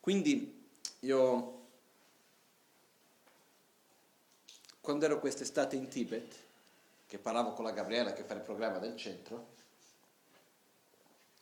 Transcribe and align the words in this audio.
Quindi 0.00 0.68
io, 1.00 1.66
quando 4.80 5.04
ero 5.04 5.20
quest'estate 5.20 5.76
in 5.76 5.88
Tibet, 5.88 6.34
che 7.06 7.18
parlavo 7.18 7.52
con 7.52 7.64
la 7.64 7.72
Gabriella 7.72 8.12
che 8.12 8.24
fa 8.24 8.34
il 8.34 8.40
programma 8.40 8.78
del 8.78 8.96
centro, 8.96 9.58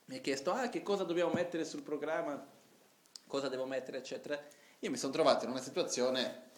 mi 0.05 0.17
ha 0.17 0.21
chiesto, 0.21 0.51
ah, 0.51 0.69
che 0.69 0.81
cosa 0.81 1.03
dobbiamo 1.03 1.31
mettere 1.31 1.63
sul 1.63 1.83
programma, 1.83 2.43
cosa 3.27 3.47
devo 3.47 3.65
mettere, 3.65 3.99
eccetera. 3.99 4.43
Io 4.79 4.89
mi 4.89 4.97
sono 4.97 5.13
trovato 5.13 5.45
in 5.45 5.51
una 5.51 5.61
situazione, 5.61 6.49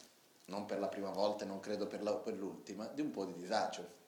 non 0.45 0.65
per 0.65 0.79
la 0.79 0.87
prima 0.87 1.09
volta, 1.09 1.43
non 1.43 1.59
credo 1.59 1.85
per, 1.85 2.01
la, 2.01 2.15
per 2.15 2.33
l'ultima, 2.33 2.87
di 2.87 3.01
un 3.01 3.11
po' 3.11 3.25
di 3.25 3.33
disagio. 3.33 3.99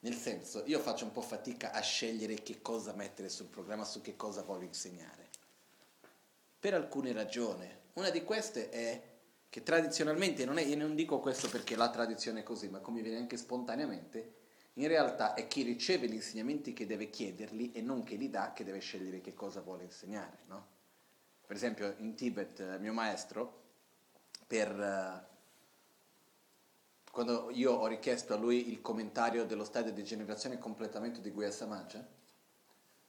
Nel 0.00 0.14
senso, 0.14 0.62
io 0.64 0.80
faccio 0.80 1.04
un 1.04 1.12
po' 1.12 1.20
fatica 1.20 1.70
a 1.72 1.80
scegliere 1.80 2.34
che 2.42 2.62
cosa 2.62 2.92
mettere 2.94 3.28
sul 3.28 3.46
programma, 3.46 3.84
su 3.84 4.00
che 4.00 4.16
cosa 4.16 4.42
voglio 4.42 4.64
insegnare. 4.64 5.21
Per 6.62 6.74
alcune 6.74 7.12
ragioni. 7.12 7.68
Una 7.94 8.10
di 8.10 8.22
queste 8.22 8.70
è 8.70 9.02
che 9.50 9.64
tradizionalmente, 9.64 10.44
non 10.44 10.58
è, 10.58 10.62
io 10.62 10.76
non 10.76 10.94
dico 10.94 11.18
questo 11.18 11.48
perché 11.48 11.74
la 11.74 11.90
tradizione 11.90 12.38
è 12.38 12.42
così, 12.44 12.68
ma 12.68 12.78
come 12.78 13.02
viene 13.02 13.18
anche 13.18 13.36
spontaneamente, 13.36 14.34
in 14.74 14.86
realtà 14.86 15.34
è 15.34 15.48
chi 15.48 15.62
riceve 15.62 16.06
gli 16.06 16.14
insegnamenti 16.14 16.72
che 16.72 16.86
deve 16.86 17.10
chiederli 17.10 17.72
e 17.72 17.80
non 17.80 18.04
che 18.04 18.14
li 18.14 18.30
dà 18.30 18.52
che 18.52 18.62
deve 18.62 18.78
scegliere 18.78 19.20
che 19.20 19.34
cosa 19.34 19.60
vuole 19.60 19.82
insegnare. 19.82 20.38
No? 20.46 20.66
Per 21.44 21.56
esempio 21.56 21.96
in 21.98 22.14
Tibet 22.14 22.60
eh, 22.60 22.78
mio 22.78 22.92
maestro, 22.92 23.62
per, 24.46 24.70
uh, 24.70 25.20
quando 27.10 27.50
io 27.50 27.72
ho 27.72 27.88
richiesto 27.88 28.34
a 28.34 28.36
lui 28.36 28.70
il 28.70 28.80
commentario 28.80 29.46
dello 29.46 29.64
stadio 29.64 29.90
di 29.90 30.04
generazione 30.04 30.54
e 30.54 30.58
completamento 30.58 31.20
di 31.20 31.30
Guya 31.30 31.50
Samaja, 31.50 32.06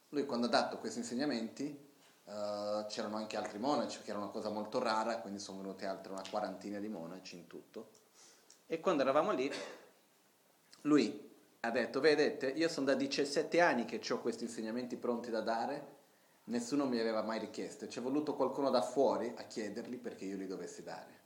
lui 0.08 0.26
quando 0.26 0.46
ha 0.46 0.50
dato 0.50 0.78
questi 0.78 0.98
insegnamenti 0.98 1.83
uh, 2.24 2.86
c'erano 2.86 3.16
anche 3.16 3.36
altri 3.36 3.58
monaci, 3.58 4.00
che 4.02 4.10
era 4.10 4.18
una 4.18 4.28
cosa 4.28 4.50
molto 4.50 4.78
rara, 4.78 5.18
quindi 5.18 5.38
sono 5.38 5.58
venuti 5.58 5.84
altre 5.84 6.12
una 6.12 6.24
quarantina 6.28 6.78
di 6.78 6.88
monaci 6.88 7.36
in 7.36 7.46
tutto. 7.46 7.88
E 8.66 8.80
quando 8.80 9.02
eravamo 9.02 9.32
lì, 9.32 9.50
lui 10.82 11.32
ha 11.60 11.70
detto, 11.70 12.00
vedete, 12.00 12.48
io 12.48 12.68
sono 12.68 12.86
da 12.86 12.94
17 12.94 13.60
anni 13.60 13.84
che 13.84 14.00
ho 14.12 14.20
questi 14.20 14.44
insegnamenti 14.44 14.96
pronti 14.96 15.30
da 15.30 15.40
dare, 15.40 15.92
nessuno 16.44 16.86
mi 16.86 16.98
aveva 16.98 17.22
mai 17.22 17.38
richiesto, 17.38 17.88
ci 17.88 17.98
è 17.98 18.02
voluto 18.02 18.34
qualcuno 18.34 18.70
da 18.70 18.82
fuori 18.82 19.32
a 19.36 19.44
chiederli 19.44 19.96
perché 19.96 20.24
io 20.24 20.36
li 20.36 20.46
dovessi 20.46 20.82
dare. 20.82 21.22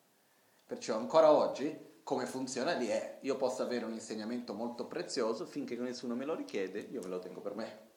Perciò 0.66 0.96
ancora 0.96 1.32
oggi 1.32 1.86
come 2.08 2.24
funziona 2.24 2.72
lì 2.72 2.86
è, 2.86 3.18
io 3.20 3.36
posso 3.36 3.62
avere 3.62 3.84
un 3.84 3.92
insegnamento 3.92 4.54
molto 4.54 4.86
prezioso, 4.86 5.44
finché 5.44 5.76
nessuno 5.76 6.14
me 6.14 6.24
lo 6.24 6.34
richiede, 6.34 6.78
io 6.78 7.02
me 7.02 7.08
lo 7.08 7.18
tengo 7.18 7.40
per 7.40 7.54
me. 7.54 7.87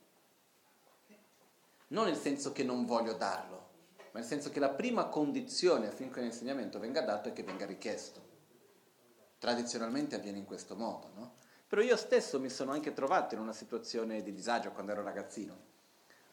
Non 1.91 2.05
nel 2.05 2.15
senso 2.15 2.53
che 2.53 2.63
non 2.63 2.85
voglio 2.85 3.13
darlo, 3.13 3.69
ma 4.11 4.19
nel 4.19 4.25
senso 4.25 4.49
che 4.49 4.59
la 4.59 4.69
prima 4.69 5.07
condizione 5.07 5.87
affinché 5.87 6.19
un 6.19 6.25
insegnamento 6.25 6.79
venga 6.79 7.01
dato 7.01 7.29
è 7.29 7.33
che 7.33 7.43
venga 7.43 7.65
richiesto. 7.65 8.21
Tradizionalmente 9.37 10.15
avviene 10.15 10.37
in 10.37 10.45
questo 10.45 10.75
modo, 10.75 11.11
no? 11.15 11.33
Però 11.67 11.81
io 11.81 11.97
stesso 11.97 12.39
mi 12.39 12.49
sono 12.49 12.71
anche 12.71 12.93
trovato 12.93 13.35
in 13.35 13.41
una 13.41 13.53
situazione 13.53 14.21
di 14.21 14.33
disagio 14.33 14.71
quando 14.71 14.93
ero 14.93 15.03
ragazzino. 15.03 15.69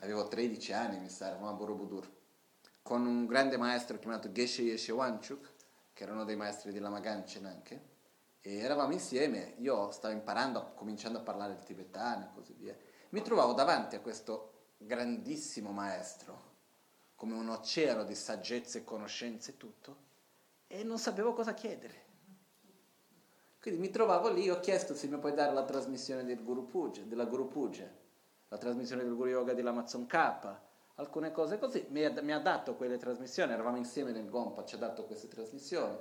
Avevo 0.00 0.28
13 0.28 0.72
anni, 0.72 0.98
mi 1.00 1.08
sa, 1.08 1.36
a 1.36 1.52
Borobudur, 1.52 2.08
con 2.82 3.04
un 3.04 3.26
grande 3.26 3.56
maestro 3.56 3.98
chiamato 3.98 4.30
Geshe 4.30 4.62
Yeshewanchuk, 4.62 5.52
che 5.92 6.02
era 6.04 6.12
uno 6.12 6.24
dei 6.24 6.36
maestri 6.36 6.72
di 6.72 6.78
Lama 6.78 7.00
Ganchen 7.00 7.46
anche, 7.46 7.82
e 8.40 8.58
eravamo 8.58 8.92
insieme, 8.92 9.54
io 9.58 9.90
stavo 9.90 10.14
imparando, 10.14 10.72
cominciando 10.74 11.18
a 11.18 11.22
parlare 11.22 11.54
il 11.54 11.64
tibetano 11.64 12.26
e 12.26 12.28
così 12.32 12.52
via. 12.52 12.76
Mi 13.10 13.22
trovavo 13.22 13.54
davanti 13.54 13.96
a 13.96 14.00
questo 14.00 14.47
grandissimo 14.78 15.72
maestro, 15.72 16.46
come 17.14 17.34
un 17.34 17.48
oceano 17.48 18.04
di 18.04 18.14
saggezza 18.14 18.78
e 18.78 18.84
conoscenze 18.84 19.50
e 19.50 19.56
tutto, 19.56 19.96
e 20.66 20.84
non 20.84 20.98
sapevo 20.98 21.32
cosa 21.32 21.52
chiedere. 21.52 22.06
Quindi 23.60 23.80
mi 23.80 23.90
trovavo 23.90 24.30
lì, 24.30 24.48
ho 24.48 24.60
chiesto 24.60 24.94
se 24.94 25.08
mi 25.08 25.18
puoi 25.18 25.34
dare 25.34 25.52
la 25.52 25.64
trasmissione 25.64 26.24
del 26.24 26.42
Guru 26.42 26.66
Puja, 26.66 27.02
della 27.02 27.24
Guru 27.24 27.48
Puja, 27.48 27.90
la 28.48 28.56
trasmissione 28.56 29.02
del 29.02 29.14
Guru 29.14 29.30
Yoga 29.30 29.52
dell'Amazon 29.52 30.06
K, 30.06 30.56
alcune 30.94 31.32
cose 31.32 31.58
così. 31.58 31.84
Mi 31.90 32.04
ha, 32.04 32.22
mi 32.22 32.32
ha, 32.32 32.38
dato 32.38 32.76
quelle 32.76 32.98
trasmissioni, 32.98 33.52
eravamo 33.52 33.76
insieme 33.76 34.12
nel 34.12 34.30
Gompa, 34.30 34.64
ci 34.64 34.76
ha 34.76 34.78
dato 34.78 35.04
queste 35.04 35.26
trasmissioni. 35.26 35.96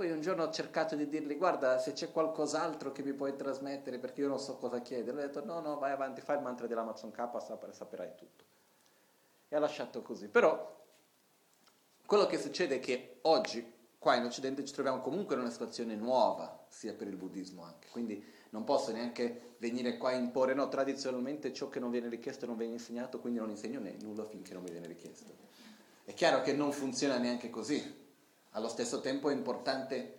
Poi 0.00 0.10
un 0.10 0.22
giorno 0.22 0.44
ho 0.44 0.50
cercato 0.50 0.96
di 0.96 1.06
dirgli, 1.10 1.36
guarda, 1.36 1.76
se 1.76 1.92
c'è 1.92 2.10
qualcos'altro 2.10 2.90
che 2.90 3.02
mi 3.02 3.12
puoi 3.12 3.36
trasmettere 3.36 3.98
perché 3.98 4.22
io 4.22 4.28
non 4.28 4.38
so 4.38 4.56
cosa 4.56 4.80
chiedere. 4.80 5.12
Lui 5.12 5.24
ha 5.24 5.26
detto, 5.26 5.44
no, 5.44 5.60
no, 5.60 5.76
vai 5.76 5.90
avanti, 5.92 6.22
fai 6.22 6.36
il 6.36 6.42
mantra 6.42 6.66
dell'Amazon 6.66 7.10
K, 7.10 7.28
saperai 7.70 8.14
tutto. 8.16 8.44
E 9.46 9.54
ha 9.54 9.58
lasciato 9.58 10.00
così. 10.00 10.28
Però 10.28 10.84
quello 12.06 12.24
che 12.24 12.38
succede 12.38 12.76
è 12.76 12.80
che 12.80 13.18
oggi 13.24 13.70
qua 13.98 14.14
in 14.14 14.24
Occidente 14.24 14.64
ci 14.64 14.72
troviamo 14.72 15.00
comunque 15.00 15.34
in 15.34 15.42
una 15.42 15.50
situazione 15.50 15.94
nuova, 15.96 16.64
sia 16.70 16.94
per 16.94 17.06
il 17.06 17.16
buddismo 17.16 17.62
anche, 17.62 17.88
quindi 17.90 18.24
non 18.52 18.64
posso 18.64 18.92
neanche 18.92 19.56
venire 19.58 19.98
qua 19.98 20.12
a 20.12 20.14
imporre, 20.14 20.54
no, 20.54 20.66
tradizionalmente 20.70 21.52
ciò 21.52 21.68
che 21.68 21.78
non 21.78 21.90
viene 21.90 22.08
richiesto 22.08 22.46
non 22.46 22.56
viene 22.56 22.72
insegnato, 22.72 23.20
quindi 23.20 23.38
non 23.38 23.50
insegno 23.50 23.82
nulla 24.00 24.24
finché 24.24 24.54
non 24.54 24.62
mi 24.62 24.70
viene 24.70 24.86
richiesto. 24.86 25.30
È 26.06 26.14
chiaro 26.14 26.40
che 26.40 26.54
non 26.54 26.72
funziona 26.72 27.18
neanche 27.18 27.50
così, 27.50 27.99
allo 28.50 28.68
stesso 28.68 29.00
tempo 29.00 29.30
è 29.30 29.34
importante 29.34 30.16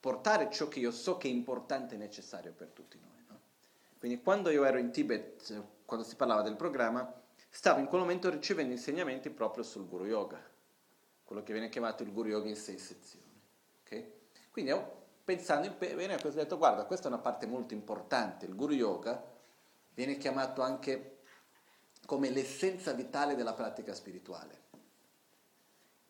portare 0.00 0.50
ciò 0.50 0.68
che 0.68 0.80
io 0.80 0.90
so 0.90 1.16
che 1.16 1.28
è 1.28 1.30
importante 1.30 1.94
e 1.94 1.98
necessario 1.98 2.52
per 2.52 2.68
tutti 2.68 2.98
noi. 3.00 3.24
No? 3.28 3.40
Quindi 3.98 4.22
quando 4.22 4.50
io 4.50 4.64
ero 4.64 4.78
in 4.78 4.90
Tibet, 4.90 5.62
quando 5.84 6.04
si 6.06 6.16
parlava 6.16 6.42
del 6.42 6.56
programma, 6.56 7.12
stavo 7.48 7.80
in 7.80 7.86
quel 7.86 8.00
momento 8.00 8.30
ricevendo 8.30 8.72
insegnamenti 8.72 9.30
proprio 9.30 9.62
sul 9.62 9.88
Guru 9.88 10.06
Yoga 10.06 10.52
quello 11.24 11.42
che 11.42 11.52
viene 11.52 11.68
chiamato 11.68 12.02
il 12.02 12.12
Guru 12.12 12.28
Yoga 12.28 12.48
in 12.48 12.56
sei 12.56 12.78
sezioni. 12.78 13.40
Okay? 13.82 14.12
Quindi 14.50 14.70
ho, 14.70 15.02
pensando 15.24 15.66
in 15.66 15.74
bene, 15.78 16.14
ho 16.14 16.28
detto 16.30 16.58
guarda, 16.58 16.84
questa 16.84 17.06
è 17.08 17.12
una 17.12 17.20
parte 17.20 17.46
molto 17.46 17.74
importante, 17.74 18.46
il 18.46 18.54
Guru 18.54 18.72
Yoga 18.74 19.22
viene 19.94 20.16
chiamato 20.16 20.62
anche 20.62 21.18
come 22.06 22.30
l'essenza 22.30 22.92
vitale 22.92 23.34
della 23.34 23.54
pratica 23.54 23.94
spirituale. 23.94 24.62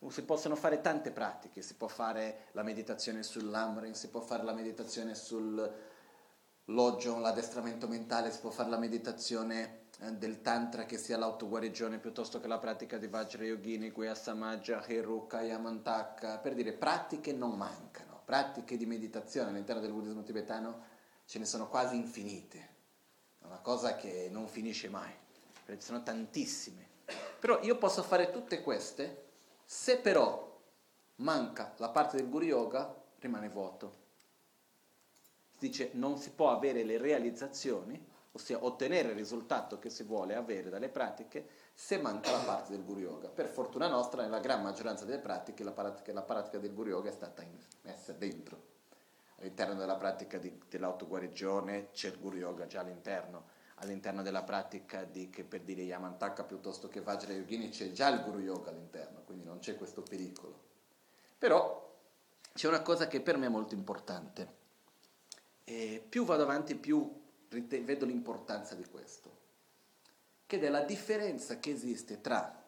Si 0.09 0.23
possono 0.23 0.57
fare 0.57 0.81
tante 0.81 1.11
pratiche, 1.11 1.63
si 1.63 1.75
può 1.75 1.89
fare 1.89 2.49
la 2.53 2.63
meditazione 2.63 3.23
sull'amrin, 3.23 3.95
si 3.95 4.09
può 4.09 4.21
fare 4.21 4.43
la 4.43 4.53
meditazione 4.53 5.15
sul 5.15 5.73
loggio, 6.67 7.19
l'addestramento 7.19 7.87
mentale, 7.89 8.31
si 8.31 8.41
può 8.41 8.51
fare 8.51 8.71
la 8.71 8.79
meditazione 8.79 9.83
eh, 10.01 10.13
del 10.13 10.41
tantra 10.41 10.85
che 10.85 10.99
sia 10.99 11.17
l'autoguarigione 11.19 11.99
piuttosto 11.99 12.41
che 12.41 12.47
la 12.47 12.59
pratica 12.59 12.99
di 12.99 13.07
Vajra 13.07 13.45
Yogini, 13.45 13.91
Guya 13.91 14.15
Samaja, 14.15 14.87
Heruka, 14.87 15.43
Yamantaka, 15.43 16.39
per 16.39 16.55
dire 16.55 16.73
pratiche 16.73 17.33
non 17.33 17.57
mancano, 17.57 18.21
pratiche 18.25 18.77
di 18.77 18.87
meditazione 18.87 19.51
all'interno 19.51 19.83
del 19.83 19.93
buddismo 19.93 20.23
tibetano 20.23 20.93
ce 21.27 21.39
ne 21.39 21.45
sono 21.47 21.69
quasi 21.69 21.97
infinite, 21.97 22.59
è 23.41 23.45
una 23.45 23.61
cosa 23.61 23.97
che 23.97 24.29
non 24.31 24.47
finisce 24.47 24.89
mai, 24.89 25.13
perché 25.65 25.81
ci 25.81 25.87
sono 25.87 26.03
tantissime. 26.03 26.93
Però 27.39 27.61
io 27.63 27.77
posso 27.77 28.03
fare 28.03 28.31
tutte 28.31 28.63
queste, 28.63 29.24
se 29.75 29.99
però 29.99 30.57
manca 31.17 31.75
la 31.79 31.89
parte 31.89 32.17
del 32.17 32.29
Guru 32.29 32.45
Yoga, 32.45 32.95
rimane 33.19 33.49
vuoto. 33.49 33.93
Si 35.59 35.67
dice 35.67 35.91
non 35.95 36.17
si 36.17 36.31
può 36.31 36.53
avere 36.53 36.85
le 36.85 36.97
realizzazioni 36.97 38.13
ossia 38.31 38.65
ottenere 38.65 39.09
il 39.09 39.17
risultato 39.17 39.81
che 39.81 39.91
si 39.91 40.05
vuole 40.05 40.37
avere 40.37 40.71
dalle 40.71 40.89
pratiche, 40.89 41.49
se 41.75 41.99
manca 41.99 42.31
la 42.31 42.45
parte 42.45 42.71
del 42.71 42.85
Guru 42.85 43.01
Yoga. 43.01 43.29
Per 43.29 43.49
fortuna 43.49 43.89
nostra, 43.89 44.23
nella 44.23 44.39
gran 44.39 44.63
maggioranza 44.63 45.05
delle 45.05 45.19
pratiche, 45.19 45.65
la 45.65 45.73
pratica, 45.73 46.13
la 46.13 46.23
pratica 46.23 46.59
del 46.59 46.73
Guru 46.73 46.91
Yoga 46.91 47.11
è 47.11 47.13
stata 47.13 47.45
messa 47.83 48.13
dentro. 48.13 48.73
All'interno 49.39 49.75
della 49.75 49.97
pratica 49.97 50.39
di, 50.39 50.57
dell'autoguarigione 50.69 51.91
c'è 51.91 52.09
il 52.09 52.19
Guru 52.21 52.37
Yoga 52.37 52.67
già 52.67 52.81
all'interno, 52.81 53.45
all'interno 53.77 54.23
della 54.23 54.43
pratica 54.43 55.05
di, 55.05 55.31
che 55.31 55.45
per 55.45 55.63
dire 55.63 55.83
Yamantaka 55.83 56.45
piuttosto 56.45 56.89
che 56.89 57.01
Vajra 57.01 57.33
Yogini 57.33 57.71
c'è 57.71 57.93
già 57.93 58.09
il 58.09 58.23
Guru 58.23 58.41
Yoga 58.41 58.71
all'interno, 58.71 59.23
quindi 59.23 59.45
non 59.45 59.59
c'è 59.59 59.77
questo 59.77 60.03
pericolo. 60.03 60.63
Però 61.39 61.93
c'è 62.53 62.69
una 62.69 62.83
cosa 62.83 63.09
che 63.09 63.21
per 63.21 63.37
me 63.37 63.47
è 63.47 63.51
molto 63.51 63.75
importante. 63.75 64.63
E 65.65 66.05
più 66.07 66.25
vado 66.25 66.43
avanti, 66.43 66.75
più 66.75 67.23
vedo 67.49 68.05
l'importanza 68.05 68.75
di 68.75 68.85
questo, 68.87 69.43
che 70.47 70.61
è 70.61 70.69
la 70.69 70.83
differenza 70.83 71.59
che 71.59 71.71
esiste 71.71 72.21
tra 72.21 72.63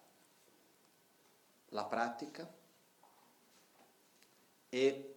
la 1.70 1.84
pratica 1.84 2.50
e, 4.68 5.14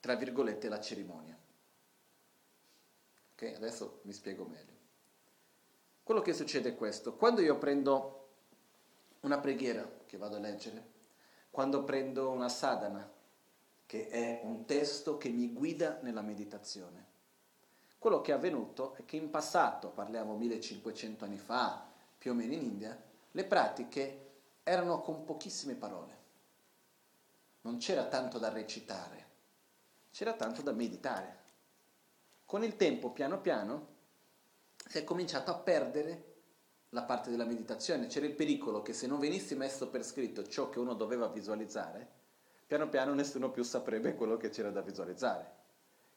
tra 0.00 0.14
virgolette, 0.14 0.68
la 0.68 0.80
cerimonia. 0.80 1.38
Ok, 3.32 3.52
adesso 3.56 4.00
vi 4.02 4.12
spiego 4.12 4.44
meglio. 4.44 4.71
Quello 6.02 6.20
che 6.20 6.32
succede 6.32 6.70
è 6.70 6.76
questo, 6.76 7.14
quando 7.14 7.40
io 7.40 7.58
prendo 7.58 8.28
una 9.20 9.38
preghiera 9.38 9.88
che 10.06 10.16
vado 10.16 10.36
a 10.36 10.40
leggere, 10.40 10.90
quando 11.50 11.84
prendo 11.84 12.30
una 12.30 12.48
sadhana, 12.48 13.08
che 13.86 14.08
è 14.08 14.40
un 14.42 14.64
testo 14.64 15.16
che 15.16 15.28
mi 15.28 15.52
guida 15.52 16.00
nella 16.02 16.22
meditazione, 16.22 17.10
quello 17.98 18.20
che 18.20 18.32
è 18.32 18.34
avvenuto 18.34 18.94
è 18.94 19.04
che 19.04 19.16
in 19.16 19.30
passato, 19.30 19.90
parliamo 19.90 20.36
1500 20.36 21.24
anni 21.24 21.38
fa, 21.38 21.86
più 22.18 22.32
o 22.32 22.34
meno 22.34 22.52
in 22.52 22.62
India, 22.62 23.00
le 23.30 23.44
pratiche 23.44 24.30
erano 24.64 25.00
con 25.00 25.24
pochissime 25.24 25.74
parole. 25.74 26.20
non 27.62 27.78
c'era 27.78 28.06
tanto 28.06 28.38
da 28.38 28.48
recitare, 28.48 29.26
c'era 30.10 30.32
tanto 30.32 30.62
da 30.62 30.72
meditare. 30.72 31.38
Con 32.44 32.64
il 32.64 32.74
tempo, 32.74 33.10
piano 33.10 33.40
piano, 33.40 33.86
si 34.92 34.98
è 34.98 35.04
cominciato 35.04 35.50
a 35.50 35.54
perdere 35.54 36.24
la 36.90 37.04
parte 37.04 37.30
della 37.30 37.46
meditazione. 37.46 38.08
C'era 38.08 38.26
il 38.26 38.34
pericolo 38.34 38.82
che 38.82 38.92
se 38.92 39.06
non 39.06 39.20
venisse 39.20 39.54
messo 39.54 39.88
per 39.88 40.04
scritto 40.04 40.46
ciò 40.46 40.68
che 40.68 40.80
uno 40.80 40.92
doveva 40.92 41.28
visualizzare, 41.28 42.06
piano 42.66 42.90
piano 42.90 43.14
nessuno 43.14 43.50
più 43.50 43.62
saprebbe 43.62 44.14
quello 44.14 44.36
che 44.36 44.50
c'era 44.50 44.68
da 44.68 44.82
visualizzare. 44.82 45.50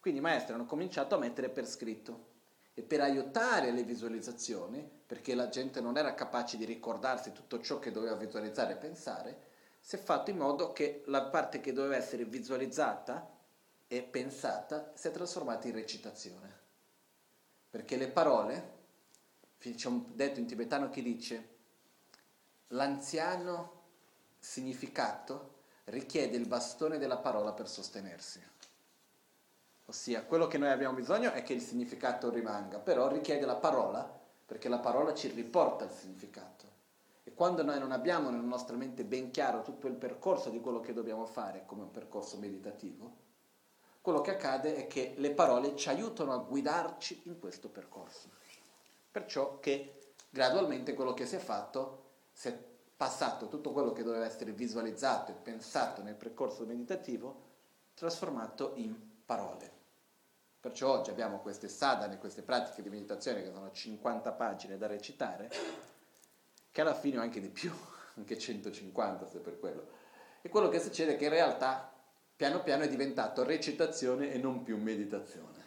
Quindi 0.02 0.20
i 0.20 0.24
maestri 0.24 0.56
hanno 0.56 0.66
cominciato 0.66 1.16
a 1.16 1.20
mettere 1.20 1.48
per 1.48 1.66
scritto 1.66 2.34
e 2.74 2.82
per 2.82 3.00
aiutare 3.00 3.72
le 3.72 3.84
visualizzazioni, 3.84 4.86
perché 5.06 5.36
la 5.36 5.48
gente 5.48 5.80
non 5.80 5.96
era 5.96 6.14
capace 6.14 6.58
di 6.58 6.66
ricordarsi 6.66 7.32
tutto 7.32 7.62
ciò 7.62 7.80
che 7.80 7.92
doveva 7.92 8.16
visualizzare 8.16 8.74
e 8.74 8.76
pensare, 8.76 9.40
si 9.80 9.96
è 9.96 10.00
fatto 10.00 10.32
in 10.32 10.38
modo 10.38 10.74
che 10.74 11.04
la 11.06 11.24
parte 11.24 11.62
che 11.62 11.72
doveva 11.72 11.96
essere 11.96 12.26
visualizzata 12.26 13.26
e 13.88 14.02
pensata 14.02 14.92
si 14.96 15.08
è 15.08 15.12
trasformata 15.12 15.66
in 15.66 15.76
recitazione. 15.76 16.65
Perché 17.76 17.98
le 17.98 18.08
parole, 18.08 18.72
c'è 19.60 19.88
un 19.90 20.16
detto 20.16 20.40
in 20.40 20.46
tibetano 20.46 20.90
che 20.90 21.02
dice, 21.02 21.50
l'anziano 22.68 23.82
significato 24.40 25.56
richiede 25.84 26.38
il 26.38 26.48
bastone 26.48 26.98
della 26.98 27.18
parola 27.18 27.52
per 27.52 27.68
sostenersi. 27.68 28.42
Ossia, 29.88 30.24
quello 30.24 30.48
che 30.48 30.58
noi 30.58 30.70
abbiamo 30.70 30.96
bisogno 30.96 31.34
è 31.34 31.44
che 31.44 31.52
il 31.52 31.60
significato 31.60 32.30
rimanga, 32.30 32.80
però 32.80 33.10
richiede 33.10 33.46
la 33.46 33.58
parola, 33.58 34.10
perché 34.46 34.70
la 34.70 34.80
parola 34.80 35.14
ci 35.14 35.28
riporta 35.28 35.84
il 35.84 35.92
significato. 35.92 36.66
E 37.26 37.34
quando 37.34 37.62
noi 37.62 37.78
non 37.78 37.92
abbiamo 37.92 38.30
nella 38.30 38.42
nostra 38.42 38.78
mente 38.78 39.04
ben 39.04 39.32
chiaro 39.32 39.64
tutto 39.64 39.88
il 39.88 39.96
percorso 39.96 40.50
di 40.50 40.62
quello 40.62 40.80
che 40.80 40.94
dobbiamo 40.94 41.26
fare 41.26 41.64
come 41.66 41.82
un 41.82 41.92
percorso 41.92 42.38
meditativo, 42.38 43.25
quello 44.06 44.22
che 44.22 44.30
accade 44.30 44.76
è 44.76 44.86
che 44.86 45.16
le 45.18 45.32
parole 45.32 45.76
ci 45.76 45.90
aiutano 45.90 46.32
a 46.32 46.38
guidarci 46.38 47.24
in 47.24 47.40
questo 47.40 47.70
percorso. 47.70 48.30
Perciò 49.10 49.60
che 49.60 50.12
gradualmente 50.30 50.94
quello 50.94 51.16
che 51.16 51.26
si 51.26 51.38
è 51.38 51.40
fatto, 51.40 52.04
si 52.32 52.50
è 52.50 52.56
passato 52.96 53.48
tutto 53.48 53.72
quello 53.72 53.94
che 53.94 54.04
doveva 54.04 54.26
essere 54.26 54.52
visualizzato 54.52 55.32
e 55.32 55.34
pensato 55.34 56.04
nel 56.04 56.14
percorso 56.14 56.66
meditativo, 56.66 57.42
trasformato 57.96 58.74
in 58.76 58.96
parole. 59.26 59.72
Perciò 60.60 60.92
oggi 60.92 61.10
abbiamo 61.10 61.40
queste 61.40 61.68
sadhane, 61.68 62.20
queste 62.20 62.44
pratiche 62.44 62.84
di 62.84 62.90
meditazione 62.90 63.42
che 63.42 63.52
sono 63.52 63.72
50 63.72 64.32
pagine 64.34 64.78
da 64.78 64.86
recitare, 64.86 65.50
che 66.70 66.82
alla 66.82 66.94
fine 66.94 67.18
ho 67.18 67.22
anche 67.22 67.42
di 67.42 67.50
più, 67.50 67.72
anche 68.18 68.38
150 68.38 69.26
se 69.26 69.40
per 69.40 69.60
quello. 69.60 69.88
E 70.44 70.50
quello 70.50 70.70
che 70.70 70.80
succede 70.80 71.16
è 71.16 71.18
che 71.18 71.24
in 71.24 71.32
realtà 71.32 71.95
piano 72.36 72.62
piano 72.64 72.84
è 72.84 72.90
diventato 72.90 73.44
recitazione 73.44 74.32
e 74.32 74.38
non 74.38 74.64
più 74.64 74.78
meditazione. 74.78 75.64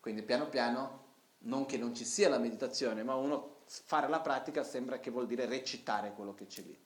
Quindi 0.00 0.22
piano 0.22 0.48
piano, 0.48 1.02
non 1.38 1.66
che 1.66 1.78
non 1.78 1.94
ci 1.94 2.04
sia 2.04 2.28
la 2.28 2.38
meditazione, 2.38 3.02
ma 3.02 3.14
uno 3.14 3.62
fare 3.66 4.08
la 4.08 4.20
pratica 4.20 4.62
sembra 4.62 5.00
che 5.00 5.10
vuol 5.10 5.26
dire 5.26 5.46
recitare 5.46 6.12
quello 6.12 6.34
che 6.34 6.46
c'è 6.46 6.62
lì. 6.62 6.78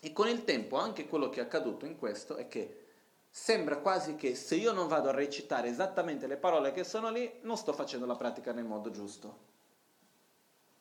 E 0.00 0.12
con 0.12 0.28
il 0.28 0.44
tempo 0.44 0.78
anche 0.78 1.06
quello 1.06 1.28
che 1.28 1.40
è 1.40 1.44
accaduto 1.44 1.86
in 1.86 1.96
questo 1.96 2.36
è 2.36 2.48
che 2.48 2.86
sembra 3.30 3.78
quasi 3.78 4.16
che 4.16 4.34
se 4.34 4.56
io 4.56 4.72
non 4.72 4.88
vado 4.88 5.08
a 5.08 5.12
recitare 5.12 5.68
esattamente 5.68 6.26
le 6.26 6.36
parole 6.36 6.72
che 6.72 6.84
sono 6.84 7.10
lì, 7.10 7.38
non 7.42 7.56
sto 7.56 7.72
facendo 7.72 8.04
la 8.04 8.16
pratica 8.16 8.52
nel 8.52 8.64
modo 8.64 8.90
giusto, 8.90 9.38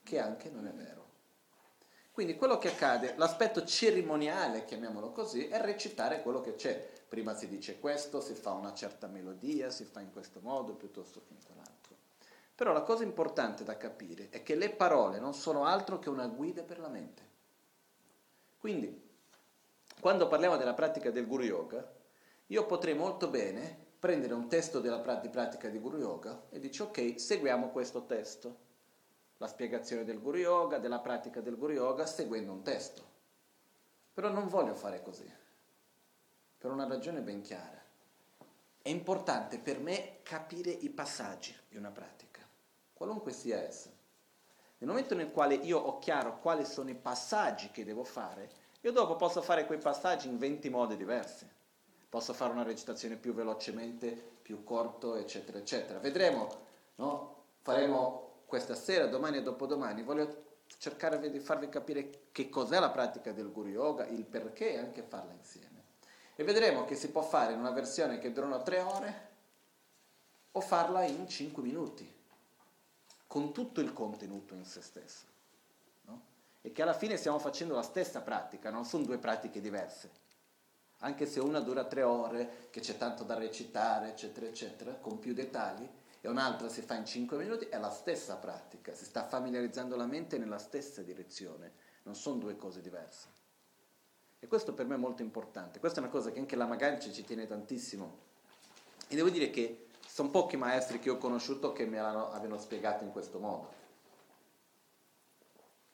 che 0.04 0.20
anche 0.20 0.50
non 0.50 0.68
è 0.68 0.74
vero. 0.74 1.01
Quindi 2.12 2.36
quello 2.36 2.58
che 2.58 2.70
accade, 2.70 3.14
l'aspetto 3.16 3.64
cerimoniale, 3.66 4.66
chiamiamolo 4.66 5.12
così, 5.12 5.48
è 5.48 5.62
recitare 5.62 6.22
quello 6.22 6.42
che 6.42 6.56
c'è. 6.56 6.90
Prima 7.08 7.34
si 7.34 7.48
dice 7.48 7.80
questo, 7.80 8.20
si 8.20 8.34
fa 8.34 8.52
una 8.52 8.74
certa 8.74 9.08
melodia, 9.08 9.70
si 9.70 9.86
fa 9.86 10.02
in 10.02 10.12
questo 10.12 10.40
modo 10.42 10.74
piuttosto 10.74 11.22
che 11.26 11.34
in 11.34 11.44
quell'altro. 11.46 11.96
Però 12.54 12.74
la 12.74 12.82
cosa 12.82 13.04
importante 13.04 13.64
da 13.64 13.78
capire 13.78 14.30
è 14.30 14.44
che 14.44 14.56
le 14.56 14.70
parole 14.70 15.20
non 15.20 15.34
sono 15.34 15.66
altro 15.66 16.00
che 16.00 16.10
una 16.10 16.28
guida 16.28 16.64
per 16.64 16.80
la 16.80 16.90
mente. 16.90 17.30
Quindi, 18.60 19.10
quando 20.00 20.28
parliamo 20.28 20.58
della 20.58 20.74
pratica 20.74 21.12
del 21.12 21.26
Guru 21.26 21.44
Yoga, 21.44 21.92
io 22.48 22.66
potrei 22.66 22.94
molto 22.94 23.30
bene 23.30 23.90
prendere 23.98 24.34
un 24.34 24.48
testo 24.48 24.80
della 24.80 24.98
di 24.98 25.30
pratica 25.30 25.70
di 25.70 25.80
Guru 25.80 25.98
Yoga 25.98 26.48
e 26.50 26.60
dici 26.60 26.82
ok, 26.82 27.20
seguiamo 27.20 27.70
questo 27.70 28.06
testo, 28.06 28.58
la 29.42 29.48
spiegazione 29.48 30.04
del 30.06 30.22
Guru 30.22 30.38
Yoga, 30.38 30.78
della 30.78 31.00
pratica 31.00 31.42
del 31.42 31.58
Guru 31.58 31.74
Yoga, 31.74 32.06
seguendo 32.06 32.52
un 32.52 32.62
testo. 32.62 33.04
Però 34.14 34.30
non 34.30 34.48
voglio 34.48 34.76
fare 34.76 35.02
così, 35.02 35.28
per 36.60 36.70
una 36.70 36.88
ragione 36.88 37.22
ben 37.22 37.42
chiara. 37.42 37.84
È 38.80 38.90
importante 38.90 39.58
per 39.58 39.80
me 39.80 40.20
capire 40.22 40.70
i 40.70 40.90
passaggi 40.90 41.58
di 41.68 41.76
una 41.76 41.90
pratica, 41.90 42.48
qualunque 42.94 43.32
sia 43.32 43.58
essa. 43.58 43.90
Nel 44.78 44.88
momento 44.88 45.16
nel 45.16 45.32
quale 45.32 45.56
io 45.56 45.80
ho 45.80 45.98
chiaro 45.98 46.38
quali 46.40 46.64
sono 46.64 46.92
i 46.92 46.96
passaggi 46.96 47.72
che 47.72 47.84
devo 47.84 48.04
fare, 48.04 48.48
io 48.82 48.92
dopo 48.92 49.16
posso 49.16 49.42
fare 49.42 49.66
quei 49.66 49.80
passaggi 49.80 50.28
in 50.28 50.38
20 50.38 50.70
modi 50.70 50.96
diversi 50.96 51.50
posso 52.08 52.34
fare 52.34 52.52
una 52.52 52.64
recitazione 52.64 53.16
più 53.16 53.34
velocemente, 53.34 54.12
più 54.42 54.66
corto, 54.66 55.16
eccetera, 55.16 55.60
eccetera. 55.60 55.98
Vedremo, 56.00 56.50
no? 56.96 57.36
faremo 57.62 58.31
questa 58.52 58.76
sera, 58.76 59.08
domani 59.08 59.38
e 59.38 59.44
dopodomani. 59.44 60.04
Voglio 60.04 60.58
cercare 60.78 61.30
di 61.30 61.40
farvi 61.40 61.70
capire 61.70 62.26
che 62.34 62.50
cos'è 62.50 62.80
la 62.80 62.90
pratica 62.90 63.32
del 63.32 63.50
Guru 63.50 63.70
Yoga, 63.70 64.06
il 64.08 64.26
perché 64.26 64.74
e 64.74 64.78
anche 64.78 65.04
farla 65.04 65.32
insieme. 65.32 65.84
E 66.36 66.44
vedremo 66.44 66.84
che 66.84 66.96
si 66.96 67.12
può 67.12 67.22
fare 67.22 67.54
in 67.54 67.60
una 67.60 67.72
versione 67.72 68.20
che 68.20 68.34
durano 68.34 68.62
tre 68.62 68.82
ore 68.82 69.30
o 70.52 70.60
farla 70.60 71.06
in 71.06 71.30
cinque 71.30 71.64
minuti, 71.64 72.14
con 73.26 73.54
tutto 73.54 73.80
il 73.80 73.94
contenuto 73.94 74.54
in 74.54 74.66
se 74.66 74.82
stesso. 74.82 75.24
No? 76.02 76.22
E 76.60 76.74
che 76.74 76.82
alla 76.82 76.94
fine 76.94 77.16
stiamo 77.16 77.40
facendo 77.40 77.74
la 77.74 77.84
stessa 77.84 78.20
pratica, 78.20 78.70
non 78.70 78.84
sono 78.84 79.06
due 79.06 79.18
pratiche 79.18 79.62
diverse 79.62 80.20
anche 81.04 81.26
se 81.26 81.40
una 81.40 81.62
dura 81.62 81.86
tre 81.86 82.04
ore, 82.04 82.68
che 82.70 82.80
c'è 82.80 82.96
tanto 82.96 83.24
da 83.24 83.34
recitare, 83.34 84.10
eccetera, 84.10 84.46
eccetera, 84.46 84.92
con 84.92 85.18
più 85.18 85.34
dettagli, 85.34 85.88
e 86.22 86.30
un'altra 86.30 86.70
si 86.70 86.84
fa 86.84 86.94
in 86.94 87.06
cinque 87.06 87.38
minuti, 87.38 87.66
è 87.66 87.80
la 87.80 87.90
stessa 87.90 88.36
pratica, 88.36 88.94
si 88.94 89.06
sta 89.06 89.28
familiarizzando 89.28 89.96
la 89.96 90.06
mente 90.06 90.38
nella 90.38 90.60
stessa 90.60 91.02
direzione, 91.02 91.74
non 92.04 92.16
sono 92.16 92.38
due 92.38 92.56
cose 92.56 92.80
diverse. 92.82 93.28
E 94.40 94.48
questo 94.48 94.74
per 94.74 94.86
me 94.86 94.96
è 94.96 95.00
molto 95.00 95.24
importante, 95.24 95.80
questa 95.80 96.00
è 96.00 96.04
una 96.04 96.12
cosa 96.12 96.32
che 96.32 96.40
anche 96.40 96.56
la 96.56 96.68
Magancia 96.68 97.12
ci 97.12 97.26
tiene 97.26 97.48
tantissimo. 97.48 98.30
E 99.08 99.16
devo 99.16 99.30
dire 99.30 99.50
che 99.50 99.88
sono 100.08 100.30
pochi 100.30 100.58
maestri 100.58 101.00
che 101.00 101.10
ho 101.10 101.18
conosciuto 101.18 101.74
che 101.74 101.86
me 101.86 102.00
l'abbiano 102.00 102.58
spiegato 102.58 103.04
in 103.04 103.12
questo 103.12 103.40
modo. 103.40 103.80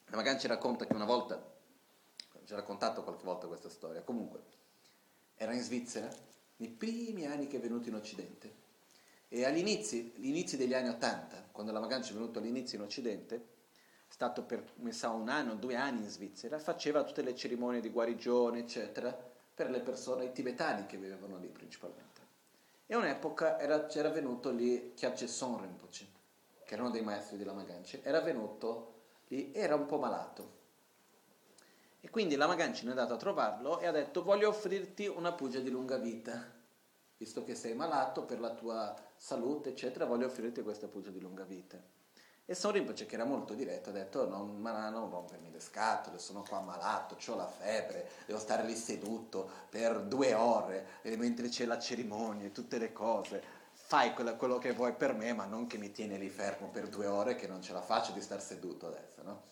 La 0.08 0.18
Magancia 0.18 0.48
racconta 0.50 0.86
che 0.86 0.94
una 0.94 1.06
volta, 1.06 1.42
ci 2.46 2.54
ha 2.54 2.56
raccontato 2.56 3.04
qualche 3.04 3.24
volta 3.24 3.48
questa 3.48 3.70
storia, 3.70 4.02
comunque, 4.02 4.44
era 5.36 5.54
in 5.54 5.62
Svizzera, 5.62 6.10
nei 6.58 6.70
primi 6.70 7.26
anni 7.26 7.48
che 7.48 7.58
è 7.58 7.60
venuto 7.60 7.88
in 7.88 7.96
Occidente. 7.96 8.66
E 9.30 9.42
inizi 9.50 10.58
degli 10.58 10.74
anni 10.74 10.90
Ottanta, 10.90 11.44
quando 11.52 11.72
la 11.72 11.80
Magancia 11.80 12.12
è 12.12 12.14
venuto 12.14 12.40
all'inizio 12.40 12.78
in 12.78 12.84
Occidente, 12.84 13.36
è 14.08 14.14
stato 14.14 14.44
per 14.44 14.72
sa, 14.90 15.10
un 15.10 15.28
anno, 15.28 15.56
due 15.56 15.76
anni 15.76 16.04
in 16.04 16.10
Svizzera, 16.10 16.60
faceva 16.60 17.04
tutte 17.04 17.22
le 17.22 17.36
cerimonie 17.36 17.82
di 17.82 17.90
guarigione, 17.90 18.60
eccetera, 18.60 19.16
per 19.54 19.70
le 19.70 19.82
persone, 19.82 20.26
i 20.26 20.32
tibetani 20.32 20.86
che 20.86 20.98
vivevano 20.98 21.38
lì 21.38 21.48
principalmente. 21.48 22.22
E 22.86 22.96
un'epoca 22.96 23.60
era, 23.60 23.86
c'era 23.88 24.10
venuto 24.10 24.50
lì 24.50 24.94
Kyabje 24.96 25.28
Son 25.28 25.60
Rinpoche, 25.60 26.08
che 26.64 26.74
era 26.74 26.84
uno 26.84 26.92
dei 26.92 27.02
maestri 27.02 27.36
della 27.38 27.54
Magancia, 27.54 28.00
era 28.04 28.22
venuto 28.22 28.94
lì, 29.28 29.52
era 29.54 29.76
un 29.76 29.86
po' 29.86 29.98
malato, 29.98 30.56
e 32.00 32.10
quindi 32.10 32.36
la 32.36 32.48
Magancino 32.48 32.90
è 32.90 32.94
andato 32.94 33.16
a 33.16 33.18
trovarlo 33.18 33.80
e 33.80 33.88
ha 33.88 33.92
detto 33.92 34.24
voglio 34.24 34.48
offrirti 34.48 35.08
una 35.08 35.34
pugia 35.34 35.60
di 35.60 35.70
lunga 35.70 35.98
vita, 35.98 36.50
visto 37.18 37.44
che 37.44 37.56
sei 37.56 37.74
malato 37.74 38.24
per 38.24 38.40
la 38.40 38.52
tua 38.52 38.96
salute, 39.18 39.70
eccetera, 39.70 40.06
voglio 40.06 40.28
offrirti 40.28 40.62
questa 40.62 40.88
pugia 40.88 41.10
di 41.10 41.20
lunga 41.20 41.44
vita. 41.44 41.78
E 42.50 42.56
Son 42.56 42.72
Rinpoche, 42.72 43.06
che 43.06 43.16
era 43.16 43.26
molto 43.26 43.54
diretto, 43.54 43.90
ha 43.90 43.92
detto 43.92 44.26
non, 44.26 44.62
ma 44.62 44.90
non 44.90 45.10
rompermi 45.10 45.52
le 45.52 45.60
scatole, 45.60 46.18
sono 46.18 46.44
qua 46.48 46.62
malato, 46.62 47.18
ho 47.28 47.36
la 47.36 47.46
febbre, 47.46 48.10
devo 48.26 48.40
stare 48.40 48.64
lì 48.64 48.74
seduto 48.74 49.50
per 49.70 50.00
due 50.04 50.34
ore, 50.34 51.02
mentre 51.18 51.50
c'è 51.50 51.66
la 51.66 51.78
cerimonia 51.78 52.46
e 52.46 52.54
tutte 52.54 52.78
le 52.78 52.94
cose. 52.94 53.44
Fai 53.74 54.14
quello, 54.14 54.38
quello, 54.38 54.60
che 54.60 54.72
vuoi 54.72 54.94
per 54.94 55.14
me, 55.14 55.34
ma 55.34 55.46
non 55.46 55.68
che 55.68 55.78
mi 55.78 55.92
tieni 55.92 56.18
lì 56.18 56.30
fermo 56.30 56.70
per 56.70 56.88
due 56.88 57.06
ore, 57.08 57.36
che 57.36 57.48
non 57.48 57.62
ce 57.62 57.74
la 57.74 57.82
faccio 57.82 58.14
di 58.14 58.22
star 58.22 58.42
seduto 58.42 58.88
adesso, 58.88 59.24
no? 59.24 59.44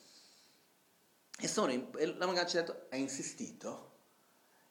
E, 1.37 1.89
e 1.97 2.05
la 2.15 2.25
Magancia 2.25 2.59
ha 2.59 2.61
detto, 2.61 2.85
ha 2.91 2.95
insistito 2.95 3.94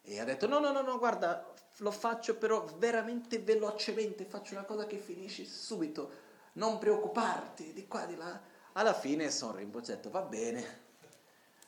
e 0.07 0.21
ha 0.21 0.25
detto 0.25 0.47
no, 0.47 0.59
no, 0.59 0.71
no, 0.71 0.83
no, 0.83 0.99
guarda, 0.99 1.51
lo 1.79 1.91
faccio 1.91 2.37
però 2.37 2.65
veramente 2.77 3.39
velocemente, 3.39 4.25
faccio 4.25 4.53
una 4.53 4.65
cosa 4.65 4.87
che 4.87 4.99
finisci 4.99 5.47
subito, 5.47 6.23
non 6.55 6.79
preoccuparti, 6.79 7.73
di 7.73 7.89
qua, 7.89 8.05
di 8.05 8.17
là. 8.17 8.39
Alla 8.73 8.93
fine 8.93 9.31
Son 9.31 9.55
Rinpoche 9.55 9.93
ha 9.93 9.95
detto 9.97 10.11
va 10.11 10.21
bene, 10.21 10.83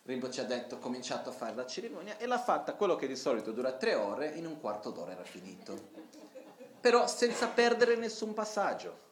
Rinpoche 0.02 0.40
ha 0.40 0.44
detto, 0.44 0.78
cominciato 0.78 1.30
a 1.30 1.32
fare 1.32 1.54
la 1.54 1.66
cerimonia 1.66 2.18
e 2.18 2.26
l'ha 2.26 2.38
fatta 2.38 2.74
quello 2.74 2.94
che 2.94 3.06
di 3.06 3.16
solito 3.16 3.52
dura 3.52 3.72
tre 3.72 3.94
ore, 3.94 4.28
in 4.28 4.46
un 4.46 4.60
quarto 4.60 4.90
d'ora 4.90 5.12
era 5.12 5.24
finito. 5.24 5.88
Però 6.80 7.06
senza 7.08 7.48
perdere 7.48 7.96
nessun 7.96 8.34
passaggio. 8.34 9.04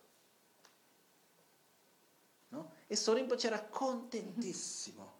No? 2.49 2.73
E 2.87 2.95
Sor 2.95 3.16
Rinpoche 3.16 3.47
era 3.47 3.61
contentissimo. 3.62 5.13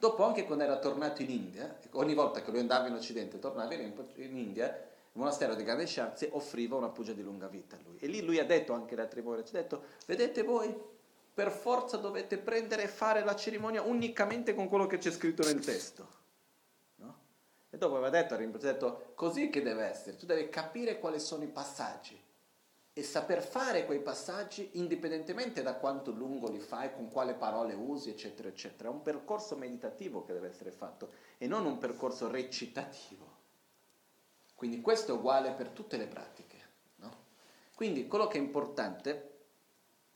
Dopo 0.00 0.24
anche 0.24 0.44
quando 0.44 0.62
era 0.62 0.78
tornato 0.78 1.22
in 1.22 1.30
India, 1.30 1.76
ogni 1.92 2.14
volta 2.14 2.40
che 2.40 2.52
lui 2.52 2.60
andava 2.60 2.86
in 2.86 2.94
Occidente, 2.94 3.40
tornava 3.40 3.74
in 3.74 4.36
India, 4.36 4.66
il 4.66 5.18
monastero 5.18 5.56
di 5.56 5.64
Grande 5.64 5.88
Sciarze 5.88 6.28
offriva 6.30 6.76
una 6.76 6.88
pugia 6.88 7.12
di 7.12 7.22
lunga 7.22 7.48
vita 7.48 7.74
a 7.74 7.80
lui. 7.82 7.96
E 7.98 8.06
lì 8.06 8.22
lui 8.22 8.38
ha 8.38 8.44
detto 8.44 8.72
anche 8.72 8.94
le 8.94 9.02
altre 9.02 9.22
volte, 9.22 9.58
ha 9.58 9.60
detto, 9.60 9.82
vedete 10.06 10.44
voi, 10.44 10.72
per 11.34 11.50
forza 11.50 11.96
dovete 11.96 12.38
prendere 12.38 12.84
e 12.84 12.88
fare 12.88 13.24
la 13.24 13.34
cerimonia 13.34 13.82
unicamente 13.82 14.54
con 14.54 14.68
quello 14.68 14.86
che 14.86 14.98
c'è 14.98 15.10
scritto 15.10 15.42
nel 15.42 15.58
testo. 15.58 16.08
No? 16.96 17.18
E 17.68 17.76
dopo 17.76 17.96
aveva 17.96 18.10
detto, 18.10 18.34
ha 18.34 18.38
detto, 18.38 19.12
così 19.16 19.50
che 19.50 19.62
deve 19.62 19.84
essere, 19.84 20.14
tu 20.14 20.26
devi 20.26 20.48
capire 20.48 21.00
quali 21.00 21.18
sono 21.18 21.42
i 21.42 21.48
passaggi 21.48 22.26
e 22.98 23.04
saper 23.04 23.44
fare 23.44 23.86
quei 23.86 24.00
passaggi 24.00 24.70
indipendentemente 24.72 25.62
da 25.62 25.76
quanto 25.76 26.10
lungo 26.10 26.50
li 26.50 26.58
fai, 26.58 26.92
con 26.92 27.12
quale 27.12 27.34
parole 27.34 27.72
usi, 27.72 28.10
eccetera, 28.10 28.48
eccetera. 28.48 28.88
È 28.88 28.92
un 28.92 29.02
percorso 29.02 29.54
meditativo 29.54 30.24
che 30.24 30.32
deve 30.32 30.48
essere 30.48 30.72
fatto 30.72 31.12
e 31.38 31.46
non 31.46 31.64
un 31.64 31.78
percorso 31.78 32.28
recitativo. 32.28 33.36
Quindi 34.56 34.80
questo 34.80 35.12
è 35.12 35.14
uguale 35.14 35.52
per 35.52 35.68
tutte 35.68 35.96
le 35.96 36.08
pratiche. 36.08 36.56
No? 36.96 37.14
Quindi 37.76 38.08
quello 38.08 38.26
che 38.26 38.38
è 38.38 38.40
importante 38.40 39.36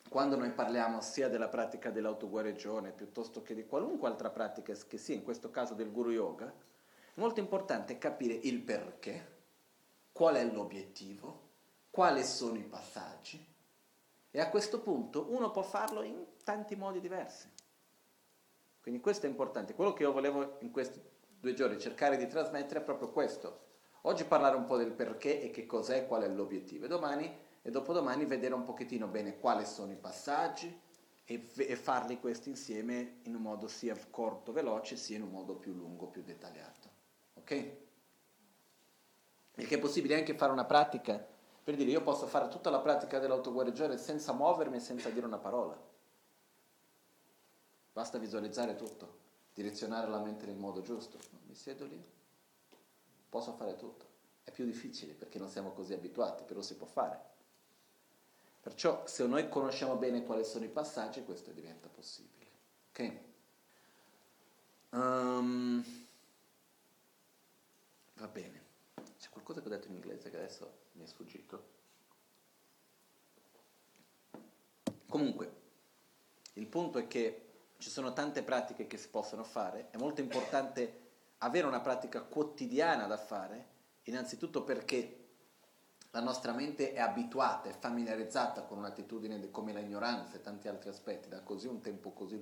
quando 0.08 0.34
noi 0.34 0.50
parliamo 0.50 1.00
sia 1.00 1.28
della 1.28 1.46
pratica 1.46 1.90
dell'autoguarigione 1.90 2.90
piuttosto 2.90 3.42
che 3.42 3.54
di 3.54 3.64
qualunque 3.64 4.08
altra 4.08 4.30
pratica 4.30 4.74
che 4.88 4.98
sia, 4.98 5.14
in 5.14 5.22
questo 5.22 5.52
caso 5.52 5.74
del 5.74 5.92
guru 5.92 6.10
yoga, 6.10 6.48
è 6.48 7.20
molto 7.20 7.38
importante 7.38 7.96
capire 7.96 8.34
il 8.34 8.58
perché, 8.58 9.36
qual 10.10 10.34
è 10.34 10.44
l'obiettivo, 10.44 11.50
quali 11.92 12.24
sono 12.24 12.56
i 12.56 12.64
passaggi 12.64 13.46
e 14.30 14.40
a 14.40 14.48
questo 14.48 14.80
punto 14.80 15.26
uno 15.28 15.50
può 15.50 15.62
farlo 15.62 16.02
in 16.02 16.24
tanti 16.42 16.74
modi 16.74 17.00
diversi. 17.00 17.50
Quindi 18.80 19.02
questo 19.02 19.26
è 19.26 19.28
importante. 19.28 19.74
Quello 19.74 19.92
che 19.92 20.02
io 20.02 20.10
volevo 20.10 20.56
in 20.60 20.70
questi 20.70 21.00
due 21.38 21.52
giorni 21.52 21.78
cercare 21.78 22.16
di 22.16 22.26
trasmettere 22.26 22.80
è 22.80 22.82
proprio 22.82 23.10
questo. 23.10 23.66
Oggi 24.02 24.24
parlare 24.24 24.56
un 24.56 24.64
po' 24.64 24.78
del 24.78 24.92
perché 24.92 25.42
e 25.42 25.50
che 25.50 25.66
cos'è, 25.66 26.06
qual 26.06 26.22
è 26.22 26.28
l'obiettivo. 26.28 26.86
E 26.86 26.88
domani 26.88 27.30
e 27.60 27.70
dopodomani 27.70 28.24
vedere 28.24 28.54
un 28.54 28.64
pochettino 28.64 29.06
bene 29.06 29.38
quali 29.38 29.66
sono 29.66 29.92
i 29.92 29.96
passaggi 29.96 30.80
e, 31.24 31.46
e 31.54 31.76
farli 31.76 32.18
questi 32.18 32.48
insieme 32.48 33.18
in 33.24 33.34
un 33.34 33.42
modo 33.42 33.68
sia 33.68 33.94
corto, 34.08 34.50
veloce, 34.50 34.96
sia 34.96 35.16
in 35.16 35.24
un 35.24 35.30
modo 35.30 35.56
più 35.56 35.74
lungo, 35.74 36.06
più 36.06 36.22
dettagliato. 36.22 36.88
Ok? 37.34 37.76
Perché 39.52 39.74
è 39.74 39.78
possibile 39.78 40.16
anche 40.16 40.34
fare 40.34 40.52
una 40.52 40.64
pratica, 40.64 41.31
per 41.64 41.76
dire 41.76 41.90
io 41.90 42.02
posso 42.02 42.26
fare 42.26 42.48
tutta 42.48 42.70
la 42.70 42.80
pratica 42.80 43.20
dell'autoguarigione 43.20 43.96
senza 43.96 44.32
muovermi 44.32 44.76
e 44.76 44.80
senza 44.80 45.10
dire 45.10 45.26
una 45.26 45.38
parola. 45.38 45.78
Basta 47.92 48.18
visualizzare 48.18 48.74
tutto, 48.74 49.18
direzionare 49.54 50.08
la 50.08 50.18
mente 50.18 50.46
nel 50.46 50.56
modo 50.56 50.82
giusto. 50.82 51.18
Mi 51.46 51.54
siedo 51.54 51.84
lì, 51.84 52.02
posso 53.28 53.52
fare 53.52 53.76
tutto. 53.76 54.06
È 54.42 54.50
più 54.50 54.64
difficile 54.64 55.12
perché 55.12 55.38
non 55.38 55.48
siamo 55.48 55.70
così 55.70 55.92
abituati, 55.92 56.42
però 56.42 56.62
si 56.62 56.74
può 56.74 56.86
fare. 56.86 57.30
Perciò 58.60 59.06
se 59.06 59.26
noi 59.26 59.48
conosciamo 59.48 59.96
bene 59.96 60.24
quali 60.24 60.44
sono 60.44 60.64
i 60.64 60.68
passaggi, 60.68 61.24
questo 61.24 61.52
diventa 61.52 61.88
possibile. 61.88 62.46
Ok? 62.90 63.18
Um, 64.90 65.84
va 68.14 68.28
bene. 68.28 68.60
C'è 69.18 69.28
qualcosa 69.30 69.60
che 69.60 69.66
ho 69.66 69.70
detto 69.70 69.88
in 69.88 69.94
inglese 69.94 70.30
che 70.30 70.36
adesso 70.36 70.81
mi 70.92 71.04
è 71.04 71.06
sfuggito? 71.06 71.70
Comunque, 75.08 75.60
il 76.54 76.66
punto 76.66 76.98
è 76.98 77.06
che 77.06 77.50
ci 77.78 77.90
sono 77.90 78.12
tante 78.12 78.42
pratiche 78.42 78.86
che 78.86 78.96
si 78.96 79.08
possono 79.08 79.44
fare, 79.44 79.90
è 79.90 79.96
molto 79.96 80.20
importante 80.20 81.00
avere 81.38 81.66
una 81.66 81.80
pratica 81.80 82.22
quotidiana 82.22 83.06
da 83.06 83.16
fare, 83.16 83.68
innanzitutto 84.04 84.62
perché 84.62 85.18
la 86.10 86.20
nostra 86.20 86.52
mente 86.52 86.92
è 86.92 87.00
abituata, 87.00 87.68
è 87.68 87.72
familiarizzata 87.72 88.62
con 88.62 88.78
un'attitudine 88.78 89.50
come 89.50 89.72
l'ignoranza 89.72 90.36
e 90.36 90.40
tanti 90.40 90.68
altri 90.68 90.90
aspetti 90.90 91.28
da 91.28 91.42
così 91.42 91.66
un 91.66 91.80
tempo 91.80 92.12
così 92.12 92.38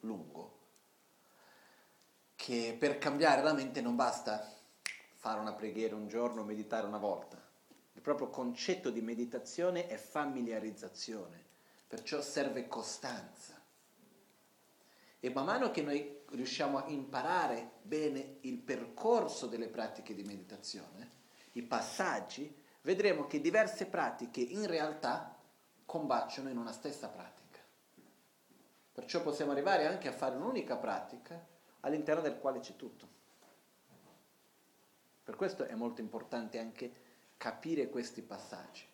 lungo, 0.00 0.58
che 2.36 2.76
per 2.78 2.98
cambiare 2.98 3.42
la 3.42 3.54
mente 3.54 3.80
non 3.80 3.96
basta 3.96 4.46
fare 5.14 5.40
una 5.40 5.54
preghiera 5.54 5.96
un 5.96 6.08
giorno, 6.08 6.44
meditare 6.44 6.86
una 6.86 6.98
volta. 6.98 7.45
Il 7.96 8.02
proprio 8.02 8.28
concetto 8.28 8.90
di 8.90 9.00
meditazione 9.00 9.86
è 9.86 9.96
familiarizzazione, 9.96 11.42
perciò 11.86 12.20
serve 12.20 12.68
costanza. 12.68 13.58
E 15.18 15.30
man 15.30 15.46
mano 15.46 15.70
che 15.70 15.80
noi 15.80 16.20
riusciamo 16.28 16.76
a 16.76 16.88
imparare 16.88 17.78
bene 17.80 18.36
il 18.42 18.58
percorso 18.58 19.46
delle 19.46 19.68
pratiche 19.68 20.14
di 20.14 20.22
meditazione, 20.24 21.10
i 21.52 21.62
passaggi, 21.62 22.54
vedremo 22.82 23.26
che 23.26 23.40
diverse 23.40 23.86
pratiche 23.86 24.42
in 24.42 24.66
realtà 24.66 25.34
combaciano 25.86 26.50
in 26.50 26.58
una 26.58 26.72
stessa 26.72 27.08
pratica. 27.08 27.60
Perciò 28.92 29.22
possiamo 29.22 29.52
arrivare 29.52 29.86
anche 29.86 30.08
a 30.08 30.12
fare 30.12 30.36
un'unica 30.36 30.76
pratica 30.76 31.42
all'interno 31.80 32.20
del 32.20 32.36
quale 32.36 32.60
c'è 32.60 32.76
tutto. 32.76 33.08
Per 35.24 35.34
questo 35.34 35.64
è 35.64 35.74
molto 35.74 36.02
importante 36.02 36.58
anche 36.58 37.05
capire 37.36 37.88
questi 37.88 38.22
passaggi. 38.22 38.84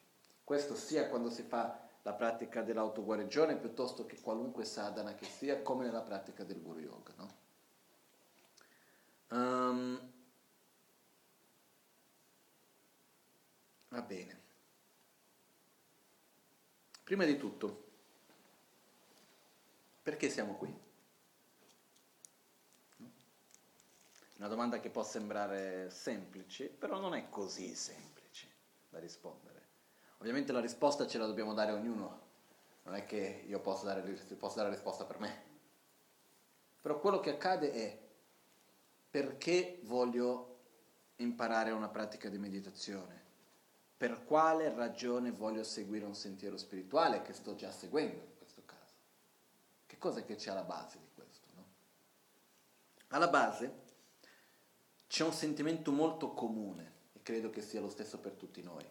Questo 0.45 0.75
sia 0.75 1.09
quando 1.09 1.31
si 1.31 1.43
fa 1.43 1.89
la 2.03 2.13
pratica 2.13 2.63
dell'autoguarigione 2.63 3.57
piuttosto 3.57 4.07
che 4.07 4.21
qualunque 4.21 4.65
sadhana 4.65 5.15
che 5.15 5.25
sia, 5.25 5.63
come 5.63 5.85
nella 5.85 6.03
pratica 6.03 6.45
del 6.45 6.61
Guru 6.61 6.81
Yoga. 6.81 7.13
No? 7.17 7.31
Um, 9.31 10.13
Va 13.93 14.01
bene. 14.01 14.41
Prima 17.05 17.27
di 17.27 17.37
tutto, 17.37 17.91
perché 20.03 20.31
siamo 20.31 20.55
qui? 20.55 20.75
Una 24.39 24.49
domanda 24.49 24.81
che 24.81 24.89
può 24.89 25.05
sembrare 25.05 25.91
semplice, 25.91 26.69
però 26.69 26.99
non 27.01 27.15
è 27.15 27.29
così 27.29 27.75
semplice 27.75 28.12
da 28.93 28.99
rispondere. 28.99 29.61
Ovviamente 30.19 30.53
la 30.53 30.61
risposta 30.61 31.07
ce 31.07 31.17
la 31.17 31.27
dobbiamo 31.27 31.55
dare 31.55 31.73
ognuno, 31.73 32.21
non 32.83 32.95
è 32.95 33.07
che 33.07 33.45
io 33.47 33.59
posso 33.59 33.87
dare, 33.87 34.03
posso 34.39 34.57
dare 34.57 34.69
la 34.69 34.75
risposta 34.75 35.05
per 35.05 35.19
me. 35.19 35.51
Però 36.81 37.01
quello 37.01 37.19
che 37.19 37.31
accade 37.31 37.73
è 37.73 37.99
perché 39.11 39.81
voglio 39.85 40.59
imparare 41.17 41.71
una 41.71 41.89
pratica 41.89 42.29
di 42.29 42.39
meditazione? 42.39 43.23
per 44.03 44.25
quale 44.25 44.75
ragione 44.75 45.31
voglio 45.31 45.63
seguire 45.63 46.05
un 46.05 46.17
sentiero 46.17 46.57
spirituale 46.57 47.23
che 47.23 47.33
sto 47.33 47.55
già 47.55 47.71
seguendo 47.71 48.21
in 48.21 48.37
questo 48.37 48.63
caso. 48.67 48.97
Che 49.87 49.97
cosa 49.97 50.25
che 50.25 50.35
c'è 50.35 50.51
alla 50.51 50.65
base 50.65 50.99
di 50.99 51.07
questo? 51.15 51.47
No? 51.55 51.65
Alla 53.11 53.29
base 53.29 53.73
c'è 55.07 55.23
un 55.23 55.33
sentimento 55.33 55.93
molto 55.93 56.33
comune 56.33 56.92
credo 57.23 57.51
che 57.51 57.63
sia 57.63 57.81
lo 57.81 57.89
stesso 57.89 58.19
per 58.19 58.33
tutti 58.33 58.63
noi, 58.63 58.85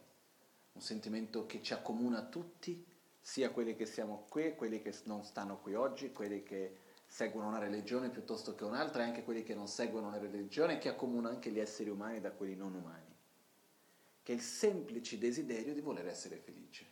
un 0.73 0.81
sentimento 0.81 1.45
che 1.45 1.61
ci 1.61 1.73
accomuna 1.73 2.23
tutti, 2.23 2.85
sia 3.19 3.51
quelli 3.51 3.75
che 3.75 3.85
siamo 3.85 4.25
qui, 4.29 4.55
quelli 4.55 4.81
che 4.81 4.95
non 5.03 5.23
stanno 5.23 5.59
qui 5.59 5.75
oggi, 5.75 6.11
quelli 6.11 6.43
che 6.43 6.77
seguono 7.05 7.49
una 7.49 7.59
religione 7.59 8.09
piuttosto 8.09 8.55
che 8.55 8.63
un'altra 8.63 9.03
e 9.03 9.05
anche 9.07 9.23
quelli 9.23 9.43
che 9.43 9.53
non 9.53 9.67
seguono 9.67 10.07
una 10.07 10.17
religione 10.17 10.77
che 10.77 10.89
accomuna 10.89 11.29
anche 11.29 11.51
gli 11.51 11.59
esseri 11.59 11.89
umani 11.89 12.19
da 12.19 12.31
quelli 12.31 12.55
non 12.55 12.73
umani 12.73 13.11
che 14.23 14.33
è 14.33 14.35
il 14.35 14.41
semplice 14.41 15.17
desiderio 15.17 15.73
di 15.73 15.81
voler 15.81 16.07
essere 16.07 16.37
felice. 16.37 16.85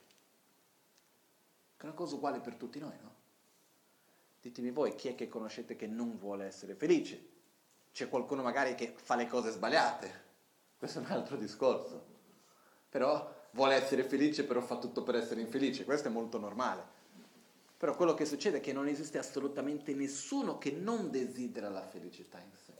Che 1.77 1.83
è 1.83 1.85
una 1.85 1.93
cosa 1.93 2.15
uguale 2.15 2.39
per 2.39 2.55
tutti 2.55 2.79
noi, 2.79 2.95
no? 3.01 3.17
Ditemi 4.41 4.71
voi 4.71 4.95
chi 4.95 5.09
è 5.09 5.15
che 5.15 5.27
conoscete 5.27 5.75
che 5.75 5.87
non 5.87 6.17
vuole 6.17 6.45
essere 6.45 6.75
felice? 6.75 7.27
C'è 7.91 8.09
qualcuno 8.09 8.41
magari 8.41 8.75
che 8.75 8.93
fa 8.95 9.15
le 9.15 9.27
cose 9.27 9.51
sbagliate, 9.51 10.27
questo 10.79 10.99
è 10.99 11.01
un 11.01 11.11
altro 11.11 11.35
discorso. 11.35 12.05
Però 12.89 13.35
vuole 13.51 13.75
essere 13.75 14.03
felice, 14.05 14.45
però 14.45 14.61
fa 14.61 14.77
tutto 14.77 15.03
per 15.03 15.15
essere 15.15 15.41
infelice, 15.41 15.83
questo 15.83 16.07
è 16.07 16.11
molto 16.11 16.39
normale. 16.39 16.97
Però 17.77 17.95
quello 17.95 18.13
che 18.13 18.25
succede 18.25 18.57
è 18.57 18.61
che 18.61 18.73
non 18.73 18.87
esiste 18.87 19.17
assolutamente 19.17 19.93
nessuno 19.93 20.57
che 20.57 20.71
non 20.71 21.11
desidera 21.11 21.69
la 21.69 21.85
felicità 21.85 22.39
in 22.39 22.51
sé. 22.65 22.73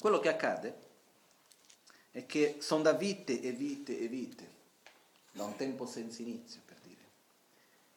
Quello 0.00 0.18
che 0.18 0.28
accade 0.28 0.78
è 2.10 2.24
che 2.24 2.56
sono 2.60 2.82
da 2.82 2.92
vite 2.92 3.40
e 3.40 3.52
vite 3.52 3.98
e 3.98 4.08
vite, 4.08 4.48
da 5.32 5.44
un 5.44 5.56
tempo 5.56 5.86
senza 5.86 6.22
inizio 6.22 6.62
per 6.64 6.78
dire, 6.82 7.02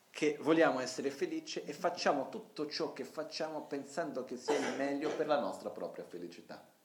che 0.09 0.38
vogliamo 0.41 0.79
essere 0.79 1.09
felici 1.09 1.62
e 1.63 1.71
facciamo 1.71 2.29
tutto 2.29 2.67
ciò 2.67 2.91
che 2.91 3.05
facciamo 3.05 3.65
pensando 3.65 4.25
che 4.25 4.38
sia 4.38 4.57
il 4.57 4.75
meglio 4.75 5.15
per 5.15 5.27
la 5.27 5.39
nostra 5.39 5.69
propria 5.69 6.03
felicità. 6.03 6.75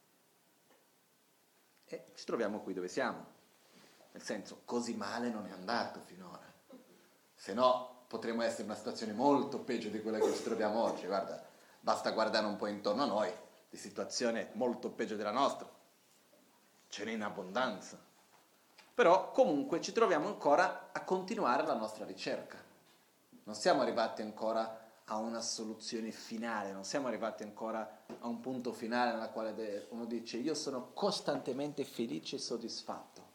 E 1.93 2.05
ci 2.15 2.25
troviamo 2.25 2.61
qui 2.61 2.73
dove 2.73 2.89
siamo. 2.89 3.27
Nel 4.13 4.23
senso, 4.23 4.63
così 4.65 4.95
male 4.95 5.29
non 5.29 5.47
è 5.47 5.51
andato 5.51 6.01
finora. 6.01 6.41
Se 7.35 7.53
no, 7.53 8.05
potremmo 8.07 8.41
essere 8.43 8.63
in 8.63 8.69
una 8.71 8.79
situazione 8.79 9.13
molto 9.13 9.59
peggio 9.59 9.91
di 9.91 10.01
quella 10.01 10.19
che 10.19 10.33
ci 10.33 10.43
troviamo 10.43 10.83
oggi. 10.83 11.05
Guarda, 11.05 11.45
basta 11.81 12.13
guardare 12.13 12.47
un 12.47 12.57
po' 12.57 12.67
intorno 12.67 13.03
a 13.03 13.07
noi, 13.07 13.31
di 13.69 13.77
situazione 13.77 14.49
molto 14.53 14.89
peggio 14.89 15.17
della 15.17 15.33
nostra. 15.33 15.69
Ce 16.89 17.05
n'è 17.05 17.13
in 17.13 17.23
abbondanza. 17.23 17.99
Però 18.95 19.31
comunque 19.31 19.83
ci 19.83 19.93
troviamo 19.93 20.29
ancora 20.29 20.89
a 20.93 21.05
continuare 21.05 21.67
la 21.67 21.75
nostra 21.75 22.07
ricerca. 22.07 22.57
Non 23.45 23.55
siamo 23.55 23.83
arrivati 23.83 24.23
ancora 24.23 24.82
a 25.07 25.17
una 25.17 25.41
soluzione 25.41 26.11
finale, 26.11 26.73
non 26.73 26.85
siamo 26.85 27.09
arrivati 27.09 27.43
ancora 27.43 28.05
a 28.21 28.27
un 28.27 28.41
punto 28.41 28.73
finale 28.73 29.13
nella 29.13 29.31
quale 29.31 29.87
uno 29.91 30.05
dice 30.05 30.37
io 30.37 30.55
sono 30.55 30.93
costantemente 30.93 31.85
felice 31.85 32.37
e 32.37 32.39
soddisfatto. 32.39 33.31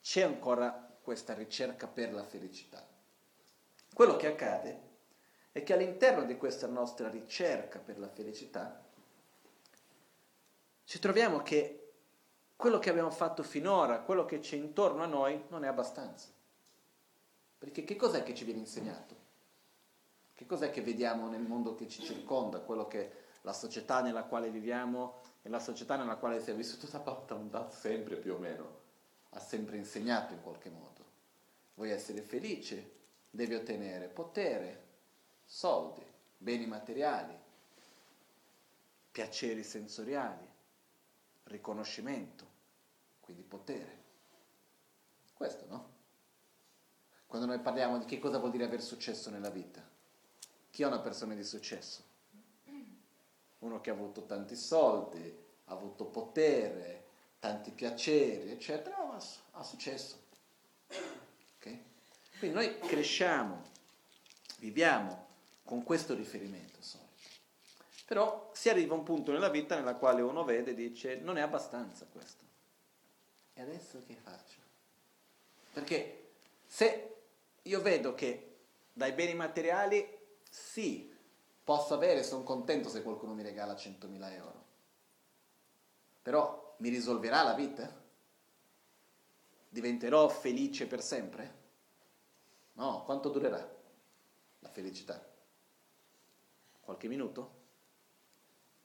C'è 0.00 0.22
ancora 0.22 0.98
questa 1.02 1.34
ricerca 1.34 1.86
per 1.86 2.12
la 2.12 2.24
felicità. 2.24 2.86
Quello 3.92 4.16
che 4.16 4.28
accade 4.28 4.88
è 5.52 5.62
che 5.62 5.72
all'interno 5.72 6.24
di 6.24 6.36
questa 6.36 6.66
nostra 6.66 7.08
ricerca 7.08 7.78
per 7.78 7.98
la 7.98 8.08
felicità 8.08 8.82
ci 10.84 10.98
troviamo 10.98 11.42
che 11.42 11.92
quello 12.56 12.78
che 12.78 12.90
abbiamo 12.90 13.10
fatto 13.10 13.42
finora, 13.42 14.00
quello 14.00 14.24
che 14.24 14.40
c'è 14.40 14.56
intorno 14.56 15.02
a 15.02 15.06
noi, 15.06 15.44
non 15.48 15.64
è 15.64 15.68
abbastanza. 15.68 16.28
Perché 17.58 17.84
che 17.84 17.96
cos'è 17.96 18.22
che 18.22 18.34
ci 18.34 18.44
viene 18.44 18.60
insegnato? 18.60 19.19
Che 20.40 20.46
cos'è 20.46 20.70
che 20.70 20.80
vediamo 20.80 21.28
nel 21.28 21.42
mondo 21.42 21.74
che 21.74 21.86
ci 21.86 22.02
circonda, 22.02 22.60
quello 22.60 22.86
che 22.86 23.12
la 23.42 23.52
società 23.52 24.00
nella 24.00 24.22
quale 24.22 24.48
viviamo 24.48 25.20
e 25.42 25.50
la 25.50 25.58
società 25.60 25.96
nella 25.96 26.16
quale 26.16 26.40
si 26.40 26.50
è 26.50 26.54
vissuto 26.54 26.86
da 27.50 27.68
sempre 27.68 28.16
più 28.16 28.32
o 28.32 28.38
meno 28.38 28.78
ha 29.28 29.38
sempre 29.38 29.76
insegnato 29.76 30.32
in 30.32 30.40
qualche 30.40 30.70
modo. 30.70 31.04
Vuoi 31.74 31.90
essere 31.90 32.22
felice? 32.22 32.90
Devi 33.28 33.52
ottenere 33.52 34.06
potere, 34.06 34.84
soldi, 35.44 36.02
beni 36.38 36.64
materiali, 36.66 37.38
piaceri 39.12 39.62
sensoriali, 39.62 40.48
riconoscimento, 41.44 42.46
quindi 43.20 43.42
potere. 43.42 43.98
Questo, 45.34 45.66
no? 45.68 45.88
Quando 47.26 47.46
noi 47.46 47.58
parliamo 47.58 47.98
di 47.98 48.06
che 48.06 48.18
cosa 48.18 48.38
vuol 48.38 48.52
dire 48.52 48.64
aver 48.64 48.80
successo 48.80 49.28
nella 49.28 49.50
vita. 49.50 49.89
Chi 50.80 50.86
è 50.86 50.88
una 50.88 51.00
persona 51.00 51.34
di 51.34 51.44
successo? 51.44 52.02
Uno 53.58 53.82
che 53.82 53.90
ha 53.90 53.92
avuto 53.92 54.24
tanti 54.24 54.56
soldi, 54.56 55.38
ha 55.66 55.74
avuto 55.74 56.06
potere, 56.06 57.04
tanti 57.38 57.70
piaceri, 57.70 58.50
eccetera, 58.50 58.96
ma 59.04 59.22
ha 59.50 59.62
successo. 59.62 60.16
Okay? 61.58 61.82
Quindi 62.38 62.56
noi 62.56 62.78
cresciamo, 62.78 63.62
viviamo 64.60 65.26
con 65.66 65.82
questo 65.82 66.14
riferimento 66.14 66.80
solo. 66.80 67.08
Però 68.06 68.50
si 68.54 68.70
arriva 68.70 68.94
a 68.94 68.96
un 68.96 69.04
punto 69.04 69.32
nella 69.32 69.50
vita 69.50 69.74
nella 69.74 69.96
quale 69.96 70.22
uno 70.22 70.44
vede 70.44 70.70
e 70.70 70.74
dice 70.74 71.16
non 71.16 71.36
è 71.36 71.42
abbastanza 71.42 72.06
questo. 72.10 72.42
E 73.52 73.60
adesso 73.60 74.02
che 74.06 74.14
faccio? 74.14 74.60
Perché 75.74 76.30
se 76.66 77.16
io 77.64 77.82
vedo 77.82 78.14
che 78.14 78.56
dai 78.94 79.12
beni 79.12 79.34
materiali 79.34 80.16
sì, 80.50 81.16
posso 81.62 81.94
avere, 81.94 82.24
sono 82.24 82.42
contento 82.42 82.88
se 82.88 83.02
qualcuno 83.02 83.32
mi 83.32 83.42
regala 83.42 83.74
100.000 83.74 84.32
euro, 84.34 84.64
però 86.20 86.74
mi 86.78 86.88
risolverà 86.88 87.42
la 87.42 87.54
vita? 87.54 87.98
Diventerò 89.68 90.28
felice 90.28 90.86
per 90.88 91.00
sempre? 91.00 91.58
No, 92.72 93.04
quanto 93.04 93.28
durerà 93.28 93.78
la 94.58 94.68
felicità? 94.68 95.24
Qualche 96.80 97.06
minuto? 97.06 97.58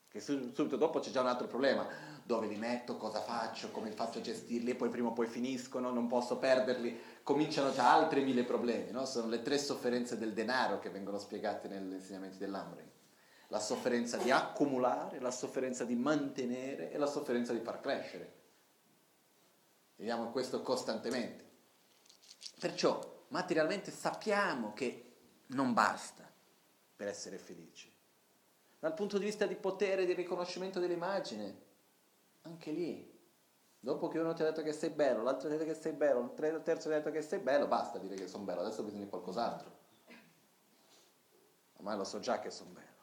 Che 0.08 0.20
subito 0.22 0.78
dopo 0.78 1.00
c'è 1.00 1.10
già 1.10 1.22
un 1.22 1.28
altro 1.28 1.48
problema. 1.48 2.15
Dove 2.28 2.48
li 2.48 2.56
metto? 2.56 2.98
Cosa 2.98 3.22
faccio? 3.22 3.70
Come 3.70 3.92
faccio 3.92 4.18
a 4.18 4.22
gestirli? 4.22 4.72
E 4.72 4.76
poi 4.76 4.90
prima 4.90 5.10
o 5.10 5.14
poi 5.14 5.28
finiscono, 5.28 5.92
non 5.92 6.08
posso 6.08 6.40
perderli. 6.40 7.00
Cominciano 7.22 7.72
già 7.72 7.94
altri 7.94 8.24
mille 8.24 8.44
problemi, 8.44 8.90
no? 8.90 9.06
Sono 9.06 9.28
le 9.28 9.44
tre 9.44 9.60
sofferenze 9.60 10.18
del 10.18 10.34
denaro 10.34 10.80
che 10.80 10.90
vengono 10.90 11.20
spiegate 11.20 11.68
negli 11.68 11.94
insegnamenti 11.94 12.40
dell'Amrin. 12.40 12.90
La 13.50 13.60
sofferenza 13.60 14.18
di 14.18 14.32
accumulare, 14.32 15.20
la 15.20 15.30
sofferenza 15.30 15.84
di 15.84 15.94
mantenere 15.94 16.92
e 16.92 16.98
la 16.98 17.06
sofferenza 17.06 17.54
di 17.54 17.60
far 17.60 17.80
crescere. 17.80 18.34
Vediamo 19.96 20.32
questo 20.32 20.64
costantemente. 20.64 21.48
Perciò 22.60 23.28
materialmente 23.28 23.92
sappiamo 23.92 24.74
che 24.74 25.14
non 25.50 25.74
basta 25.74 26.28
per 26.96 27.08
essere 27.08 27.38
felici. 27.38 27.94
Dal 28.80 28.96
punto 28.96 29.20
di 29.20 29.26
vista 29.26 29.46
di 29.46 29.54
potere 29.54 30.08
di 30.08 30.14
riconoscimento 30.14 30.80
dell'immagine, 30.80 31.62
anche 32.46 32.72
lì, 32.72 33.14
dopo 33.80 34.08
che 34.08 34.20
uno 34.20 34.34
ti 34.34 34.42
ha 34.42 34.46
detto 34.46 34.62
che 34.62 34.74
sei 34.74 34.90
bello, 34.90 35.24
l'altro 35.24 35.48
ti 35.50 35.56
ha 35.56 35.58
detto 35.58 35.72
che 35.72 35.80
sei 35.80 35.94
bello, 35.94 36.22
il 36.22 36.62
terzo 36.64 36.90
ti 36.90 36.94
ha 36.94 36.98
detto 36.98 37.12
che 37.12 37.22
sei 37.22 37.40
bello, 37.40 37.68
basta 37.68 37.98
dire 37.98 38.16
che 38.16 38.28
sono 38.28 38.44
bello, 38.44 38.62
adesso 38.62 38.84
bisogna 38.84 39.04
di 39.04 39.10
qualcos'altro. 39.10 39.84
Ormai 41.78 41.98
lo 41.98 42.04
so 42.04 42.20
già 42.20 42.40
che 42.40 42.52
sono 42.52 42.72
bello. 42.72 42.94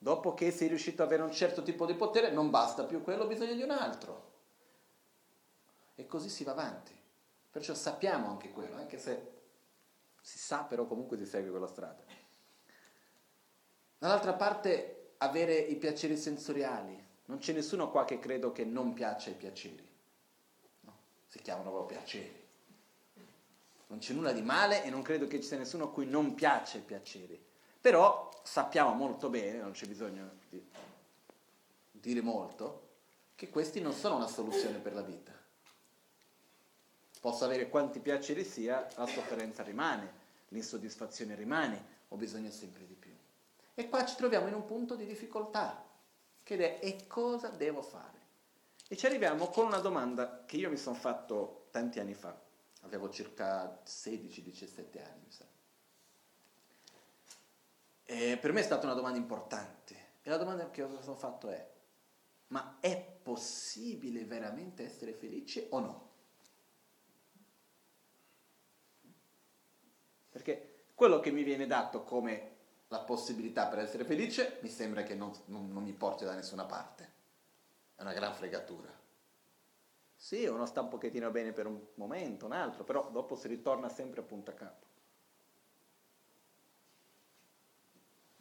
Dopo 0.00 0.34
che 0.34 0.50
sei 0.50 0.68
riuscito 0.68 1.02
ad 1.02 1.08
avere 1.08 1.22
un 1.22 1.32
certo 1.32 1.62
tipo 1.62 1.86
di 1.86 1.94
potere, 1.94 2.30
non 2.30 2.50
basta 2.50 2.84
più 2.84 3.02
quello, 3.02 3.26
bisogna 3.26 3.54
di 3.54 3.62
un 3.62 3.70
altro. 3.70 4.26
E 5.94 6.06
così 6.06 6.28
si 6.28 6.44
va 6.44 6.52
avanti. 6.52 6.96
Perciò 7.50 7.74
sappiamo 7.74 8.28
anche 8.28 8.52
quello, 8.52 8.76
anche 8.76 8.98
se 8.98 9.32
si 10.20 10.38
sa, 10.38 10.62
però 10.62 10.86
comunque 10.86 11.16
si 11.16 11.26
segue 11.26 11.50
quella 11.50 11.66
strada. 11.66 12.04
Dall'altra 13.98 14.34
parte, 14.34 15.14
avere 15.18 15.56
i 15.56 15.74
piaceri 15.76 16.16
sensoriali. 16.16 17.06
Non 17.28 17.38
c'è 17.38 17.52
nessuno 17.52 17.90
qua 17.90 18.04
che 18.04 18.18
credo 18.18 18.52
che 18.52 18.64
non 18.64 18.94
piaccia 18.94 19.28
i 19.30 19.34
piaceri. 19.34 19.86
No, 20.80 20.96
si 21.26 21.40
chiamano 21.40 21.70
proprio 21.70 21.98
piaceri. 21.98 22.46
Non 23.88 23.98
c'è 23.98 24.14
nulla 24.14 24.32
di 24.32 24.42
male 24.42 24.84
e 24.84 24.90
non 24.90 25.02
credo 25.02 25.26
che 25.26 25.40
ci 25.40 25.46
sia 25.46 25.58
nessuno 25.58 25.84
a 25.84 25.90
cui 25.90 26.06
non 26.06 26.34
piace 26.34 26.78
i 26.78 26.82
piaceri. 26.82 27.42
Però 27.80 28.30
sappiamo 28.42 28.94
molto 28.94 29.28
bene, 29.28 29.58
non 29.58 29.72
c'è 29.72 29.86
bisogno 29.86 30.30
di 30.48 30.62
dire 31.92 32.20
molto, 32.22 32.86
che 33.34 33.50
questi 33.50 33.80
non 33.80 33.92
sono 33.92 34.16
una 34.16 34.26
soluzione 34.26 34.78
per 34.78 34.94
la 34.94 35.02
vita. 35.02 35.32
Posso 37.20 37.44
avere 37.44 37.68
quanti 37.68 38.00
piaceri 38.00 38.44
sia, 38.44 38.88
la 38.96 39.06
sofferenza 39.06 39.62
rimane, 39.62 40.12
l'insoddisfazione 40.48 41.34
rimane, 41.34 41.96
ho 42.08 42.16
bisogno 42.16 42.50
sempre 42.50 42.86
di 42.86 42.94
più. 42.94 43.12
E 43.74 43.88
qua 43.88 44.04
ci 44.06 44.16
troviamo 44.16 44.48
in 44.48 44.54
un 44.54 44.64
punto 44.64 44.96
di 44.96 45.04
difficoltà, 45.04 45.87
che 46.56 46.78
è 46.80 46.86
e 46.86 47.06
cosa 47.06 47.48
devo 47.48 47.82
fare? 47.82 48.16
E 48.88 48.96
ci 48.96 49.04
arriviamo 49.04 49.48
con 49.48 49.66
una 49.66 49.80
domanda 49.80 50.44
che 50.46 50.56
io 50.56 50.70
mi 50.70 50.78
sono 50.78 50.96
fatto 50.96 51.66
tanti 51.70 52.00
anni 52.00 52.14
fa, 52.14 52.34
avevo 52.82 53.10
circa 53.10 53.82
16-17 53.84 55.04
anni, 55.04 55.24
mi 55.26 55.30
sa. 55.30 55.44
E 58.06 58.38
per 58.38 58.52
me 58.52 58.60
è 58.60 58.62
stata 58.62 58.86
una 58.86 58.94
domanda 58.94 59.18
importante 59.18 59.94
e 60.22 60.30
la 60.30 60.38
domanda 60.38 60.70
che 60.70 60.86
mi 60.86 61.02
sono 61.02 61.16
fatto 61.16 61.50
è, 61.50 61.70
ma 62.46 62.78
è 62.80 62.98
possibile 62.98 64.24
veramente 64.24 64.84
essere 64.84 65.12
felice 65.12 65.66
o 65.68 65.80
no? 65.80 66.10
Perché 70.30 70.84
quello 70.94 71.20
che 71.20 71.30
mi 71.30 71.42
viene 71.42 71.66
dato 71.66 72.04
come 72.04 72.56
la 72.88 73.00
possibilità 73.00 73.66
per 73.66 73.80
essere 73.80 74.04
felice 74.04 74.58
mi 74.62 74.68
sembra 74.68 75.02
che 75.02 75.14
non, 75.14 75.32
non, 75.46 75.70
non 75.70 75.82
mi 75.82 75.92
porti 75.92 76.24
da 76.24 76.34
nessuna 76.34 76.64
parte. 76.64 77.16
È 77.94 78.02
una 78.02 78.14
gran 78.14 78.34
fregatura. 78.34 78.88
Sì, 80.14 80.46
uno 80.46 80.66
sta 80.66 80.80
un 80.80 80.88
pochettino 80.88 81.30
bene 81.30 81.52
per 81.52 81.66
un 81.66 81.78
momento, 81.94 82.46
un 82.46 82.52
altro, 82.52 82.84
però 82.84 83.08
dopo 83.10 83.36
si 83.36 83.46
ritorna 83.46 83.88
sempre 83.88 84.20
a 84.20 84.24
punto 84.24 84.50
a 84.50 84.54
capo. 84.54 84.86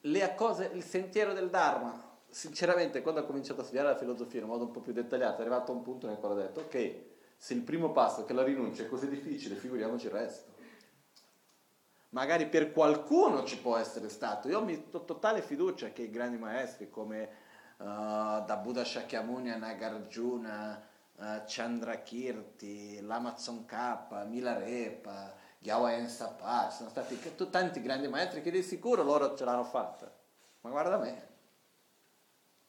Le 0.02 0.36
cose, 0.36 0.72
il 0.74 0.84
sentiero 0.84 1.34
del 1.34 1.50
Dharma, 1.50 2.18
sinceramente 2.30 3.02
quando 3.02 3.22
ho 3.22 3.26
cominciato 3.26 3.62
a 3.62 3.64
studiare 3.64 3.90
la 3.90 3.98
filosofia 3.98 4.42
in 4.42 4.48
modo 4.48 4.64
un 4.64 4.72
po' 4.72 4.80
più 4.80 4.94
dettagliato, 4.94 5.40
è 5.40 5.42
arrivato 5.42 5.72
a 5.72 5.76
un 5.76 5.82
punto 5.84 6.08
nel 6.08 6.18
quale 6.18 6.36
ho 6.36 6.38
detto, 6.38 6.62
ok, 6.62 6.96
se 7.36 7.54
il 7.54 7.62
primo 7.62 7.92
passo 7.92 8.24
che 8.24 8.34
la 8.34 8.44
rinuncia 8.44 8.84
è 8.84 8.88
così 8.88 9.10
difficile, 9.10 9.56
figuriamoci 9.56 10.06
il 10.06 10.12
resto 10.12 10.57
magari 12.10 12.48
per 12.48 12.72
qualcuno 12.72 13.44
ci 13.44 13.58
può 13.60 13.78
essere 13.78 14.10
stato. 14.10 14.48
Io 14.48 14.60
ho 14.60 15.06
totale 15.06 15.42
fiducia 15.42 15.90
che 15.90 16.04
i 16.04 16.10
grandi 16.10 16.38
maestri 16.38 16.90
come 16.90 17.30
uh, 17.78 17.84
da 17.86 18.60
Buddha 18.62 18.86
Shakyamuni 18.86 19.52
a 19.52 19.58
Nagarjuna, 19.58 20.88
uh, 21.16 21.24
Chandrakirti, 21.46 23.02
l'Amazon 23.02 23.66
K, 23.66 24.26
Milarepa, 24.28 25.34
Gyawayen 25.60 26.08
Sapa, 26.08 26.70
sono 26.70 26.90
stati 26.90 27.20
tanti 27.50 27.82
grandi 27.82 28.08
maestri 28.08 28.42
che 28.42 28.52
di 28.52 28.62
sicuro 28.62 29.04
loro 29.04 29.36
ce 29.36 29.44
l'hanno 29.44 29.64
fatta. 29.64 30.12
Ma 30.62 30.70
guarda 30.70 30.98
me, 30.98 31.28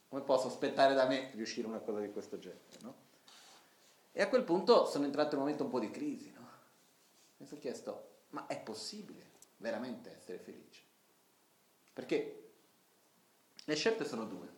come 0.09 0.23
posso 0.23 0.49
aspettare 0.49 0.95
da 0.95 1.07
me 1.07 1.31
riuscire 1.35 1.67
a 1.67 1.71
una 1.71 1.81
cosa 1.81 2.01
di 2.01 2.11
questo 2.11 2.39
genere, 2.39 2.79
no? 2.81 3.07
E 4.13 4.23
a 4.23 4.29
quel 4.29 4.43
punto 4.43 4.85
sono 4.87 5.05
entrato 5.05 5.35
in 5.35 5.35
un 5.35 5.41
momento 5.41 5.65
un 5.65 5.71
po' 5.71 5.79
di 5.79 5.91
crisi, 5.91 6.33
no? 6.33 6.47
Mi 7.37 7.47
sono 7.47 7.61
chiesto, 7.61 8.09
ma 8.31 8.47
è 8.47 8.59
possibile 8.59 9.28
veramente 9.59 10.17
essere 10.17 10.39
felice? 10.39 10.83
Perché 11.93 12.53
le 13.65 13.75
scelte 13.75 14.05
sono 14.05 14.25
due. 14.25 14.57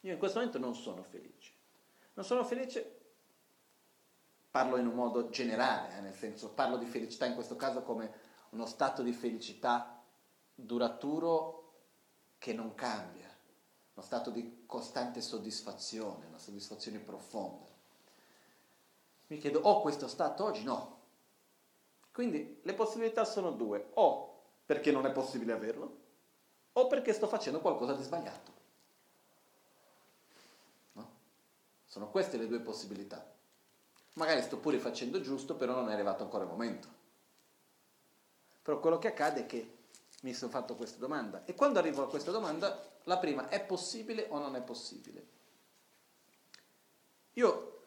Io 0.00 0.12
in 0.12 0.18
questo 0.18 0.38
momento 0.38 0.58
non 0.58 0.74
sono 0.74 1.02
felice. 1.02 1.52
Non 2.14 2.24
sono 2.24 2.44
felice, 2.44 3.00
parlo 4.50 4.76
in 4.76 4.86
un 4.86 4.94
modo 4.94 5.28
generale, 5.30 5.96
eh, 5.96 6.00
nel 6.00 6.14
senso 6.14 6.50
parlo 6.50 6.76
di 6.76 6.86
felicità 6.86 7.26
in 7.26 7.34
questo 7.34 7.56
caso 7.56 7.82
come 7.82 8.12
uno 8.50 8.66
stato 8.66 9.02
di 9.02 9.12
felicità 9.12 10.02
duraturo 10.54 11.72
che 12.38 12.52
non 12.52 12.74
cambia, 12.74 13.28
uno 13.94 14.04
stato 14.04 14.30
di 14.30 14.64
costante 14.66 15.20
soddisfazione, 15.20 16.26
una 16.26 16.38
soddisfazione 16.38 16.98
profonda. 16.98 17.66
Mi 19.28 19.38
chiedo, 19.38 19.60
ho 19.60 19.80
questo 19.80 20.08
stato 20.08 20.44
oggi? 20.44 20.62
No. 20.62 20.95
Quindi 22.16 22.60
le 22.62 22.72
possibilità 22.72 23.26
sono 23.26 23.50
due, 23.50 23.90
o 23.92 24.44
perché 24.64 24.90
non 24.90 25.04
è 25.04 25.12
possibile 25.12 25.52
averlo, 25.52 25.96
o 26.72 26.86
perché 26.86 27.12
sto 27.12 27.26
facendo 27.26 27.60
qualcosa 27.60 27.92
di 27.92 28.02
sbagliato. 28.02 28.52
No? 30.92 31.10
Sono 31.84 32.08
queste 32.08 32.38
le 32.38 32.46
due 32.46 32.60
possibilità. 32.60 33.22
Magari 34.14 34.40
sto 34.40 34.56
pure 34.56 34.78
facendo 34.78 35.20
giusto, 35.20 35.56
però 35.56 35.74
non 35.74 35.90
è 35.90 35.92
arrivato 35.92 36.22
ancora 36.22 36.44
il 36.44 36.48
momento. 36.48 36.88
Però 38.62 38.80
quello 38.80 38.98
che 38.98 39.08
accade 39.08 39.40
è 39.40 39.46
che 39.46 39.76
mi 40.22 40.32
sono 40.32 40.50
fatto 40.50 40.74
questa 40.74 40.96
domanda. 40.96 41.44
E 41.44 41.54
quando 41.54 41.78
arrivo 41.80 42.02
a 42.02 42.08
questa 42.08 42.30
domanda, 42.30 42.82
la 43.04 43.18
prima 43.18 43.50
è 43.50 43.62
possibile 43.62 44.24
o 44.30 44.38
non 44.38 44.56
è 44.56 44.62
possibile? 44.62 45.26
Io 47.34 47.80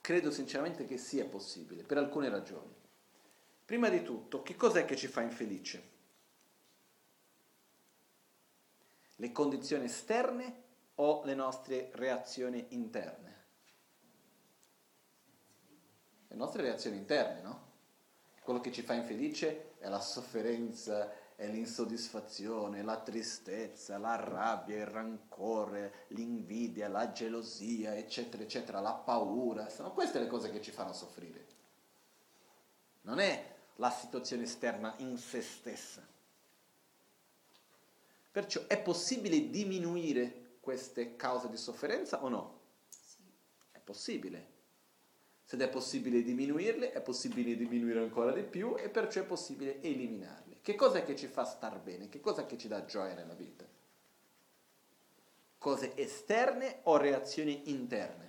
credo 0.00 0.30
sinceramente 0.30 0.86
che 0.86 0.96
sia 0.96 1.26
possibile, 1.26 1.82
per 1.82 1.98
alcune 1.98 2.30
ragioni. 2.30 2.77
Prima 3.68 3.90
di 3.90 4.02
tutto, 4.02 4.40
che 4.40 4.56
cos'è 4.56 4.86
che 4.86 4.96
ci 4.96 5.08
fa 5.08 5.20
infelice? 5.20 5.82
Le 9.16 9.30
condizioni 9.30 9.84
esterne 9.84 10.62
o 10.94 11.22
le 11.26 11.34
nostre 11.34 11.90
reazioni 11.92 12.64
interne? 12.70 13.44
Le 16.28 16.34
nostre 16.34 16.62
reazioni 16.62 16.96
interne, 16.96 17.42
no? 17.42 17.72
Quello 18.40 18.58
che 18.60 18.72
ci 18.72 18.80
fa 18.80 18.94
infelice 18.94 19.74
è 19.76 19.88
la 19.90 20.00
sofferenza, 20.00 21.34
è 21.36 21.46
l'insoddisfazione, 21.46 22.82
la 22.82 23.02
tristezza, 23.02 23.98
la 23.98 24.16
rabbia, 24.16 24.78
il 24.78 24.86
rancore, 24.86 26.06
l'invidia, 26.08 26.88
la 26.88 27.12
gelosia, 27.12 27.94
eccetera, 27.94 28.42
eccetera, 28.42 28.80
la 28.80 28.94
paura. 28.94 29.68
Sono 29.68 29.92
queste 29.92 30.20
le 30.20 30.26
cose 30.26 30.50
che 30.50 30.62
ci 30.62 30.70
fanno 30.70 30.94
soffrire. 30.94 31.44
Non 33.02 33.20
è 33.20 33.56
la 33.78 33.90
situazione 33.90 34.44
esterna 34.44 34.94
in 34.98 35.18
se 35.18 35.40
stessa. 35.40 36.06
Perciò 38.30 38.66
è 38.66 38.80
possibile 38.80 39.50
diminuire 39.50 40.56
queste 40.60 41.16
cause 41.16 41.48
di 41.48 41.56
sofferenza 41.56 42.22
o 42.22 42.28
no? 42.28 42.60
Sì. 42.88 43.22
È 43.72 43.78
possibile. 43.78 44.56
Se 45.44 45.56
è 45.56 45.68
possibile 45.68 46.22
diminuirle, 46.22 46.92
è 46.92 47.00
possibile 47.00 47.56
diminuire 47.56 48.00
ancora 48.00 48.32
di 48.32 48.42
più 48.42 48.76
e 48.76 48.90
perciò 48.90 49.22
è 49.22 49.24
possibile 49.24 49.80
eliminarle. 49.80 50.58
Che 50.60 50.74
cosa 50.74 50.98
è 50.98 51.04
che 51.04 51.16
ci 51.16 51.26
fa 51.26 51.44
star 51.44 51.80
bene? 51.80 52.08
Che 52.08 52.20
cosa 52.20 52.42
è 52.42 52.46
che 52.46 52.58
ci 52.58 52.68
dà 52.68 52.84
gioia 52.84 53.14
nella 53.14 53.34
vita? 53.34 53.66
Cose 55.56 55.96
esterne 55.96 56.80
o 56.82 56.98
reazioni 56.98 57.70
interne? 57.70 58.27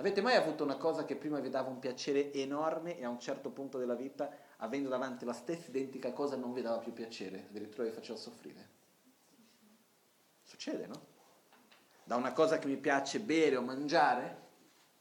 Avete 0.00 0.22
mai 0.22 0.34
avuto 0.34 0.64
una 0.64 0.78
cosa 0.78 1.04
che 1.04 1.14
prima 1.14 1.40
vi 1.40 1.50
dava 1.50 1.68
un 1.68 1.78
piacere 1.78 2.32
enorme 2.32 2.96
e 2.96 3.04
a 3.04 3.10
un 3.10 3.20
certo 3.20 3.50
punto 3.50 3.76
della 3.76 3.94
vita, 3.94 4.30
avendo 4.56 4.88
davanti 4.88 5.26
la 5.26 5.34
stessa 5.34 5.68
identica 5.68 6.10
cosa, 6.14 6.36
non 6.36 6.54
vi 6.54 6.62
dava 6.62 6.78
più 6.78 6.94
piacere, 6.94 7.44
addirittura 7.50 7.86
vi 7.86 7.92
faceva 7.92 8.16
soffrire? 8.16 8.68
Succede, 10.42 10.86
no? 10.86 11.02
Da 12.02 12.16
una 12.16 12.32
cosa 12.32 12.58
che 12.58 12.66
mi 12.66 12.78
piace 12.78 13.20
bere 13.20 13.56
o 13.56 13.60
mangiare, 13.60 14.38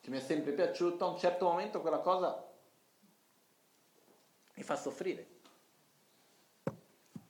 che 0.01 0.09
mi 0.09 0.17
è 0.17 0.19
sempre 0.19 0.51
piaciuto, 0.51 1.05
a 1.05 1.11
un 1.11 1.17
certo 1.17 1.45
momento 1.45 1.79
quella 1.79 1.99
cosa 1.99 2.45
mi 4.53 4.63
fa 4.63 4.75
soffrire. 4.75 5.25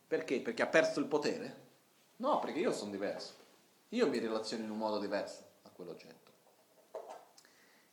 Perché? 0.07 0.41
Perché 0.41 0.63
ha 0.63 0.67
perso 0.67 0.99
il 0.99 1.05
potere? 1.05 1.67
No, 2.15 2.39
perché 2.39 2.57
io 2.57 2.71
sono 2.71 2.89
diverso. 2.89 3.35
Io 3.89 4.07
mi 4.07 4.17
relaziono 4.17 4.63
in 4.63 4.71
un 4.71 4.77
modo 4.77 4.97
diverso 4.97 5.43
a 5.61 5.69
quell'oggetto. 5.69 6.28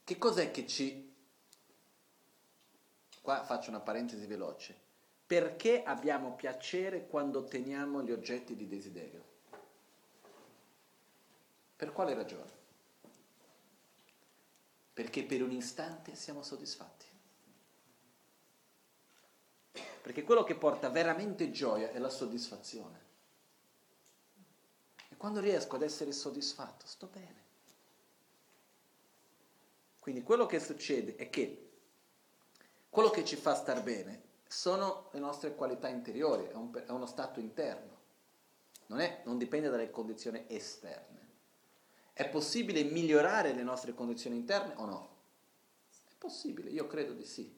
Che 0.07 0.19
cos'è 0.19 0.53
che 0.53 0.69
ci... 0.69 1.13
Qua 3.21 3.43
faccio 3.43 3.71
una 3.71 3.81
parentesi 3.81 4.25
veloce. 4.27 4.79
Perché 5.27 5.83
abbiamo 5.83 6.37
piacere 6.37 7.09
quando 7.09 7.41
otteniamo 7.41 8.05
gli 8.05 8.13
oggetti 8.13 8.55
di 8.55 8.69
desiderio? 8.69 9.25
Per 11.75 11.93
quale 11.93 12.15
ragione? 12.15 12.53
Perché 14.93 15.25
per 15.25 15.43
un 15.43 15.51
istante 15.51 16.15
siamo 16.15 16.45
soddisfatti. 16.45 17.07
Perché 20.03 20.23
quello 20.23 20.45
che 20.45 20.55
porta 20.55 20.89
veramente 20.89 21.51
gioia 21.51 21.91
è 21.91 21.99
la 21.99 22.11
soddisfazione. 22.11 23.01
E 25.09 25.17
quando 25.17 25.41
riesco 25.41 25.75
ad 25.75 25.83
essere 25.83 26.13
soddisfatto, 26.13 26.87
sto 26.87 27.09
bene. 27.09 27.46
Quindi 30.07 30.23
quello 30.23 30.47
che 30.47 30.61
succede 30.61 31.17
è 31.17 31.29
che 31.29 31.71
quello 32.89 33.11
che 33.11 33.25
ci 33.25 33.35
fa 33.35 33.57
star 33.57 33.83
bene 33.83 34.23
sono 34.47 35.09
le 35.11 35.19
nostre 35.19 35.57
qualità 35.57 35.89
interiori, 35.89 36.45
è, 36.45 36.55
un, 36.55 36.71
è 36.87 36.91
uno 36.93 37.07
stato 37.07 37.41
interno, 37.41 37.97
non, 38.87 39.01
è, 39.01 39.23
non 39.25 39.37
dipende 39.37 39.69
dalle 39.69 39.91
condizioni 39.91 40.45
esterne. 40.47 41.29
È 42.13 42.29
possibile 42.29 42.85
migliorare 42.85 43.53
le 43.53 43.65
nostre 43.65 43.95
condizioni 43.95 44.37
interne 44.37 44.75
o 44.77 44.85
no? 44.85 45.17
È 46.09 46.15
possibile, 46.17 46.71
io 46.71 46.87
credo 46.87 47.13
di 47.13 47.25
sì. 47.25 47.53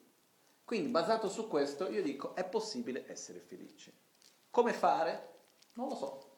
Quindi 0.65 0.89
basato 0.89 1.29
su 1.29 1.47
questo 1.47 1.87
io 1.87 2.01
dico 2.01 2.33
è 2.33 2.43
possibile 2.43 3.05
essere 3.11 3.41
felici. 3.41 3.93
Come 4.49 4.73
fare? 4.73 5.33
Non 5.73 5.89
lo 5.89 5.95
so. 5.95 6.37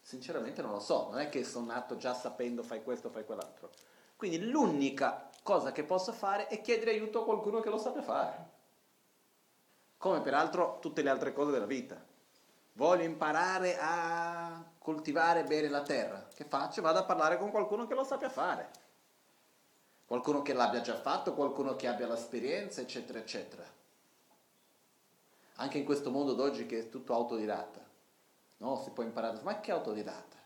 Sinceramente 0.00 0.62
non 0.62 0.70
lo 0.70 0.78
so, 0.78 1.08
non 1.10 1.18
è 1.18 1.28
che 1.28 1.42
sono 1.42 1.66
nato 1.66 1.96
già 1.96 2.14
sapendo 2.14 2.62
fai 2.62 2.84
questo, 2.84 3.10
fai 3.10 3.24
quell'altro. 3.24 3.72
Quindi 4.18 4.50
l'unica 4.50 5.30
cosa 5.42 5.72
che 5.72 5.82
posso 5.82 6.12
fare 6.12 6.48
è 6.48 6.60
chiedere 6.60 6.90
aiuto 6.90 7.22
a 7.22 7.24
qualcuno 7.24 7.60
che 7.60 7.70
lo 7.70 7.78
sappia 7.78 8.02
fare. 8.02 8.50
Come 9.96 10.20
peraltro 10.20 10.76
tutte 10.82 11.00
le 11.00 11.08
altre 11.08 11.32
cose 11.32 11.52
della 11.52 11.64
vita. 11.64 11.96
Voglio 12.74 13.04
imparare 13.04 13.78
a 13.80 14.62
coltivare 14.78 15.44
bene 15.44 15.70
la 15.70 15.82
terra. 15.82 16.28
Che 16.34 16.44
faccio? 16.44 16.82
Vado 16.82 16.98
a 16.98 17.04
parlare 17.04 17.38
con 17.38 17.50
qualcuno 17.50 17.86
che 17.86 17.94
lo 17.94 18.04
sappia 18.04 18.28
fare 18.28 18.86
qualcuno 20.08 20.40
che 20.40 20.54
l'abbia 20.54 20.80
già 20.80 20.98
fatto, 20.98 21.34
qualcuno 21.34 21.76
che 21.76 21.86
abbia 21.86 22.08
l'esperienza, 22.08 22.80
eccetera, 22.80 23.18
eccetera. 23.18 23.62
Anche 25.56 25.76
in 25.76 25.84
questo 25.84 26.10
mondo 26.10 26.32
d'oggi 26.32 26.64
che 26.64 26.78
è 26.78 26.88
tutto 26.88 27.12
autodidatta, 27.12 27.84
no? 28.56 28.80
Si 28.82 28.88
può 28.88 29.02
imparare, 29.02 29.40
ma 29.42 29.60
che 29.60 29.70
autodidatta? 29.70 30.37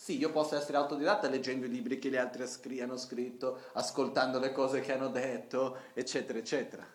Sì, 0.00 0.16
io 0.16 0.30
posso 0.30 0.56
essere 0.56 0.78
autodidatta 0.78 1.28
leggendo 1.28 1.66
i 1.66 1.68
libri 1.68 1.98
che 1.98 2.08
gli 2.08 2.16
altri 2.16 2.80
hanno 2.80 2.96
scritto, 2.96 3.64
ascoltando 3.74 4.38
le 4.38 4.50
cose 4.50 4.80
che 4.80 4.94
hanno 4.94 5.08
detto, 5.10 5.76
eccetera, 5.92 6.38
eccetera. 6.38 6.86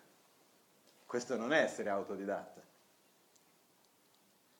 Questo 1.06 1.38
non 1.38 1.54
è 1.54 1.62
essere 1.62 1.90
autodidatta. 1.90 2.64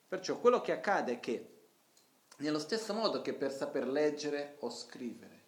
Perciò 0.06 0.38
quello 0.38 0.60
che 0.60 0.70
accade 0.70 1.14
è 1.14 1.18
che, 1.18 1.54
nello 2.36 2.60
stesso 2.60 2.94
modo 2.94 3.20
che 3.20 3.34
per 3.34 3.50
saper 3.50 3.88
leggere 3.88 4.58
o 4.60 4.70
scrivere, 4.70 5.42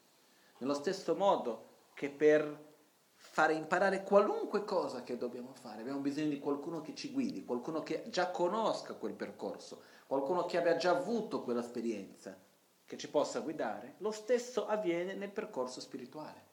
nello 0.58 0.74
stesso 0.74 1.14
modo 1.14 1.68
che 1.94 2.10
per 2.10 2.66
fare 3.14 3.52
imparare 3.52 4.02
qualunque 4.02 4.64
cosa 4.64 5.04
che 5.04 5.16
dobbiamo 5.16 5.54
fare 5.54 5.82
abbiamo 5.82 6.00
bisogno 6.00 6.30
di 6.30 6.40
qualcuno 6.40 6.80
che 6.80 6.96
ci 6.96 7.12
guidi, 7.12 7.44
qualcuno 7.44 7.84
che 7.84 8.06
già 8.08 8.32
conosca 8.32 8.94
quel 8.94 9.14
percorso, 9.14 9.82
qualcuno 10.08 10.46
che 10.46 10.58
abbia 10.58 10.76
già 10.76 10.90
avuto 10.90 11.42
quell'esperienza, 11.42 12.46
che 12.88 12.96
ci 12.96 13.08
possa 13.08 13.40
guidare. 13.40 13.94
Lo 13.98 14.10
stesso 14.10 14.66
avviene 14.66 15.14
nel 15.14 15.30
percorso 15.30 15.78
spirituale. 15.78 16.46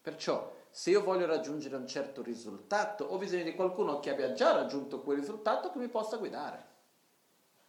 Perciò, 0.00 0.54
se 0.70 0.90
io 0.90 1.02
voglio 1.02 1.26
raggiungere 1.26 1.76
un 1.76 1.86
certo 1.86 2.22
risultato, 2.22 3.04
ho 3.04 3.18
bisogno 3.18 3.42
di 3.42 3.54
qualcuno 3.54 4.00
che 4.00 4.10
abbia 4.10 4.32
già 4.32 4.52
raggiunto 4.52 5.02
quel 5.02 5.18
risultato 5.18 5.70
che 5.70 5.78
mi 5.78 5.88
possa 5.88 6.16
guidare. 6.16 6.70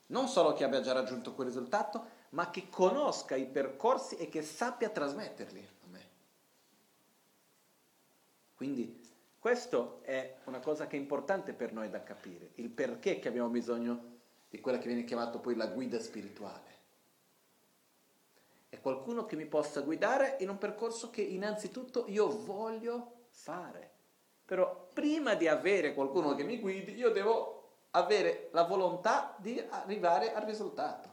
Non 0.08 0.28
solo 0.28 0.54
che 0.54 0.64
abbia 0.64 0.82
già 0.82 0.94
raggiunto 0.94 1.34
quel 1.34 1.48
risultato, 1.48 2.22
ma 2.30 2.50
che 2.52 2.70
conosca 2.70 3.36
i 3.36 3.48
percorsi 3.48 4.16
e 4.16 4.30
che 4.30 4.42
sappia 4.42 4.90
trasmetterli. 4.90 5.72
Quindi 8.56 9.02
Questo 9.44 10.00
è 10.04 10.38
una 10.46 10.62
cosa 10.62 10.88
che 10.88 10.96
è 10.96 11.00
importante 11.02 11.52
per 11.52 11.74
noi 11.74 11.90
da 11.90 12.02
capire, 12.02 12.52
il 12.56 12.70
perché 12.70 13.20
che 13.20 13.28
abbiamo 13.28 13.50
bisogno 13.50 14.22
di 14.50 14.62
quella 14.62 14.78
che 14.78 14.88
viene 14.88 15.04
chiamata 15.04 15.38
poi 15.38 15.54
la 15.58 15.68
guida 15.68 16.00
spirituale. 16.00 16.83
È 18.74 18.82
qualcuno 18.82 19.28
che 19.28 19.36
mi 19.36 19.46
possa 19.46 19.82
guidare 19.82 20.38
in 20.40 20.50
un 20.50 20.58
percorso 20.58 21.12
che 21.12 21.22
innanzitutto 21.22 22.06
io 22.08 22.28
voglio 22.44 23.26
fare. 23.30 23.92
Però 24.44 24.88
prima 24.92 25.36
di 25.36 25.48
avere 25.48 25.94
qualcuno 25.94 26.34
che 26.34 26.44
mi 26.44 26.60
guidi, 26.60 26.96
io 26.96 27.12
devo 27.12 27.70
avere 27.92 28.50
la 28.52 28.64
volontà 28.64 29.36
di 29.38 29.64
arrivare 29.70 30.34
al 30.34 30.42
risultato. 30.46 31.08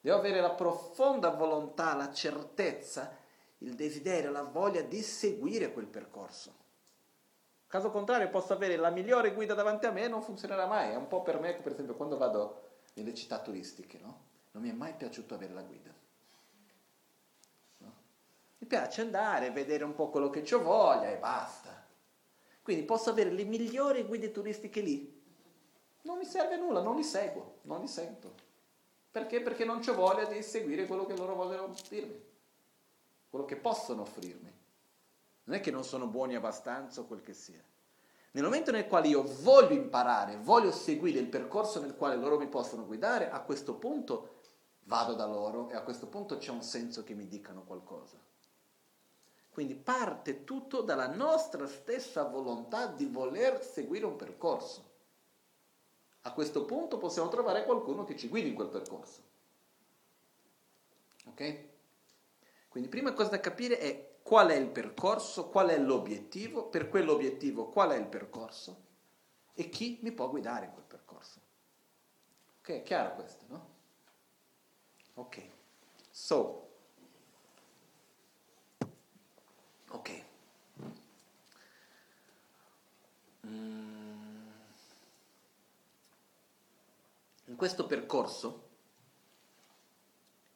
Devo 0.00 0.16
avere 0.16 0.40
la 0.40 0.50
profonda 0.50 1.30
volontà, 1.30 1.94
la 1.94 2.12
certezza, 2.12 3.16
il 3.58 3.74
desiderio, 3.74 4.32
la 4.32 4.42
voglia 4.42 4.80
di 4.80 5.00
seguire 5.00 5.72
quel 5.72 5.86
percorso. 5.86 6.52
Caso 7.68 7.92
contrario 7.92 8.30
posso 8.30 8.52
avere 8.52 8.74
la 8.74 8.90
migliore 8.90 9.32
guida 9.32 9.54
davanti 9.54 9.86
a 9.86 9.92
me 9.92 10.02
e 10.02 10.08
non 10.08 10.22
funzionerà 10.22 10.66
mai. 10.66 10.90
È 10.90 10.96
un 10.96 11.06
po' 11.06 11.22
per 11.22 11.38
me, 11.38 11.54
per 11.54 11.70
esempio, 11.70 11.94
quando 11.94 12.16
vado 12.16 12.78
nelle 12.94 13.14
città 13.14 13.38
turistiche, 13.38 14.00
no? 14.02 14.22
Non 14.50 14.64
mi 14.64 14.70
è 14.70 14.72
mai 14.72 14.94
piaciuto 14.94 15.34
avere 15.34 15.52
la 15.52 15.62
guida. 15.62 16.02
Mi 18.64 18.70
piace 18.70 19.02
andare, 19.02 19.50
vedere 19.50 19.84
un 19.84 19.94
po' 19.94 20.08
quello 20.08 20.30
che 20.30 20.42
ho 20.54 20.62
voglia 20.62 21.10
e 21.10 21.18
basta. 21.18 21.84
Quindi 22.62 22.84
posso 22.84 23.10
avere 23.10 23.30
le 23.30 23.44
migliori 23.44 24.04
guide 24.04 24.30
turistiche 24.30 24.80
lì. 24.80 25.22
Non 26.00 26.16
mi 26.16 26.24
serve 26.24 26.56
nulla, 26.56 26.80
non 26.80 26.96
li 26.96 27.04
seguo, 27.04 27.58
non 27.64 27.82
li 27.82 27.86
sento. 27.86 28.32
Perché? 29.10 29.42
Perché 29.42 29.66
non 29.66 29.80
c'ho 29.80 29.92
voglia 29.92 30.24
di 30.24 30.42
seguire 30.42 30.86
quello 30.86 31.04
che 31.04 31.14
loro 31.14 31.34
vogliono 31.34 31.74
dirmi, 31.90 32.18
quello 33.28 33.44
che 33.44 33.56
possono 33.56 34.00
offrirmi. 34.00 34.50
Non 35.44 35.56
è 35.56 35.60
che 35.60 35.70
non 35.70 35.84
sono 35.84 36.06
buoni 36.06 36.34
abbastanza 36.34 37.02
o 37.02 37.04
quel 37.04 37.20
che 37.20 37.34
sia. 37.34 37.62
Nel 38.30 38.44
momento 38.44 38.70
nel 38.70 38.86
quale 38.86 39.08
io 39.08 39.24
voglio 39.42 39.74
imparare, 39.74 40.38
voglio 40.38 40.72
seguire 40.72 41.18
il 41.18 41.28
percorso 41.28 41.82
nel 41.82 41.94
quale 41.94 42.16
loro 42.16 42.38
mi 42.38 42.48
possono 42.48 42.86
guidare, 42.86 43.30
a 43.30 43.42
questo 43.42 43.74
punto 43.74 44.40
vado 44.84 45.12
da 45.12 45.26
loro 45.26 45.68
e 45.68 45.74
a 45.74 45.82
questo 45.82 46.06
punto 46.06 46.38
c'è 46.38 46.50
un 46.50 46.62
senso 46.62 47.04
che 47.04 47.12
mi 47.12 47.28
dicano 47.28 47.62
qualcosa. 47.64 48.24
Quindi 49.54 49.76
parte 49.76 50.42
tutto 50.42 50.80
dalla 50.80 51.06
nostra 51.06 51.68
stessa 51.68 52.24
volontà 52.24 52.88
di 52.88 53.06
voler 53.06 53.64
seguire 53.64 54.04
un 54.04 54.16
percorso. 54.16 54.90
A 56.22 56.32
questo 56.32 56.64
punto 56.64 56.98
possiamo 56.98 57.28
trovare 57.28 57.64
qualcuno 57.64 58.02
che 58.02 58.16
ci 58.16 58.26
guidi 58.26 58.48
in 58.48 58.56
quel 58.56 58.66
percorso. 58.66 59.22
Ok? 61.26 61.64
Quindi 62.66 62.88
prima 62.88 63.12
cosa 63.12 63.30
da 63.30 63.38
capire 63.38 63.78
è 63.78 64.16
qual 64.24 64.48
è 64.48 64.56
il 64.56 64.70
percorso, 64.70 65.48
qual 65.50 65.68
è 65.68 65.78
l'obiettivo, 65.78 66.64
per 66.64 66.88
quell'obiettivo 66.88 67.68
qual 67.68 67.92
è 67.92 67.96
il 67.96 68.08
percorso 68.08 68.76
e 69.54 69.68
chi 69.68 70.00
mi 70.02 70.10
può 70.10 70.28
guidare 70.30 70.64
in 70.64 70.72
quel 70.72 70.84
percorso. 70.84 71.40
Ok, 72.58 72.70
è 72.70 72.82
chiaro 72.82 73.14
questo, 73.14 73.44
no? 73.46 73.68
Ok, 75.14 75.42
so 76.10 76.64
Ok. 79.94 80.10
Mm. 83.46 84.50
In 87.46 87.53
questo 87.64 87.86
percorso 87.86 88.68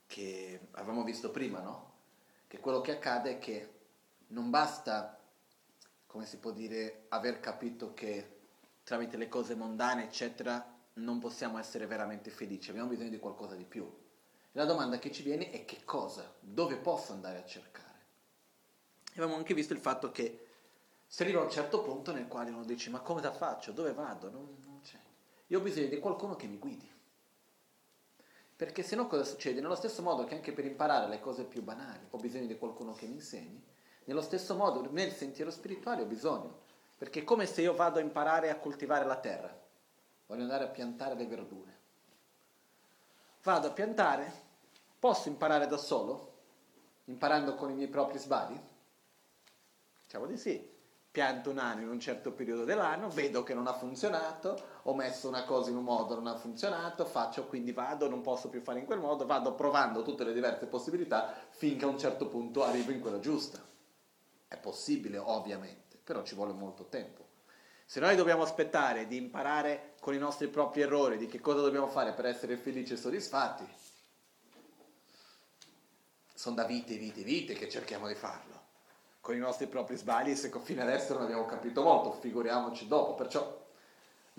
che 0.06 0.68
avevamo 0.72 1.04
visto 1.04 1.30
prima, 1.30 1.58
no? 1.60 1.92
Che 2.46 2.58
quello 2.58 2.82
che 2.82 2.90
accade 2.92 3.30
è 3.30 3.38
che 3.38 3.76
non 4.26 4.50
basta, 4.50 5.18
come 6.06 6.26
si 6.26 6.36
può 6.36 6.50
dire, 6.50 7.06
aver 7.08 7.40
capito 7.40 7.94
che 7.94 8.40
tramite 8.84 9.16
le 9.16 9.30
cose 9.30 9.54
mondane, 9.54 10.04
eccetera, 10.04 10.62
non 10.96 11.18
possiamo 11.18 11.56
essere 11.56 11.86
veramente 11.86 12.28
felici, 12.28 12.68
abbiamo 12.68 12.90
bisogno 12.90 13.08
di 13.08 13.18
qualcosa 13.18 13.54
di 13.54 13.64
più. 13.64 13.90
La 14.52 14.66
domanda 14.66 14.98
che 14.98 15.10
ci 15.10 15.22
viene 15.22 15.48
è 15.48 15.64
che 15.64 15.84
cosa? 15.86 16.30
Dove 16.40 16.76
posso 16.76 17.12
andare 17.12 17.38
a 17.38 17.46
cercare? 17.46 17.86
abbiamo 19.12 19.36
anche 19.36 19.54
visto 19.54 19.72
il 19.72 19.80
fatto 19.80 20.10
che 20.10 20.46
si 21.06 21.22
arriva 21.22 21.40
a 21.40 21.44
un 21.44 21.50
certo 21.50 21.80
punto 21.80 22.12
nel 22.12 22.28
quale 22.28 22.50
uno 22.50 22.64
dice 22.64 22.90
ma 22.90 23.00
come 23.00 23.22
la 23.22 23.32
faccio? 23.32 23.72
Dove 23.72 23.94
vado? 23.94 24.30
Non, 24.30 24.58
non 24.62 24.82
c'è. 24.82 25.00
Io 25.46 25.58
ho 25.58 25.62
bisogno 25.62 25.88
di 25.88 25.98
qualcuno 25.98 26.36
che 26.36 26.46
mi 26.46 26.58
guidi. 26.58 26.96
Perché 28.58 28.82
se 28.82 28.96
no 28.96 29.06
cosa 29.06 29.22
succede? 29.22 29.60
Nello 29.60 29.76
stesso 29.76 30.02
modo 30.02 30.24
che 30.24 30.34
anche 30.34 30.50
per 30.50 30.64
imparare 30.64 31.06
le 31.06 31.20
cose 31.20 31.44
più 31.44 31.62
banali 31.62 32.04
ho 32.10 32.16
bisogno 32.16 32.46
di 32.46 32.58
qualcuno 32.58 32.92
che 32.92 33.06
mi 33.06 33.14
insegni, 33.14 33.64
nello 34.02 34.20
stesso 34.20 34.56
modo 34.56 34.84
nel 34.90 35.12
sentiero 35.12 35.52
spirituale 35.52 36.02
ho 36.02 36.06
bisogno. 36.06 36.62
Perché 36.98 37.20
è 37.20 37.24
come 37.24 37.46
se 37.46 37.62
io 37.62 37.72
vado 37.76 38.00
a 38.00 38.02
imparare 38.02 38.50
a 38.50 38.58
coltivare 38.58 39.04
la 39.04 39.14
terra, 39.14 39.56
voglio 40.26 40.42
andare 40.42 40.64
a 40.64 40.68
piantare 40.70 41.14
le 41.14 41.26
verdure. 41.26 41.78
Vado 43.44 43.68
a 43.68 43.70
piantare, 43.70 44.32
posso 44.98 45.28
imparare 45.28 45.68
da 45.68 45.76
solo, 45.76 46.32
imparando 47.04 47.54
con 47.54 47.70
i 47.70 47.74
miei 47.74 47.86
propri 47.86 48.18
sbagli? 48.18 48.60
Diciamo 50.02 50.26
di 50.26 50.36
sì. 50.36 50.68
Pianto 51.12 51.50
un 51.50 51.58
anno 51.58 51.82
in 51.82 51.88
un 51.90 52.00
certo 52.00 52.32
periodo 52.32 52.64
dell'anno, 52.64 53.08
vedo 53.08 53.44
che 53.44 53.54
non 53.54 53.68
ha 53.68 53.72
funzionato, 53.72 54.77
ho 54.88 54.94
messo 54.94 55.28
una 55.28 55.44
cosa 55.44 55.68
in 55.68 55.76
un 55.76 55.84
modo, 55.84 56.14
non 56.14 56.28
ha 56.28 56.36
funzionato, 56.36 57.04
faccio, 57.04 57.44
quindi 57.46 57.72
vado, 57.72 58.08
non 58.08 58.22
posso 58.22 58.48
più 58.48 58.62
fare 58.62 58.78
in 58.78 58.86
quel 58.86 58.98
modo, 58.98 59.26
vado 59.26 59.54
provando 59.54 60.02
tutte 60.02 60.24
le 60.24 60.32
diverse 60.32 60.64
possibilità 60.64 61.34
finché 61.50 61.84
a 61.84 61.88
un 61.88 61.98
certo 61.98 62.26
punto 62.26 62.64
arrivo 62.64 62.90
in 62.90 63.00
quella 63.00 63.20
giusta. 63.20 63.62
È 64.48 64.56
possibile, 64.56 65.18
ovviamente, 65.18 65.98
però 66.02 66.22
ci 66.22 66.34
vuole 66.34 66.54
molto 66.54 66.86
tempo. 66.86 67.26
Se 67.84 68.00
noi 68.00 68.16
dobbiamo 68.16 68.42
aspettare 68.42 69.06
di 69.06 69.18
imparare 69.18 69.94
con 70.00 70.14
i 70.14 70.18
nostri 70.18 70.48
propri 70.48 70.80
errori 70.80 71.18
di 71.18 71.26
che 71.26 71.38
cosa 71.38 71.60
dobbiamo 71.60 71.88
fare 71.88 72.14
per 72.14 72.24
essere 72.24 72.56
felici 72.56 72.94
e 72.94 72.96
soddisfatti, 72.96 73.68
sono 76.32 76.54
da 76.54 76.64
vite 76.64 76.96
vite 76.96 77.22
vite 77.22 77.52
che 77.52 77.68
cerchiamo 77.68 78.08
di 78.08 78.14
farlo 78.14 78.56
con 79.20 79.36
i 79.36 79.38
nostri 79.40 79.66
propri 79.66 79.96
sbagli, 79.96 80.34
se 80.34 80.50
fino 80.62 80.80
adesso 80.80 81.12
non 81.12 81.24
abbiamo 81.24 81.44
capito 81.44 81.82
molto, 81.82 82.12
figuriamoci 82.12 82.86
dopo. 82.88 83.14
Perciò 83.14 83.66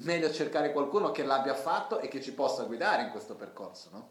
meglio 0.02 0.32
cercare 0.32 0.72
qualcuno 0.72 1.12
che 1.12 1.24
l'abbia 1.24 1.56
fatto 1.56 2.00
e 2.00 2.08
che 2.08 2.22
ci 2.22 2.34
possa 2.34 2.64
guidare 2.64 3.04
in 3.04 3.12
questo 3.12 3.36
percorso. 3.36 3.90
No? 3.92 4.10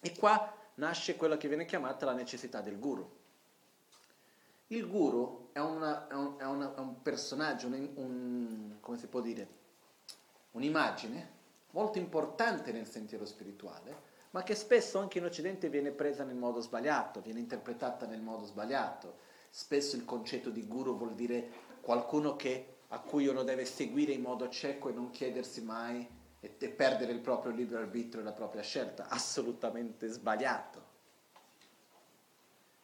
E 0.00 0.16
qua 0.16 0.54
nasce 0.74 1.16
quella 1.16 1.36
che 1.36 1.48
viene 1.48 1.64
chiamata 1.64 2.06
la 2.06 2.12
necessità 2.12 2.60
del 2.60 2.78
guru. 2.78 3.08
Il 4.68 4.88
guru 4.88 5.50
è, 5.52 5.60
una, 5.60 6.08
è, 6.08 6.14
un, 6.14 6.34
è, 6.38 6.44
una, 6.44 6.74
è 6.74 6.78
un, 6.80 7.00
personaggio, 7.00 7.68
un, 7.68 7.90
un, 7.94 8.76
come 8.80 8.98
si 8.98 9.06
può 9.06 9.20
dire, 9.20 9.48
un'immagine 10.52 11.34
molto 11.70 11.98
importante 11.98 12.72
nel 12.72 12.88
sentiero 12.88 13.26
spirituale, 13.26 14.14
ma 14.30 14.42
che 14.42 14.54
spesso 14.54 14.98
anche 14.98 15.18
in 15.18 15.24
Occidente 15.24 15.68
viene 15.68 15.90
presa 15.90 16.24
nel 16.24 16.36
modo 16.36 16.60
sbagliato, 16.60 17.20
viene 17.20 17.38
interpretata 17.38 18.06
nel 18.06 18.20
modo 18.20 18.44
sbagliato. 18.44 19.18
Spesso 19.50 19.96
il 19.96 20.04
concetto 20.04 20.50
di 20.50 20.66
guru 20.66 20.96
vuol 20.96 21.14
dire 21.14 21.48
qualcuno 21.80 22.34
che, 22.34 22.75
a 22.88 23.00
cui 23.00 23.26
uno 23.26 23.42
deve 23.42 23.64
seguire 23.64 24.12
in 24.12 24.22
modo 24.22 24.48
cieco 24.48 24.88
e 24.88 24.92
non 24.92 25.10
chiedersi 25.10 25.62
mai 25.62 26.06
e, 26.40 26.56
e 26.58 26.68
perdere 26.68 27.12
il 27.12 27.20
proprio 27.20 27.52
libero 27.52 27.80
arbitrio 27.80 28.20
e 28.20 28.24
la 28.24 28.32
propria 28.32 28.62
scelta. 28.62 29.08
Assolutamente 29.08 30.08
sbagliato. 30.08 30.84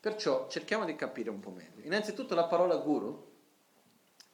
Perciò 0.00 0.48
cerchiamo 0.48 0.84
di 0.84 0.96
capire 0.96 1.30
un 1.30 1.38
po' 1.38 1.50
meglio. 1.50 1.84
Innanzitutto 1.84 2.34
la 2.34 2.46
parola 2.46 2.76
guru 2.76 3.30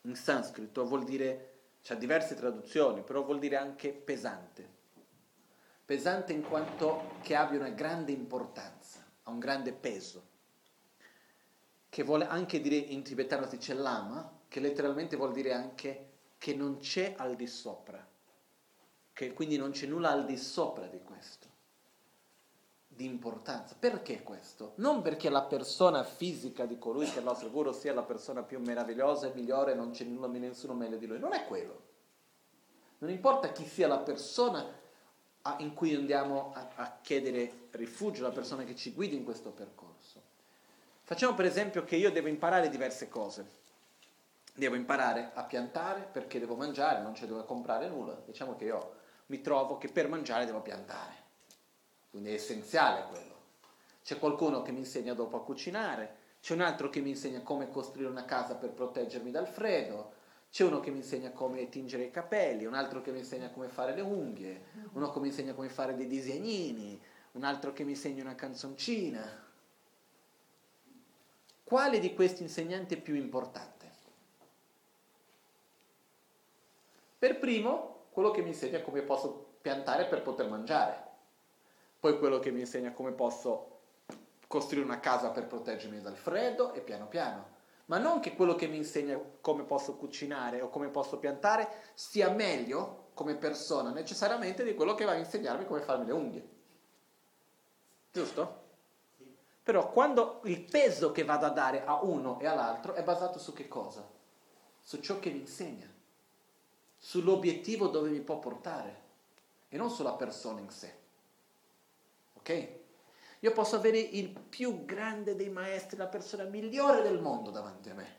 in 0.02 0.14
sanscrito 0.14 0.86
vuol 0.86 1.04
dire, 1.04 1.56
c'ha 1.82 1.94
diverse 1.94 2.34
traduzioni, 2.34 3.02
però 3.02 3.22
vuol 3.22 3.38
dire 3.38 3.56
anche 3.56 3.92
pesante. 3.92 4.76
Pesante 5.84 6.32
in 6.32 6.42
quanto 6.42 7.16
che 7.22 7.34
abbia 7.34 7.58
una 7.58 7.70
grande 7.70 8.12
importanza, 8.12 9.04
ha 9.22 9.30
un 9.30 9.38
grande 9.38 9.72
peso 9.72 10.36
che 11.88 12.02
vuole 12.02 12.26
anche 12.26 12.60
dire 12.60 12.76
in 12.76 13.02
tibetano 13.02 13.48
si 13.48 13.56
dice 13.56 13.74
lama, 13.74 14.37
che 14.48 14.60
letteralmente 14.60 15.16
vuol 15.16 15.32
dire 15.32 15.52
anche 15.52 16.06
che 16.38 16.54
non 16.54 16.78
c'è 16.78 17.14
al 17.16 17.36
di 17.36 17.46
sopra, 17.46 18.04
che 19.12 19.32
quindi 19.32 19.56
non 19.56 19.70
c'è 19.70 19.86
nulla 19.86 20.10
al 20.10 20.24
di 20.24 20.36
sopra 20.36 20.86
di 20.86 21.00
questo, 21.02 21.46
di 22.86 23.04
importanza. 23.04 23.76
Perché 23.78 24.22
questo? 24.22 24.72
Non 24.76 25.02
perché 25.02 25.28
la 25.28 25.42
persona 25.42 26.02
fisica 26.02 26.64
di 26.64 26.78
colui 26.78 27.06
che 27.06 27.16
è 27.16 27.18
il 27.18 27.24
nostro 27.24 27.50
guru 27.50 27.72
sia 27.72 27.92
la 27.92 28.02
persona 28.02 28.42
più 28.42 28.58
meravigliosa 28.60 29.26
e 29.26 29.34
migliore, 29.34 29.74
non 29.74 29.90
c'è 29.90 30.04
nulla, 30.04 30.26
nessuno 30.28 30.74
meglio 30.74 30.96
di 30.96 31.06
lui, 31.06 31.18
non 31.18 31.34
è 31.34 31.44
quello. 31.46 31.86
Non 32.98 33.10
importa 33.10 33.52
chi 33.52 33.66
sia 33.66 33.86
la 33.86 33.98
persona 33.98 34.66
in 35.58 35.72
cui 35.74 35.94
andiamo 35.94 36.52
a, 36.54 36.68
a 36.74 36.98
chiedere 37.00 37.68
rifugio, 37.70 38.22
la 38.22 38.30
persona 38.30 38.64
che 38.64 38.74
ci 38.74 38.92
guida 38.92 39.14
in 39.14 39.24
questo 39.24 39.50
percorso. 39.50 40.22
Facciamo 41.02 41.34
per 41.34 41.46
esempio 41.46 41.84
che 41.84 41.96
io 41.96 42.10
devo 42.10 42.28
imparare 42.28 42.68
diverse 42.68 43.08
cose. 43.08 43.57
Devo 44.58 44.74
imparare 44.74 45.30
a 45.34 45.44
piantare 45.44 46.08
perché 46.10 46.40
devo 46.40 46.56
mangiare, 46.56 47.00
non 47.00 47.12
c'è 47.12 47.26
dove 47.26 47.44
comprare 47.44 47.88
nulla. 47.88 48.20
Diciamo 48.26 48.56
che 48.56 48.64
io 48.64 48.96
mi 49.26 49.40
trovo 49.40 49.78
che 49.78 49.86
per 49.86 50.08
mangiare 50.08 50.46
devo 50.46 50.60
piantare. 50.62 51.14
Quindi 52.10 52.30
è 52.30 52.32
essenziale 52.32 53.06
quello. 53.08 53.36
C'è 54.02 54.18
qualcuno 54.18 54.62
che 54.62 54.72
mi 54.72 54.80
insegna 54.80 55.14
dopo 55.14 55.36
a 55.36 55.44
cucinare, 55.44 56.16
c'è 56.40 56.54
un 56.54 56.62
altro 56.62 56.90
che 56.90 56.98
mi 56.98 57.10
insegna 57.10 57.40
come 57.42 57.68
costruire 57.68 58.10
una 58.10 58.24
casa 58.24 58.56
per 58.56 58.70
proteggermi 58.70 59.30
dal 59.30 59.46
freddo, 59.46 60.12
c'è 60.50 60.64
uno 60.64 60.80
che 60.80 60.90
mi 60.90 60.96
insegna 60.96 61.30
come 61.30 61.68
tingere 61.68 62.04
i 62.04 62.10
capelli, 62.10 62.64
un 62.64 62.74
altro 62.74 63.00
che 63.00 63.12
mi 63.12 63.18
insegna 63.18 63.50
come 63.50 63.68
fare 63.68 63.94
le 63.94 64.00
unghie, 64.00 64.62
uno 64.94 65.12
che 65.12 65.20
mi 65.20 65.28
insegna 65.28 65.54
come 65.54 65.68
fare 65.68 65.94
dei 65.94 66.08
disegnini, 66.08 67.00
un 67.32 67.44
altro 67.44 67.72
che 67.72 67.84
mi 67.84 67.90
insegna 67.90 68.24
una 68.24 68.34
canzoncina. 68.34 69.46
Quale 71.62 71.98
di 72.00 72.12
questi 72.12 72.42
insegnanti 72.42 72.94
è 72.94 73.00
più 73.00 73.14
importante? 73.14 73.77
Per 77.18 77.38
primo, 77.38 78.06
quello 78.10 78.30
che 78.30 78.42
mi 78.42 78.48
insegna 78.48 78.80
come 78.80 79.02
posso 79.02 79.56
piantare 79.60 80.06
per 80.06 80.22
poter 80.22 80.48
mangiare, 80.48 81.06
poi 81.98 82.18
quello 82.18 82.38
che 82.38 82.50
mi 82.50 82.60
insegna 82.60 82.92
come 82.92 83.12
posso 83.12 83.76
costruire 84.46 84.86
una 84.86 85.00
casa 85.00 85.30
per 85.30 85.46
proteggermi 85.46 86.00
dal 86.00 86.16
freddo 86.16 86.72
e 86.72 86.80
piano 86.80 87.08
piano. 87.08 87.56
Ma 87.86 87.98
non 87.98 88.20
che 88.20 88.34
quello 88.34 88.54
che 88.54 88.66
mi 88.66 88.76
insegna 88.76 89.18
come 89.40 89.64
posso 89.64 89.96
cucinare 89.96 90.60
o 90.60 90.68
come 90.68 90.88
posso 90.88 91.18
piantare 91.18 91.68
sia 91.94 92.30
meglio 92.30 93.06
come 93.14 93.34
persona 93.34 93.90
necessariamente 93.90 94.62
di 94.62 94.74
quello 94.74 94.94
che 94.94 95.04
va 95.04 95.12
a 95.12 95.16
insegnarmi 95.16 95.66
come 95.66 95.80
farmi 95.80 96.06
le 96.06 96.12
unghie. 96.12 96.48
Giusto? 98.12 98.66
Però 99.62 99.90
quando 99.90 100.40
il 100.44 100.60
peso 100.60 101.12
che 101.12 101.24
vado 101.24 101.46
a 101.46 101.50
dare 101.50 101.84
a 101.84 102.02
uno 102.02 102.38
e 102.40 102.46
all'altro 102.46 102.94
è 102.94 103.02
basato 103.02 103.38
su 103.38 103.52
che 103.52 103.68
cosa? 103.68 104.08
Su 104.80 105.00
ciò 105.00 105.18
che 105.18 105.30
mi 105.30 105.40
insegna, 105.40 105.86
sull'obiettivo 106.98 107.86
dove 107.86 108.10
mi 108.10 108.20
può 108.20 108.38
portare 108.38 109.06
e 109.68 109.76
non 109.76 109.90
sulla 109.90 110.14
persona 110.14 110.60
in 110.60 110.70
sé. 110.70 110.94
Ok? 112.34 112.68
Io 113.40 113.52
posso 113.52 113.76
avere 113.76 113.98
il 113.98 114.30
più 114.30 114.84
grande 114.84 115.36
dei 115.36 115.48
maestri, 115.48 115.96
la 115.96 116.08
persona 116.08 116.44
migliore 116.44 117.02
del 117.02 117.20
mondo 117.20 117.50
davanti 117.50 117.90
a 117.90 117.94
me. 117.94 118.16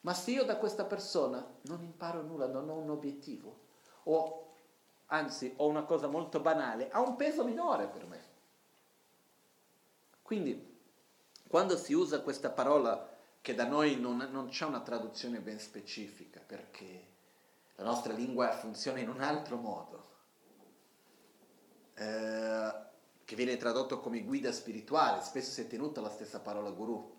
Ma 0.00 0.14
se 0.14 0.32
io 0.32 0.44
da 0.44 0.56
questa 0.56 0.84
persona 0.84 1.46
non 1.62 1.82
imparo 1.82 2.22
nulla, 2.22 2.46
non 2.46 2.68
ho 2.68 2.74
un 2.74 2.90
obiettivo, 2.90 3.58
o 4.04 4.52
anzi 5.06 5.52
ho 5.56 5.68
una 5.68 5.84
cosa 5.84 6.08
molto 6.08 6.40
banale, 6.40 6.90
ha 6.90 7.00
un 7.00 7.16
peso 7.16 7.44
minore 7.44 7.86
per 7.86 8.06
me. 8.06 8.28
Quindi, 10.22 10.78
quando 11.46 11.76
si 11.76 11.92
usa 11.92 12.22
questa 12.22 12.50
parola 12.50 13.08
che 13.40 13.54
da 13.54 13.66
noi 13.66 13.98
non, 13.98 14.28
non 14.30 14.48
c'è 14.48 14.64
una 14.64 14.80
traduzione 14.80 15.40
ben 15.40 15.58
specifica, 15.58 16.40
perché 16.40 17.09
la 17.80 17.86
nostra 17.86 18.12
lingua 18.12 18.52
funziona 18.52 18.98
in 18.98 19.08
un 19.08 19.22
altro 19.22 19.56
modo, 19.56 20.08
eh, 21.94 22.72
che 23.24 23.34
viene 23.34 23.56
tradotto 23.56 24.00
come 24.00 24.20
guida 24.22 24.52
spirituale, 24.52 25.22
spesso 25.22 25.50
si 25.50 25.62
è 25.62 25.66
tenuta 25.66 26.02
la 26.02 26.10
stessa 26.10 26.40
parola 26.40 26.70
guru. 26.70 27.18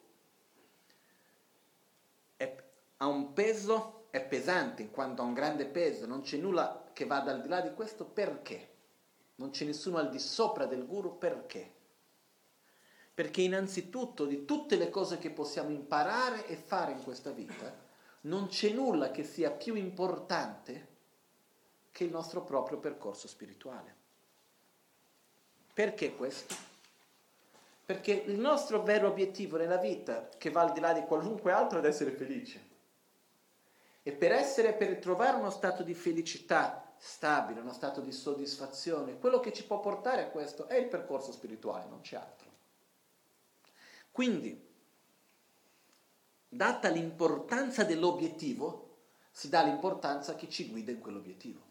È, 2.36 2.63
ha 2.97 3.08
un 3.08 3.34
peso, 3.34 4.06
è 4.12 4.24
pesante 4.24 4.84
in 4.84 4.91
quanto 4.91 5.24
ha 5.24 5.26
un 5.26 5.34
grande 5.34 5.65
peso, 5.65 6.06
non 6.06 6.21
c'è 6.21 6.38
nulla 6.38 6.91
che 6.93 7.06
vada 7.06 7.32
al 7.32 7.41
di 7.41 7.47
là 7.47 7.62
di 7.62 7.74
questo 7.74 8.06
perché? 8.06 8.69
Non 9.36 9.50
c'è 9.50 9.65
nessuno 9.65 9.97
al 9.97 10.12
di 10.12 10.19
sopra 10.19 10.67
del 10.67 10.86
guru 10.86 11.17
perché? 11.17 11.74
Perché 13.15 13.41
innanzitutto 13.41 14.28
di 14.28 14.45
tutte 14.45 14.76
le 14.76 14.91
cose 14.91 15.17
che 15.17 15.32
possiamo 15.32 15.71
imparare 15.71 16.45
e 16.45 16.56
fare 16.56 16.91
in 16.91 17.02
questa 17.02 17.32
vita, 17.32 17.89
non 18.21 18.47
c'è 18.47 18.69
nulla 18.69 19.12
che 19.12 19.23
sia 19.23 19.51
più 19.51 19.75
importante 19.75 20.88
che 21.91 22.03
il 22.03 22.12
nostro 22.12 22.43
proprio 22.43 22.77
percorso 22.77 23.27
spirituale. 23.27 23.95
Perché 25.73 26.15
questo? 26.15 26.55
Perché 27.86 28.12
il 28.12 28.39
nostro 28.39 28.84
vero 28.84 29.07
obiettivo 29.07 29.57
nella 29.57 29.77
vita, 29.77 30.29
che 30.38 30.49
va 30.49 30.62
al 30.62 30.73
di 30.73 30.79
là 30.79 30.93
di 30.93 31.01
qualunque 31.01 31.51
altro, 31.51 31.81
è 31.81 31.86
essere 31.86 32.12
felice. 32.12 32.69
E 34.03 34.12
per 34.12 34.31
essere, 34.31 34.73
per 34.73 34.97
trovare 34.97 35.38
uno 35.38 35.49
stato 35.49 35.84
di 35.84 35.93
felicità 35.93 36.93
stabile, 36.97 37.60
uno 37.60 37.73
stato 37.73 38.01
di 38.01 38.12
soddisfazione, 38.12 39.17
quello 39.17 39.39
che 39.39 39.51
ci 39.51 39.65
può 39.65 39.79
portare 39.79 40.23
a 40.23 40.27
questo 40.27 40.67
è 40.67 40.75
il 40.75 40.88
percorso 40.88 41.31
spirituale, 41.31 41.88
non 41.88 42.01
c'è 42.01 42.15
altro. 42.15 42.49
Quindi, 44.12 44.69
data 46.53 46.89
l'importanza 46.89 47.85
dell'obiettivo, 47.85 48.89
si 49.31 49.47
dà 49.47 49.63
l'importanza 49.63 50.33
a 50.33 50.35
chi 50.35 50.49
ci 50.49 50.69
guida 50.69 50.91
in 50.91 50.99
quell'obiettivo. 50.99 51.61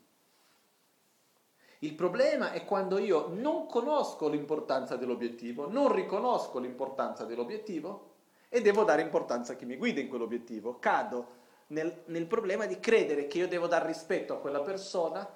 Il 1.80 1.94
problema 1.94 2.52
è 2.52 2.64
quando 2.64 2.96
io 2.96 3.28
non 3.28 3.66
conosco 3.66 4.28
l'importanza 4.28 4.96
dell'obiettivo, 4.96 5.68
non 5.68 5.92
riconosco 5.92 6.58
l'importanza 6.58 7.24
dell'obiettivo 7.26 8.14
e 8.48 8.62
devo 8.62 8.84
dare 8.84 9.02
importanza 9.02 9.52
a 9.52 9.56
chi 9.56 9.66
mi 9.66 9.76
guida 9.76 10.00
in 10.00 10.08
quell'obiettivo. 10.08 10.78
Cado 10.78 11.38
nel, 11.68 12.04
nel 12.06 12.26
problema 12.26 12.64
di 12.64 12.80
credere 12.80 13.26
che 13.26 13.36
io 13.36 13.48
devo 13.48 13.66
dare 13.66 13.86
rispetto 13.86 14.32
a 14.32 14.38
quella 14.38 14.60
persona, 14.60 15.28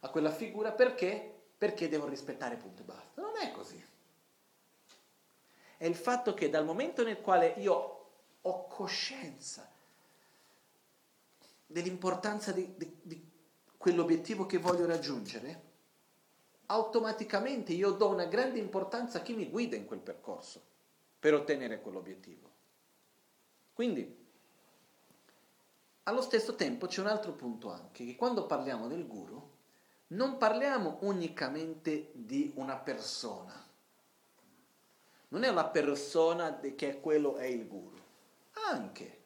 a 0.00 0.08
quella 0.08 0.30
figura, 0.32 0.72
perché? 0.72 1.34
Perché 1.56 1.88
devo 1.88 2.08
rispettare 2.08 2.56
punto 2.56 2.82
e 2.82 2.84
basta. 2.84 3.20
Non 3.20 3.36
è 3.40 3.52
così. 3.52 3.80
È 5.76 5.84
il 5.84 5.94
fatto 5.94 6.34
che 6.34 6.50
dal 6.50 6.64
momento 6.64 7.04
nel 7.04 7.20
quale 7.20 7.54
io 7.58 8.01
ho 8.42 8.66
coscienza 8.66 9.70
dell'importanza 11.66 12.52
di, 12.52 12.74
di, 12.76 12.96
di 13.02 13.30
quell'obiettivo 13.76 14.46
che 14.46 14.58
voglio 14.58 14.86
raggiungere, 14.86 15.70
automaticamente 16.66 17.72
io 17.72 17.92
do 17.92 18.08
una 18.08 18.26
grande 18.26 18.58
importanza 18.58 19.18
a 19.18 19.22
chi 19.22 19.34
mi 19.34 19.48
guida 19.48 19.76
in 19.76 19.86
quel 19.86 20.00
percorso 20.00 20.62
per 21.18 21.34
ottenere 21.34 21.80
quell'obiettivo. 21.80 22.50
Quindi, 23.72 24.20
allo 26.04 26.20
stesso 26.20 26.54
tempo 26.54 26.86
c'è 26.86 27.00
un 27.00 27.06
altro 27.06 27.32
punto 27.32 27.70
anche, 27.70 28.04
che 28.04 28.16
quando 28.16 28.46
parliamo 28.46 28.88
del 28.88 29.06
guru 29.06 29.50
non 30.08 30.36
parliamo 30.36 30.98
unicamente 31.02 32.10
di 32.12 32.52
una 32.56 32.76
persona. 32.76 33.60
Non 35.28 35.44
è 35.44 35.48
una 35.48 35.64
persona 35.64 36.60
che 36.60 37.00
quello 37.00 37.36
è 37.36 37.46
il 37.46 37.66
guru. 37.66 38.01
Anche. 38.70 39.20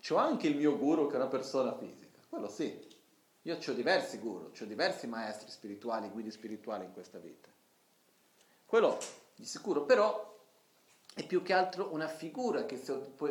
C'ho 0.00 0.16
anche 0.16 0.48
il 0.48 0.56
mio 0.56 0.76
guru 0.76 1.06
che 1.06 1.14
è 1.14 1.16
una 1.16 1.28
persona 1.28 1.76
fisica. 1.76 2.18
Quello 2.28 2.48
sì. 2.48 2.90
Io 3.42 3.56
ho 3.56 3.72
diversi 3.72 4.18
guru, 4.18 4.50
ho 4.58 4.64
diversi 4.64 5.06
maestri 5.06 5.50
spirituali, 5.50 6.08
guidi 6.08 6.30
spirituali 6.30 6.84
in 6.84 6.92
questa 6.92 7.18
vita. 7.18 7.48
Quello 8.64 8.98
di 9.34 9.44
sicuro, 9.44 9.84
però 9.84 10.32
è 11.14 11.26
più 11.26 11.42
che 11.42 11.52
altro 11.52 11.92
una 11.92 12.06
figura 12.08 12.64
che, 12.64 12.80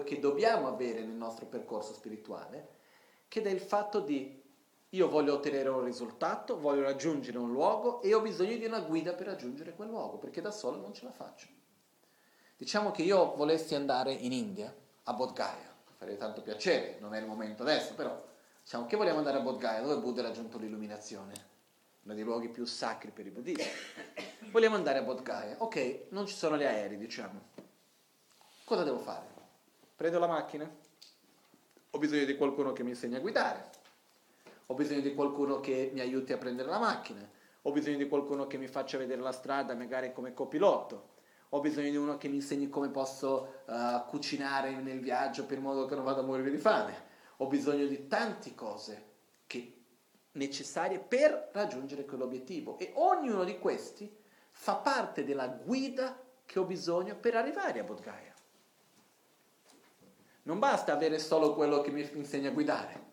che 0.03 0.19
dobbiamo 0.19 0.67
avere 0.67 1.01
nel 1.01 1.15
nostro 1.15 1.45
percorso 1.45 1.93
spirituale, 1.93 2.79
che 3.27 3.41
è 3.41 3.49
il 3.49 3.62
fatto 3.62 4.01
di 4.01 4.39
io 4.89 5.07
voglio 5.07 5.36
ottenere 5.36 5.69
un 5.69 5.86
risultato, 5.86 6.60
voglio 6.60 6.84
raggiungere 6.84 7.38
un 7.38 7.51
luogo 7.51 8.01
e 8.01 8.13
ho 8.13 8.19
bisogno 8.19 8.57
di 8.57 8.65
una 8.65 8.81
guida 8.81 9.13
per 9.13 9.27
raggiungere 9.27 9.73
quel 9.73 9.88
luogo, 9.88 10.17
perché 10.17 10.41
da 10.41 10.51
solo 10.51 10.77
non 10.77 10.93
ce 10.93 11.05
la 11.05 11.12
faccio. 11.12 11.47
Diciamo 12.57 12.91
che 12.91 13.01
io 13.01 13.34
volessi 13.36 13.73
andare 13.73 14.12
in 14.12 14.34
India, 14.34 14.75
a 15.03 15.13
Bodh 15.13 15.33
Gaya, 15.33 15.73
farei 15.97 16.17
tanto 16.17 16.41
piacere, 16.41 16.97
non 16.99 17.13
è 17.13 17.19
il 17.19 17.25
momento 17.25 17.63
adesso, 17.63 17.93
però 17.93 18.29
Diciamo 18.63 18.85
che 18.85 18.95
vogliamo 18.95 19.17
andare 19.17 19.37
a 19.37 19.41
Bodh 19.41 19.59
Gaya, 19.59 19.81
dove 19.81 19.99
Buddha 19.99 20.21
ha 20.21 20.27
raggiunto 20.27 20.57
l'illuminazione, 20.57 21.33
uno 22.03 22.13
dei 22.13 22.23
luoghi 22.23 22.47
più 22.47 22.63
sacri 22.63 23.11
per 23.11 23.25
i 23.25 23.29
buddisti. 23.29 23.67
Vogliamo 24.51 24.75
andare 24.75 24.99
a 24.99 25.01
Bodh 25.01 25.23
Gaya, 25.23 25.55
ok, 25.57 26.05
non 26.09 26.25
ci 26.25 26.35
sono 26.35 26.57
gli 26.57 26.63
aerei, 26.63 26.97
diciamo. 26.97 27.49
Cosa 28.63 28.83
devo 28.83 28.99
fare? 28.99 29.27
Prendo 29.95 30.19
la 30.19 30.27
macchina, 30.27 30.69
ho 31.89 31.97
bisogno 31.97 32.23
di 32.23 32.37
qualcuno 32.37 32.71
che 32.71 32.83
mi 32.83 32.91
insegni 32.91 33.15
a 33.15 33.19
guidare, 33.19 33.69
ho 34.67 34.73
bisogno 34.73 35.01
di 35.01 35.13
qualcuno 35.13 35.59
che 35.59 35.89
mi 35.93 35.99
aiuti 35.99 36.31
a 36.31 36.37
prendere 36.37 36.69
la 36.69 36.79
macchina, 36.79 37.27
ho 37.63 37.71
bisogno 37.71 37.97
di 37.97 38.07
qualcuno 38.07 38.47
che 38.47 38.57
mi 38.57 38.67
faccia 38.67 38.97
vedere 38.97 39.21
la 39.21 39.33
strada, 39.33 39.75
magari 39.75 40.13
come 40.13 40.33
copilotto, 40.33 41.09
ho 41.53 41.59
bisogno 41.59 41.89
di 41.89 41.97
uno 41.97 42.17
che 42.17 42.29
mi 42.29 42.35
insegni 42.35 42.69
come 42.69 42.89
posso 42.89 43.63
uh, 43.65 44.05
cucinare 44.05 44.71
nel 44.75 45.01
viaggio 45.01 45.45
per 45.45 45.59
modo 45.59 45.85
che 45.85 45.95
non 45.95 46.05
vada 46.05 46.21
a 46.21 46.23
morire 46.23 46.49
di 46.49 46.57
fame. 46.57 47.09
Ho 47.37 47.47
bisogno 47.47 47.88
di 47.88 48.07
tante 48.07 48.55
cose 48.55 49.09
che, 49.47 49.82
necessarie 50.34 50.99
per 50.99 51.49
raggiungere 51.51 52.05
quell'obiettivo. 52.05 52.78
E 52.78 52.93
ognuno 52.95 53.43
di 53.43 53.59
questi 53.59 54.09
fa 54.51 54.76
parte 54.76 55.26
della 55.26 55.47
guida 55.47 56.17
che 56.45 56.59
ho 56.59 56.63
bisogno 56.63 57.17
per 57.17 57.36
arrivare 57.36 57.80
a 57.80 57.84
Bodh 57.84 58.01
Gaya. 58.01 58.34
Non 60.43 60.57
basta 60.57 60.93
avere 60.93 61.19
solo 61.19 61.53
quello 61.53 61.82
che 61.82 61.91
mi 61.91 62.09
insegna 62.13 62.47
a 62.47 62.53
guidare 62.53 63.09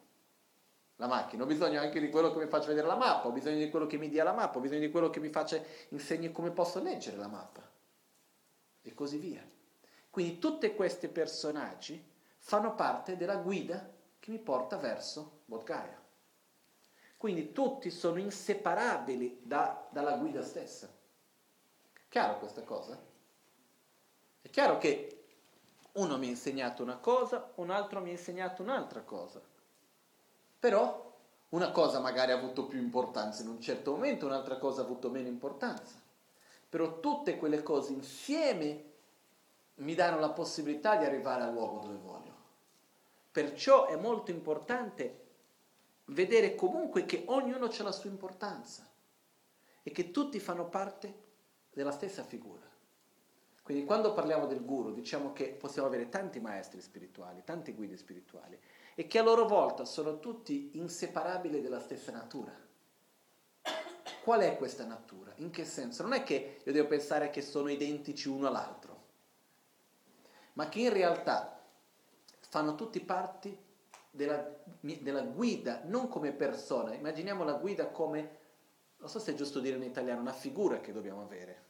la 0.96 1.08
macchina, 1.08 1.42
ho 1.42 1.46
bisogno 1.46 1.80
anche 1.80 2.00
di 2.00 2.08
quello 2.08 2.32
che 2.32 2.38
mi 2.38 2.48
faccia 2.48 2.68
vedere 2.68 2.86
la 2.86 2.96
mappa, 2.96 3.28
ho 3.28 3.32
bisogno 3.32 3.58
di 3.58 3.70
quello 3.70 3.86
che 3.86 3.98
mi 3.98 4.08
dia 4.08 4.24
la 4.24 4.32
mappa, 4.32 4.58
ho 4.58 4.60
bisogno 4.60 4.80
di 4.80 4.90
quello 4.90 5.10
che 5.10 5.20
mi 5.20 5.28
faccia 5.28 5.60
insegni 5.90 6.32
come 6.32 6.50
posso 6.50 6.82
leggere 6.82 7.16
la 7.16 7.28
mappa 7.28 7.68
e 8.89 8.95
così 8.95 9.18
via. 9.18 9.47
Quindi 10.11 10.39
tutti 10.39 10.74
questi 10.74 11.09
personaggi 11.09 12.03
fanno 12.39 12.74
parte 12.74 13.16
della 13.16 13.36
guida 13.36 13.89
che 14.18 14.30
mi 14.30 14.39
porta 14.39 14.76
verso 14.76 15.41
Bodh. 15.45 15.97
Quindi 17.16 17.53
tutti 17.53 17.91
sono 17.91 18.18
inseparabili 18.18 19.41
da, 19.43 19.89
dalla 19.91 20.16
guida 20.16 20.43
stessa. 20.43 20.89
Chiaro 22.09 22.39
questa 22.39 22.62
cosa? 22.62 22.99
È 24.41 24.49
chiaro 24.51 24.78
che 24.78 25.12
Uno 25.93 26.16
mi 26.16 26.26
ha 26.26 26.30
insegnato 26.30 26.82
una 26.82 26.97
cosa, 26.97 27.51
un 27.57 27.70
altro 27.70 28.01
mi 28.01 28.11
ha 28.11 28.12
insegnato 28.12 28.62
un'altra 28.62 29.01
cosa. 29.01 29.41
Però 30.61 31.16
una 31.51 31.70
cosa 31.72 31.99
magari 31.99 32.30
ha 32.30 32.36
avuto 32.36 32.66
più 32.66 32.78
importanza 32.78 33.43
in 33.43 33.49
un 33.49 33.61
certo 33.61 33.93
momento, 33.93 34.26
un'altra 34.26 34.59
cosa 34.59 34.82
ha 34.82 34.84
avuto 34.84 35.11
meno 35.11 35.26
importanza. 35.26 36.01
Però 36.68 37.00
tutte 37.00 37.36
quelle 37.36 37.62
cose 37.62 37.92
insieme 37.92 38.84
mi 39.76 39.94
danno 39.94 40.18
la 40.18 40.30
possibilità 40.30 40.96
di 40.96 41.04
arrivare 41.04 41.44
al 41.44 41.52
luogo 41.52 41.80
dove 41.80 41.96
voglio. 41.96 42.36
Perciò 43.30 43.86
è 43.86 43.96
molto 43.96 44.30
importante 44.30 45.26
vedere 46.06 46.54
comunque 46.54 47.04
che 47.04 47.24
ognuno 47.26 47.66
ha 47.66 47.82
la 47.82 47.92
sua 47.92 48.10
importanza 48.10 48.86
e 49.82 49.90
che 49.90 50.10
tutti 50.10 50.40
fanno 50.40 50.68
parte 50.68 51.26
della 51.72 51.92
stessa 51.92 52.24
figura. 52.24 52.66
Quindi 53.62 53.84
quando 53.84 54.14
parliamo 54.14 54.46
del 54.46 54.64
guru 54.64 54.92
diciamo 54.92 55.32
che 55.32 55.48
possiamo 55.48 55.88
avere 55.88 56.08
tanti 56.08 56.40
maestri 56.40 56.80
spirituali, 56.80 57.44
tante 57.44 57.72
guide 57.72 57.96
spirituali 57.96 58.58
e 58.94 59.06
che 59.06 59.18
a 59.18 59.22
loro 59.22 59.46
volta 59.46 59.84
sono 59.84 60.18
tutti 60.18 60.70
inseparabili 60.74 61.60
della 61.60 61.80
stessa 61.80 62.10
natura. 62.10 62.67
Qual 64.28 64.42
è 64.42 64.58
questa 64.58 64.84
natura? 64.84 65.32
In 65.36 65.48
che 65.48 65.64
senso? 65.64 66.02
Non 66.02 66.12
è 66.12 66.22
che 66.22 66.60
io 66.62 66.70
devo 66.70 66.86
pensare 66.86 67.30
che 67.30 67.40
sono 67.40 67.70
identici 67.70 68.28
uno 68.28 68.46
all'altro, 68.46 69.04
ma 70.52 70.68
che 70.68 70.80
in 70.80 70.92
realtà 70.92 71.58
fanno 72.40 72.74
tutti 72.74 73.00
parte 73.00 73.56
della, 74.10 74.46
della 74.80 75.22
guida, 75.22 75.80
non 75.84 76.08
come 76.08 76.32
persona. 76.32 76.92
Immaginiamo 76.92 77.42
la 77.42 77.54
guida 77.54 77.88
come, 77.88 78.36
non 78.98 79.08
so 79.08 79.18
se 79.18 79.32
è 79.32 79.34
giusto 79.34 79.60
dire 79.60 79.76
in 79.76 79.82
italiano, 79.82 80.20
una 80.20 80.34
figura 80.34 80.78
che 80.80 80.92
dobbiamo 80.92 81.22
avere, 81.22 81.64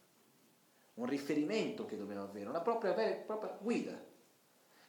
un 0.95 1.05
riferimento 1.05 1.85
che 1.85 1.95
dobbiamo 1.95 2.23
avere, 2.23 2.49
una 2.49 2.59
propria, 2.59 2.91
vera 2.91 3.21
propria 3.21 3.57
guida. 3.57 3.97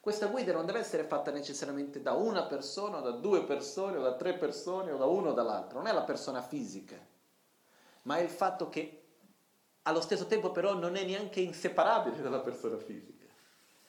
Questa 0.01 0.27
guida 0.27 0.53
non 0.53 0.67
deve 0.67 0.81
essere 0.81 1.05
fatta 1.05 1.31
necessariamente 1.31 2.03
da 2.03 2.15
una 2.15 2.47
persona, 2.47 2.97
o 2.97 3.01
da 3.01 3.13
due 3.13 3.45
persone, 3.45 3.97
o 3.97 4.03
da 4.03 4.17
tre 4.17 4.35
persone, 4.35 4.91
o 4.91 4.97
da 4.97 5.07
uno 5.07 5.29
o 5.29 5.33
dall'altro. 5.35 5.79
Non 5.79 5.87
è 5.87 5.93
la 5.93 6.03
persona 6.03 6.43
fisica, 6.43 7.19
ma 8.11 8.17
è 8.17 8.23
il 8.23 8.29
fatto 8.29 8.69
che 8.69 9.03
allo 9.83 10.01
stesso 10.01 10.27
tempo 10.27 10.51
però 10.51 10.75
non 10.75 10.97
è 10.97 11.05
neanche 11.05 11.39
inseparabile 11.39 12.21
dalla 12.21 12.41
persona 12.41 12.77
fisica. 12.77 13.25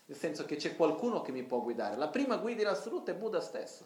Nel 0.06 0.16
senso 0.16 0.46
che 0.46 0.58
c'è 0.58 0.76
qualcuno 0.76 1.22
che 1.22 1.32
mi 1.32 1.42
può 1.42 1.60
guidare. 1.60 1.96
La 1.96 2.08
prima 2.08 2.38
guida 2.38 2.62
in 2.62 2.68
assoluto 2.68 3.10
è 3.10 3.16
Buddha 3.16 3.42
stesso, 3.42 3.84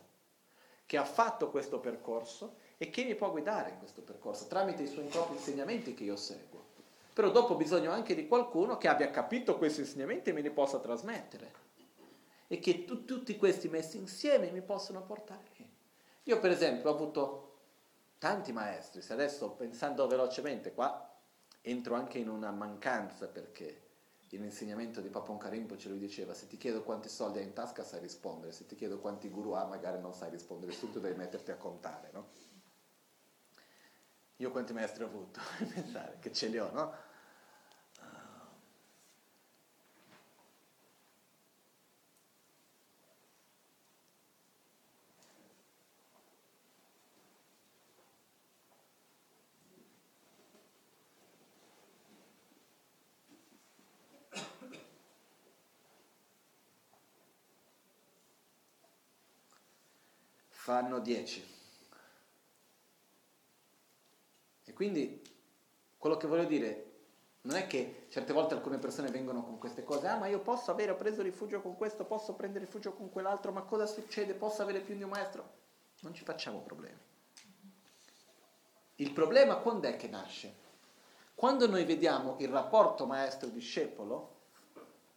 che 0.86 0.98
ha 0.98 1.06
fatto 1.06 1.50
questo 1.50 1.80
percorso 1.80 2.58
e 2.76 2.90
che 2.90 3.06
mi 3.06 3.16
può 3.16 3.32
guidare 3.32 3.70
in 3.70 3.78
questo 3.78 4.02
percorso 4.02 4.48
tramite 4.48 4.84
i 4.84 4.88
suoi 4.88 5.06
propri 5.06 5.38
insegnamenti 5.38 5.94
che 5.94 6.04
io 6.04 6.18
seguo. 6.18 6.66
Però 7.14 7.30
dopo 7.30 7.54
ho 7.54 7.58
bisogno 7.58 7.92
anche 7.92 8.14
di 8.14 8.28
qualcuno 8.28 8.78
che 8.78 8.90
abbia 8.90 9.10
capito 9.12 9.58
questi 9.58 9.80
insegnamenti 9.82 10.32
e 10.32 10.34
me 10.34 10.42
li 10.42 10.52
possa 10.52 10.80
trasmettere 10.80 11.64
e 12.48 12.60
che 12.60 12.84
tu, 12.84 13.06
tutti 13.06 13.38
questi 13.38 13.70
messi 13.70 13.96
insieme 13.96 14.52
mi 14.52 14.62
possono 14.62 15.02
portare 15.02 15.46
lì. 15.56 15.70
Io 16.24 16.40
per 16.40 16.52
esempio 16.52 16.90
ho 16.90 16.94
avuto 16.94 17.45
tanti 18.26 18.52
maestri, 18.52 19.04
se 19.04 19.14
adesso 19.14 19.52
pensando 19.52 20.08
velocemente 20.08 20.74
qua 20.74 21.16
entro 21.62 21.94
anche 21.94 22.18
in 22.18 22.28
una 22.28 22.50
mancanza 22.50 23.28
perché 23.28 23.84
l'insegnamento 24.30 25.00
di 25.00 25.10
Papon 25.10 25.38
Karimpo 25.38 25.78
ce 25.78 25.90
lo 25.90 25.96
diceva, 25.96 26.34
se 26.34 26.48
ti 26.48 26.58
chiedo 26.58 26.82
quanti 26.82 27.08
soldi 27.08 27.38
hai 27.38 27.44
in 27.44 27.54
tasca 27.54 27.84
sai 27.84 28.00
rispondere, 28.00 28.52
se 28.52 28.66
ti 28.66 28.76
chiedo 28.76 28.98
quanti 28.98 29.30
guru 29.30 29.52
ha 29.52 29.66
magari 29.66 30.02
non 30.02 30.12
sai 30.12 30.32
rispondere, 30.32 30.72
subito 30.72 30.98
devi 30.98 31.16
metterti 31.16 31.52
a 31.52 31.56
contare, 31.56 32.10
no? 32.14 32.30
Io 34.38 34.50
quanti 34.50 34.74
maestri 34.74 35.04
ho 35.04 35.08
avuto? 35.08 35.40
Pensare 35.72 36.18
che 36.20 36.34
ce 36.34 36.48
li 36.48 36.58
ho, 36.58 36.72
no? 36.72 37.05
Fanno 60.66 60.98
10. 60.98 61.54
E 64.64 64.74
quindi 64.74 65.22
quello 65.96 66.18
che 66.18 66.26
voglio 66.26 66.46
dire 66.46 66.94
non 67.42 67.56
è 67.56 67.68
che 67.68 68.08
certe 68.10 68.34
volte 68.34 68.56
alcune 68.56 68.80
persone 68.80 69.12
vengono 69.12 69.44
con 69.44 69.60
queste 69.60 69.84
cose, 69.84 70.08
ah 70.08 70.18
ma 70.18 70.26
io 70.26 70.40
posso 70.40 70.72
avere, 70.72 70.90
ho 70.90 70.96
preso 70.96 71.22
rifugio 71.22 71.62
con 71.62 71.78
questo, 71.78 72.04
posso 72.06 72.34
prendere 72.34 72.66
rifugio 72.66 72.94
con 72.94 73.12
quell'altro, 73.12 73.52
ma 73.52 73.62
cosa 73.62 73.86
succede? 73.86 74.34
Posso 74.34 74.64
avere 74.64 74.80
più 74.80 74.96
di 74.96 75.04
un 75.04 75.12
maestro? 75.12 75.50
Non 76.00 76.16
ci 76.16 76.24
facciamo 76.24 76.62
problemi. 76.62 76.98
Il 78.96 79.12
problema 79.12 79.58
quando 79.58 79.88
è 79.88 79.96
che 79.96 80.08
nasce? 80.08 80.52
Quando 81.36 81.68
noi 81.68 81.86
vediamo 81.86 82.38
il 82.40 82.48
rapporto 82.48 83.06
maestro-discepolo, 83.06 84.34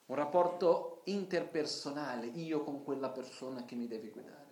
un 0.04 0.14
rapporto 0.14 1.00
interpersonale, 1.04 2.26
io 2.26 2.62
con 2.62 2.84
quella 2.84 3.08
persona 3.08 3.64
che 3.64 3.76
mi 3.76 3.86
deve 3.86 4.10
guidare 4.10 4.47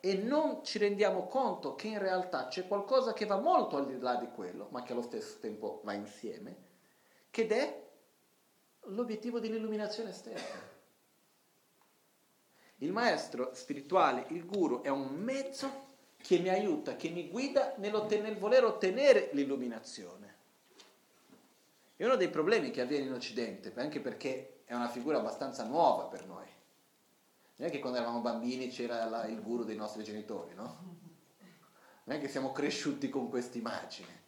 e 0.00 0.14
non 0.14 0.64
ci 0.64 0.78
rendiamo 0.78 1.26
conto 1.26 1.74
che 1.74 1.88
in 1.88 1.98
realtà 1.98 2.48
c'è 2.48 2.66
qualcosa 2.66 3.12
che 3.12 3.26
va 3.26 3.38
molto 3.38 3.76
al 3.76 3.86
di 3.86 3.98
là 3.98 4.16
di 4.16 4.28
quello, 4.28 4.68
ma 4.70 4.82
che 4.82 4.92
allo 4.92 5.02
stesso 5.02 5.38
tempo 5.40 5.80
va 5.84 5.94
insieme, 5.94 6.56
che 7.30 7.46
è 7.46 7.84
l'obiettivo 8.82 9.40
dell'illuminazione 9.40 10.12
stessa. 10.12 10.74
Il 12.80 12.92
maestro 12.92 13.50
spirituale, 13.54 14.26
il 14.28 14.44
guru, 14.44 14.82
è 14.82 14.88
un 14.88 15.14
mezzo 15.14 15.84
che 16.18 16.38
mi 16.38 16.50
aiuta, 16.50 16.96
che 16.96 17.08
mi 17.08 17.28
guida 17.28 17.74
nel 17.78 18.36
voler 18.38 18.64
ottenere 18.64 19.30
l'illuminazione. 19.32 20.34
È 21.96 22.04
uno 22.04 22.16
dei 22.16 22.28
problemi 22.28 22.70
che 22.70 22.82
avviene 22.82 23.06
in 23.06 23.12
Occidente, 23.14 23.72
anche 23.76 24.00
perché 24.00 24.60
è 24.66 24.74
una 24.74 24.88
figura 24.88 25.18
abbastanza 25.18 25.64
nuova 25.64 26.04
per 26.04 26.26
noi. 26.26 26.46
Non 27.56 27.68
è 27.68 27.70
che 27.70 27.78
quando 27.78 27.98
eravamo 27.98 28.20
bambini 28.20 28.68
c'era 28.68 29.06
la, 29.06 29.26
il 29.26 29.40
guru 29.40 29.64
dei 29.64 29.76
nostri 29.76 30.04
genitori, 30.04 30.54
no? 30.54 30.94
Non 32.04 32.16
è 32.16 32.20
che 32.20 32.28
siamo 32.28 32.52
cresciuti 32.52 33.08
con 33.08 33.28
questa 33.28 33.58
immagine. 33.58 34.24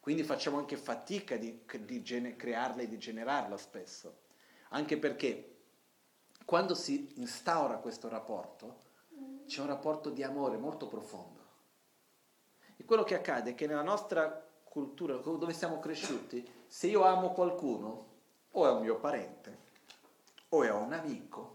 Quindi 0.00 0.24
facciamo 0.24 0.58
anche 0.58 0.76
fatica 0.76 1.36
di, 1.36 1.64
di 1.80 2.02
gene, 2.02 2.34
crearla 2.34 2.82
e 2.82 2.88
di 2.88 2.98
generarla 2.98 3.56
spesso. 3.56 4.22
Anche 4.70 4.98
perché 4.98 5.56
quando 6.44 6.74
si 6.74 7.12
instaura 7.16 7.76
questo 7.76 8.08
rapporto, 8.08 8.80
c'è 9.46 9.60
un 9.60 9.68
rapporto 9.68 10.10
di 10.10 10.24
amore 10.24 10.56
molto 10.56 10.88
profondo. 10.88 11.40
E 12.76 12.84
quello 12.84 13.04
che 13.04 13.14
accade 13.14 13.50
è 13.50 13.54
che 13.54 13.68
nella 13.68 13.82
nostra 13.82 14.50
cultura, 14.64 15.14
dove 15.16 15.52
siamo 15.52 15.78
cresciuti, 15.78 16.44
se 16.66 16.88
io 16.88 17.04
amo 17.04 17.32
qualcuno, 17.32 18.06
o 18.50 18.66
è 18.66 18.70
un 18.70 18.82
mio 18.82 18.98
parente, 18.98 19.58
o 20.48 20.64
è 20.64 20.70
un 20.72 20.92
amico, 20.92 21.51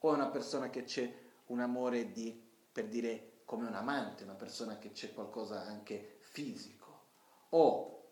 o 0.00 0.10
è 0.10 0.14
una 0.14 0.28
persona 0.28 0.70
che 0.70 0.84
c'è 0.84 1.12
un 1.46 1.60
amore 1.60 2.12
di, 2.12 2.40
per 2.72 2.86
dire, 2.86 3.42
come 3.44 3.66
un 3.66 3.74
amante, 3.74 4.24
una 4.24 4.34
persona 4.34 4.78
che 4.78 4.92
c'è 4.92 5.12
qualcosa 5.12 5.62
anche 5.62 6.18
fisico, 6.20 7.02
o 7.50 8.04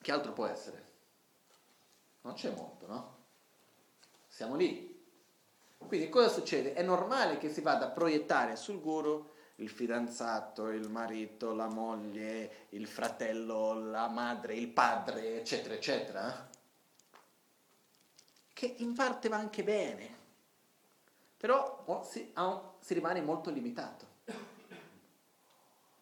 che 0.00 0.12
altro 0.12 0.32
può 0.32 0.46
essere? 0.46 0.86
Non 2.22 2.34
c'è 2.34 2.54
molto, 2.54 2.86
no? 2.86 3.16
Siamo 4.26 4.56
lì. 4.56 4.96
Quindi 5.78 6.08
cosa 6.08 6.28
succede? 6.28 6.72
È 6.72 6.82
normale 6.82 7.38
che 7.38 7.50
si 7.50 7.60
vada 7.60 7.86
a 7.86 7.90
proiettare 7.90 8.56
sul 8.56 8.80
guru 8.80 9.26
il 9.56 9.68
fidanzato, 9.68 10.68
il 10.68 10.88
marito, 10.88 11.52
la 11.52 11.68
moglie, 11.68 12.66
il 12.70 12.86
fratello, 12.86 13.74
la 13.74 14.08
madre, 14.08 14.54
il 14.54 14.68
padre, 14.68 15.38
eccetera, 15.38 15.74
eccetera. 15.74 16.50
Che 18.52 18.74
in 18.78 18.94
parte 18.94 19.28
va 19.28 19.36
anche 19.36 19.62
bene, 19.62 20.17
però 21.38 21.84
oh, 21.86 22.02
si, 22.02 22.32
si 22.80 22.94
rimane 22.94 23.22
molto 23.22 23.50
limitato. 23.50 24.06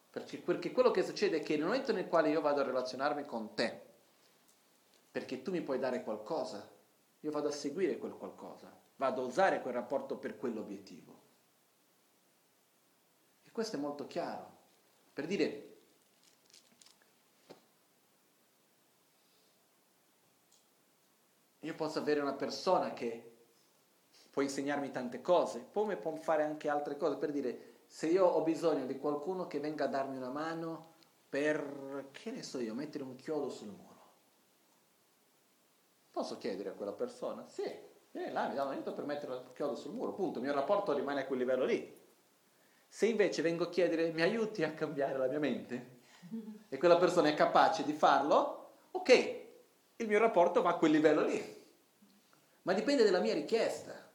Perché, 0.09 0.39
perché 0.39 0.71
quello 0.71 0.89
che 0.89 1.03
succede 1.03 1.37
è 1.37 1.43
che 1.43 1.55
nel 1.57 1.65
momento 1.65 1.93
nel 1.93 2.07
quale 2.07 2.29
io 2.29 2.41
vado 2.41 2.61
a 2.61 2.63
relazionarmi 2.63 3.23
con 3.25 3.53
te, 3.53 3.81
perché 5.11 5.43
tu 5.43 5.51
mi 5.51 5.61
puoi 5.61 5.77
dare 5.77 6.03
qualcosa, 6.03 6.67
io 7.19 7.31
vado 7.31 7.49
a 7.49 7.51
seguire 7.51 7.99
quel 7.99 8.13
qualcosa, 8.13 8.75
vado 8.95 9.21
a 9.21 9.25
usare 9.25 9.61
quel 9.61 9.75
rapporto 9.75 10.17
per 10.17 10.37
quell'obiettivo. 10.37 11.21
E 13.43 13.51
questo 13.51 13.75
è 13.75 13.79
molto 13.79 14.07
chiaro. 14.07 14.55
Per 15.13 15.27
dire, 15.27 15.77
io 21.59 21.75
posso 21.75 21.99
avere 21.99 22.21
una 22.21 22.33
persona 22.33 22.93
che 22.93 23.26
può 24.37 24.45
insegnarmi 24.45 24.91
tante 24.91 25.19
cose, 25.19 25.69
come 25.73 25.95
può 25.95 26.13
fare 26.15 26.43
anche 26.43 26.69
altre 26.69 26.95
cose, 26.95 27.17
per 27.17 27.31
dire, 27.31 27.77
se 27.87 28.05
io 28.05 28.23
ho 28.23 28.43
bisogno 28.43 28.85
di 28.85 28.99
qualcuno 28.99 29.47
che 29.47 29.59
venga 29.59 29.85
a 29.85 29.87
darmi 29.87 30.15
una 30.15 30.29
mano 30.29 30.97
per, 31.27 32.09
che 32.11 32.29
ne 32.29 32.43
so 32.43 32.59
io, 32.59 32.75
mettere 32.75 33.03
un 33.03 33.15
chiodo 33.15 33.49
sul 33.49 33.69
muro. 33.69 34.11
Posso 36.11 36.37
chiedere 36.37 36.69
a 36.69 36.73
quella 36.73 36.91
persona? 36.91 37.47
Sì, 37.47 37.63
io 37.63 37.89
Viene 38.11 38.31
là, 38.31 38.47
mi 38.47 38.53
dà 38.53 38.65
un 38.65 38.73
aiuto 38.73 38.93
per 38.93 39.05
mettere 39.05 39.33
il 39.33 39.51
chiodo 39.55 39.73
sul 39.73 39.93
muro, 39.93 40.13
punto, 40.13 40.37
il 40.37 40.45
mio 40.45 40.53
rapporto 40.53 40.93
rimane 40.93 41.21
a 41.21 41.25
quel 41.25 41.39
livello 41.39 41.65
lì. 41.65 41.99
Se 42.87 43.07
invece 43.07 43.41
vengo 43.41 43.63
a 43.63 43.69
chiedere 43.69 44.11
mi 44.11 44.21
aiuti 44.21 44.63
a 44.63 44.71
cambiare 44.71 45.17
la 45.17 45.25
mia 45.25 45.39
mente 45.39 46.01
e 46.69 46.77
quella 46.77 46.97
persona 46.97 47.29
è 47.29 47.33
capace 47.33 47.83
di 47.83 47.93
farlo, 47.93 48.73
ok, 48.91 49.39
il 49.95 50.07
mio 50.07 50.19
rapporto 50.19 50.61
va 50.61 50.69
a 50.69 50.75
quel 50.75 50.91
livello 50.91 51.25
lì. 51.25 51.55
Ma 52.61 52.73
dipende 52.73 53.03
dalla 53.03 53.19
mia 53.19 53.33
richiesta. 53.33 54.05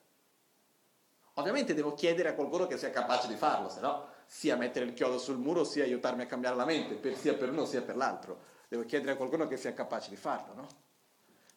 Ovviamente 1.34 1.74
devo 1.74 1.94
chiedere 1.94 2.28
a 2.28 2.34
qualcuno 2.34 2.66
che 2.66 2.76
sia 2.76 2.90
capace 2.90 3.26
di 3.26 3.36
farlo, 3.36 3.68
se 3.68 3.80
no 3.80 4.08
sia 4.26 4.56
mettere 4.56 4.86
il 4.86 4.94
chiodo 4.94 5.18
sul 5.18 5.36
muro, 5.36 5.62
sia 5.62 5.84
aiutarmi 5.84 6.22
a 6.22 6.26
cambiare 6.26 6.56
la 6.56 6.64
mente, 6.64 6.94
per, 6.94 7.14
sia 7.16 7.34
per 7.34 7.50
uno 7.50 7.66
sia 7.66 7.82
per 7.82 7.96
l'altro. 7.96 8.50
Devo 8.68 8.84
chiedere 8.84 9.12
a 9.12 9.16
qualcuno 9.16 9.46
che 9.46 9.58
sia 9.58 9.74
capace 9.74 10.08
di 10.08 10.16
farlo, 10.16 10.54
no? 10.54 10.66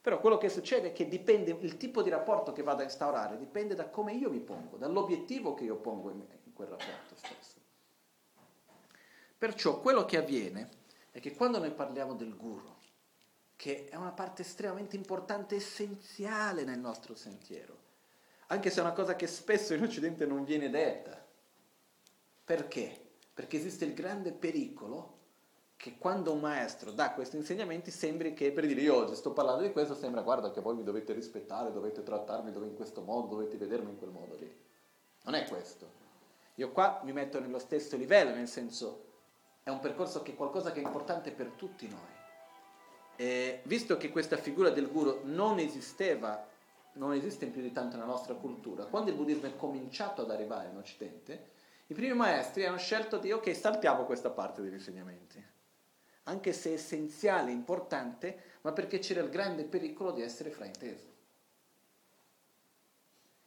Però 0.01 0.19
quello 0.19 0.37
che 0.37 0.49
succede 0.49 0.89
è 0.89 0.91
che 0.91 1.07
dipende, 1.07 1.57
il 1.61 1.77
tipo 1.77 2.03
di 2.03 2.09
rapporto 2.09 2.51
che 2.51 2.63
vado 2.63 2.81
a 2.81 2.83
instaurare 2.83 3.37
dipende 3.37 3.75
da 3.75 3.87
come 3.87 4.13
io 4.13 4.29
mi 4.29 4.39
pongo, 4.39 4.77
dall'obiettivo 4.77 5.53
che 5.53 5.63
io 5.63 5.77
pongo 5.77 6.09
in, 6.09 6.23
in 6.43 6.53
quel 6.53 6.67
rapporto 6.67 7.15
stesso. 7.15 7.59
Perciò 9.37 9.79
quello 9.79 10.05
che 10.05 10.17
avviene 10.17 10.69
è 11.11 11.19
che 11.19 11.33
quando 11.33 11.59
noi 11.59 11.71
parliamo 11.71 12.13
del 12.13 12.35
guru, 12.35 12.75
che 13.55 13.87
è 13.89 13.95
una 13.95 14.11
parte 14.11 14.41
estremamente 14.41 14.97
importante, 14.97 15.55
essenziale 15.55 16.65
nel 16.65 16.79
nostro 16.79 17.15
sentiero, 17.15 17.84
anche 18.47 18.69
se 18.69 18.79
è 18.79 18.83
una 18.83 18.93
cosa 18.93 19.15
che 19.15 19.27
spesso 19.27 19.73
in 19.73 19.83
Occidente 19.83 20.25
non 20.25 20.43
viene 20.43 20.69
detta. 20.69 21.23
Perché? 22.43 23.01
Perché 23.33 23.57
esiste 23.57 23.85
il 23.85 23.93
grande 23.93 24.31
pericolo 24.31 25.13
che 25.77 25.97
quando 25.97 26.31
un 26.31 26.39
maestro 26.39 26.91
dà 26.91 27.11
questi 27.11 27.35
insegnamenti 27.35 27.91
sembri 27.91 28.33
che 28.33 28.51
per 28.51 28.65
dire 28.65 28.81
io 28.81 28.95
oggi 28.95 29.15
sto 29.15 29.33
parlando 29.33 29.63
di 29.63 29.71
questo 29.71 29.93
sembra 29.93 30.21
guarda 30.21 30.51
che 30.51 30.61
voi 30.61 30.75
mi 30.75 30.83
dovete 30.83 31.13
rispettare, 31.13 31.71
dovete 31.71 32.01
trattarmi 32.01 32.49
in 32.49 32.75
questo 32.75 33.01
modo, 33.01 33.27
dovete 33.27 33.57
vedermi 33.57 33.91
in 33.91 33.97
quel 33.97 34.11
modo 34.11 34.35
lì. 34.35 34.63
Non 35.23 35.35
è 35.35 35.45
questo. 35.45 36.03
Io 36.55 36.71
qua 36.71 37.01
mi 37.03 37.11
metto 37.11 37.39
nello 37.39 37.59
stesso 37.59 37.97
livello, 37.97 38.33
nel 38.33 38.47
senso 38.47 39.03
è 39.63 39.69
un 39.69 39.79
percorso 39.79 40.21
che 40.21 40.31
è 40.31 40.35
qualcosa 40.35 40.71
che 40.71 40.79
è 40.79 40.83
importante 40.83 41.31
per 41.31 41.49
tutti 41.49 41.87
noi. 41.87 42.13
E 43.17 43.61
visto 43.63 43.97
che 43.97 44.09
questa 44.09 44.37
figura 44.37 44.69
del 44.69 44.89
guru 44.89 45.21
non 45.23 45.59
esisteva, 45.59 46.47
non 46.95 47.13
esiste 47.13 47.47
più 47.47 47.61
di 47.61 47.71
tanto 47.71 47.95
nella 47.95 48.09
nostra 48.09 48.33
cultura, 48.35 48.85
quando 48.85 49.09
il 49.09 49.15
buddismo 49.15 49.47
è 49.47 49.55
cominciato 49.55 50.21
ad 50.21 50.31
arrivare 50.31 50.69
in 50.69 50.77
Occidente, 50.77 51.53
i 51.87 51.93
primi 51.93 52.13
maestri 52.13 52.65
hanno 52.65 52.77
scelto 52.77 53.17
di 53.17 53.31
ok, 53.31 53.55
saltiamo 53.55 54.05
questa 54.05 54.29
parte 54.29 54.61
degli 54.61 54.73
insegnamenti, 54.73 55.43
anche 56.23 56.53
se 56.53 56.73
essenziale, 56.73 57.51
importante, 57.51 58.57
ma 58.61 58.71
perché 58.71 58.99
c'era 58.99 59.21
il 59.21 59.29
grande 59.29 59.65
pericolo 59.65 60.11
di 60.11 60.21
essere 60.21 60.49
frainteso. 60.49 61.13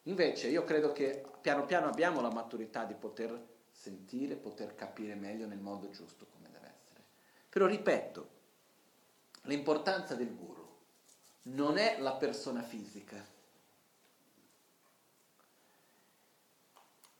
Invece 0.04 0.48
io 0.48 0.64
credo 0.64 0.92
che 0.92 1.24
piano 1.40 1.64
piano 1.64 1.88
abbiamo 1.88 2.20
la 2.20 2.30
maturità 2.30 2.84
di 2.84 2.94
poter 2.94 3.56
sentire, 3.70 4.36
poter 4.36 4.74
capire 4.74 5.14
meglio 5.14 5.46
nel 5.46 5.58
modo 5.58 5.90
giusto 5.90 6.26
come 6.32 6.48
deve 6.50 6.72
essere. 6.74 7.02
Però 7.48 7.66
ripeto, 7.66 8.28
l'importanza 9.42 10.14
del 10.14 10.34
guru 10.34 10.66
non 11.42 11.76
è 11.76 11.98
la 11.98 12.14
persona 12.14 12.62
fisica, 12.62 13.36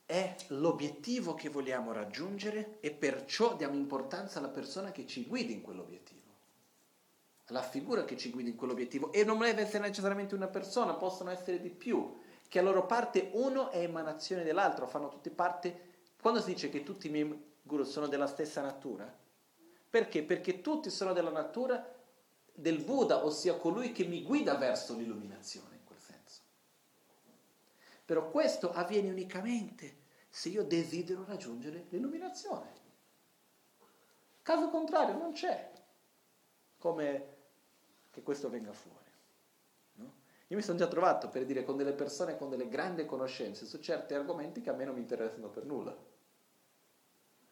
è 0.08 0.34
l'obiettivo 0.46 1.34
che 1.34 1.50
vogliamo 1.50 1.92
raggiungere 1.92 2.78
e 2.80 2.92
perciò 2.92 3.54
diamo 3.54 3.74
importanza 3.74 4.38
alla 4.38 4.48
persona 4.48 4.90
che 4.90 5.06
ci 5.06 5.26
guida 5.26 5.52
in 5.52 5.60
quell'obiettivo, 5.60 6.32
alla 7.48 7.60
figura 7.60 8.06
che 8.06 8.16
ci 8.16 8.30
guida 8.30 8.48
in 8.48 8.56
quell'obiettivo 8.56 9.12
e 9.12 9.22
non 9.22 9.38
deve 9.38 9.60
essere 9.60 9.86
necessariamente 9.86 10.34
una 10.34 10.46
persona, 10.46 10.94
possono 10.94 11.28
essere 11.28 11.60
di 11.60 11.68
più, 11.68 12.20
che 12.48 12.58
a 12.58 12.62
loro 12.62 12.86
parte 12.86 13.28
uno 13.34 13.68
è 13.70 13.80
emanazione 13.80 14.44
dell'altro, 14.44 14.86
fanno 14.86 15.10
tutti 15.10 15.28
parte. 15.28 15.78
Quando 16.18 16.40
si 16.40 16.54
dice 16.54 16.70
che 16.70 16.82
tutti 16.82 17.08
i 17.08 17.10
miei 17.10 17.44
guru 17.60 17.84
sono 17.84 18.06
della 18.06 18.26
stessa 18.26 18.62
natura, 18.62 19.14
perché? 19.90 20.22
Perché 20.22 20.62
tutti 20.62 20.88
sono 20.88 21.12
della 21.12 21.28
natura 21.28 21.86
del 22.54 22.82
Buddha, 22.82 23.26
ossia 23.26 23.56
colui 23.56 23.92
che 23.92 24.04
mi 24.04 24.22
guida 24.22 24.54
verso 24.54 24.96
l'illuminazione. 24.96 25.77
Però 28.08 28.30
questo 28.30 28.72
avviene 28.72 29.10
unicamente 29.10 29.96
se 30.30 30.48
io 30.48 30.64
desidero 30.64 31.26
raggiungere 31.26 31.88
l'illuminazione. 31.90 32.72
Caso 34.40 34.70
contrario 34.70 35.14
non 35.18 35.32
c'è 35.32 35.70
come 36.78 37.34
che 38.08 38.22
questo 38.22 38.48
venga 38.48 38.72
fuori. 38.72 39.04
Io 40.46 40.56
mi 40.56 40.62
sono 40.62 40.78
già 40.78 40.86
trovato 40.86 41.28
per 41.28 41.44
dire 41.44 41.64
con 41.64 41.76
delle 41.76 41.92
persone 41.92 42.38
con 42.38 42.48
delle 42.48 42.66
grandi 42.66 43.04
conoscenze 43.04 43.66
su 43.66 43.78
certi 43.78 44.14
argomenti 44.14 44.62
che 44.62 44.70
a 44.70 44.72
me 44.72 44.86
non 44.86 44.94
mi 44.94 45.00
interessano 45.00 45.48
per 45.48 45.66
nulla. 45.66 45.94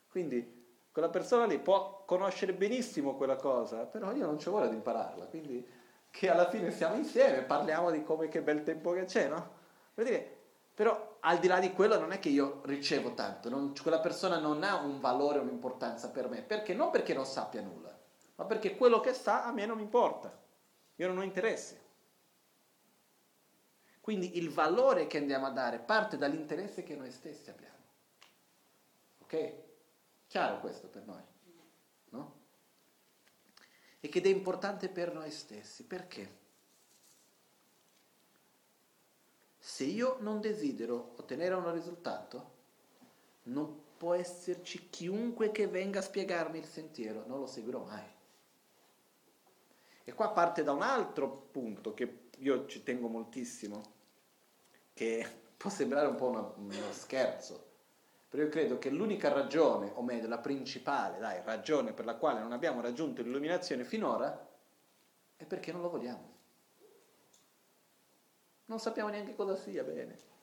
Quindi 0.09 0.81
quella 0.91 1.11
persona 1.11 1.45
lì 1.45 1.59
può 1.59 2.03
conoscere 2.07 2.55
benissimo 2.55 3.15
quella 3.17 3.37
cosa, 3.37 3.85
però 3.85 4.11
io 4.15 4.25
non 4.25 4.39
ci 4.39 4.49
voglio 4.49 4.71
di 4.71 4.77
impararla, 4.77 5.27
quindi 5.27 5.69
che 6.11 6.31
alla 6.31 6.49
fine 6.49 6.71
siamo 6.71 6.95
insieme, 6.95 7.43
parliamo 7.43 7.91
di 7.91 8.03
come 8.03 8.29
che 8.29 8.41
bel 8.41 8.63
tempo 8.63 8.93
che 8.93 9.05
c'è, 9.05 9.29
no? 9.29 9.53
Per 9.93 10.05
dire, 10.07 10.36
però 10.77 11.17
al 11.21 11.39
di 11.39 11.47
là 11.47 11.59
di 11.59 11.73
quello 11.73 11.99
non 11.99 12.13
è 12.13 12.19
che 12.19 12.29
io 12.29 12.61
ricevo 12.67 13.15
tanto, 13.15 13.49
non, 13.49 13.73
quella 13.81 13.99
persona 13.99 14.39
non 14.39 14.63
ha 14.63 14.75
un 14.75 15.01
valore, 15.01 15.39
un'importanza 15.39 16.11
per 16.11 16.29
me, 16.29 16.43
perché 16.43 16.75
non 16.75 16.91
perché 16.91 17.15
non 17.15 17.25
sappia 17.25 17.63
nulla, 17.63 17.99
ma 18.35 18.45
perché 18.45 18.77
quello 18.77 19.01
che 19.01 19.15
sa 19.15 19.47
a 19.47 19.53
me 19.53 19.65
non 19.65 19.79
mi 19.79 19.85
importa, 19.85 20.39
io 20.97 21.07
non 21.07 21.17
ho 21.17 21.23
interesse. 21.23 21.81
Quindi 24.03 24.37
il 24.37 24.51
valore 24.51 25.07
che 25.07 25.17
andiamo 25.17 25.47
a 25.47 25.51
dare 25.51 25.79
parte 25.79 26.19
dall'interesse 26.19 26.83
che 26.83 26.95
noi 26.95 27.11
stessi 27.11 27.49
abbiamo. 27.49 27.75
Ok? 29.21 29.53
Chiaro 30.27 30.61
questo 30.61 30.89
per 30.89 31.07
noi? 31.07 31.23
No? 32.11 32.35
E 33.99 34.09
che 34.11 34.21
è 34.21 34.29
importante 34.29 34.91
per 34.91 35.15
noi 35.15 35.31
stessi. 35.31 35.85
Perché? 35.85 36.45
Se 39.67 39.83
io 39.83 40.19
non 40.21 40.41
desidero 40.41 41.15
ottenere 41.17 41.53
un 41.57 41.73
risultato, 41.73 42.51
non 43.47 43.83
può 43.97 44.15
esserci 44.15 44.89
chiunque 44.91 45.51
che 45.51 45.67
venga 45.67 45.99
a 45.99 46.03
spiegarmi 46.03 46.57
il 46.57 46.65
sentiero, 46.65 47.25
non 47.27 47.41
lo 47.41 47.47
seguirò 47.47 47.83
mai. 47.83 48.05
E 50.05 50.13
qua 50.15 50.31
parte 50.31 50.63
da 50.63 50.71
un 50.71 50.83
altro 50.83 51.49
punto 51.51 51.95
che 51.95 52.29
io 52.39 52.67
ci 52.67 52.85
tengo 52.85 53.09
moltissimo, 53.09 53.83
che 54.95 55.27
può 55.59 55.69
sembrare 55.69 56.07
un 56.07 56.15
po' 56.15 56.29
uno, 56.29 56.55
uno 56.59 56.93
scherzo, 56.93 57.65
però 58.29 58.45
io 58.45 58.49
credo 58.49 58.79
che 58.79 58.89
l'unica 58.89 59.33
ragione, 59.33 59.91
o 59.95 60.03
meglio 60.03 60.29
la 60.29 60.39
principale, 60.39 61.19
dai, 61.19 61.43
ragione 61.45 61.93
per 61.93 62.05
la 62.05 62.15
quale 62.15 62.39
non 62.39 62.53
abbiamo 62.53 62.81
raggiunto 62.81 63.21
l'illuminazione 63.21 63.83
finora, 63.83 64.49
è 65.35 65.45
perché 65.45 65.73
non 65.73 65.81
lo 65.81 65.91
vogliamo. 65.91 66.36
Non 68.67 68.81
sappiamo 68.81 69.11
neanche 69.11 69.35
cosa 69.35 69.57
sia 69.57 69.85
bene. 69.85 70.35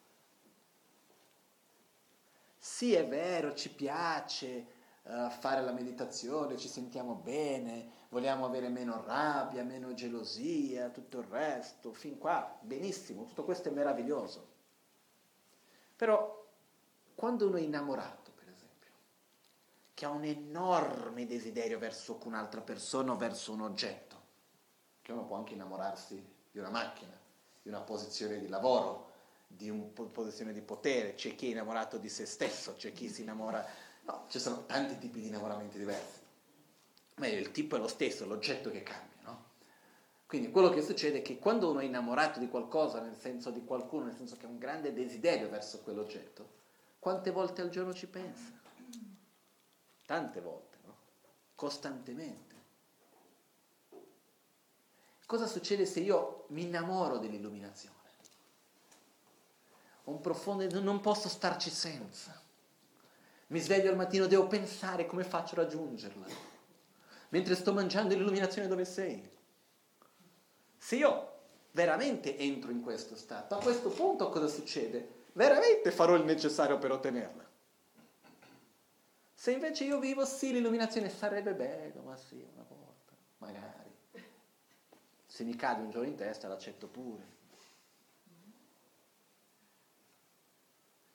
Sì, 2.58 2.94
è 2.94 3.06
vero, 3.06 3.54
ci 3.54 3.70
piace 3.70 4.66
uh, 5.04 5.30
fare 5.30 5.62
la 5.62 5.74
meditazione, 5.74 6.58
ci 6.58 6.70
sentiamo 6.70 7.16
bene, 7.16 7.92
vogliamo 8.08 8.46
avere 8.46 8.70
meno 8.70 9.04
rabbia, 9.04 9.64
meno 9.64 9.94
gelosia, 9.94 10.90
tutto 10.90 11.20
il 11.20 11.26
resto, 11.26 11.92
fin 11.92 12.18
qua, 12.18 12.58
benissimo, 12.62 13.26
tutto 13.26 13.44
questo 13.44 13.68
è 13.68 13.72
meraviglioso. 13.74 14.52
Però 15.98 16.48
quando 17.16 17.48
uno 17.48 17.58
è 17.58 17.62
innamorato, 17.62 18.32
per 18.32 18.48
esempio, 18.48 18.92
che 19.94 20.06
ha 20.06 20.10
un 20.10 20.24
enorme 20.24 21.26
desiderio 21.26 21.78
verso 21.80 22.18
un'altra 22.24 22.62
persona 22.62 23.12
o 23.12 23.18
verso 23.18 23.52
un 23.52 23.62
oggetto, 23.62 24.22
che 25.02 25.12
uno 25.12 25.26
può 25.26 25.36
anche 25.36 25.54
innamorarsi 25.54 26.16
di 26.50 26.60
una 26.60 26.70
macchina, 26.70 27.20
di 27.64 27.70
una 27.70 27.82
posizione 27.82 28.40
di 28.40 28.48
lavoro, 28.48 29.10
di 29.48 29.70
una 29.70 29.90
posizione 30.12 30.54
di 30.54 30.62
potere, 30.62 31.16
c'è 31.16 31.34
chi 31.34 31.48
è 31.48 31.52
innamorato 31.52 31.98
di 31.98 32.10
se 32.10 32.28
stesso, 32.28 32.76
c'è 32.76 32.94
chi 32.94 33.10
si 33.10 33.22
innamora... 33.22 33.66
No, 34.06 34.26
ci 34.28 34.38
sono 34.38 34.66
tanti 34.66 35.00
tipi 35.00 35.22
di 35.22 35.28
innamoramenti 35.28 35.78
diversi 35.78 36.22
ma 37.16 37.28
il 37.28 37.52
tipo 37.52 37.76
è 37.76 37.80
lo 37.80 37.88
stesso, 37.88 38.26
l'oggetto 38.26 38.72
che 38.72 38.84
cambia, 38.84 39.22
no? 39.24 39.52
Quindi 40.26 40.50
quello 40.50 40.70
che 40.70 40.82
succede 40.82 41.20
è 41.20 41.22
che 41.22 41.38
quando 41.38 41.70
uno 41.70 41.80
è 41.80 41.84
innamorato 41.84 42.40
di 42.40 42.48
qualcosa, 42.48 43.02
nel 43.02 43.16
senso 43.16 43.52
di 43.52 43.64
qualcuno, 43.64 44.06
nel 44.06 44.16
senso 44.16 44.36
che 44.38 44.46
ha 44.46 44.50
un 44.50 44.58
grande 44.58 44.94
desiderio 44.94 45.50
verso 45.50 45.82
quell'oggetto, 45.82 46.62
quante 46.98 47.32
volte 47.32 47.62
al 47.62 47.70
giorno 47.70 47.94
ci 47.94 48.08
pensa? 48.08 48.52
Tante 50.06 50.42
volte, 50.42 50.78
no? 50.86 50.96
Costantemente. 51.54 52.53
Cosa 55.34 55.48
succede 55.48 55.88
se 55.88 56.00
io 56.00 56.46
mi 56.50 56.62
innamoro 56.62 57.18
dell'illuminazione? 57.18 57.96
Un 60.04 60.22
profondo, 60.22 60.80
non 60.80 61.02
posso 61.02 61.28
starci 61.28 61.72
senza. 61.72 62.40
Mi 63.48 63.60
sveglio 63.60 63.90
al 63.90 63.96
mattino, 63.96 64.28
devo 64.28 64.46
pensare 64.46 65.08
come 65.08 65.24
faccio 65.24 65.56
a 65.56 65.64
raggiungerla 65.64 66.28
mentre 67.30 67.56
sto 67.56 67.74
mangiando 67.74 68.14
l'illuminazione 68.14 68.68
dove 68.68 68.86
sei. 68.86 69.28
Se 70.78 70.98
io 70.98 71.32
veramente 71.72 72.38
entro 72.38 72.70
in 72.70 72.84
questo 72.84 73.16
stato, 73.16 73.56
a 73.56 73.60
questo 73.60 73.90
punto 73.90 74.30
cosa 74.30 74.46
succede? 74.46 75.24
Veramente 75.34 75.90
farò 75.90 76.14
il 76.14 76.26
necessario 76.26 76.78
per 76.78 76.92
ottenerla. 76.92 77.50
Se 79.34 79.52
invece 79.52 79.86
io 79.86 79.98
vivo, 79.98 80.26
sì, 80.26 80.52
l'illuminazione 80.52 81.10
sarebbe 81.10 81.56
bello, 81.56 82.04
ma 82.04 82.16
sì, 82.18 82.36
una 82.54 82.66
volta, 82.70 83.14
magari. 83.40 83.83
Se 85.34 85.44
mi 85.44 85.56
cade 85.56 85.82
un 85.82 85.90
giorno 85.90 86.08
in 86.08 86.16
testa 86.16 86.48
l'accetto 86.48 86.86
pure. 86.86 87.26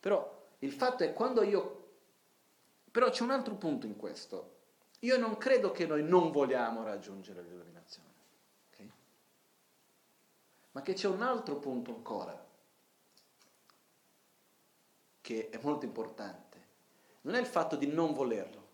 Però 0.01 0.49
il 0.59 0.73
fatto 0.73 1.05
è 1.05 1.13
quando 1.13 1.45
io... 1.45 1.91
Però 2.91 3.11
c'è 3.11 3.23
un 3.23 3.31
altro 3.31 3.55
punto 3.55 3.87
in 3.87 3.95
questo. 3.95 4.57
Io 5.01 5.19
non 5.19 5.37
credo 5.37 5.71
che 5.71 5.87
noi 5.87 6.03
non 6.03 6.33
vogliamo 6.33 6.83
raggiungere 6.83 7.43
l'illuminazione, 7.43 8.09
okay? 8.73 8.93
ma 10.73 10.83
che 10.83 10.95
c'è 10.95 11.07
un 11.07 11.23
altro 11.23 11.55
punto 11.59 11.95
ancora 11.95 12.45
che 15.21 15.49
è 15.49 15.61
molto 15.63 15.85
importante. 15.85 16.67
Non 17.21 17.37
è 17.37 17.39
il 17.39 17.47
fatto 17.47 17.77
di 17.77 17.87
non 17.87 18.15
volerlo, 18.15 18.67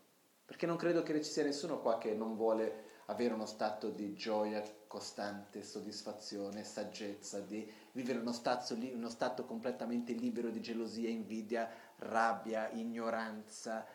perché 0.43 0.65
non 0.65 0.75
credo 0.75 1.03
che 1.03 1.23
ci 1.23 1.29
sia 1.29 1.43
nessuno 1.43 1.79
qua 1.81 1.99
che 1.99 2.15
non 2.15 2.35
vuole 2.35 2.93
avere 3.05 3.35
uno 3.35 3.45
stato 3.45 3.89
di 3.89 4.15
gioia 4.15 4.63
costante, 4.95 5.61
soddisfazione, 5.61 6.63
saggezza, 6.63 7.41
di 7.41 7.69
vivere 7.91 8.19
uno 8.19 8.31
stato, 8.31 8.73
uno 8.93 9.09
stato 9.09 9.43
completamente 9.43 10.13
libero 10.13 10.49
di 10.49 10.61
gelosia, 10.61 11.09
invidia, 11.09 11.69
rabbia, 11.97 12.69
ignoranza, 12.69 13.85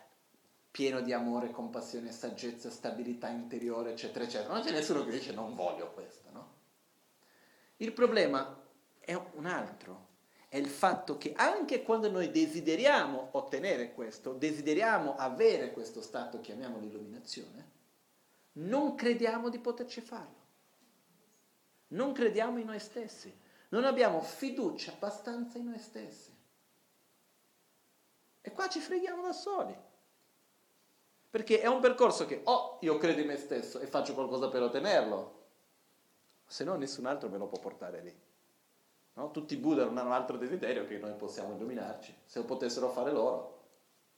pieno 0.71 1.01
di 1.01 1.15
amore, 1.15 1.53
compassione, 1.53 2.13
saggezza, 2.13 2.69
stabilità 2.69 3.29
interiore, 3.29 3.93
eccetera, 3.93 4.27
eccetera. 4.27 4.53
Non 4.53 4.63
c'è 4.63 4.73
nessuno 4.73 5.03
che 5.07 5.13
dice 5.13 5.33
non 5.33 5.55
voglio 5.55 5.91
questo, 5.93 6.29
no? 6.33 6.53
Il 7.79 7.93
problema 7.93 8.63
è 8.99 9.15
un 9.15 9.47
altro, 9.47 10.09
è 10.49 10.59
il 10.59 10.69
fatto 10.69 11.17
che 11.17 11.33
anche 11.35 11.83
quando 11.83 12.11
noi 12.11 12.31
desideriamo 12.31 13.29
ottenere 13.31 13.95
questo, 13.95 14.35
desideriamo 14.35 15.17
avere 15.17 15.73
questo 15.73 16.03
stato, 16.03 16.41
chiamiamolo 16.41 16.85
illuminazione, 16.85 17.71
non 18.53 18.95
crediamo 18.95 19.49
di 19.49 19.59
poterci 19.59 20.03
farlo. 20.03 20.40
Non 21.91 22.13
crediamo 22.13 22.59
in 22.59 22.67
noi 22.67 22.81
stessi. 22.81 23.35
Non 23.71 23.85
abbiamo 23.85 24.21
fiducia 24.21 24.93
abbastanza 24.93 25.59
in 25.59 25.67
noi 25.67 25.79
stessi. 25.79 26.37
E 28.43 28.53
qua 28.53 28.69
ci 28.69 28.81
freghiamo 28.81 29.23
da 29.23 29.33
soli. 29.33 29.77
Perché 31.31 31.61
è 31.61 31.67
un 31.67 31.81
percorso 31.81 32.27
che 32.27 32.41
o 32.45 32.53
oh, 32.53 32.79
io 32.81 32.99
credo 32.99 33.21
in 33.21 33.29
me 33.29 33.37
stesso 33.37 33.79
e 33.79 33.87
faccio 33.87 34.15
qualcosa 34.15 34.49
per 34.49 34.63
ottenerlo, 34.63 35.39
se 36.47 36.65
no 36.65 36.75
nessun 36.75 37.07
altro 37.07 37.29
me 37.29 37.39
lo 37.39 37.47
può 37.47 37.61
portare 37.61 38.01
lì. 38.03 38.21
No? 39.15 39.31
Tutti 39.31 39.55
i 39.55 39.59
Buddha 39.59 39.85
non 39.85 39.99
hanno 39.99 40.13
altro 40.13 40.37
desiderio 40.37 40.87
che 40.87 40.99
noi 40.99 41.13
possiamo 41.15 41.55
illuminarci. 41.55 42.15
Se 42.25 42.41
lo 42.41 42.45
potessero 42.45 42.91
fare 42.91 43.13
loro, 43.13 43.59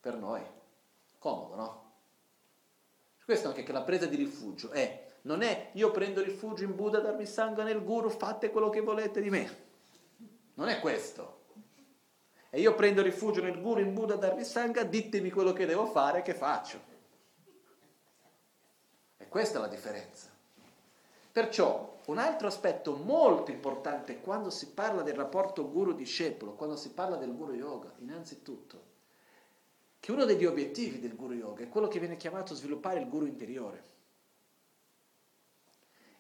per 0.01 0.17
noi, 0.17 0.43
comodo, 1.19 1.55
no? 1.55 1.93
Questo 3.25 3.49
anche 3.49 3.63
che 3.63 3.73
la 3.73 3.83
presa 3.83 4.07
di 4.07 4.17
rifugio 4.17 4.71
è, 4.71 5.12
non 5.23 5.43
è 5.43 5.71
io 5.73 5.91
prendo 5.91 6.23
rifugio 6.23 6.65
in 6.65 6.75
Buddha, 6.75 7.01
darmi 7.01 7.27
sangue 7.27 7.65
nel 7.65 7.83
guru, 7.83 8.11
fate 8.11 8.51
quello 8.51 8.71
che 8.71 8.81
volete 8.81 9.21
di 9.21 9.31
me. 9.31 9.57
Non 10.55 10.69
è 10.69 10.81
questo. 10.81 11.41
E 12.51 12.61
io 12.61 12.75
prendo 12.75 13.03
rifugio 13.03 13.41
nel 13.41 13.61
guru, 13.61 13.81
in 13.81 13.95
Buddha, 13.95 14.17
darmi 14.17 14.45
sangue, 14.45 14.89
ditemi 14.89 15.31
quello 15.31 15.53
che 15.53 15.65
devo 15.65 15.87
fare, 15.87 16.23
che 16.23 16.35
faccio. 16.35 16.91
Questa 19.29 19.57
è 19.57 19.61
la 19.63 19.69
differenza. 19.69 20.29
Perciò 21.33 22.01
un 22.05 22.19
altro 22.19 22.49
aspetto 22.49 22.95
molto 22.97 23.51
importante 23.51 24.21
quando 24.21 24.51
si 24.51 24.67
parla 24.69 25.01
del 25.01 25.15
rapporto 25.15 25.71
guru-discepolo, 25.71 26.53
quando 26.53 26.77
si 26.77 26.91
parla 26.91 27.17
del 27.17 27.35
guru 27.35 27.55
yoga, 27.55 27.91
innanzitutto, 28.01 28.91
che 29.99 30.13
uno 30.13 30.27
degli 30.27 30.45
obiettivi 30.45 31.01
del 31.01 31.17
guru 31.17 31.33
yoga 31.33 31.63
è 31.63 31.69
quello 31.71 31.89
che 31.89 31.99
viene 31.99 32.19
chiamato 32.19 32.55
sviluppare 32.55 33.01
il 33.01 33.09
guru 33.09 33.25
interiore. 33.25 33.92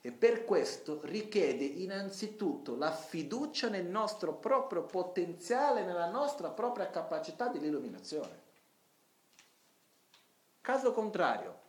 E 0.05 0.11
per 0.11 0.44
questo 0.44 1.00
richiede 1.05 1.64
innanzitutto 1.64 2.74
la 2.74 2.90
fiducia 2.90 3.68
nel 3.68 3.86
nostro 3.86 4.34
proprio 4.34 4.82
potenziale, 4.82 5.84
nella 5.84 6.11
nostra 6.11 6.50
propria 6.50 6.90
capacità 6.90 7.46
di 7.46 7.64
illuminazione. 7.64 8.40
Caso 10.61 10.92
contrario, 10.92 11.61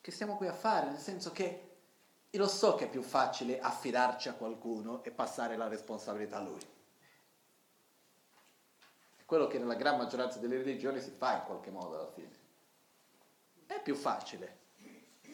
che 0.00 0.10
stiamo 0.10 0.36
qui 0.36 0.46
a 0.46 0.54
fare, 0.54 0.86
nel 0.88 0.98
senso 0.98 1.30
che 1.30 1.68
io 2.30 2.38
lo 2.40 2.48
so 2.48 2.74
che 2.74 2.86
è 2.86 2.88
più 2.88 3.02
facile 3.02 3.60
affidarci 3.60 4.30
a 4.30 4.34
qualcuno 4.34 5.04
e 5.04 5.10
passare 5.10 5.58
la 5.58 5.68
responsabilità 5.68 6.38
a 6.38 6.42
lui. 6.42 6.60
È 9.16 9.24
quello 9.26 9.46
che 9.46 9.58
nella 9.58 9.74
gran 9.74 9.98
maggioranza 9.98 10.38
delle 10.38 10.56
religioni 10.56 11.02
si 11.02 11.10
fa 11.10 11.36
in 11.36 11.44
qualche 11.44 11.70
modo 11.70 11.96
alla 11.96 12.10
fine. 12.10 12.36
È 13.66 13.82
più 13.82 13.94
facile, 13.94 14.58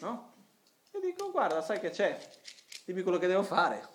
no? 0.01 0.33
Io 0.95 1.01
dico, 1.01 1.29
guarda, 1.29 1.61
sai 1.61 1.81
che 1.81 1.89
c'è, 1.89 2.17
dimmi 2.85 3.01
quello 3.01 3.17
che 3.17 3.27
devo 3.27 3.43
fare. 3.43 3.85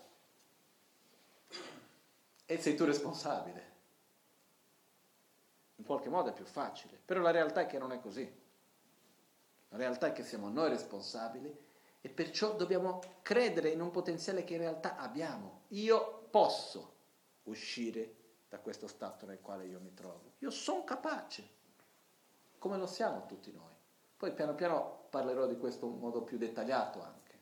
E 2.44 2.58
sei 2.58 2.76
tu 2.76 2.84
responsabile. 2.84 3.68
In 5.76 5.84
qualche 5.86 6.10
modo 6.10 6.28
è 6.28 6.34
più 6.34 6.44
facile, 6.44 7.00
però 7.02 7.20
la 7.20 7.30
realtà 7.30 7.62
è 7.62 7.66
che 7.66 7.78
non 7.78 7.92
è 7.92 8.00
così. 8.00 8.30
La 9.70 9.78
realtà 9.78 10.08
è 10.08 10.12
che 10.12 10.24
siamo 10.24 10.50
noi 10.50 10.68
responsabili 10.68 11.56
e 12.02 12.08
perciò 12.10 12.54
dobbiamo 12.54 13.00
credere 13.22 13.70
in 13.70 13.80
un 13.80 13.90
potenziale 13.90 14.44
che 14.44 14.54
in 14.54 14.60
realtà 14.60 14.96
abbiamo. 14.96 15.62
Io 15.68 16.26
posso 16.30 16.96
uscire 17.44 18.14
da 18.46 18.58
questo 18.58 18.88
stato 18.88 19.24
nel 19.24 19.40
quale 19.40 19.64
io 19.64 19.80
mi 19.80 19.94
trovo. 19.94 20.34
Io 20.40 20.50
sono 20.50 20.84
capace, 20.84 21.48
come 22.58 22.76
lo 22.76 22.86
siamo 22.86 23.24
tutti 23.24 23.50
noi. 23.52 23.78
Poi 24.20 24.32
piano 24.32 24.54
piano 24.54 25.04
parlerò 25.08 25.46
di 25.46 25.56
questo 25.56 25.86
in 25.86 25.98
modo 25.98 26.20
più 26.20 26.36
dettagliato 26.36 27.02
anche. 27.02 27.38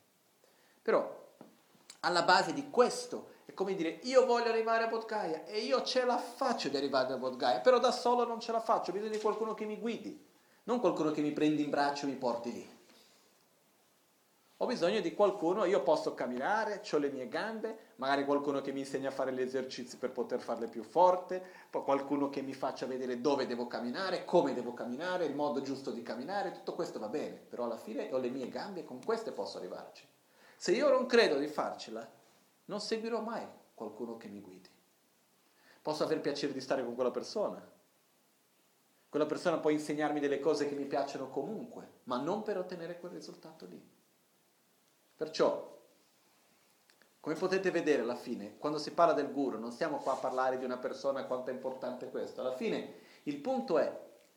Però 0.81 1.27
alla 1.99 2.23
base 2.23 2.53
di 2.53 2.69
questo 2.69 3.31
è 3.43 3.53
come 3.53 3.75
dire 3.75 3.99
io 4.03 4.25
voglio 4.25 4.47
arrivare 4.47 4.85
a 4.85 4.87
Bodgaia 4.87 5.43
e 5.43 5.59
io 5.59 5.83
ce 5.83 6.05
la 6.05 6.17
faccio 6.17 6.69
di 6.69 6.77
arrivare 6.77 7.11
a 7.11 7.17
Bodgaia, 7.17 7.59
però 7.59 7.79
da 7.79 7.91
solo 7.91 8.25
non 8.25 8.39
ce 8.39 8.53
la 8.53 8.61
faccio, 8.61 8.91
ho 8.91 8.93
bisogno 8.93 9.11
di 9.11 9.19
qualcuno 9.19 9.53
che 9.53 9.65
mi 9.65 9.77
guidi 9.77 10.25
non 10.63 10.79
qualcuno 10.79 11.11
che 11.11 11.19
mi 11.19 11.33
prendi 11.33 11.63
in 11.65 11.69
braccio 11.69 12.05
e 12.05 12.09
mi 12.09 12.15
porti 12.15 12.53
lì. 12.53 12.78
Ho 14.61 14.65
bisogno 14.65 14.99
di 14.99 15.13
qualcuno, 15.13 15.63
io 15.63 15.81
posso 15.83 16.13
camminare, 16.13 16.81
ho 16.91 16.97
le 16.97 17.09
mie 17.09 17.29
gambe, 17.29 17.93
magari 17.95 18.25
qualcuno 18.25 18.59
che 18.59 18.73
mi 18.73 18.79
insegna 18.79 19.07
a 19.07 19.11
fare 19.13 19.31
gli 19.31 19.39
esercizi 19.39 19.95
per 19.95 20.11
poter 20.11 20.41
farle 20.41 20.67
più 20.67 20.83
forte, 20.83 21.41
poi 21.69 21.81
qualcuno 21.81 22.27
che 22.27 22.41
mi 22.41 22.53
faccia 22.53 22.85
vedere 22.85 23.21
dove 23.21 23.47
devo 23.47 23.67
camminare, 23.67 24.25
come 24.25 24.53
devo 24.53 24.73
camminare, 24.73 25.23
il 25.23 25.33
modo 25.33 25.61
giusto 25.61 25.91
di 25.91 26.01
camminare, 26.01 26.51
tutto 26.51 26.73
questo 26.73 26.99
va 26.99 27.07
bene, 27.07 27.37
però 27.37 27.63
alla 27.63 27.77
fine 27.77 28.11
ho 28.11 28.17
le 28.17 28.27
mie 28.27 28.49
gambe 28.49 28.81
e 28.81 28.83
con 28.83 29.01
queste 29.01 29.31
posso 29.31 29.59
arrivarci. 29.59 30.05
Se 30.57 30.73
io 30.73 30.89
non 30.89 31.05
credo 31.05 31.37
di 31.37 31.47
farcela, 31.47 32.05
non 32.65 32.81
seguirò 32.81 33.21
mai 33.21 33.47
qualcuno 33.73 34.17
che 34.17 34.27
mi 34.27 34.41
guidi. 34.41 34.69
Posso 35.81 36.03
aver 36.03 36.19
piacere 36.19 36.51
di 36.51 36.59
stare 36.59 36.83
con 36.83 36.95
quella 36.95 37.11
persona, 37.11 37.65
quella 39.07 39.25
persona 39.25 39.57
può 39.59 39.69
insegnarmi 39.69 40.19
delle 40.19 40.41
cose 40.41 40.67
che 40.67 40.75
mi 40.75 40.83
piacciono 40.83 41.29
comunque, 41.29 41.99
ma 42.03 42.19
non 42.19 42.43
per 42.43 42.57
ottenere 42.57 42.99
quel 42.99 43.13
risultato 43.13 43.65
lì. 43.65 43.97
Perciò, 45.19 45.77
come 47.19 47.35
potete 47.35 47.71
vedere 47.71 48.03
alla 48.03 48.15
fine, 48.15 48.57
quando 48.57 48.77
si 48.77 48.91
parla 48.91 49.11
del 49.11 49.33
guru, 49.33 49.59
non 49.59 49.73
stiamo 49.73 49.97
qua 49.97 50.13
a 50.13 50.15
parlare 50.15 50.57
di 50.57 50.63
una 50.63 50.77
persona 50.77 51.25
quanto 51.25 51.49
è 51.49 51.53
importante 51.53 52.09
questo. 52.09 52.39
Alla 52.39 52.55
fine 52.55 52.93
il 53.23 53.35
punto 53.39 53.77
è, 53.79 53.93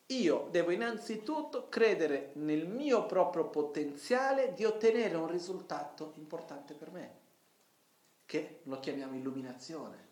io 0.07 0.49
devo 0.51 0.73
innanzitutto 0.73 1.69
credere 1.69 2.33
nel 2.35 2.67
mio 2.67 3.07
proprio 3.07 3.49
potenziale 3.49 4.55
di 4.55 4.65
ottenere 4.65 5.15
un 5.15 5.29
risultato 5.29 6.15
importante 6.17 6.75
per 6.75 6.91
me, 6.91 7.15
che 8.27 8.63
lo 8.65 8.81
chiamiamo 8.81 9.15
illuminazione 9.15 10.11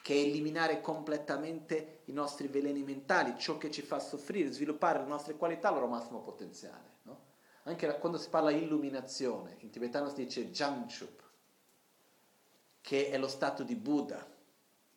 che 0.00 0.14
è 0.14 0.18
eliminare 0.18 0.80
completamente 0.80 2.02
i 2.04 2.12
nostri 2.12 2.46
veleni 2.46 2.84
mentali, 2.84 3.36
ciò 3.36 3.58
che 3.58 3.72
ci 3.72 3.82
fa 3.82 3.98
soffrire, 3.98 4.52
sviluppare 4.52 5.00
le 5.00 5.06
nostre 5.06 5.34
qualità 5.34 5.68
al 5.68 5.74
loro 5.74 5.86
massimo 5.88 6.20
potenziale. 6.20 6.98
No? 7.02 7.33
Anche 7.66 7.98
quando 7.98 8.18
si 8.18 8.28
parla 8.28 8.50
di 8.50 8.62
illuminazione, 8.62 9.56
in 9.60 9.70
tibetano 9.70 10.08
si 10.08 10.16
dice 10.16 10.50
Janchup, 10.50 11.22
che 12.80 13.08
è 13.08 13.16
lo 13.16 13.28
stato 13.28 13.62
di 13.62 13.74
Buddha. 13.74 14.26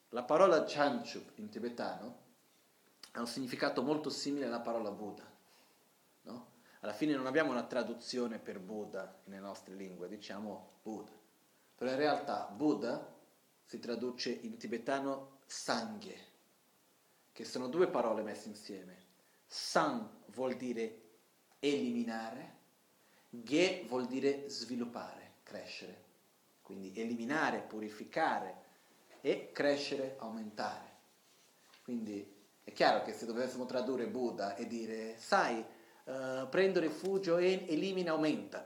La 0.09 0.23
parola 0.23 0.63
Janchup 0.63 1.31
in 1.35 1.49
tibetano 1.49 2.25
ha 3.11 3.19
un 3.21 3.27
significato 3.27 3.81
molto 3.81 4.09
simile 4.09 4.45
alla 4.45 4.59
parola 4.59 4.91
Buddha. 4.91 5.23
No? 6.23 6.51
Alla 6.81 6.91
fine 6.91 7.15
non 7.15 7.25
abbiamo 7.25 7.51
una 7.51 7.63
traduzione 7.63 8.37
per 8.37 8.59
Buddha 8.59 9.17
nelle 9.25 9.41
nostre 9.41 9.73
lingue, 9.73 10.09
diciamo 10.09 10.79
Buddha. 10.83 11.11
Però 11.75 11.89
in 11.89 11.97
realtà 11.97 12.47
Buddha 12.53 13.15
si 13.63 13.79
traduce 13.79 14.29
in 14.29 14.57
tibetano 14.57 15.39
sanghe, 15.45 16.25
che 17.31 17.45
sono 17.45 17.67
due 17.67 17.87
parole 17.87 18.23
messe 18.23 18.49
insieme. 18.49 19.05
Sang 19.45 20.05
vuol 20.27 20.55
dire 20.55 21.03
eliminare, 21.59 22.56
ge 23.29 23.85
vuol 23.87 24.07
dire 24.07 24.49
sviluppare, 24.49 25.33
crescere. 25.43 26.05
quindi 26.61 26.91
eliminare, 26.99 27.59
purificare 27.59 28.65
e 29.21 29.51
crescere, 29.53 30.15
aumentare. 30.19 30.95
Quindi 31.83 32.35
è 32.63 32.73
chiaro 32.73 33.03
che 33.03 33.13
se 33.13 33.25
dovessimo 33.25 33.65
tradurre 33.65 34.07
Buddha 34.07 34.55
e 34.55 34.67
dire, 34.67 35.15
sai, 35.17 35.63
uh, 36.03 36.49
prendo 36.49 36.81
rifugio 36.81 37.37
e 37.37 37.65
elimina, 37.69 38.11
aumenta, 38.11 38.65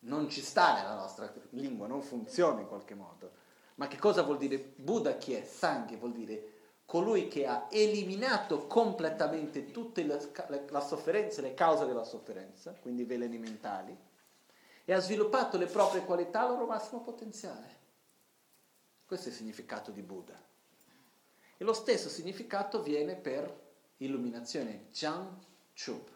non 0.00 0.28
ci 0.28 0.40
sta 0.40 0.74
nella 0.74 0.94
nostra 0.94 1.32
lingua, 1.50 1.86
non 1.86 2.02
funziona 2.02 2.60
in 2.60 2.68
qualche 2.68 2.94
modo. 2.94 3.32
Ma 3.76 3.88
che 3.88 3.98
cosa 3.98 4.22
vuol 4.22 4.38
dire 4.38 4.58
Buddha 4.58 5.16
chi 5.16 5.32
è? 5.32 5.44
Sanghi 5.44 5.96
vuol 5.96 6.12
dire 6.12 6.52
colui 6.84 7.28
che 7.28 7.46
ha 7.46 7.66
eliminato 7.70 8.66
completamente 8.66 9.70
tutta 9.70 10.02
la 10.68 10.80
sofferenza, 10.80 11.40
le 11.40 11.54
cause 11.54 11.86
della 11.86 12.04
sofferenza, 12.04 12.72
quindi 12.72 13.02
i 13.02 13.06
veleni 13.06 13.38
mentali, 13.38 13.96
e 14.84 14.92
ha 14.92 15.00
sviluppato 15.00 15.56
le 15.56 15.66
proprie 15.66 16.04
qualità 16.04 16.42
al 16.42 16.50
loro 16.50 16.66
massimo 16.66 17.00
potenziale. 17.00 17.82
Questo 19.06 19.28
è 19.28 19.30
il 19.30 19.36
significato 19.36 19.90
di 19.90 20.02
Buddha. 20.02 20.40
E 21.56 21.64
lo 21.64 21.72
stesso 21.72 22.08
significato 22.08 22.82
viene 22.82 23.16
per 23.16 23.62
illuminazione, 23.98 24.88
Jiang 24.92 25.38
Chup. 25.74 26.10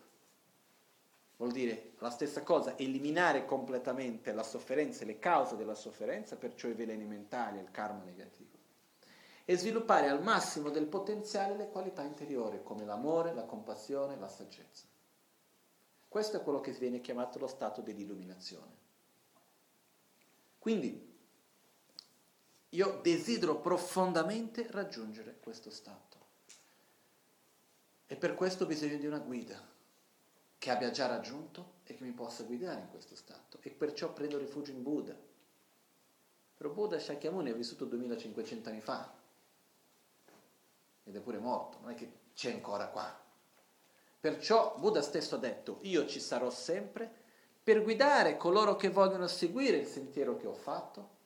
Vuol 1.37 1.53
dire 1.53 1.93
la 1.99 2.11
stessa 2.11 2.43
cosa, 2.43 2.77
eliminare 2.77 3.45
completamente 3.45 4.33
la 4.33 4.43
sofferenza 4.43 5.03
e 5.03 5.07
le 5.07 5.19
cause 5.19 5.57
della 5.57 5.77
sofferenza, 5.77 6.37
perciò 6.37 6.69
i 6.69 6.75
veleni 6.75 7.05
mentali 7.05 7.59
e 7.59 7.63
il 7.63 7.71
karma 7.71 8.03
negativo. 8.03 8.58
E 9.51 9.57
sviluppare 9.57 10.11
al 10.11 10.23
massimo 10.23 10.69
del 10.69 10.85
potenziale 10.85 11.57
le 11.57 11.71
qualità 11.71 12.03
interiori, 12.03 12.63
come 12.63 12.85
l'amore, 12.85 13.33
la 13.33 13.45
compassione, 13.45 14.19
la 14.19 14.29
saggezza. 14.29 14.85
Questo 16.07 16.37
è 16.37 16.43
quello 16.43 16.61
che 16.61 16.73
viene 16.73 17.01
chiamato 17.01 17.39
lo 17.39 17.47
stato 17.47 17.81
dell'illuminazione. 17.81 18.77
Quindi 20.59 21.17
io 22.69 23.01
desidero 23.03 23.57
profondamente 23.57 24.67
raggiungere 24.71 25.39
questo 25.41 25.71
stato. 25.71 26.19
E 28.07 28.17
per 28.17 28.35
questo 28.35 28.65
ho 28.65 28.67
bisogno 28.67 28.99
di 28.99 29.07
una 29.07 29.19
guida 29.19 29.67
che 30.59 30.71
abbia 30.71 30.91
già 30.91 31.07
raggiunto 31.07 31.77
e 31.85 31.95
che 31.95 32.05
mi 32.05 32.13
possa 32.13 32.43
guidare 32.43 32.81
in 32.81 32.91
questo 32.91 33.17
stato. 33.17 33.57
E 33.63 33.71
perciò 33.71 34.13
prendo 34.13 34.37
rifugio 34.37 34.73
in 34.73 34.83
Buddha. 34.83 35.17
Però 36.55 36.69
Buddha 36.69 36.99
Shakyamuni 36.99 37.51
è 37.51 37.55
vissuto 37.55 37.87
2500 37.87 38.69
anni 38.69 38.83
fa 38.83 39.18
ed 41.09 41.17
è 41.17 41.21
pure 41.21 41.39
morto, 41.39 41.79
non 41.81 41.91
è 41.91 41.95
che 41.95 42.13
c'è 42.35 42.53
ancora 42.53 42.89
qua. 42.89 43.27
Perciò 44.21 44.77
Buddha 44.77 45.01
stesso 45.01 45.37
ha 45.37 45.39
detto, 45.39 45.79
io 45.83 46.07
ci 46.07 46.21
sarò 46.21 46.51
sempre 46.51 47.11
per 47.63 47.83
guidare 47.83 48.37
coloro 48.37 48.77
che 48.77 48.91
vogliono 48.91 49.27
seguire 49.27 49.79
il 49.79 49.87
sentiero 49.87 50.37
che 50.37 50.47
ho 50.47 50.53
fatto 50.53 51.17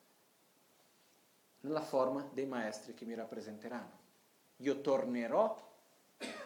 nella 1.61 1.81
forma 1.81 2.29
dei 2.33 2.47
maestri 2.47 2.95
che 2.95 3.05
mi 3.05 3.15
rappresenteranno. 3.15 4.01
Io 4.59 4.81
tornerò 4.81 5.71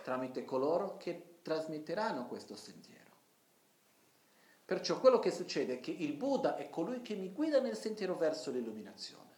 tramite 0.02 0.44
coloro 0.44 0.96
che 0.96 1.38
trasmetteranno 1.42 2.26
questo 2.26 2.56
sentiero. 2.56 3.04
Perciò 4.64 4.98
quello 4.98 5.18
che 5.18 5.30
succede 5.30 5.74
è 5.74 5.80
che 5.80 5.90
il 5.92 6.14
Buddha 6.14 6.56
è 6.56 6.70
colui 6.70 7.02
che 7.02 7.14
mi 7.14 7.32
guida 7.32 7.60
nel 7.60 7.76
sentiero 7.76 8.16
verso 8.16 8.50
l'illuminazione. 8.50 9.34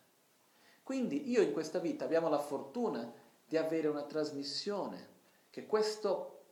Quindi 0.82 1.28
io 1.30 1.42
in 1.42 1.53
questa 1.53 1.80
vita 1.80 2.05
abbiamo 2.05 2.28
la 2.28 2.38
fortuna 2.38 3.12
di 3.49 3.57
avere 3.57 3.88
una 3.88 4.03
trasmissione 4.03 5.16
che 5.49 5.64
questo 5.64 6.42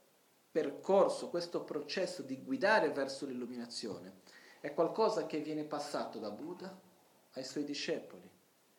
percorso, 0.51 1.28
questo 1.28 1.62
processo 1.62 2.22
di 2.22 2.42
guidare 2.42 2.90
verso 2.90 3.26
l'illuminazione 3.26 4.20
è 4.61 4.72
qualcosa 4.72 5.26
che 5.26 5.40
viene 5.40 5.64
passato 5.64 6.18
da 6.18 6.30
Buddha 6.30 6.74
ai 7.32 7.44
suoi 7.44 7.64
discepoli, 7.64 8.28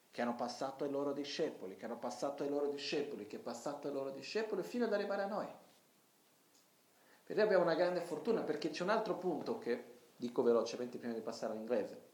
che 0.09 0.22
hanno 0.24 0.34
passato 0.34 0.84
ai 0.84 0.89
loro 0.89 1.13
discepoli, 1.13 1.78
che 1.78 1.86
hanno 1.86 1.99
passato 1.99 2.41
ai 2.41 2.49
loro 2.49 2.70
discepoli, 2.70 3.28
che 3.28 3.36
è 3.36 3.39
passato 3.39 3.88
ai 3.88 3.93
loro 3.93 4.09
discepoli 4.09 4.63
fino 4.63 4.86
ad 4.86 4.93
arrivare 4.93 5.22
a 5.22 5.28
noi. 5.28 5.47
Per 7.24 7.36
noi 7.36 7.45
abbiamo 7.45 7.63
una 7.63 7.76
grande 7.76 8.01
fortuna 8.01 8.41
perché 8.41 8.72
c'è 8.72 8.82
un 8.82 8.89
altro 8.89 9.15
punto 9.18 9.59
che 9.59 9.95
dico 10.15 10.41
velocemente 10.41 10.97
prima 10.97 11.13
di 11.13 11.22
passare 11.22 11.53
all'inglese. 11.53 12.05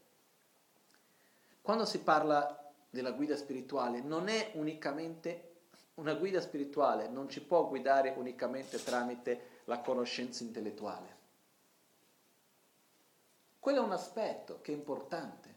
Quando 1.62 1.86
si 1.86 2.00
parla 2.00 2.70
della 2.90 3.12
guida 3.12 3.36
spirituale 3.36 4.02
non 4.02 4.28
è 4.28 4.50
unicamente 4.54 5.53
una 5.94 6.14
guida 6.14 6.40
spirituale, 6.40 7.08
non 7.08 7.28
ci 7.28 7.40
può 7.40 7.68
guidare 7.68 8.14
unicamente 8.16 8.82
tramite 8.82 9.60
la 9.64 9.80
conoscenza 9.80 10.42
intellettuale. 10.42 11.22
Quello 13.58 13.80
è 13.80 13.84
un 13.84 13.92
aspetto 13.92 14.60
che 14.60 14.72
è 14.72 14.74
importante, 14.74 15.52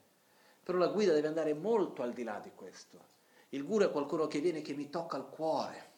però 0.63 0.77
la 0.77 0.87
guida 0.87 1.13
deve 1.13 1.27
andare 1.27 1.53
molto 1.53 2.03
al 2.03 2.13
di 2.13 2.23
là 2.23 2.39
di 2.39 2.51
questo. 2.53 3.15
Il 3.49 3.65
guru 3.65 3.85
è 3.85 3.91
qualcuno 3.91 4.27
che 4.27 4.39
viene 4.39 4.61
che 4.61 4.73
mi 4.73 4.89
tocca 4.89 5.17
il 5.17 5.25
cuore, 5.25 5.91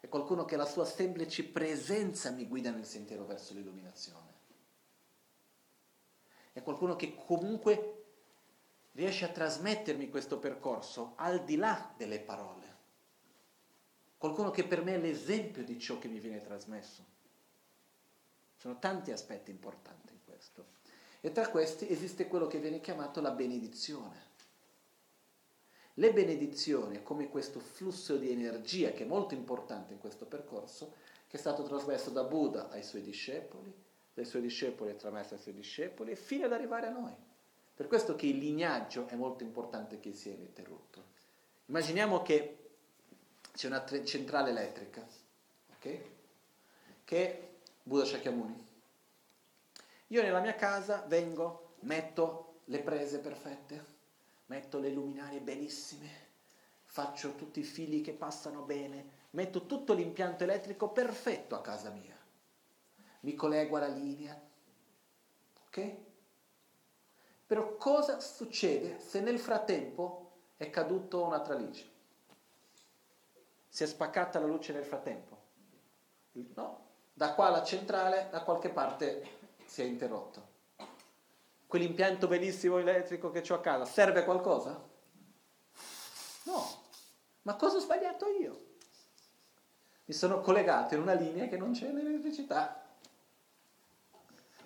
è 0.00 0.08
qualcuno 0.08 0.44
che 0.44 0.56
la 0.56 0.66
sua 0.66 0.84
semplice 0.84 1.44
presenza 1.44 2.30
mi 2.30 2.46
guida 2.46 2.70
nel 2.70 2.84
sentiero 2.84 3.24
verso 3.24 3.54
l'illuminazione. 3.54 4.32
È 6.52 6.62
qualcuno 6.62 6.94
che 6.94 7.14
comunque 7.14 7.93
riesce 8.94 9.24
a 9.24 9.28
trasmettermi 9.28 10.08
questo 10.08 10.38
percorso 10.38 11.12
al 11.16 11.44
di 11.44 11.56
là 11.56 11.92
delle 11.96 12.18
parole 12.18 12.64
qualcuno 14.24 14.50
che 14.50 14.64
per 14.64 14.82
me 14.82 14.94
è 14.94 14.98
l'esempio 14.98 15.62
di 15.62 15.78
ciò 15.78 15.98
che 15.98 16.08
mi 16.08 16.18
viene 16.18 16.40
trasmesso. 16.40 17.04
Sono 18.56 18.78
tanti 18.78 19.10
aspetti 19.10 19.50
importanti 19.50 20.14
in 20.14 20.20
questo. 20.24 20.64
E 21.20 21.30
tra 21.30 21.50
questi 21.50 21.90
esiste 21.90 22.26
quello 22.26 22.46
che 22.46 22.58
viene 22.58 22.80
chiamato 22.80 23.20
la 23.20 23.32
benedizione. 23.32 24.32
Le 25.92 26.12
benedizioni, 26.14 27.02
come 27.02 27.28
questo 27.28 27.60
flusso 27.60 28.16
di 28.16 28.30
energia 28.30 28.92
che 28.92 29.04
è 29.04 29.06
molto 29.06 29.34
importante 29.34 29.92
in 29.92 29.98
questo 29.98 30.24
percorso, 30.24 30.94
che 31.28 31.36
è 31.36 31.40
stato 31.40 31.62
trasmesso 31.64 32.08
da 32.08 32.24
Buddha 32.24 32.70
ai 32.70 32.82
suoi 32.82 33.02
discepoli, 33.02 33.70
dai 34.14 34.24
suoi 34.24 34.40
discepoli 34.40 34.92
è 34.92 34.96
trasmesso 34.96 35.34
ai 35.34 35.40
suoi 35.40 35.52
discepoli, 35.52 36.16
fino 36.16 36.46
ad 36.46 36.52
arrivare 36.54 36.86
a 36.86 36.90
noi. 36.92 37.14
Per 37.74 37.88
questo 37.88 38.14
che 38.14 38.26
il 38.26 38.38
lignaggio 38.38 39.08
è 39.08 39.16
molto 39.16 39.42
importante 39.42 39.98
che 39.98 40.14
sia 40.14 40.32
ininterrotto. 40.32 41.02
Immaginiamo 41.66 42.22
che 42.22 42.58
c'è 43.52 43.66
una 43.66 43.80
tre- 43.80 44.04
centrale 44.04 44.50
elettrica, 44.50 45.04
ok? 45.74 45.98
Che 47.04 47.30
è 47.30 47.48
Buddha 47.82 48.04
Shakyamuni. 48.04 48.66
Io 50.08 50.22
nella 50.22 50.40
mia 50.40 50.54
casa 50.54 51.04
vengo, 51.08 51.74
metto 51.80 52.60
le 52.66 52.78
prese 52.78 53.18
perfette, 53.18 53.84
metto 54.46 54.78
le 54.78 54.90
luminarie 54.90 55.40
benissime, 55.40 56.08
faccio 56.84 57.34
tutti 57.34 57.60
i 57.60 57.64
fili 57.64 58.02
che 58.02 58.12
passano 58.12 58.62
bene, 58.62 59.22
metto 59.30 59.66
tutto 59.66 59.94
l'impianto 59.94 60.44
elettrico 60.44 60.90
perfetto 60.90 61.56
a 61.56 61.60
casa 61.60 61.90
mia. 61.90 62.16
Mi 63.20 63.34
collego 63.34 63.76
alla 63.76 63.88
linea, 63.88 64.40
ok? 65.66 65.96
Però 67.46 67.76
cosa 67.76 68.20
succede 68.20 68.98
se 69.00 69.20
nel 69.20 69.38
frattempo 69.38 70.32
è 70.56 70.70
caduto 70.70 71.24
una 71.24 71.40
tralice? 71.40 71.92
Si 73.68 73.82
è 73.82 73.86
spaccata 73.86 74.38
la 74.38 74.46
luce 74.46 74.72
nel 74.72 74.84
frattempo? 74.84 75.42
No, 76.32 76.86
da 77.12 77.34
qua 77.34 77.46
alla 77.46 77.62
centrale 77.62 78.28
da 78.30 78.42
qualche 78.42 78.70
parte 78.70 79.28
si 79.66 79.82
è 79.82 79.84
interrotto. 79.84 80.52
Quell'impianto 81.66 82.28
bellissimo 82.28 82.78
elettrico 82.78 83.30
che 83.30 83.44
ho 83.52 83.56
a 83.56 83.60
casa 83.60 83.84
serve 83.84 84.20
a 84.20 84.24
qualcosa? 84.24 84.80
No, 86.44 86.82
ma 87.42 87.56
cosa 87.56 87.76
ho 87.76 87.80
sbagliato 87.80 88.26
io? 88.28 88.72
Mi 90.06 90.14
sono 90.14 90.40
collegato 90.40 90.94
in 90.94 91.00
una 91.00 91.14
linea 91.14 91.48
che 91.48 91.56
non 91.56 91.72
c'è 91.72 91.90
l'elettricità. 91.90 92.84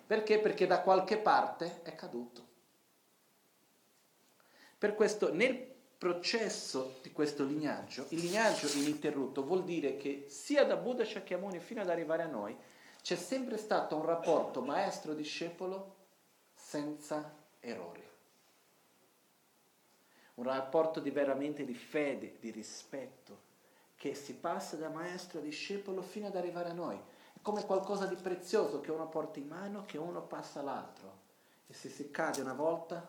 Perché? 0.05 0.39
Perché 0.39 0.67
da 0.67 0.81
qualche 0.81 1.17
parte 1.17 1.81
è 1.83 1.95
caduto. 1.95 2.48
Per 4.79 4.95
questo 4.95 5.33
nel 5.33 5.57
processo 5.97 6.99
di 7.01 7.11
questo 7.11 7.43
lignaggio, 7.43 8.05
il 8.09 8.21
lignaggio 8.21 8.69
ininterrotto 8.77 9.43
vuol 9.43 9.65
dire 9.65 9.97
che 9.97 10.27
sia 10.29 10.63
da 10.63 10.77
Buddha 10.77 11.03
Shakyamuni 11.03 11.59
fino 11.59 11.81
ad 11.81 11.89
arrivare 11.89 12.23
a 12.23 12.27
noi 12.27 12.55
c'è 13.01 13.17
sempre 13.17 13.57
stato 13.57 13.97
un 13.97 14.05
rapporto 14.05 14.61
maestro-discepolo 14.61 15.95
senza 16.53 17.29
errori. 17.59 18.07
Un 20.35 20.43
rapporto 20.45 21.01
di 21.01 21.09
veramente 21.09 21.65
di 21.65 21.75
fede, 21.75 22.37
di 22.39 22.49
rispetto, 22.49 23.47
che 23.97 24.15
si 24.15 24.35
passa 24.35 24.77
da 24.77 24.87
maestro 24.87 25.39
a 25.39 25.41
discepolo 25.41 26.01
fino 26.01 26.27
ad 26.27 26.37
arrivare 26.37 26.69
a 26.69 26.73
noi. 26.73 26.95
È 26.95 27.39
come 27.41 27.65
qualcosa 27.65 28.05
di 28.05 28.15
prezioso 28.15 28.79
che 28.79 28.91
uno 28.91 29.09
porta 29.09 29.39
in 29.39 29.47
mano, 29.47 29.83
che 29.85 29.97
uno 29.97 30.21
passa 30.21 30.61
all'altro. 30.61 31.17
E 31.67 31.73
se 31.73 31.89
si 31.89 32.09
cade 32.11 32.39
una 32.39 32.53
volta, 32.53 33.05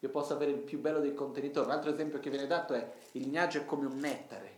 io 0.00 0.08
posso 0.10 0.32
avere 0.32 0.52
il 0.52 0.58
più 0.58 0.80
bello 0.80 1.00
dei 1.00 1.14
contenitori. 1.14 1.66
Un 1.66 1.72
altro 1.72 1.90
esempio 1.90 2.20
che 2.20 2.30
viene 2.30 2.46
dato 2.46 2.74
è 2.74 2.92
il 3.12 3.22
lignaggio 3.22 3.58
è 3.58 3.64
come 3.64 3.86
un 3.86 3.98
nettare 3.98 4.56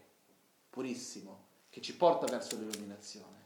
purissimo 0.68 1.46
che 1.70 1.80
ci 1.80 1.96
porta 1.96 2.26
verso 2.26 2.56
l'illuminazione. 2.56 3.38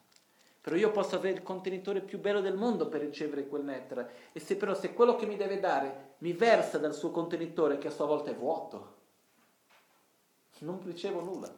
Però 0.61 0.77
io 0.77 0.91
posso 0.91 1.17
avere 1.17 1.35
il 1.35 1.43
contenitore 1.43 2.01
più 2.01 2.19
bello 2.19 2.41
del 2.41 2.57
mondo 2.57 2.89
per 2.89 3.03
ricevere 3.03 3.47
quel 3.47 3.65
nettare. 3.65 4.31
E 4.33 4.41
se 4.41 4.57
però 4.57 4.75
se 4.75 4.95
quello 4.95 5.15
che 5.15 5.27
mi 5.27 5.37
deve 5.37 5.61
dare 5.61 6.15
mi 6.19 6.33
versa 6.33 6.79
dal 6.79 6.95
suo 6.95 7.11
contenitore 7.11 7.77
che 7.77 7.89
a 7.89 7.91
sua 7.91 8.07
volta 8.07 8.31
è 8.31 8.35
vuoto, 8.35 8.93
non 10.61 10.81
ricevo 10.83 11.21
nulla. 11.21 11.55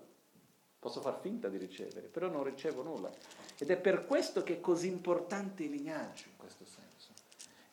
Posso 0.79 1.01
far 1.01 1.21
finta 1.21 1.49
di 1.49 1.57
ricevere, 1.57 2.09
però 2.09 2.29
non 2.29 2.45
ricevo 2.45 2.83
nulla. 2.83 3.11
Ed 3.59 3.71
è 3.71 3.77
per 3.77 4.07
questo 4.07 4.43
che 4.43 4.55
è 4.55 4.61
così 4.61 4.89
importante 4.89 5.63
il 5.63 5.71
lignaggio 5.71 6.25
in 6.29 6.37
questo 6.37 6.65
senso. 6.65 6.86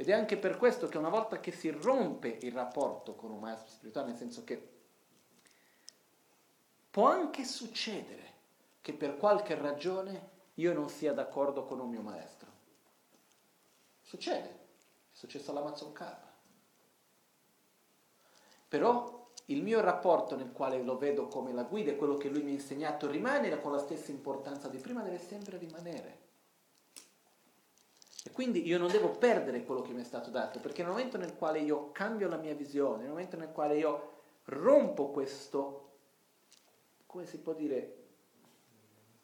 Ed 0.04 0.10
è 0.10 0.12
anche 0.12 0.36
per 0.36 0.58
questo 0.58 0.90
che 0.90 0.98
una 0.98 1.08
volta 1.08 1.40
che 1.40 1.54
si 1.54 1.70
rompe 1.70 2.28
il 2.42 2.52
rapporto 2.52 3.16
con 3.16 3.32
un 3.32 3.40
maestro 3.40 3.70
spirituale, 3.70 4.10
nel 4.10 4.18
senso 4.18 4.44
che 4.44 4.72
può 6.90 7.08
anche 7.08 7.46
succedere 7.46 8.34
che 8.82 8.92
per 8.92 9.16
qualche 9.16 9.56
ragione 9.56 10.32
io 10.56 10.74
non 10.74 10.90
sia 10.90 11.14
d'accordo 11.14 11.64
con 11.64 11.80
un 11.80 11.90
mio 11.90 12.02
maestro. 12.02 12.52
Succede, 14.02 14.50
è 14.50 14.56
successo 15.14 15.52
all'Amazon 15.52 15.94
Carva. 15.94 16.34
Però 18.68 19.32
il 19.46 19.64
mio 19.64 19.80
rapporto 19.80 20.36
nel 20.36 20.52
quale 20.52 20.84
lo 20.84 20.98
vedo 20.98 21.30
come 21.30 21.54
la 21.54 21.64
guida 21.64 21.92
e 21.92 21.96
quello 21.96 22.18
che 22.18 22.28
lui 22.28 22.44
mi 22.44 22.52
ha 22.52 22.56
insegnato 22.56 23.10
rimane 23.10 23.58
con 23.62 23.72
la 23.72 23.80
stessa 23.80 24.12
importanza 24.12 24.68
di 24.68 24.80
prima, 24.80 25.02
deve 25.02 25.20
sempre 25.20 25.58
rimanere. 25.58 26.23
E 28.26 28.32
quindi 28.32 28.66
io 28.66 28.78
non 28.78 28.90
devo 28.90 29.10
perdere 29.10 29.66
quello 29.66 29.82
che 29.82 29.92
mi 29.92 30.02
è 30.02 30.06
stato 30.06 30.30
dato, 30.30 30.60
perché 30.60 30.82
nel 30.82 30.92
momento 30.92 31.18
nel 31.18 31.36
quale 31.36 31.60
io 31.60 31.92
cambio 31.92 32.30
la 32.30 32.38
mia 32.38 32.56
visione, 32.56 33.02
nel 33.02 33.10
momento 33.10 33.36
nel 33.36 33.52
quale 33.52 33.78
io 33.78 34.12
rompo 34.46 35.10
questo, 35.10 35.92
come 37.06 37.26
si 37.26 37.38
può 37.40 37.54
dire, 37.54 37.98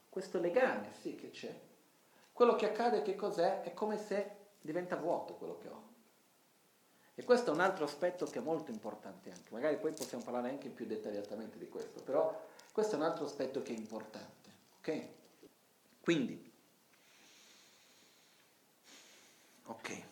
questo 0.10 0.40
legame, 0.40 0.92
sì 1.00 1.16
che 1.16 1.30
c'è, 1.30 1.58
quello 2.34 2.56
che 2.56 2.66
accade 2.68 3.02
che 3.02 3.16
cos'è? 3.16 3.62
È 3.62 3.74
come 3.74 3.98
se 3.98 4.36
diventa 4.60 4.98
vuoto 4.98 5.36
quello 5.36 5.58
che 5.58 5.68
ho. 5.68 5.88
E 7.16 7.24
questo 7.24 7.52
è 7.52 7.54
un 7.54 7.60
altro 7.62 7.86
aspetto 7.86 8.26
che 8.26 8.40
è 8.40 8.42
molto 8.42 8.72
importante 8.72 9.30
anche, 9.30 9.52
magari 9.52 9.78
poi 9.78 9.94
possiamo 9.94 10.24
parlare 10.24 10.50
anche 10.50 10.70
più 10.70 10.86
dettagliatamente 10.86 11.58
di 11.58 11.70
questo, 11.70 12.02
però 12.02 12.48
questo 12.74 12.96
è 12.96 12.98
un 12.98 13.04
altro 13.06 13.26
aspetto 13.26 13.62
che 13.62 13.74
è 13.74 13.78
importante, 13.78 14.50
ok? 14.80 15.08
Quindi, 16.02 16.49
Ok, 19.70 20.04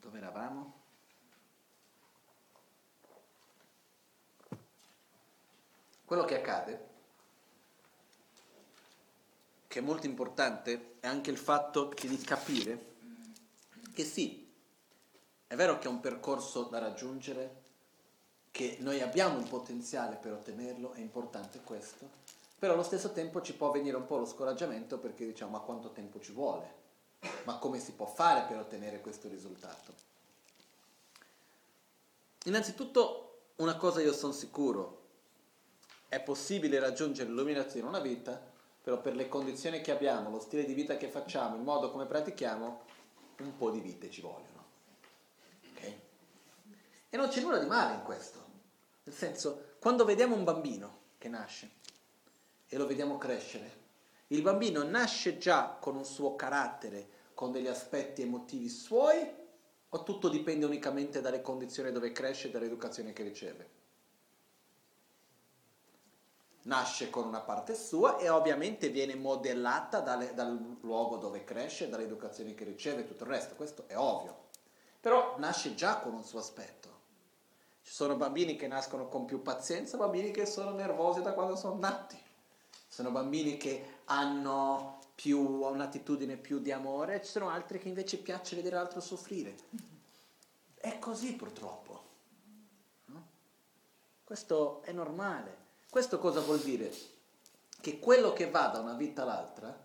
dove 0.00 0.18
eravamo? 0.18 0.74
Quello 6.04 6.24
che 6.24 6.36
accade, 6.36 6.88
che 9.68 9.78
è 9.78 9.82
molto 9.82 10.06
importante, 10.06 10.96
è 10.98 11.06
anche 11.06 11.30
il 11.30 11.38
fatto 11.38 11.92
di 12.00 12.18
capire 12.18 12.94
che 13.94 14.04
sì, 14.04 14.52
è 15.46 15.54
vero 15.54 15.78
che 15.78 15.86
è 15.86 15.90
un 15.90 16.00
percorso 16.00 16.64
da 16.64 16.80
raggiungere, 16.80 17.62
che 18.50 18.76
noi 18.80 19.00
abbiamo 19.02 19.38
il 19.38 19.48
potenziale 19.48 20.16
per 20.16 20.32
ottenerlo, 20.32 20.94
è 20.94 21.00
importante 21.00 21.60
questo, 21.60 22.10
però 22.58 22.72
allo 22.72 22.82
stesso 22.82 23.12
tempo 23.12 23.40
ci 23.40 23.54
può 23.54 23.70
venire 23.70 23.96
un 23.96 24.04
po' 24.04 24.16
lo 24.16 24.26
scoraggiamento 24.26 24.98
perché 24.98 25.26
diciamo 25.26 25.52
ma 25.52 25.60
quanto 25.60 25.90
tempo 25.90 26.18
ci 26.20 26.32
vuole? 26.32 26.85
Ma 27.44 27.58
come 27.58 27.78
si 27.78 27.92
può 27.92 28.06
fare 28.06 28.46
per 28.46 28.58
ottenere 28.58 29.00
questo 29.00 29.28
risultato? 29.28 29.94
Innanzitutto, 32.44 33.50
una 33.56 33.76
cosa 33.76 34.00
io 34.00 34.12
sono 34.12 34.32
sicuro, 34.32 35.04
è 36.08 36.20
possibile 36.20 36.78
raggiungere 36.78 37.28
l'illuminazione 37.28 37.80
in 37.80 37.86
una 37.86 38.00
vita, 38.00 38.40
però 38.80 39.00
per 39.00 39.16
le 39.16 39.28
condizioni 39.28 39.80
che 39.80 39.90
abbiamo, 39.90 40.30
lo 40.30 40.38
stile 40.38 40.64
di 40.64 40.72
vita 40.72 40.96
che 40.96 41.08
facciamo, 41.08 41.56
il 41.56 41.62
modo 41.62 41.90
come 41.90 42.06
pratichiamo, 42.06 42.80
un 43.38 43.56
po' 43.56 43.70
di 43.70 43.80
vite 43.80 44.10
ci 44.10 44.20
vogliono. 44.20 44.64
Okay? 45.72 46.00
E 47.10 47.16
non 47.16 47.28
c'è 47.28 47.40
nulla 47.40 47.58
di 47.58 47.66
male 47.66 47.94
in 47.94 48.02
questo. 48.02 48.44
Nel 49.02 49.14
senso, 49.14 49.74
quando 49.80 50.04
vediamo 50.04 50.36
un 50.36 50.44
bambino 50.44 50.98
che 51.18 51.28
nasce 51.28 51.70
e 52.68 52.76
lo 52.76 52.86
vediamo 52.86 53.18
crescere, 53.18 53.84
il 54.28 54.42
bambino 54.42 54.82
nasce 54.82 55.38
già 55.38 55.76
con 55.80 55.96
un 55.96 56.04
suo 56.04 56.34
carattere, 56.34 57.08
con 57.36 57.52
degli 57.52 57.66
aspetti 57.66 58.22
emotivi 58.22 58.70
suoi, 58.70 59.30
o 59.90 60.02
tutto 60.02 60.30
dipende 60.30 60.64
unicamente 60.64 61.20
dalle 61.20 61.42
condizioni 61.42 61.92
dove 61.92 62.10
cresce 62.10 62.48
e 62.48 62.50
dall'educazione 62.50 63.12
che 63.12 63.22
riceve? 63.22 63.70
Nasce 66.62 67.10
con 67.10 67.26
una 67.26 67.42
parte 67.42 67.74
sua 67.74 68.16
e 68.16 68.30
ovviamente 68.30 68.88
viene 68.88 69.16
modellata 69.16 70.00
dalle, 70.00 70.32
dal 70.32 70.78
luogo 70.80 71.18
dove 71.18 71.44
cresce, 71.44 71.90
dall'educazione 71.90 72.54
che 72.54 72.64
riceve 72.64 73.02
e 73.02 73.06
tutto 73.06 73.24
il 73.24 73.30
resto, 73.30 73.54
questo 73.54 73.84
è 73.86 73.98
ovvio. 73.98 74.44
Però 74.98 75.34
nasce 75.36 75.74
già 75.74 75.98
con 75.98 76.14
un 76.14 76.24
suo 76.24 76.38
aspetto. 76.38 76.88
Ci 77.82 77.92
sono 77.92 78.16
bambini 78.16 78.56
che 78.56 78.66
nascono 78.66 79.08
con 79.08 79.26
più 79.26 79.42
pazienza, 79.42 79.98
bambini 79.98 80.30
che 80.30 80.46
sono 80.46 80.70
nervosi 80.70 81.20
da 81.20 81.34
quando 81.34 81.54
sono 81.54 81.76
nati. 81.78 82.18
Sono 82.88 83.10
bambini 83.10 83.58
che 83.58 83.98
hanno 84.06 84.95
più, 85.16 85.40
un'attitudine 85.40 86.36
più 86.36 86.60
di 86.60 86.70
amore, 86.70 87.22
ci 87.24 87.30
sono 87.30 87.48
altri 87.48 87.78
che 87.80 87.88
invece 87.88 88.18
piace 88.18 88.54
vedere 88.54 88.76
l'altro 88.76 89.00
soffrire. 89.00 89.56
È 90.74 90.98
così 90.98 91.32
purtroppo. 91.32 92.04
No? 93.06 93.26
Questo 94.22 94.82
è 94.82 94.92
normale. 94.92 95.64
Questo 95.88 96.18
cosa 96.18 96.40
vuol 96.40 96.60
dire? 96.60 96.92
Che 97.80 97.98
quello 97.98 98.34
che 98.34 98.50
va 98.50 98.66
da 98.68 98.78
una 98.80 98.92
vita 98.92 99.22
all'altra 99.22 99.84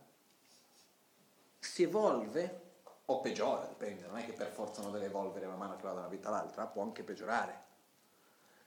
si 1.57 1.83
evolve 1.83 2.59
o 3.05 3.21
peggiora, 3.21 3.65
dipende, 3.65 4.07
non 4.07 4.17
è 4.17 4.25
che 4.25 4.33
per 4.33 4.51
forza 4.51 4.81
non 4.81 4.91
deve 4.91 5.05
evolvere 5.05 5.47
man 5.47 5.57
mano 5.57 5.75
che 5.77 5.83
va 5.83 5.93
da 5.93 5.99
una 5.99 6.07
vita 6.09 6.27
all'altra, 6.27 6.67
può 6.67 6.83
anche 6.83 7.03
peggiorare. 7.03 7.69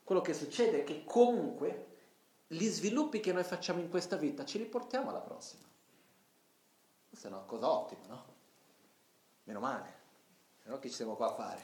Quello 0.02 0.22
che 0.22 0.32
succede 0.32 0.80
è 0.80 0.84
che 0.84 1.04
comunque 1.04 1.92
gli 2.46 2.68
sviluppi 2.68 3.20
che 3.20 3.32
noi 3.32 3.44
facciamo 3.44 3.80
in 3.80 3.90
questa 3.90 4.16
vita 4.16 4.44
ce 4.44 4.58
li 4.58 4.64
portiamo 4.64 5.10
alla 5.10 5.20
prossima. 5.20 5.62
Questa 7.14 7.30
è 7.30 7.32
una 7.32 7.46
cosa 7.46 7.70
ottima, 7.70 8.06
no? 8.08 8.24
Meno 9.44 9.60
male, 9.60 9.94
se 10.60 10.68
no 10.68 10.80
che 10.80 10.88
ci 10.88 10.96
siamo 10.96 11.14
qua 11.14 11.28
a 11.28 11.34
fare? 11.34 11.60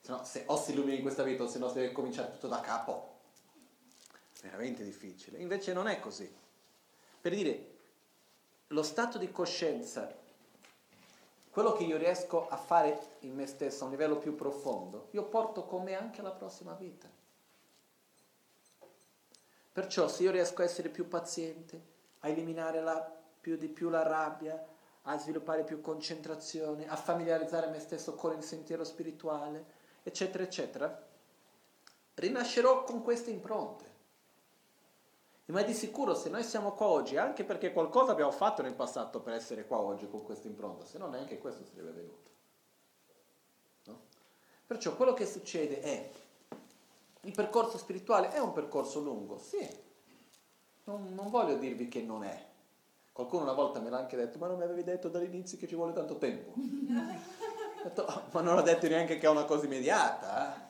Se 0.00 0.10
no, 0.10 0.24
se 0.24 0.42
o 0.46 0.56
si 0.56 0.72
illumina 0.72 0.96
in 0.96 1.02
questa 1.02 1.22
vita 1.22 1.44
o 1.44 1.46
se 1.46 1.60
no 1.60 1.68
si 1.68 1.74
deve 1.74 1.92
cominciare 1.92 2.32
tutto 2.32 2.48
da 2.48 2.60
capo. 2.60 3.20
Veramente 4.42 4.82
difficile. 4.82 5.38
Invece 5.38 5.72
non 5.72 5.86
è 5.86 6.00
così. 6.00 6.28
Per 7.20 7.32
dire, 7.32 7.76
lo 8.66 8.82
stato 8.82 9.18
di 9.18 9.30
coscienza, 9.30 10.12
quello 11.50 11.72
che 11.74 11.84
io 11.84 11.96
riesco 11.96 12.48
a 12.48 12.56
fare 12.56 13.18
in 13.20 13.36
me 13.36 13.46
stesso 13.46 13.82
a 13.82 13.84
un 13.84 13.92
livello 13.92 14.18
più 14.18 14.34
profondo, 14.34 15.10
io 15.12 15.22
porto 15.22 15.62
con 15.64 15.84
me 15.84 15.94
anche 15.94 16.18
alla 16.18 16.32
prossima 16.32 16.72
vita. 16.72 17.08
Perciò 19.70 20.08
se 20.08 20.24
io 20.24 20.32
riesco 20.32 20.60
a 20.60 20.64
essere 20.64 20.88
più 20.88 21.06
paziente, 21.06 21.92
a 22.18 22.28
eliminare 22.28 22.80
la, 22.82 23.22
più 23.44 23.58
di 23.58 23.68
più 23.68 23.90
la 23.90 24.02
rabbia, 24.02 24.66
a 25.02 25.18
sviluppare 25.18 25.64
più 25.64 25.82
concentrazione, 25.82 26.88
a 26.88 26.96
familiarizzare 26.96 27.66
me 27.66 27.78
stesso 27.78 28.14
con 28.14 28.34
il 28.34 28.42
sentiero 28.42 28.84
spirituale, 28.84 29.66
eccetera, 30.02 30.42
eccetera, 30.42 31.06
rinascerò 32.14 32.84
con 32.84 33.02
queste 33.02 33.28
impronte. 33.28 33.92
Ma 35.46 35.60
di 35.60 35.74
sicuro 35.74 36.14
se 36.14 36.30
noi 36.30 36.42
siamo 36.42 36.72
qua 36.72 36.86
oggi, 36.86 37.18
anche 37.18 37.44
perché 37.44 37.70
qualcosa 37.74 38.12
abbiamo 38.12 38.30
fatto 38.30 38.62
nel 38.62 38.72
passato 38.72 39.20
per 39.20 39.34
essere 39.34 39.66
qua 39.66 39.78
oggi 39.78 40.08
con 40.08 40.24
questa 40.24 40.48
impronta, 40.48 40.86
se 40.86 40.96
no 40.96 41.08
neanche 41.08 41.36
questo 41.36 41.64
sarebbe 41.66 41.90
venuto. 41.90 42.30
No? 43.84 44.00
Perciò 44.66 44.96
quello 44.96 45.12
che 45.12 45.26
succede 45.26 45.82
è 45.82 46.10
il 47.20 47.32
percorso 47.32 47.76
spirituale 47.76 48.32
è 48.32 48.38
un 48.38 48.54
percorso 48.54 49.00
lungo, 49.00 49.36
sì. 49.36 49.82
Non, 50.84 51.12
non 51.12 51.28
voglio 51.28 51.56
dirvi 51.56 51.88
che 51.88 52.00
non 52.00 52.24
è. 52.24 52.52
Qualcuno 53.14 53.44
una 53.44 53.52
volta 53.52 53.78
me 53.78 53.90
l'ha 53.90 53.98
anche 53.98 54.16
detto, 54.16 54.38
ma 54.38 54.48
non 54.48 54.56
mi 54.56 54.64
avevi 54.64 54.82
detto 54.82 55.08
dall'inizio 55.08 55.56
che 55.56 55.68
ci 55.68 55.76
vuole 55.76 55.92
tanto 55.92 56.16
tempo. 56.16 56.52
detto, 57.80 58.02
oh, 58.02 58.22
ma 58.32 58.40
non 58.40 58.58
ho 58.58 58.60
detto 58.60 58.88
neanche 58.88 59.18
che 59.18 59.26
è 59.26 59.30
una 59.30 59.44
cosa 59.44 59.66
immediata. 59.66 60.56
Eh? 60.56 60.60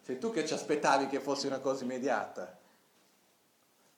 Sei 0.00 0.18
tu 0.18 0.30
che 0.30 0.46
ci 0.46 0.54
aspettavi 0.54 1.08
che 1.08 1.20
fosse 1.20 1.46
una 1.46 1.58
cosa 1.58 1.84
immediata. 1.84 2.58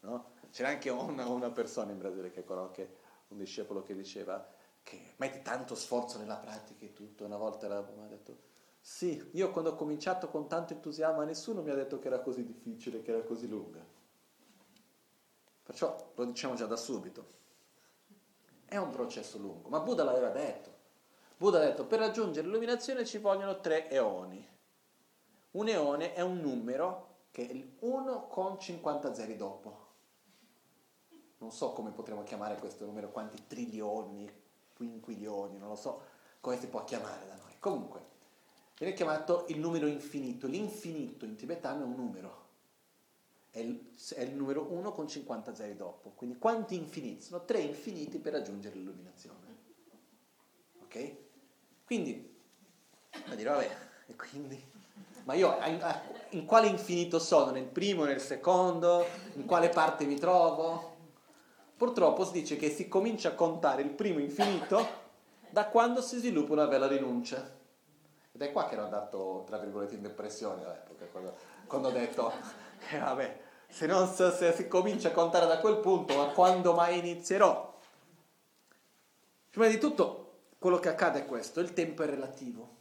No? 0.00 0.32
C'era 0.50 0.70
anche 0.70 0.90
una, 0.90 1.28
una, 1.28 1.50
persona 1.50 1.92
in 1.92 1.98
Brasile 1.98 2.32
che 2.32 2.42
conosce, 2.42 2.96
un 3.28 3.38
discepolo 3.38 3.84
che 3.84 3.94
diceva 3.94 4.44
che 4.82 5.12
metti 5.18 5.40
tanto 5.40 5.76
sforzo 5.76 6.18
nella 6.18 6.38
pratica 6.38 6.86
e 6.86 6.92
tutto. 6.92 7.24
Una 7.24 7.36
volta 7.36 7.68
mi 7.68 8.02
ha 8.02 8.08
detto, 8.08 8.36
sì, 8.80 9.30
io 9.34 9.52
quando 9.52 9.70
ho 9.70 9.74
cominciato 9.76 10.28
con 10.28 10.48
tanto 10.48 10.72
entusiasmo, 10.72 11.22
nessuno 11.22 11.62
mi 11.62 11.70
ha 11.70 11.76
detto 11.76 12.00
che 12.00 12.08
era 12.08 12.18
così 12.18 12.44
difficile, 12.44 13.00
che 13.00 13.12
era 13.12 13.22
così 13.22 13.46
lunga. 13.46 13.87
Perciò 15.68 16.12
lo 16.14 16.24
diciamo 16.24 16.54
già 16.54 16.64
da 16.64 16.76
subito. 16.76 17.26
È 18.64 18.78
un 18.78 18.88
processo 18.88 19.36
lungo, 19.36 19.68
ma 19.68 19.80
Buddha 19.80 20.02
l'aveva 20.02 20.30
detto. 20.30 20.70
Buddha 21.36 21.58
ha 21.58 21.64
detto, 21.64 21.84
per 21.84 21.98
raggiungere 21.98 22.46
l'illuminazione 22.46 23.04
ci 23.04 23.18
vogliono 23.18 23.60
tre 23.60 23.90
eoni. 23.90 24.48
Un 25.50 25.68
eone 25.68 26.14
è 26.14 26.22
un 26.22 26.38
numero 26.38 27.26
che 27.30 27.46
è 27.46 27.52
il 27.52 27.76
1 27.80 28.28
con 28.28 28.58
50 28.58 29.12
zeri 29.12 29.36
dopo. 29.36 29.86
non 31.36 31.52
so 31.52 31.74
come 31.74 31.90
potremmo 31.90 32.22
chiamare 32.22 32.56
questo 32.56 32.86
numero, 32.86 33.10
quanti 33.10 33.46
trilioni, 33.46 34.26
quinquilioni, 34.74 35.58
non 35.58 35.68
lo 35.68 35.76
so 35.76 36.00
come 36.40 36.58
si 36.58 36.68
può 36.68 36.82
chiamare 36.84 37.26
da 37.26 37.36
noi. 37.36 37.58
Comunque, 37.58 38.06
viene 38.78 38.94
chiamato 38.94 39.44
il 39.48 39.58
numero 39.58 39.86
infinito. 39.86 40.46
L'infinito 40.46 41.26
in 41.26 41.36
tibetano 41.36 41.82
è 41.82 41.84
un 41.84 41.94
numero. 41.94 42.46
È 43.50 43.58
il, 43.58 43.94
è 44.14 44.22
il 44.22 44.34
numero 44.34 44.66
1 44.70 44.92
con 44.92 45.08
50 45.08 45.54
zeri 45.54 45.76
dopo. 45.76 46.10
Quindi 46.10 46.38
quanti 46.38 46.76
infiniti? 46.76 47.22
Sono 47.22 47.44
tre 47.44 47.60
infiniti 47.60 48.18
per 48.18 48.32
raggiungere 48.32 48.76
l'illuminazione. 48.76 49.56
Ok? 50.82 51.16
Quindi, 51.84 52.36
a 53.10 53.34
dire, 53.34 53.48
vabbè, 53.48 53.76
e 54.06 54.16
quindi? 54.16 54.62
Ma 55.24 55.34
io 55.34 55.56
in 56.30 56.46
quale 56.46 56.68
infinito 56.68 57.18
sono? 57.18 57.50
Nel 57.50 57.66
primo, 57.66 58.04
nel 58.04 58.20
secondo? 58.20 59.04
In 59.34 59.44
quale 59.44 59.68
parte 59.68 60.06
mi 60.06 60.18
trovo? 60.18 60.96
Purtroppo 61.76 62.24
si 62.24 62.32
dice 62.32 62.56
che 62.56 62.70
si 62.70 62.88
comincia 62.88 63.28
a 63.28 63.34
contare 63.34 63.82
il 63.82 63.90
primo 63.90 64.18
infinito 64.18 65.06
da 65.50 65.66
quando 65.66 66.00
si 66.00 66.18
sviluppa 66.18 66.54
una 66.54 66.66
bella 66.66 66.86
rinuncia. 66.86 67.56
Ed 68.32 68.40
è 68.42 68.52
qua 68.52 68.68
che 68.68 68.74
ero 68.74 68.84
andato, 68.84 69.44
tra 69.46 69.58
virgolette, 69.58 69.94
in 69.94 70.02
depressione 70.02 70.64
all'epoca, 70.64 71.04
quando, 71.06 71.34
quando 71.68 71.88
ho 71.88 71.92
detto, 71.92 72.32
eh, 72.90 72.98
vabbè, 72.98 73.40
se, 73.68 73.86
non, 73.86 74.08
se 74.08 74.52
si 74.52 74.66
comincia 74.66 75.08
a 75.08 75.12
contare 75.12 75.46
da 75.46 75.60
quel 75.60 75.78
punto, 75.78 76.16
ma 76.16 76.32
quando 76.32 76.72
mai 76.72 76.98
inizierò? 76.98 77.78
Prima 79.50 79.68
di 79.68 79.78
tutto, 79.78 80.40
quello 80.58 80.80
che 80.80 80.88
accade 80.88 81.20
è 81.20 81.26
questo, 81.26 81.60
il 81.60 81.72
tempo 81.72 82.02
è 82.02 82.06
relativo. 82.06 82.76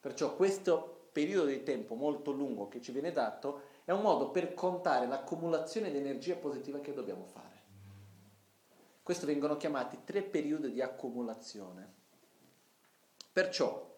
Perciò 0.00 0.34
questo 0.34 1.08
periodo 1.12 1.46
di 1.46 1.62
tempo 1.62 1.94
molto 1.94 2.30
lungo 2.30 2.68
che 2.68 2.80
ci 2.80 2.92
viene 2.92 3.12
dato 3.12 3.72
è 3.84 3.92
un 3.92 4.00
modo 4.00 4.30
per 4.30 4.54
contare 4.54 5.06
l'accumulazione 5.06 5.90
di 5.90 5.98
energia 5.98 6.36
positiva 6.36 6.80
che 6.80 6.94
dobbiamo 6.94 7.24
fare. 7.24 7.62
Questo 9.02 9.26
vengono 9.26 9.56
chiamati 9.56 9.98
tre 10.04 10.22
periodi 10.22 10.72
di 10.72 10.80
accumulazione. 10.80 11.92
Perciò 13.32 13.93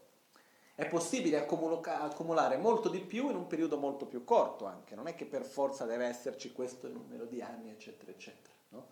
è 0.76 0.86
possibile 0.86 1.38
accumulare 1.38 2.58
molto 2.58 2.90
di 2.90 3.00
più 3.00 3.30
in 3.30 3.36
un 3.36 3.46
periodo 3.46 3.78
molto 3.78 4.04
più 4.04 4.24
corto 4.24 4.66
anche, 4.66 4.94
non 4.94 5.08
è 5.08 5.14
che 5.14 5.24
per 5.24 5.42
forza 5.42 5.86
deve 5.86 6.04
esserci 6.04 6.52
questo 6.52 6.86
numero 6.88 7.24
di 7.24 7.40
anni, 7.40 7.70
eccetera, 7.70 8.10
eccetera. 8.10 8.54
No? 8.68 8.86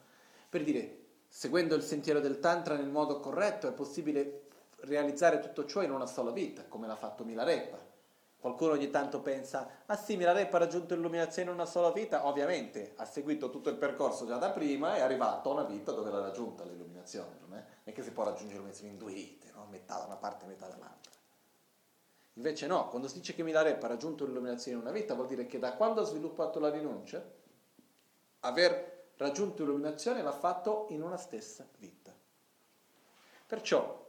Per 0.49 0.64
dire, 0.64 1.03
seguendo 1.28 1.74
il 1.74 1.82
sentiero 1.82 2.20
del 2.20 2.41
Tantra 2.41 2.74
nel 2.76 2.89
modo 2.89 3.20
corretto 3.20 3.68
è 3.68 3.72
possibile 3.72 4.47
realizzare 4.80 5.41
tutto 5.41 5.66
ciò 5.66 5.82
in 5.82 5.91
una 5.91 6.07
sola 6.07 6.30
vita, 6.30 6.64
come 6.66 6.87
l'ha 6.87 6.97
fatto 6.97 7.22
Milarepa. 7.22 7.78
Qualcuno 8.41 8.72
ogni 8.72 8.89
tanto 8.89 9.20
pensa, 9.20 9.82
ah 9.85 9.97
sì, 9.97 10.16
Milarepa 10.16 10.57
ha 10.57 10.61
raggiunto 10.61 10.95
l'illuminazione 10.95 11.51
in 11.51 11.55
una 11.55 11.66
sola 11.66 11.93
vita? 11.93 12.26
Ovviamente 12.26 12.95
ha 12.97 13.05
seguito 13.05 13.51
tutto 13.51 13.68
il 13.68 13.76
percorso 13.76 14.26
già 14.26 14.39
da 14.39 14.51
prima 14.51 14.95
e 14.95 14.99
è 14.99 15.03
arrivato 15.03 15.51
a 15.51 15.53
una 15.53 15.64
vita 15.64 15.93
dove 15.93 16.11
l'ha 16.11 16.20
raggiunta 16.20 16.64
l'illuminazione, 16.64 17.37
non 17.41 17.59
è? 17.59 17.64
È 17.85 17.93
che 17.93 18.03
si 18.03 18.11
può 18.11 18.24
raggiungere 18.24 18.53
l'illuminazione 18.53 18.93
in 18.93 18.99
due 18.99 19.12
vite, 19.12 19.51
no? 19.55 19.66
metà 19.68 19.99
da 19.99 20.07
una 20.07 20.16
parte 20.16 20.47
e 20.47 20.49
metà 20.49 20.66
dall'altra. 20.66 21.13
Invece 22.35 22.66
no, 22.66 22.89
quando 22.89 23.07
si 23.07 23.18
dice 23.18 23.35
che 23.35 23.45
Milarepa 23.45 23.87
ha 23.87 23.91
raggiunto 23.91 24.24
l'illuminazione 24.24 24.76
in 24.76 24.82
una 24.82 24.93
vita 24.93 25.14
vuol 25.14 25.28
dire 25.28 25.47
che 25.47 25.59
da 25.59 25.74
quando 25.74 26.01
ha 26.01 26.05
sviluppato 26.05 26.59
la 26.59 26.70
rinuncia, 26.70 27.24
aver 28.41 29.11
raggiunto 29.16 29.62
l'illuminazione 29.62 30.22
l'ha 30.22 30.32
fatto 30.32 30.87
in 30.91 31.03
una 31.03 31.16
stessa 31.16 31.66
vita. 31.78 32.12
Perciò 33.47 34.03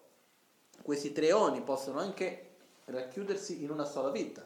questi 0.82 1.12
tre 1.12 1.32
oni 1.32 1.62
possono 1.62 2.00
anche 2.00 2.56
racchiudersi 2.86 3.64
in 3.64 3.70
una 3.70 3.86
sola 3.86 4.10
vita. 4.10 4.44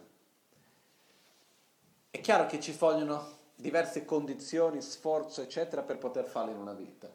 È 2.11 2.19
chiaro 2.19 2.47
che 2.47 2.59
ci 2.59 2.73
vogliono 2.73 3.37
diverse 3.55 4.03
condizioni, 4.03 4.81
sforzo, 4.81 5.41
eccetera, 5.41 5.83
per 5.83 5.97
poter 5.97 6.25
farlo 6.25 6.51
in 6.51 6.57
una 6.57 6.73
vita. 6.73 7.09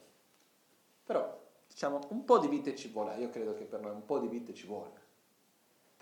Però, 1.04 1.42
diciamo, 1.66 2.00
un 2.08 2.24
po' 2.24 2.38
di 2.38 2.48
vite 2.48 2.74
ci 2.74 2.88
vuole, 2.88 3.16
io 3.16 3.28
credo 3.28 3.54
che 3.54 3.64
per 3.64 3.80
noi 3.80 3.92
un 3.92 4.04
po' 4.04 4.18
di 4.18 4.28
vite 4.28 4.54
ci 4.54 4.66
vuole. 4.66 5.03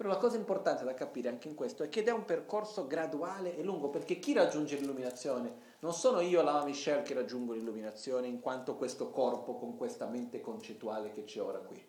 Però 0.03 0.15
la 0.15 0.19
cosa 0.19 0.37
importante 0.37 0.83
da 0.83 0.95
capire 0.95 1.29
anche 1.29 1.47
in 1.47 1.55
questo 1.55 1.85
è 1.85 1.89
che 1.89 2.03
è 2.03 2.11
un 2.11 2.25
percorso 2.25 2.89
graduale 2.89 3.57
e 3.57 3.63
lungo, 3.63 3.89
perché 3.89 4.19
chi 4.19 4.33
raggiunge 4.33 4.75
l'illuminazione 4.75 5.77
non 5.79 5.95
sono 5.95 6.19
io, 6.19 6.43
Lama 6.43 6.65
Michel, 6.65 7.03
che 7.03 7.15
raggiungo 7.15 7.53
l'illuminazione 7.53 8.27
in 8.27 8.41
quanto 8.41 8.75
questo 8.75 9.11
corpo 9.11 9.55
con 9.55 9.77
questa 9.77 10.07
mente 10.07 10.41
concettuale 10.41 11.13
che 11.13 11.23
c'è 11.23 11.41
ora 11.41 11.61
qui 11.61 11.81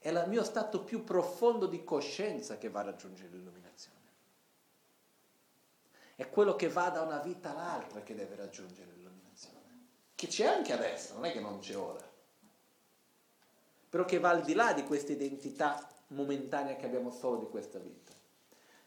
è 0.00 0.10
il 0.10 0.24
mio 0.26 0.44
stato 0.44 0.84
più 0.84 1.02
profondo 1.02 1.64
di 1.64 1.82
coscienza 1.82 2.58
che 2.58 2.68
va 2.68 2.80
a 2.80 2.84
raggiungere 2.84 3.30
l'illuminazione. 3.30 3.98
È 6.14 6.28
quello 6.28 6.56
che 6.56 6.68
va 6.68 6.90
da 6.90 7.00
una 7.00 7.20
vita 7.20 7.52
all'altra 7.52 8.02
che 8.02 8.14
deve 8.14 8.36
raggiungere 8.36 8.90
l'illuminazione. 8.96 9.86
Che 10.14 10.26
c'è 10.26 10.44
anche 10.44 10.74
adesso, 10.74 11.14
non 11.14 11.24
è 11.24 11.32
che 11.32 11.40
non 11.40 11.58
c'è 11.58 11.74
ora. 11.74 12.06
Però 13.88 14.04
che 14.04 14.18
va 14.18 14.28
al 14.28 14.42
di 14.42 14.52
là 14.52 14.74
di 14.74 14.84
questa 14.84 15.12
identità 15.12 15.88
momentanea 16.12 16.76
che 16.76 16.86
abbiamo 16.86 17.10
solo 17.10 17.38
di 17.38 17.48
questa 17.48 17.78
vita. 17.78 18.12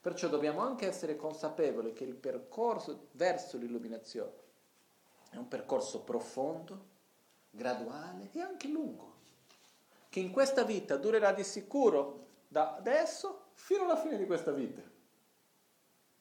Perciò 0.01 0.27
dobbiamo 0.27 0.61
anche 0.61 0.87
essere 0.87 1.15
consapevoli 1.15 1.93
che 1.93 2.03
il 2.03 2.15
percorso 2.15 3.07
verso 3.13 3.57
l'illuminazione 3.57 4.43
è 5.35 5.37
un 5.37 5.47
percorso 5.47 6.01
profondo, 6.01 6.93
graduale 7.49 8.29
e 8.31 8.39
anche 8.39 8.67
lungo 8.67 9.13
che 10.09 10.19
in 10.21 10.31
questa 10.31 10.63
vita 10.63 10.95
durerà 10.95 11.33
di 11.33 11.43
sicuro 11.43 12.27
da 12.47 12.75
adesso 12.75 13.47
fino 13.53 13.83
alla 13.83 13.97
fine 13.97 14.17
di 14.17 14.25
questa 14.25 14.51
vita. 14.51 14.81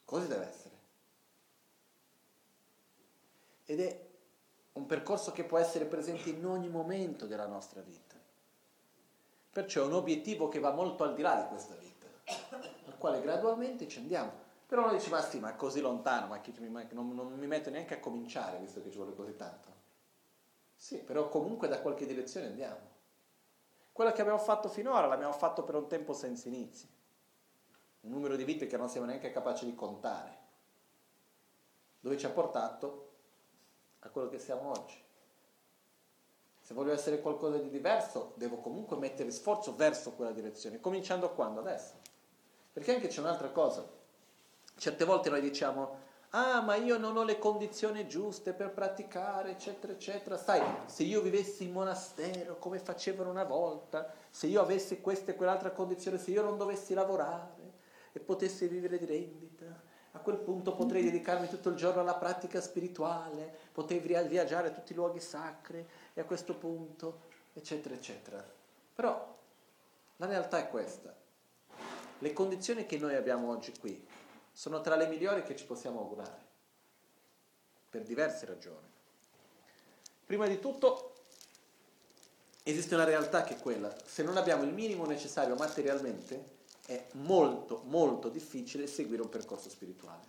Così 0.05 0.27
deve 0.27 0.49
essere. 0.49 0.75
Ed 3.67 3.81
è 3.81 4.07
un 4.73 4.87
percorso 4.87 5.31
che 5.31 5.45
può 5.45 5.59
essere 5.59 5.85
presente 5.85 6.31
in 6.31 6.45
ogni 6.45 6.69
momento 6.69 7.27
della 7.27 7.47
nostra 7.47 7.81
vita. 7.83 8.14
Perciò 9.55 9.85
è 9.85 9.87
un 9.87 9.93
obiettivo 9.93 10.49
che 10.49 10.59
va 10.59 10.73
molto 10.73 11.05
al 11.05 11.15
di 11.15 11.23
là 11.23 11.37
di 11.37 11.47
questa 11.47 11.77
vita, 11.77 12.09
al 12.87 12.99
quale 12.99 13.21
gradualmente 13.21 13.87
ci 13.87 14.01
andiamo. 14.01 14.33
Però 14.67 14.83
uno 14.83 14.93
dice, 14.93 15.11
ma 15.11 15.23
sì, 15.23 15.39
ma 15.39 15.55
così 15.55 15.81
lontano, 15.81 16.27
ma 16.27 16.41
non, 16.91 17.15
non 17.15 17.39
mi 17.39 17.47
metto 17.47 17.71
neanche 17.71 17.95
a 17.95 18.01
cominciare, 18.01 18.59
visto 18.59 18.83
che 18.83 18.91
ci 18.91 18.97
vuole 18.97 19.15
così 19.15 19.37
tanto. 19.37 19.69
Sì, 20.75 20.99
però 20.99 21.29
comunque 21.29 21.69
da 21.69 21.79
qualche 21.79 22.05
direzione 22.05 22.47
andiamo. 22.47 22.81
Quello 23.93 24.11
che 24.11 24.23
abbiamo 24.23 24.41
fatto 24.41 24.69
finora 24.69 25.07
l'abbiamo 25.07 25.33
fatto 25.33 25.63
per 25.63 25.77
un 25.77 25.87
tempo 25.87 26.15
senza 26.15 26.49
inizi, 26.49 26.89
un 28.01 28.11
numero 28.11 28.35
di 28.35 28.43
vite 28.43 28.67
che 28.67 28.77
non 28.77 28.89
siamo 28.89 29.07
neanche 29.07 29.31
capaci 29.31 29.67
di 29.67 29.75
contare, 29.77 30.39
dove 32.01 32.19
ci 32.19 32.27
ha 32.27 32.31
portato 32.31 33.13
a 34.01 34.09
quello 34.09 34.29
che 34.29 34.41
siamo 34.41 34.71
oggi. 34.71 35.04
Se 36.65 36.73
voglio 36.73 36.93
essere 36.95 37.21
qualcosa 37.21 37.59
di 37.59 37.69
diverso, 37.69 38.33
devo 38.37 38.57
comunque 38.57 38.97
mettere 38.97 39.31
sforzo 39.31 39.77
verso 39.77 40.13
quella 40.13 40.31
direzione, 40.31 40.81
cominciando 40.81 41.29
quando? 41.35 41.61
Adesso. 41.61 41.93
Perché 42.73 42.95
anche 42.95 43.09
c'è 43.09 43.21
un'altra 43.21 43.51
cosa. 43.51 43.87
Certe 44.75 45.05
volte 45.05 45.29
noi 45.29 45.43
diciamo, 45.43 45.99
ah 46.31 46.63
ma 46.63 46.77
io 46.77 46.97
non 46.97 47.19
ho 47.19 47.23
le 47.23 47.39
condizioni 47.39 48.09
giuste 48.09 48.55
per 48.55 48.71
praticare, 48.71 49.51
eccetera, 49.51 49.93
eccetera. 49.93 50.39
Sai, 50.39 50.63
se 50.87 51.03
io 51.03 51.21
vivessi 51.21 51.65
in 51.65 51.73
monastero 51.73 52.59
come 52.59 52.79
facevano 52.79 53.29
una 53.29 53.45
volta, 53.45 54.11
se 54.31 54.47
io 54.47 54.63
avessi 54.63 55.03
questa 55.03 55.33
e 55.33 55.35
quell'altra 55.35 55.71
condizione, 55.71 56.17
se 56.17 56.31
io 56.31 56.41
non 56.41 56.57
dovessi 56.57 56.95
lavorare 56.95 57.73
e 58.11 58.21
potessi 58.21 58.67
vivere 58.69 58.97
di 58.97 59.05
rendita, 59.05 59.93
a 60.17 60.21
quel 60.21 60.39
punto 60.39 60.75
potrei 60.75 61.03
dedicarmi 61.03 61.49
tutto 61.49 61.71
il 61.71 61.75
giorno 61.75 62.01
alla 62.01 62.15
pratica 62.15 62.61
spirituale, 62.61 63.53
potrei 63.73 63.99
viaggiare 63.99 64.69
a 64.69 64.71
tutti 64.71 64.93
i 64.93 64.95
luoghi 64.95 65.19
sacri 65.19 65.85
e 66.15 66.21
a 66.21 66.25
questo 66.25 66.55
punto, 66.55 67.23
eccetera, 67.53 67.95
eccetera. 67.95 68.45
Però 68.95 69.39
la 70.17 70.27
realtà 70.27 70.59
è 70.59 70.71
questa. 70.71 71.15
Le 72.19 72.33
condizioni 72.33 72.87
che 72.87 72.99
noi 72.99 73.17
abbiamo 73.17 73.51
oggi 73.51 73.77
qui 73.79 74.07
sono 74.53 74.81
tra 74.81 74.95
le 74.95 75.09
migliori 75.09 75.43
che 75.43 75.57
ci 75.57 75.67
possiamo 75.67 76.01
augurare, 76.01 76.43
per 77.91 78.03
diverse 78.03 78.47
ragioni. 78.47 78.93
Prima 80.25 80.47
di 80.47 80.61
tutto 80.61 81.13
esiste 82.63 82.95
una 82.95 83.05
realtà 83.05 83.43
che 83.43 83.57
è 83.57 83.61
quella, 83.61 83.95
se 84.07 84.23
non 84.23 84.37
abbiamo 84.37 84.63
il 84.63 84.73
minimo 84.73 85.05
necessario 85.05 85.55
materialmente, 85.57 86.53
è 86.87 87.07
molto, 87.13 87.83
molto 87.85 88.29
difficile 88.29 88.87
seguire 88.87 89.23
un 89.23 89.29
percorso 89.29 89.69
spirituale. 89.69 90.25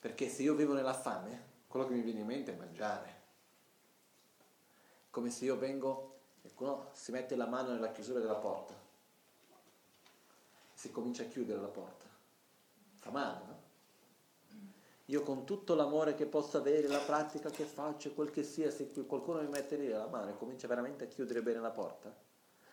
Perché 0.00 0.28
se 0.28 0.42
io 0.42 0.54
vivo 0.54 0.72
nella 0.72 0.94
fame, 0.94 1.50
quello 1.68 1.86
che 1.86 1.94
mi 1.94 2.00
viene 2.00 2.20
in 2.20 2.26
mente 2.26 2.52
è 2.52 2.56
mangiare. 2.56 3.21
Come 5.12 5.30
se 5.30 5.44
io 5.44 5.56
vengo, 5.56 6.16
qualcuno 6.40 6.88
si 6.94 7.12
mette 7.12 7.36
la 7.36 7.46
mano 7.46 7.72
nella 7.72 7.92
chiusura 7.92 8.18
della 8.18 8.34
porta, 8.34 8.74
si 10.74 10.90
comincia 10.90 11.22
a 11.22 11.26
chiudere 11.26 11.60
la 11.60 11.68
porta 11.68 12.02
fa 13.02 13.10
male, 13.10 13.44
no? 13.46 13.60
Io 15.06 15.22
con 15.22 15.44
tutto 15.44 15.74
l'amore 15.74 16.14
che 16.14 16.26
posso 16.26 16.56
avere, 16.56 16.86
la 16.86 17.00
pratica 17.00 17.50
che 17.50 17.64
faccio, 17.64 18.12
quel 18.12 18.30
che 18.30 18.44
sia, 18.44 18.70
se 18.70 18.88
qualcuno 19.04 19.42
mi 19.42 19.48
mette 19.48 19.76
lì 19.76 19.88
la 19.88 20.06
mano 20.06 20.30
e 20.30 20.36
comincia 20.36 20.68
veramente 20.68 21.04
a 21.04 21.06
chiudere 21.08 21.42
bene 21.42 21.58
la 21.58 21.70
porta, 21.70 22.16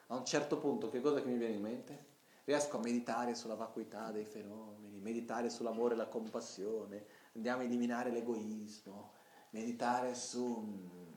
a 0.07 0.15
un 0.15 0.23
certo 0.23 0.59
punto 0.59 0.89
che 0.89 1.01
cosa 1.01 1.19
che 1.19 1.27
mi 1.27 1.37
viene 1.37 1.55
in 1.55 1.61
mente? 1.61 2.07
Riesco 2.45 2.77
a 2.77 2.81
meditare 2.81 3.33
sulla 3.33 3.55
vacuità 3.55 4.11
dei 4.11 4.25
fenomeni, 4.25 4.99
meditare 4.99 5.49
sull'amore 5.49 5.95
e 5.95 5.97
la 5.97 6.07
compassione, 6.07 7.05
andiamo 7.33 7.61
a 7.61 7.65
eliminare 7.65 8.11
l'egoismo, 8.11 9.13
meditare 9.49 10.13
su, 10.13 11.08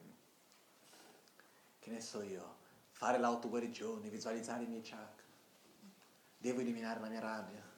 che 1.83 1.91
ne 1.91 2.01
so 2.01 2.23
io, 2.23 2.59
fare 2.91 3.19
l'autoguarigione, 3.19 4.09
visualizzare 4.09 4.63
i 4.63 4.69
miei 4.69 4.83
chakra, 4.83 5.27
devo 6.39 6.61
eliminare 6.61 7.01
la 7.01 7.09
mia 7.09 7.21
rabbia. 7.21 7.71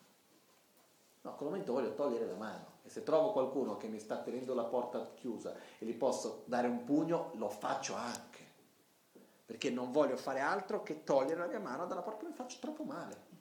No, 1.22 1.34
quel 1.36 1.48
momento 1.48 1.72
voglio 1.72 1.94
togliere 1.94 2.26
la 2.26 2.34
mano 2.34 2.72
e 2.82 2.90
se 2.90 3.02
trovo 3.02 3.32
qualcuno 3.32 3.78
che 3.78 3.88
mi 3.88 3.98
sta 3.98 4.18
tenendo 4.18 4.52
la 4.52 4.64
porta 4.64 5.14
chiusa 5.14 5.54
e 5.78 5.86
gli 5.86 5.94
posso 5.96 6.42
dare 6.44 6.68
un 6.68 6.84
pugno, 6.84 7.30
lo 7.36 7.48
faccio 7.48 7.94
anche. 7.94 8.42
Perché 9.46 9.70
non 9.70 9.90
voglio 9.90 10.18
fare 10.18 10.40
altro 10.40 10.82
che 10.82 11.02
togliere 11.02 11.40
la 11.40 11.46
mia 11.46 11.60
mano 11.60 11.86
dalla 11.86 12.02
porta, 12.02 12.26
mi 12.26 12.34
faccio 12.34 12.58
troppo 12.60 12.84
male. 12.84 13.32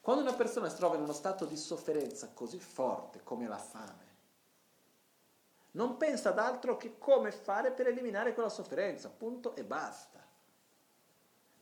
Quando 0.00 0.22
una 0.22 0.32
persona 0.32 0.70
si 0.70 0.76
trova 0.76 0.96
in 0.96 1.02
uno 1.02 1.12
stato 1.12 1.44
di 1.44 1.58
sofferenza 1.58 2.30
così 2.32 2.58
forte 2.58 3.22
come 3.22 3.46
la 3.46 3.58
fame, 3.58 4.05
non 5.76 5.96
pensa 5.96 6.30
ad 6.30 6.38
altro 6.38 6.76
che 6.76 6.98
come 6.98 7.30
fare 7.30 7.70
per 7.70 7.86
eliminare 7.86 8.34
quella 8.34 8.48
sofferenza, 8.48 9.08
punto 9.08 9.54
e 9.54 9.64
basta. 9.64 10.24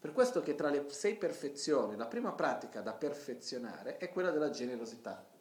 Per 0.01 0.13
questo 0.13 0.41
che 0.41 0.55
tra 0.55 0.71
le 0.71 0.87
sei 0.91 1.15
perfezioni, 1.17 1.97
la 1.97 2.07
prima 2.07 2.33
pratica 2.33 2.81
da 2.81 2.93
perfezionare 2.93 3.99
è 3.99 4.11
quella 4.11 4.31
della 4.31 4.51
generosità 4.51 5.33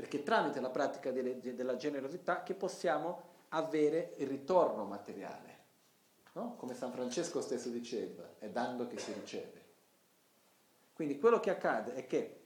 perché 0.00 0.22
tramite 0.22 0.60
la 0.60 0.70
pratica 0.70 1.10
della 1.10 1.76
generosità 1.76 2.42
che 2.42 2.54
possiamo 2.54 3.22
avere 3.48 4.14
il 4.16 4.28
ritorno 4.28 4.86
materiale. 4.86 5.58
No? 6.32 6.56
Come 6.56 6.74
San 6.74 6.90
Francesco 6.90 7.42
stesso 7.42 7.68
diceva, 7.68 8.36
è 8.38 8.48
dando 8.48 8.86
che 8.86 8.98
si 8.98 9.12
riceve. 9.12 9.64
Quindi 10.94 11.18
quello 11.18 11.38
che 11.38 11.50
accade 11.50 11.92
è 11.92 12.06
che 12.06 12.40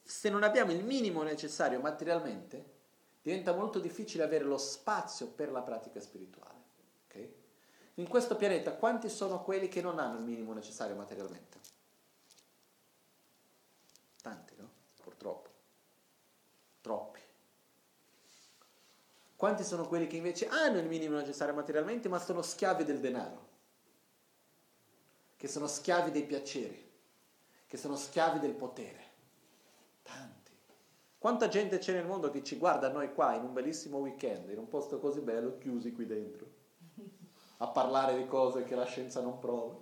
se 0.00 0.30
non 0.30 0.44
abbiamo 0.44 0.70
il 0.70 0.84
minimo 0.84 1.24
necessario 1.24 1.80
materialmente, 1.80 2.73
diventa 3.24 3.54
molto 3.54 3.78
difficile 3.78 4.22
avere 4.22 4.44
lo 4.44 4.58
spazio 4.58 5.28
per 5.28 5.50
la 5.50 5.62
pratica 5.62 5.98
spirituale. 5.98 6.58
Okay? 7.06 7.34
In 7.94 8.06
questo 8.06 8.36
pianeta 8.36 8.74
quanti 8.74 9.08
sono 9.08 9.42
quelli 9.42 9.68
che 9.68 9.80
non 9.80 9.98
hanno 9.98 10.18
il 10.18 10.24
minimo 10.24 10.52
necessario 10.52 10.94
materialmente? 10.94 11.58
Tanti, 14.20 14.54
no? 14.58 14.68
purtroppo. 15.02 15.50
Troppi. 16.82 17.20
Quanti 19.36 19.64
sono 19.64 19.88
quelli 19.88 20.06
che 20.06 20.16
invece 20.16 20.46
hanno 20.48 20.78
il 20.78 20.86
minimo 20.86 21.16
necessario 21.16 21.54
materialmente, 21.54 22.10
ma 22.10 22.18
sono 22.18 22.42
schiavi 22.42 22.84
del 22.84 23.00
denaro? 23.00 23.48
Che 25.34 25.48
sono 25.48 25.66
schiavi 25.66 26.10
dei 26.10 26.24
piaceri? 26.24 26.92
Che 27.66 27.76
sono 27.78 27.96
schiavi 27.96 28.38
del 28.38 28.54
potere? 28.54 29.03
Quanta 31.24 31.48
gente 31.48 31.78
c'è 31.78 31.94
nel 31.94 32.04
mondo 32.04 32.28
che 32.28 32.44
ci 32.44 32.58
guarda 32.58 32.90
noi 32.90 33.14
qua 33.14 33.34
in 33.34 33.44
un 33.44 33.54
bellissimo 33.54 33.96
weekend, 33.96 34.50
in 34.50 34.58
un 34.58 34.68
posto 34.68 34.98
così 34.98 35.22
bello, 35.22 35.56
chiusi 35.56 35.90
qui 35.90 36.04
dentro, 36.04 36.46
a 37.56 37.68
parlare 37.68 38.14
di 38.14 38.26
cose 38.26 38.64
che 38.64 38.74
la 38.74 38.84
scienza 38.84 39.22
non 39.22 39.38
prova? 39.38 39.72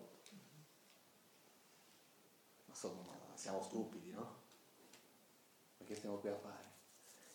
Ma 2.67 2.75
sono, 2.75 3.05
siamo 3.35 3.61
stupidi, 3.61 4.13
no? 4.13 4.37
che 5.85 5.97
stiamo 5.97 6.19
qui 6.19 6.29
a 6.29 6.37
fare. 6.37 6.71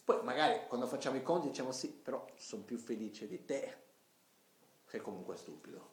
Poi 0.06 0.24
magari 0.24 0.68
quando 0.70 0.88
facciamo 0.88 1.18
i 1.18 1.22
conti 1.22 1.50
diciamo 1.50 1.74
sì, 1.74 1.90
però 1.90 2.26
sono 2.38 2.64
più 2.64 2.78
felice 2.78 3.28
di 3.28 3.44
te, 3.44 3.78
sei 4.86 5.02
comunque 5.02 5.36
stupido. 5.36 5.90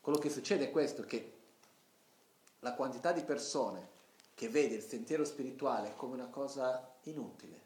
Quello 0.00 0.18
che 0.18 0.28
succede 0.28 0.64
è 0.64 0.70
questo, 0.72 1.04
che 1.04 1.32
la 2.58 2.74
quantità 2.74 3.12
di 3.12 3.22
persone 3.22 3.93
che 4.34 4.48
vede 4.48 4.76
il 4.76 4.82
sentiero 4.82 5.24
spirituale 5.24 5.94
come 5.96 6.14
una 6.14 6.28
cosa 6.28 6.96
inutile, 7.02 7.62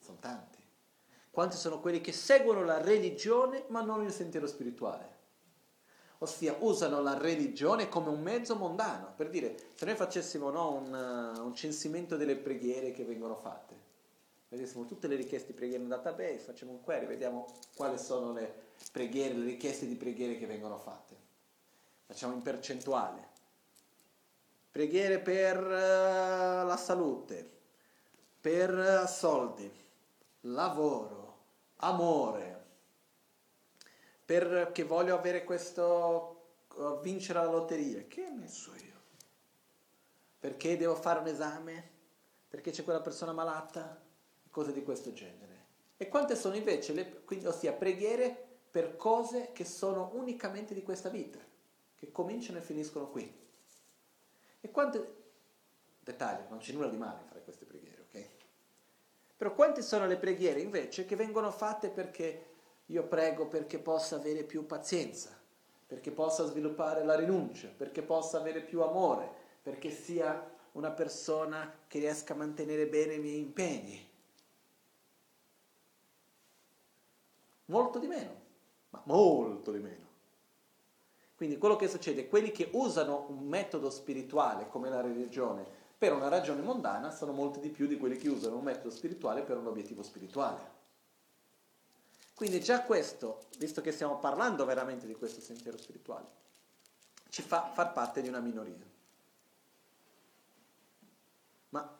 sono 0.00 0.18
tanti. 0.18 0.64
Quanti 1.30 1.56
sono 1.56 1.80
quelli 1.80 2.00
che 2.00 2.12
seguono 2.12 2.64
la 2.64 2.80
religione 2.80 3.64
ma 3.68 3.82
non 3.82 4.02
il 4.02 4.12
sentiero 4.12 4.46
spirituale? 4.46 5.16
ossia 6.18 6.56
usano 6.60 7.02
la 7.02 7.18
religione 7.18 7.88
come 7.88 8.08
un 8.08 8.22
mezzo 8.22 8.56
mondano, 8.56 9.12
per 9.14 9.28
dire, 9.28 9.54
se 9.74 9.84
noi 9.84 9.96
facessimo 9.96 10.50
no, 10.50 10.72
un, 10.72 10.92
uh, 10.92 11.44
un, 11.44 11.54
censimento 11.54 12.16
delle 12.16 12.36
preghiere 12.36 12.92
che 12.92 13.04
vengono 13.04 13.36
fatte, 13.36 13.74
vedessimo 14.48 14.86
tutte 14.86 15.08
le 15.08 15.16
richieste 15.16 15.48
di 15.48 15.54
preghiere 15.54 15.82
in 15.82 15.88
database, 15.88 16.38
facciamo 16.38 16.72
un 16.72 16.80
query, 16.80 17.06
vediamo 17.06 17.46
quali 17.74 17.98
sono 17.98 18.32
le 18.32 18.64
preghiere, 18.92 19.34
le 19.34 19.44
richieste 19.44 19.86
di 19.86 19.96
preghiere 19.96 20.38
che 20.38 20.46
vengono 20.46 20.78
fatte, 20.78 21.16
facciamo 22.06 22.32
in 22.34 22.42
percentuale, 22.42 23.34
preghiere 24.76 25.20
per 25.20 25.56
uh, 25.56 26.66
la 26.66 26.76
salute, 26.76 27.50
per 28.38 28.74
uh, 28.74 29.06
soldi, 29.06 29.72
lavoro, 30.42 31.44
amore, 31.76 32.64
perché 34.22 34.82
voglio 34.82 35.16
avere 35.16 35.44
questo, 35.44 36.50
uh, 36.74 37.00
vincere 37.00 37.38
la 37.38 37.50
lotteria. 37.50 38.04
Che 38.06 38.28
ne 38.28 38.48
so 38.48 38.74
io? 38.74 39.00
Perché 40.38 40.76
devo 40.76 40.94
fare 40.94 41.20
un 41.20 41.28
esame? 41.28 41.90
Perché 42.46 42.70
c'è 42.70 42.84
quella 42.84 43.00
persona 43.00 43.32
malata? 43.32 43.98
Cose 44.50 44.74
di 44.74 44.82
questo 44.82 45.14
genere. 45.14 45.64
E 45.96 46.06
quante 46.08 46.36
sono 46.36 46.54
invece, 46.54 46.92
le, 46.92 47.22
quindi, 47.24 47.46
ossia 47.46 47.72
preghiere 47.72 48.58
per 48.70 48.96
cose 48.96 49.52
che 49.52 49.64
sono 49.64 50.10
unicamente 50.12 50.74
di 50.74 50.82
questa 50.82 51.08
vita, 51.08 51.38
che 51.94 52.12
cominciano 52.12 52.58
e 52.58 52.60
finiscono 52.60 53.08
qui. 53.08 53.44
E 54.66 54.70
quante, 54.72 55.14
dettaglio, 56.00 56.48
non 56.48 56.58
c'è 56.58 56.72
nulla 56.72 56.88
di 56.88 56.96
male 56.96 57.22
fare 57.28 57.40
queste 57.44 57.64
preghiere, 57.66 58.04
ok? 58.08 58.28
Però 59.36 59.54
quante 59.54 59.80
sono 59.80 60.06
le 60.06 60.16
preghiere 60.16 60.58
invece 60.58 61.04
che 61.04 61.14
vengono 61.14 61.52
fatte 61.52 61.88
perché 61.88 62.46
io 62.86 63.04
prego 63.04 63.46
perché 63.46 63.78
possa 63.78 64.16
avere 64.16 64.42
più 64.42 64.66
pazienza, 64.66 65.38
perché 65.86 66.10
possa 66.10 66.46
sviluppare 66.46 67.04
la 67.04 67.14
rinuncia, 67.14 67.68
perché 67.68 68.02
possa 68.02 68.38
avere 68.38 68.60
più 68.60 68.82
amore, 68.82 69.30
perché 69.62 69.92
sia 69.92 70.52
una 70.72 70.90
persona 70.90 71.72
che 71.86 72.00
riesca 72.00 72.32
a 72.32 72.36
mantenere 72.36 72.88
bene 72.88 73.14
i 73.14 73.20
miei 73.20 73.38
impegni. 73.38 74.10
Molto 77.66 78.00
di 78.00 78.08
meno, 78.08 78.34
ma 78.90 79.00
molto 79.04 79.70
di 79.70 79.78
meno. 79.78 80.05
Quindi 81.36 81.58
quello 81.58 81.76
che 81.76 81.86
succede, 81.86 82.28
quelli 82.28 82.50
che 82.50 82.70
usano 82.72 83.26
un 83.28 83.46
metodo 83.46 83.90
spirituale 83.90 84.68
come 84.68 84.88
la 84.88 85.02
religione 85.02 85.84
per 85.98 86.12
una 86.12 86.28
ragione 86.28 86.62
mondana 86.62 87.10
sono 87.10 87.32
molti 87.32 87.60
di 87.60 87.70
più 87.70 87.86
di 87.86 87.98
quelli 87.98 88.16
che 88.16 88.28
usano 88.28 88.56
un 88.56 88.64
metodo 88.64 88.90
spirituale 88.90 89.42
per 89.42 89.58
un 89.58 89.66
obiettivo 89.66 90.02
spirituale. 90.02 90.74
Quindi 92.34 92.60
già 92.60 92.82
questo, 92.82 93.44
visto 93.58 93.80
che 93.80 93.92
stiamo 93.92 94.18
parlando 94.18 94.64
veramente 94.64 95.06
di 95.06 95.14
questo 95.14 95.40
sentiero 95.40 95.78
spirituale, 95.78 96.26
ci 97.28 97.42
fa 97.42 97.70
far 97.72 97.92
parte 97.92 98.20
di 98.20 98.28
una 98.28 98.40
minoria. 98.40 98.74
Ma 101.70 101.98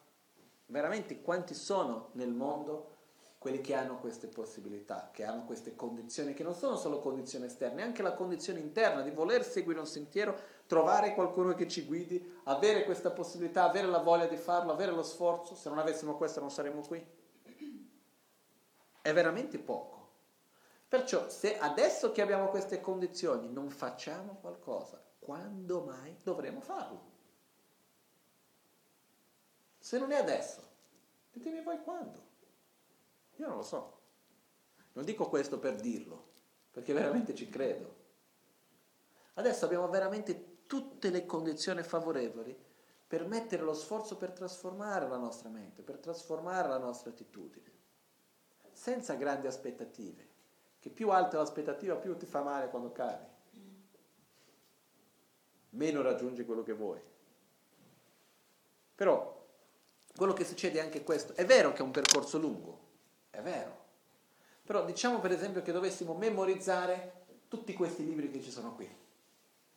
veramente 0.67 1.21
quanti 1.21 1.55
sono 1.55 2.11
nel 2.13 2.33
mondo 2.33 2.96
quelli 3.39 3.61
che 3.61 3.75
hanno 3.75 3.99
queste 3.99 4.27
possibilità, 4.27 5.11
che 5.13 5.25
hanno 5.25 5.45
queste 5.45 5.77
condizioni, 5.77 6.35
che 6.35 6.43
non 6.43 6.55
sono 6.55 6.77
solo 6.77 7.01
condizioni 7.01 7.47
esterne, 7.47 7.83
anche 7.83 8.03
la 8.03 8.15
condizione 8.15 8.59
interna 8.59 9.03
di 9.03 9.11
voler 9.11 9.45
seguire 9.45 9.79
un 9.79 9.87
sentiero, 9.87 10.37
trovare 10.67 11.15
qualcuno 11.15 11.55
che 11.55 11.69
ci 11.69 11.85
guidi, 11.85 12.41
avere 12.45 12.85
questa 12.85 13.11
possibilità, 13.11 13.65
avere 13.65 13.87
la 13.87 14.01
voglia 14.01 14.27
di 14.27 14.37
farlo, 14.37 14.73
avere 14.73 14.93
lo 14.93 15.03
sforzo, 15.03 15.55
se 15.55 15.69
non 15.69 15.79
avessimo 15.79 16.17
questo 16.17 16.41
non 16.41 16.51
saremmo 16.51 16.81
qui. 16.81 17.05
È 19.03 19.13
veramente 19.13 19.59
poco. 19.59 19.95
Perciò 20.89 21.29
se 21.29 21.59
adesso 21.59 22.13
che 22.13 22.23
abbiamo 22.23 22.49
queste 22.49 22.81
condizioni 22.81 23.53
non 23.53 23.71
facciamo 23.71 24.39
qualcosa, 24.41 25.01
quando 25.19 25.83
mai 25.83 26.17
dovremo 26.23 26.61
farlo? 26.61 27.15
Se 29.79 29.99
non 29.99 30.11
è 30.11 30.17
adesso, 30.17 30.63
ditemi 31.33 31.63
voi 31.63 31.81
quando. 31.83 32.26
Io 33.37 33.47
non 33.47 33.57
lo 33.57 33.63
so. 33.63 34.01
Non 34.93 35.05
dico 35.05 35.29
questo 35.29 35.59
per 35.59 35.77
dirlo, 35.77 36.29
perché 36.71 36.93
veramente 36.93 37.35
ci 37.35 37.49
credo. 37.49 38.05
Adesso 39.35 39.65
abbiamo 39.65 39.89
veramente 39.89 40.65
tutte 40.67 41.11
le 41.11 41.27
condizioni 41.27 41.83
favorevoli 41.83 42.57
per 43.07 43.27
mettere 43.27 43.63
lo 43.63 43.75
sforzo 43.75 44.17
per 44.17 44.33
trasformare 44.33 45.09
la 45.09 45.19
nostra 45.19 45.49
mente, 45.49 45.83
per 45.83 45.99
trasformare 45.99 46.69
la 46.69 46.79
nostra 46.79 47.11
attitudine, 47.11 47.71
senza 48.73 49.15
grandi 49.15 49.47
aspettative 49.47 50.35
che 50.79 50.91
più 50.91 51.11
alta 51.11 51.39
l'aspettativa, 51.39 51.97
più 51.97 52.17
ti 52.17 52.27
fa 52.27 52.43
male 52.43 52.69
quando 52.69 52.93
cadi. 52.93 53.35
Meno 55.71 56.01
raggiungi 56.01 56.45
quello 56.45 56.63
che 56.63 56.73
vuoi. 56.73 57.01
Però 58.95 59.47
quello 60.15 60.33
che 60.33 60.45
succede 60.45 60.79
è 60.79 60.83
anche 60.83 61.03
questo. 61.03 61.35
È 61.35 61.45
vero 61.45 61.73
che 61.73 61.79
è 61.79 61.83
un 61.83 61.91
percorso 61.91 62.39
lungo, 62.39 62.76
è 63.37 63.43
vero. 63.43 63.85
Però 64.65 64.85
diciamo 64.85 65.21
per 65.21 65.31
esempio 65.31 65.63
che 65.63 65.73
dovessimo 65.73 66.15
memorizzare 66.15 67.25
tutti 67.49 67.73
questi 67.75 68.05
libri 68.05 68.31
che 68.31 68.43
ci 68.43 68.51
sono 68.51 68.75
qui, 68.75 68.89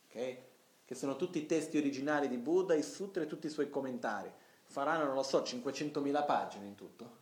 ok? 0.06 0.36
Che 0.84 0.94
sono 0.94 1.16
tutti 1.16 1.38
i 1.38 1.46
testi 1.46 1.78
originali 1.78 2.28
di 2.28 2.36
Buddha, 2.36 2.74
i 2.74 2.82
sutra 2.82 3.22
e 3.22 3.26
tutti 3.26 3.46
i 3.46 3.50
suoi 3.50 3.70
commentari. 3.70 4.32
faranno, 4.64 5.04
non 5.04 5.14
lo 5.14 5.22
so, 5.22 5.42
500.000 5.42 6.24
pagine 6.24 6.66
in 6.66 6.74
tutto, 6.74 7.18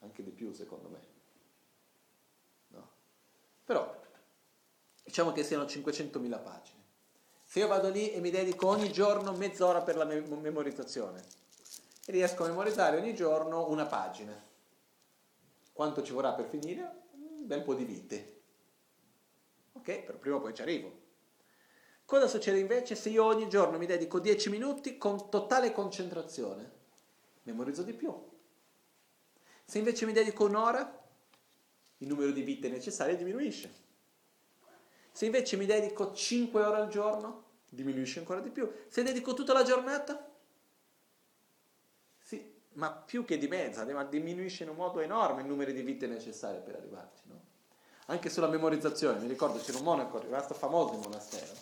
anche 0.00 0.22
di 0.22 0.30
più 0.30 0.52
secondo 0.52 0.88
me. 0.88 0.98
No? 2.68 2.90
Però 3.64 4.02
diciamo 5.04 5.32
che 5.32 5.44
siano 5.44 5.64
500.000 5.64 6.42
pagine. 6.42 6.82
Se 7.44 7.60
io 7.60 7.68
vado 7.68 7.90
lì 7.90 8.10
e 8.10 8.20
mi 8.20 8.30
dedico 8.30 8.66
ogni 8.66 8.90
giorno 8.90 9.32
mezz'ora 9.32 9.82
per 9.82 9.96
la 9.96 10.04
memorizzazione, 10.04 11.22
riesco 12.06 12.42
a 12.42 12.48
memorizzare 12.48 12.96
ogni 12.96 13.14
giorno 13.14 13.68
una 13.68 13.86
pagina. 13.86 14.52
Quanto 15.74 16.04
ci 16.04 16.12
vorrà 16.12 16.32
per 16.34 16.46
finire? 16.46 17.02
Un 17.10 17.48
bel 17.48 17.62
po' 17.62 17.74
di 17.74 17.84
vite. 17.84 18.42
Ok, 19.72 20.04
però 20.04 20.18
prima 20.18 20.36
o 20.36 20.40
poi 20.40 20.54
ci 20.54 20.62
arrivo. 20.62 21.02
Cosa 22.04 22.28
succede 22.28 22.60
invece 22.60 22.94
se 22.94 23.08
io 23.08 23.24
ogni 23.24 23.48
giorno 23.48 23.76
mi 23.76 23.86
dedico 23.86 24.20
10 24.20 24.50
minuti 24.50 24.96
con 24.96 25.28
totale 25.28 25.72
concentrazione? 25.72 26.70
Memorizzo 27.42 27.82
di 27.82 27.92
più. 27.92 28.14
Se 29.64 29.78
invece 29.78 30.06
mi 30.06 30.12
dedico 30.12 30.44
un'ora, 30.44 31.02
il 31.98 32.06
numero 32.06 32.30
di 32.30 32.42
vite 32.42 32.68
necessarie 32.68 33.16
diminuisce. 33.16 33.82
Se 35.10 35.24
invece 35.24 35.56
mi 35.56 35.66
dedico 35.66 36.14
5 36.14 36.62
ore 36.62 36.76
al 36.76 36.88
giorno, 36.88 37.46
diminuisce 37.68 38.20
ancora 38.20 38.38
di 38.38 38.50
più. 38.50 38.70
Se 38.86 39.02
dedico 39.02 39.34
tutta 39.34 39.52
la 39.52 39.64
giornata, 39.64 40.33
ma 42.74 42.90
più 42.90 43.24
che 43.24 43.38
di 43.38 43.48
mezza, 43.48 43.84
ma 43.84 44.04
diminuisce 44.04 44.64
in 44.64 44.70
un 44.70 44.76
modo 44.76 45.00
enorme 45.00 45.42
il 45.42 45.48
numero 45.48 45.72
di 45.72 45.82
vite 45.82 46.06
necessarie 46.06 46.60
per 46.60 46.76
arrivarci. 46.76 47.22
No? 47.24 47.40
Anche 48.06 48.28
sulla 48.28 48.48
memorizzazione, 48.48 49.18
mi 49.18 49.28
ricordo 49.28 49.58
c'era 49.58 49.78
un 49.78 49.84
monaco, 49.84 50.18
rimasto 50.18 50.54
famoso 50.54 50.94
in 50.94 51.00
monastero, 51.00 51.52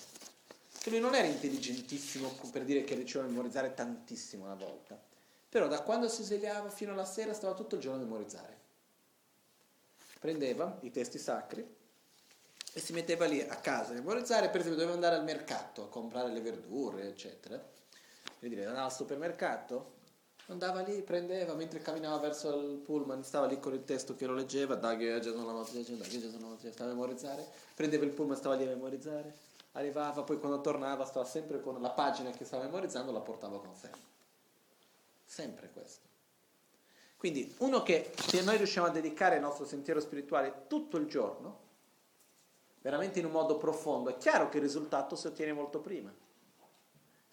che 0.81 0.91
lui 0.91 1.01
non 1.01 1.15
era 1.15 1.27
intelligentissimo 1.27 2.33
per 2.51 2.65
dire 2.65 2.83
che 2.85 2.95
riusciva 2.95 3.25
a 3.25 3.27
memorizzare 3.27 3.75
tantissimo 3.75 4.45
una 4.45 4.55
volta, 4.55 5.01
però 5.49 5.69
da 5.69 5.83
quando 5.83 6.09
si 6.09 6.23
svegliava 6.23 6.71
fino 6.71 6.93
alla 6.93 7.05
sera 7.05 7.35
stava 7.35 7.55
tutto 7.55 7.77
il 7.77 7.81
giorno 7.81 8.01
a 8.01 8.05
memorizzare. 8.05 8.61
Prendeva 10.19 10.79
i 10.83 10.91
testi 10.91 11.19
sacri 11.19 11.65
e 12.75 12.81
si 12.81 12.93
metteva 12.93 13.27
lì 13.27 13.41
a 13.41 13.57
casa 13.57 13.91
a 13.91 13.95
memorizzare, 13.95 14.49
per 14.49 14.61
esempio 14.61 14.81
doveva 14.81 14.95
andare 14.95 15.17
al 15.17 15.25
mercato 15.25 15.83
a 15.83 15.89
comprare 15.89 16.33
le 16.33 16.41
verdure, 16.41 17.07
eccetera. 17.07 17.63
Quindi 18.39 18.61
andava 18.65 18.87
al 18.87 18.93
supermercato, 18.93 20.01
andava 20.53 20.81
lì, 20.83 21.03
prendeva, 21.03 21.55
mentre 21.55 21.81
camminava 21.81 22.19
verso 22.19 22.55
il 22.55 22.79
pullman, 22.79 23.25
stava 23.25 23.47
lì 23.47 23.59
con 23.59 23.75
il 23.75 23.85
testo 23.85 24.15
che 24.15 24.27
lo 24.27 24.35
leggeva, 24.35 24.75
da 24.75 24.97
che 24.97 25.21
Gesù 25.21 25.45
la 25.45 25.53
notte, 25.53 26.73
stava 26.73 26.91
a 26.91 26.95
memorizzare, 26.95 27.47
prendeva 27.75 28.05
il 28.05 28.11
pullman, 28.11 28.37
stava 28.37 28.55
lì 28.55 28.65
a 28.65 28.69
memorizzare, 28.69 29.35
arrivava, 29.73 30.23
poi 30.23 30.39
quando 30.39 30.61
tornava 30.61 31.05
stava 31.05 31.25
sempre 31.25 31.61
con 31.61 31.81
la 31.81 31.91
pagina 31.91 32.31
che 32.31 32.45
stava 32.45 32.65
memorizzando, 32.65 33.11
la 33.13 33.21
portava 33.21 33.59
con 33.59 33.75
sé. 33.75 33.91
Sempre 35.25 35.71
questo. 35.73 36.07
Quindi 37.17 37.55
uno 37.59 37.83
che 37.83 38.13
se 38.17 38.43
noi 38.43 38.57
riusciamo 38.57 38.89
a 38.89 38.91
dedicare 38.91 39.37
il 39.37 39.41
nostro 39.41 39.65
sentiero 39.65 40.01
spirituale 40.01 40.65
tutto 40.67 40.97
il 40.97 41.07
giorno, 41.07 41.59
veramente 42.81 43.21
in 43.21 43.27
un 43.27 43.31
modo 43.31 43.57
profondo, 43.57 44.11
è 44.11 44.17
chiaro 44.19 44.49
che 44.49 44.57
il 44.57 44.65
risultato 44.65 45.15
si 45.17 45.29
ottiene 45.29 45.53
molto 45.53 45.79
prima. 45.79 46.13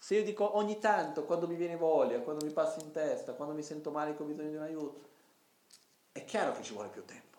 Se 0.02 0.14
io 0.14 0.24
dico 0.24 0.56
ogni 0.56 0.78
tanto, 0.78 1.26
quando 1.26 1.46
mi 1.46 1.56
viene 1.56 1.76
voglia, 1.76 2.20
quando 2.20 2.42
mi 2.42 2.50
passa 2.50 2.80
in 2.80 2.90
testa, 2.90 3.34
quando 3.34 3.52
mi 3.52 3.62
sento 3.62 3.90
male 3.90 4.16
che 4.16 4.22
ho 4.22 4.24
bisogno 4.24 4.48
di 4.48 4.56
un 4.56 4.62
aiuto, 4.62 5.08
è 6.10 6.24
chiaro 6.24 6.52
che 6.52 6.62
ci 6.62 6.72
vuole 6.72 6.88
più 6.88 7.04
tempo. 7.04 7.36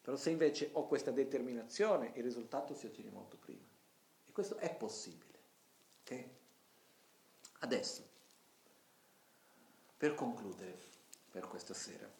Però 0.00 0.16
se 0.16 0.30
invece 0.30 0.70
ho 0.72 0.86
questa 0.86 1.10
determinazione, 1.10 2.12
il 2.14 2.22
risultato 2.22 2.74
si 2.74 2.86
ottiene 2.86 3.10
molto 3.10 3.36
prima. 3.36 3.60
E 4.24 4.32
questo 4.32 4.56
è 4.56 4.74
possibile. 4.74 5.38
Ok? 6.00 6.24
Adesso, 7.58 8.08
per 9.98 10.14
concludere 10.14 10.78
per 11.30 11.46
questa 11.46 11.74
sera, 11.74 12.10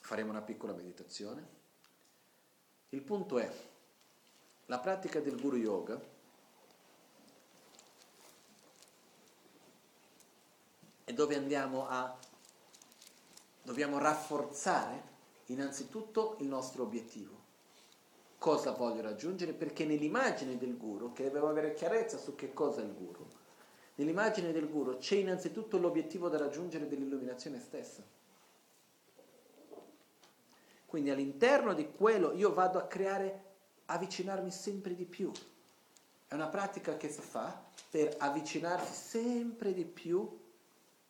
faremo 0.00 0.30
una 0.30 0.40
piccola 0.40 0.72
meditazione. 0.72 1.46
Il 2.88 3.02
punto 3.02 3.38
è, 3.38 3.52
la 4.64 4.78
pratica 4.78 5.20
del 5.20 5.38
Guru 5.38 5.56
Yoga 5.56 6.11
dove 11.12 11.36
andiamo 11.36 11.88
a, 11.88 12.16
dobbiamo 13.62 13.98
rafforzare 13.98 15.10
innanzitutto 15.46 16.36
il 16.40 16.46
nostro 16.46 16.82
obiettivo 16.82 17.42
cosa 18.42 18.72
voglio 18.72 19.02
raggiungere, 19.02 19.52
perché 19.52 19.84
nell'immagine 19.84 20.58
del 20.58 20.76
guru, 20.76 21.12
che 21.12 21.30
devo 21.30 21.48
avere 21.48 21.74
chiarezza 21.74 22.18
su 22.18 22.34
che 22.34 22.52
cosa 22.52 22.80
è 22.80 22.84
il 22.84 22.92
guru, 22.92 23.24
nell'immagine 23.94 24.50
del 24.50 24.68
guru 24.68 24.98
c'è 24.98 25.14
innanzitutto 25.14 25.78
l'obiettivo 25.78 26.28
da 26.28 26.38
raggiungere 26.38 26.88
dell'illuminazione 26.88 27.60
stessa. 27.60 28.02
Quindi 30.86 31.10
all'interno 31.10 31.72
di 31.72 31.92
quello 31.92 32.32
io 32.32 32.52
vado 32.52 32.78
a 32.78 32.86
creare, 32.88 33.44
avvicinarmi 33.86 34.50
sempre 34.50 34.96
di 34.96 35.04
più. 35.04 35.30
È 36.26 36.34
una 36.34 36.48
pratica 36.48 36.96
che 36.96 37.08
si 37.08 37.20
fa 37.20 37.62
per 37.90 38.16
avvicinarsi 38.18 38.92
sempre 38.92 39.72
di 39.72 39.84
più 39.84 40.28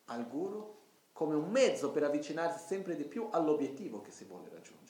al 0.06 0.28
guru 0.28 0.80
come 1.12 1.34
un 1.34 1.50
mezzo 1.50 1.90
per 1.90 2.04
avvicinarsi 2.04 2.66
sempre 2.66 2.96
di 2.96 3.04
più 3.04 3.28
all'obiettivo 3.30 4.00
che 4.00 4.10
si 4.10 4.24
vuole 4.24 4.48
raggiungere. 4.48 4.82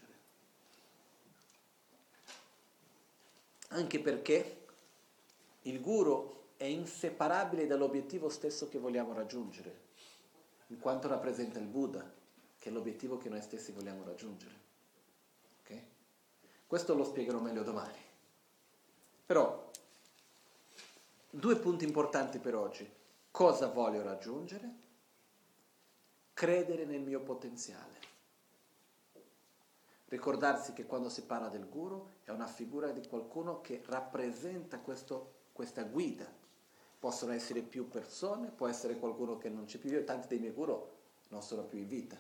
anche 3.72 4.01
perché 4.01 4.66
il 5.62 5.80
guru 5.80 6.40
è 6.56 6.64
inseparabile 6.64 7.66
dall'obiettivo 7.66 8.28
stesso 8.28 8.68
che 8.68 8.78
vogliamo 8.78 9.12
raggiungere, 9.12 9.80
in 10.68 10.78
quanto 10.78 11.09
rappresenta 11.09 11.59
il 11.59 11.66
Buddha, 11.66 12.09
che 12.59 12.68
è 12.68 12.72
l'obiettivo 12.72 13.18
che 13.18 13.28
noi 13.28 13.43
stessi 13.43 13.72
vogliamo 13.72 14.05
raggiungere. 14.05 14.55
Okay? 15.62 15.84
Questo 16.66 16.94
lo 16.94 17.05
spiegherò 17.05 17.40
meglio 17.40 17.62
domani. 17.62 17.98
Però, 19.26 19.70
due 21.30 21.56
punti 21.56 21.84
importanti 21.84 22.39
per 22.39 22.55
oggi. 22.55 22.89
Cosa 23.30 23.68
voglio 23.68 24.02
raggiungere? 24.02 24.80
Credere 26.32 26.84
nel 26.84 27.02
mio 27.02 27.20
potenziale. 27.20 28.00
Ricordarsi 30.06 30.72
che 30.72 30.84
quando 30.84 31.09
si 31.09 31.22
parla 31.22 31.48
del 31.48 31.68
guru 31.68 32.09
è 32.24 32.30
una 32.30 32.46
figura 32.46 32.90
di 32.90 33.06
qualcuno 33.06 33.60
che 33.60 33.82
rappresenta 33.86 34.78
questo, 34.78 35.34
questa 35.52 35.84
guida. 35.84 36.30
Possono 36.98 37.32
essere 37.32 37.62
più 37.62 37.88
persone, 37.88 38.50
può 38.50 38.68
essere 38.68 38.98
qualcuno 38.98 39.38
che 39.38 39.48
non 39.48 39.64
c'è 39.64 39.78
più. 39.78 39.90
Io, 39.90 40.04
tanti 40.04 40.28
dei 40.28 40.38
miei 40.38 40.52
guru 40.52 40.88
non 41.28 41.42
sono 41.42 41.64
più 41.64 41.78
in 41.78 41.88
vita, 41.88 42.16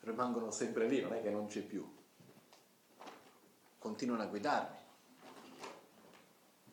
rimangono 0.00 0.50
sempre 0.50 0.88
lì, 0.88 1.00
non 1.00 1.12
è 1.12 1.22
che 1.22 1.30
non 1.30 1.46
c'è 1.46 1.62
più. 1.62 1.86
Continuano 3.78 4.22
a 4.22 4.26
guidarmi 4.26 4.78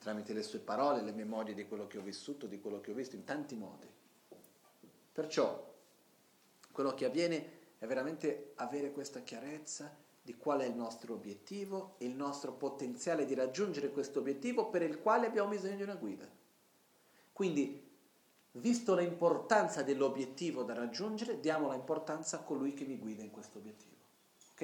tramite 0.08 0.32
le 0.32 0.42
sue 0.42 0.60
parole, 0.60 1.02
le 1.02 1.12
memorie 1.12 1.52
di 1.52 1.66
quello 1.68 1.86
che 1.86 1.98
ho 1.98 2.02
vissuto, 2.02 2.46
di 2.46 2.60
quello 2.60 2.80
che 2.80 2.92
ho 2.92 2.94
visto, 2.94 3.14
in 3.14 3.24
tanti 3.24 3.54
modi. 3.56 3.86
Perciò 5.12 5.67
quello 6.78 6.94
che 6.94 7.06
avviene 7.06 7.50
è 7.78 7.86
veramente 7.86 8.52
avere 8.54 8.92
questa 8.92 9.18
chiarezza 9.18 9.92
di 10.22 10.36
qual 10.36 10.60
è 10.60 10.64
il 10.64 10.76
nostro 10.76 11.12
obiettivo 11.12 11.96
e 11.98 12.04
il 12.04 12.14
nostro 12.14 12.52
potenziale 12.52 13.24
di 13.24 13.34
raggiungere 13.34 13.90
questo 13.90 14.20
obiettivo 14.20 14.68
per 14.68 14.82
il 14.82 15.00
quale 15.00 15.26
abbiamo 15.26 15.48
bisogno 15.48 15.74
di 15.74 15.82
una 15.82 15.96
guida. 15.96 16.30
Quindi, 17.32 17.84
visto 18.52 18.94
l'importanza 18.94 19.82
dell'obiettivo 19.82 20.62
da 20.62 20.74
raggiungere, 20.74 21.40
diamo 21.40 21.72
l'importanza 21.72 22.36
a 22.36 22.42
colui 22.42 22.74
che 22.74 22.84
mi 22.84 22.96
guida 22.96 23.24
in 23.24 23.32
questo 23.32 23.58
obiettivo. 23.58 23.96
Ok? 24.52 24.62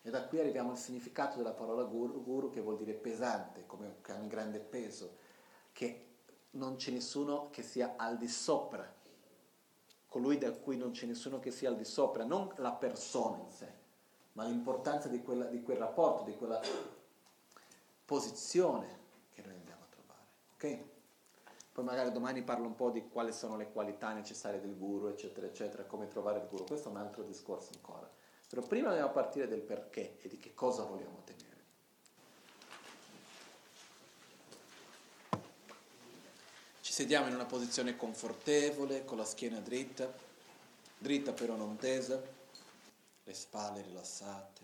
E 0.00 0.08
da 0.08 0.24
qui 0.24 0.40
arriviamo 0.40 0.70
al 0.70 0.78
significato 0.78 1.36
della 1.36 1.52
parola 1.52 1.82
guru, 1.82 2.24
guru 2.24 2.48
che 2.48 2.62
vuol 2.62 2.78
dire 2.78 2.94
pesante, 2.94 3.66
come 3.66 3.96
che 4.00 4.12
ha 4.12 4.16
un 4.16 4.28
grande 4.28 4.58
peso, 4.58 5.16
che 5.72 6.06
non 6.52 6.76
c'è 6.76 6.90
nessuno 6.92 7.50
che 7.50 7.62
sia 7.62 7.92
al 7.98 8.16
di 8.16 8.26
sopra 8.26 8.99
colui 10.10 10.38
da 10.38 10.50
cui 10.50 10.76
non 10.76 10.90
c'è 10.90 11.06
nessuno 11.06 11.38
che 11.38 11.52
sia 11.52 11.68
al 11.68 11.76
di 11.76 11.84
sopra, 11.84 12.24
non 12.24 12.52
la 12.56 12.72
persona 12.72 13.38
in 13.38 13.50
sé, 13.52 13.72
ma 14.32 14.44
l'importanza 14.44 15.06
di, 15.06 15.22
quella, 15.22 15.44
di 15.44 15.62
quel 15.62 15.76
rapporto, 15.76 16.24
di 16.24 16.36
quella 16.36 16.60
posizione 18.04 18.98
che 19.30 19.40
noi 19.40 19.54
andiamo 19.54 19.82
a 19.84 19.86
trovare. 19.88 20.26
Ok? 20.54 20.88
Poi 21.72 21.84
magari 21.84 22.10
domani 22.10 22.42
parlo 22.42 22.66
un 22.66 22.74
po' 22.74 22.90
di 22.90 23.08
quali 23.08 23.32
sono 23.32 23.56
le 23.56 23.70
qualità 23.70 24.12
necessarie 24.12 24.60
del 24.60 24.76
guru, 24.76 25.06
eccetera, 25.06 25.46
eccetera, 25.46 25.84
come 25.84 26.08
trovare 26.08 26.40
il 26.40 26.48
guru. 26.48 26.64
Questo 26.64 26.88
è 26.88 26.90
un 26.90 26.96
altro 26.96 27.22
discorso 27.22 27.70
ancora. 27.74 28.10
Però 28.48 28.62
prima 28.62 28.88
dobbiamo 28.88 29.12
partire 29.12 29.46
del 29.46 29.62
perché 29.62 30.18
e 30.20 30.28
di 30.28 30.38
che 30.38 30.54
cosa 30.54 30.82
vogliamo 30.82 31.18
ottenere. 31.18 31.49
Sediamo 36.90 37.28
in 37.28 37.34
una 37.34 37.46
posizione 37.46 37.96
confortevole, 37.96 39.04
con 39.04 39.16
la 39.16 39.24
schiena 39.24 39.60
dritta, 39.60 40.12
dritta 40.98 41.32
però 41.32 41.54
non 41.54 41.76
tesa, 41.76 42.20
le 43.22 43.32
spalle 43.32 43.82
rilassate, 43.82 44.60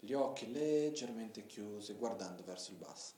gli 0.00 0.12
occhi 0.12 0.52
leggermente 0.52 1.46
chiusi, 1.46 1.94
guardando 1.94 2.44
verso 2.44 2.72
il 2.72 2.76
basso. 2.76 3.14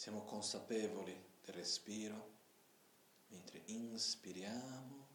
Siamo 0.00 0.24
consapevoli 0.24 1.12
del 1.44 1.54
respiro 1.56 2.30
mentre 3.26 3.60
inspiriamo 3.66 5.06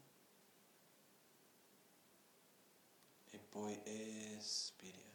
e 3.30 3.38
poi 3.40 3.80
espiriamo. 3.84 5.05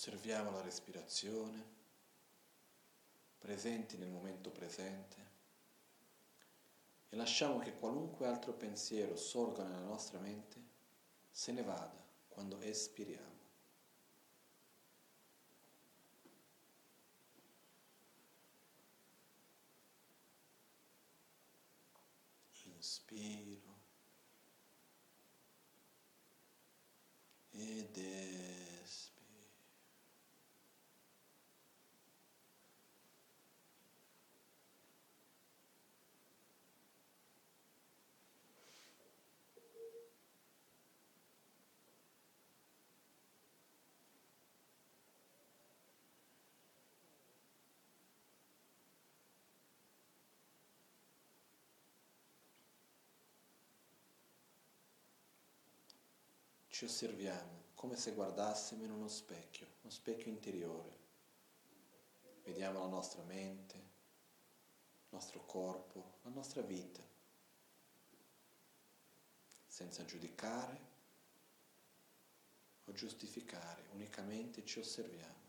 Osserviamo 0.00 0.50
la 0.50 0.62
respirazione, 0.62 1.62
presenti 3.36 3.98
nel 3.98 4.08
momento 4.08 4.48
presente 4.48 5.16
e 7.10 7.16
lasciamo 7.16 7.58
che 7.58 7.74
qualunque 7.74 8.26
altro 8.26 8.54
pensiero 8.54 9.14
sorga 9.14 9.62
nella 9.62 9.84
nostra 9.84 10.18
mente 10.18 10.58
se 11.30 11.52
ne 11.52 11.62
vada 11.62 12.02
quando 12.28 12.58
espiriamo. 12.62 13.39
Ci 56.80 56.86
osserviamo 56.86 57.64
come 57.74 57.94
se 57.94 58.12
guardassimo 58.12 58.84
in 58.84 58.90
uno 58.90 59.06
specchio, 59.06 59.66
uno 59.82 59.92
specchio 59.92 60.30
interiore. 60.30 60.96
Vediamo 62.42 62.78
la 62.78 62.86
nostra 62.86 63.22
mente, 63.24 63.74
il 63.76 65.08
nostro 65.10 65.44
corpo, 65.44 66.20
la 66.22 66.30
nostra 66.30 66.62
vita, 66.62 67.02
senza 69.66 70.06
giudicare 70.06 70.80
o 72.84 72.92
giustificare, 72.92 73.84
unicamente 73.92 74.64
ci 74.64 74.78
osserviamo. 74.78 75.39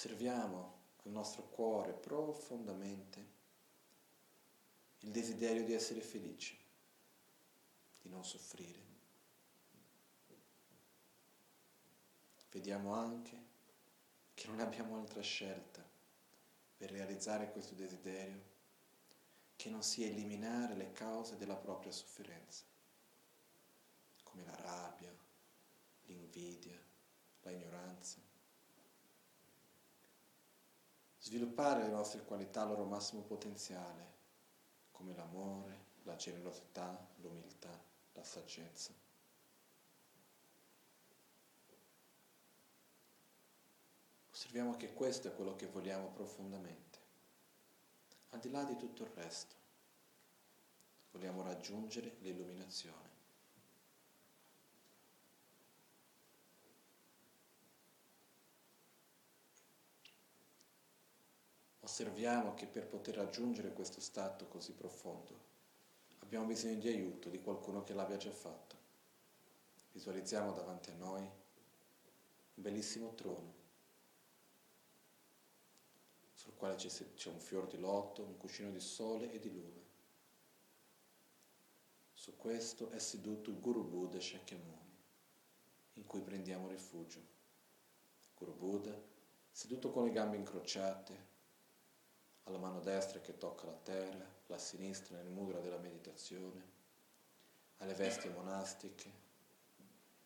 Osserviamo 0.00 0.78
al 1.04 1.10
nostro 1.10 1.42
cuore 1.42 1.92
profondamente 1.92 3.38
il 5.00 5.10
desiderio 5.10 5.62
di 5.62 5.74
essere 5.74 6.00
felici, 6.00 6.58
di 8.00 8.08
non 8.08 8.24
soffrire. 8.24 8.88
Vediamo 12.50 12.94
anche 12.94 13.48
che 14.32 14.46
non 14.46 14.60
abbiamo 14.60 14.96
altra 14.96 15.20
scelta 15.20 15.86
per 16.78 16.90
realizzare 16.90 17.52
questo 17.52 17.74
desiderio 17.74 18.48
che 19.54 19.68
non 19.68 19.82
sia 19.82 20.06
eliminare 20.06 20.76
le 20.76 20.92
cause 20.92 21.36
della 21.36 21.56
propria 21.56 21.92
sofferenza, 21.92 22.64
come 24.22 24.44
la 24.46 24.56
rabbia, 24.56 25.14
l'invidia, 26.06 26.80
la 27.42 27.50
ignoranza 27.50 28.29
sviluppare 31.30 31.84
le 31.84 31.90
nostre 31.90 32.24
qualità 32.24 32.62
al 32.62 32.70
loro 32.70 32.84
massimo 32.84 33.22
potenziale, 33.22 34.18
come 34.90 35.14
l'amore, 35.14 35.84
la 36.02 36.16
generosità, 36.16 37.06
l'umiltà, 37.18 37.70
la 38.14 38.24
saggezza. 38.24 38.92
Osserviamo 44.32 44.76
che 44.76 44.92
questo 44.92 45.28
è 45.28 45.34
quello 45.36 45.54
che 45.54 45.66
vogliamo 45.66 46.08
profondamente, 46.08 46.98
al 48.30 48.40
di 48.40 48.50
là 48.50 48.64
di 48.64 48.76
tutto 48.76 49.04
il 49.04 49.10
resto. 49.10 49.54
Vogliamo 51.12 51.42
raggiungere 51.42 52.16
l'illuminazione. 52.22 53.09
Osserviamo 61.80 62.54
che 62.54 62.66
per 62.66 62.86
poter 62.86 63.16
raggiungere 63.16 63.72
questo 63.72 64.00
stato 64.00 64.46
così 64.48 64.72
profondo 64.72 65.48
abbiamo 66.30 66.46
bisogno 66.46 66.78
di 66.78 66.88
aiuto 66.88 67.28
di 67.28 67.40
qualcuno 67.40 67.82
che 67.82 67.92
l'abbia 67.92 68.16
già 68.16 68.30
fatto. 68.30 68.76
Visualizziamo 69.92 70.52
davanti 70.52 70.90
a 70.90 70.94
noi 70.94 71.22
un 71.22 72.62
bellissimo 72.62 73.14
trono 73.14 73.58
sul 76.32 76.54
quale 76.54 76.76
c'è 76.76 77.28
un 77.30 77.40
fior 77.40 77.66
di 77.66 77.78
lotto, 77.78 78.22
un 78.22 78.36
cuscino 78.36 78.70
di 78.70 78.78
sole 78.78 79.32
e 79.32 79.40
di 79.40 79.52
luna. 79.52 79.80
Su 82.12 82.36
questo 82.36 82.90
è 82.90 82.98
seduto 82.98 83.50
il 83.50 83.58
Guru 83.58 83.84
Buddha 83.84 84.20
Shakyamuni, 84.20 84.96
in 85.94 86.06
cui 86.06 86.20
prendiamo 86.20 86.68
rifugio. 86.68 87.20
Guru 88.36 88.54
Buddha, 88.54 88.96
seduto 89.50 89.90
con 89.90 90.04
le 90.04 90.12
gambe 90.12 90.36
incrociate, 90.36 91.29
alla 92.50 92.58
mano 92.58 92.80
destra 92.80 93.20
che 93.20 93.38
tocca 93.38 93.66
la 93.66 93.78
terra, 93.82 94.28
la 94.46 94.58
sinistra 94.58 95.16
nel 95.16 95.30
mudra 95.30 95.60
della 95.60 95.78
meditazione, 95.78 96.78
alle 97.78 97.94
vesti 97.94 98.28
monastiche, 98.28 99.28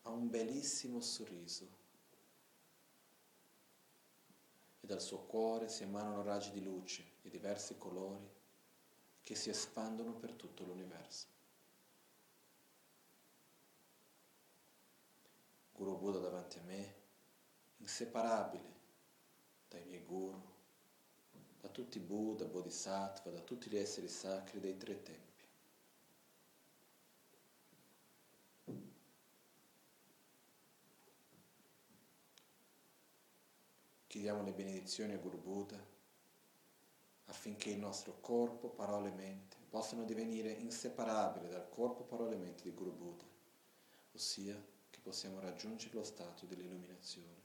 ha 0.01 0.09
un 0.09 0.29
bellissimo 0.29 0.99
sorriso 0.99 1.83
e 4.81 4.85
dal 4.85 5.01
suo 5.01 5.19
cuore 5.19 5.69
si 5.69 5.83
emanano 5.83 6.21
raggi 6.21 6.51
di 6.51 6.61
luce 6.61 7.13
di 7.21 7.29
diversi 7.29 7.77
colori 7.77 8.29
che 9.23 9.35
si 9.35 9.49
espandono 9.49 10.13
per 10.13 10.33
tutto 10.33 10.63
l'universo. 10.63 11.27
Guru 15.71 15.97
Buddha 15.97 16.19
davanti 16.19 16.59
a 16.59 16.63
me, 16.63 16.95
inseparabile 17.77 18.73
dai 19.67 19.83
miei 19.85 20.03
guru, 20.03 20.54
da 21.65 21.71
tutti 21.71 21.97
i 21.97 22.01
Buddha, 22.01 22.45
Bodhisattva, 22.45 23.31
da 23.31 23.39
tutti 23.39 23.69
gli 23.71 23.77
esseri 23.77 24.07
sacri 24.07 24.59
dei 24.59 24.77
tre 24.77 25.01
tempi. 25.01 25.23
Chiediamo 34.05 34.43
le 34.43 34.53
benedizioni 34.53 35.13
a 35.13 35.17
Guru 35.17 35.39
Buddha 35.39 35.83
affinché 37.25 37.71
il 37.71 37.79
nostro 37.79 38.19
corpo, 38.21 38.69
parole 38.69 39.09
e 39.09 39.13
mente 39.13 39.57
possano 39.67 40.05
divenire 40.05 40.51
inseparabili 40.51 41.49
dal 41.49 41.67
corpo, 41.67 42.03
parole 42.03 42.35
e 42.35 42.37
mente 42.37 42.61
di 42.61 42.73
Guru 42.73 42.91
Buddha, 42.91 43.25
ossia 44.13 44.55
che 44.91 44.99
possiamo 44.99 45.39
raggiungere 45.39 45.95
lo 45.95 46.03
stato 46.03 46.45
dell'illuminazione. 46.45 47.44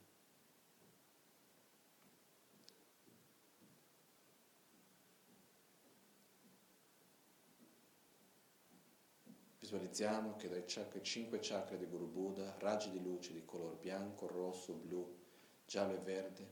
Visualizziamo 9.71 10.35
che 10.35 10.49
dai 10.49 10.65
chakra, 10.65 11.01
cinque 11.01 11.39
chakra 11.41 11.77
di 11.77 11.85
Guru 11.85 12.05
Buddha, 12.05 12.53
raggi 12.59 12.89
di 12.89 13.01
luce 13.01 13.31
di 13.31 13.45
colore 13.45 13.77
bianco, 13.77 14.27
rosso, 14.27 14.73
blu, 14.73 15.17
giallo 15.65 15.93
e 15.93 15.99
verde 15.99 16.51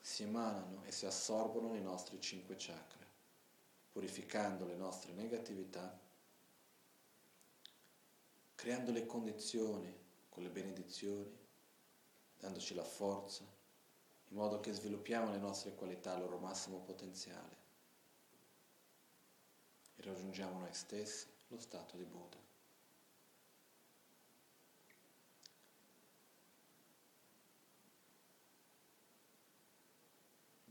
si 0.00 0.24
emanano 0.24 0.82
e 0.82 0.90
si 0.90 1.06
assorbono 1.06 1.70
nei 1.70 1.82
nostri 1.82 2.20
cinque 2.20 2.56
chakra, 2.58 3.06
purificando 3.92 4.66
le 4.66 4.74
nostre 4.74 5.12
negatività, 5.12 5.96
creando 8.56 8.90
le 8.90 9.06
condizioni 9.06 9.96
con 10.28 10.42
le 10.42 10.50
benedizioni, 10.50 11.38
dandoci 12.40 12.74
la 12.74 12.82
forza, 12.82 13.44
in 13.44 14.36
modo 14.36 14.58
che 14.58 14.72
sviluppiamo 14.72 15.30
le 15.30 15.38
nostre 15.38 15.76
qualità 15.76 16.14
al 16.14 16.22
loro 16.22 16.38
massimo 16.38 16.80
potenziale. 16.80 17.56
E 19.94 20.02
raggiungiamo 20.02 20.58
noi 20.58 20.74
stessi 20.74 21.31
lo 21.52 21.58
stato 21.58 21.98
di 21.98 22.04
Buddha. 22.04 22.40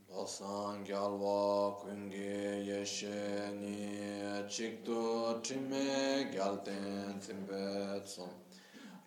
Losan 0.08 0.82
gyalwa 0.82 1.78
kungi 1.78 2.66
yeshe 2.66 3.54
ni 3.60 4.02
chikdo 4.48 5.40
chime 5.40 6.28
gyalten 6.32 7.18
tsimbe 7.20 8.02
tsom 8.04 8.30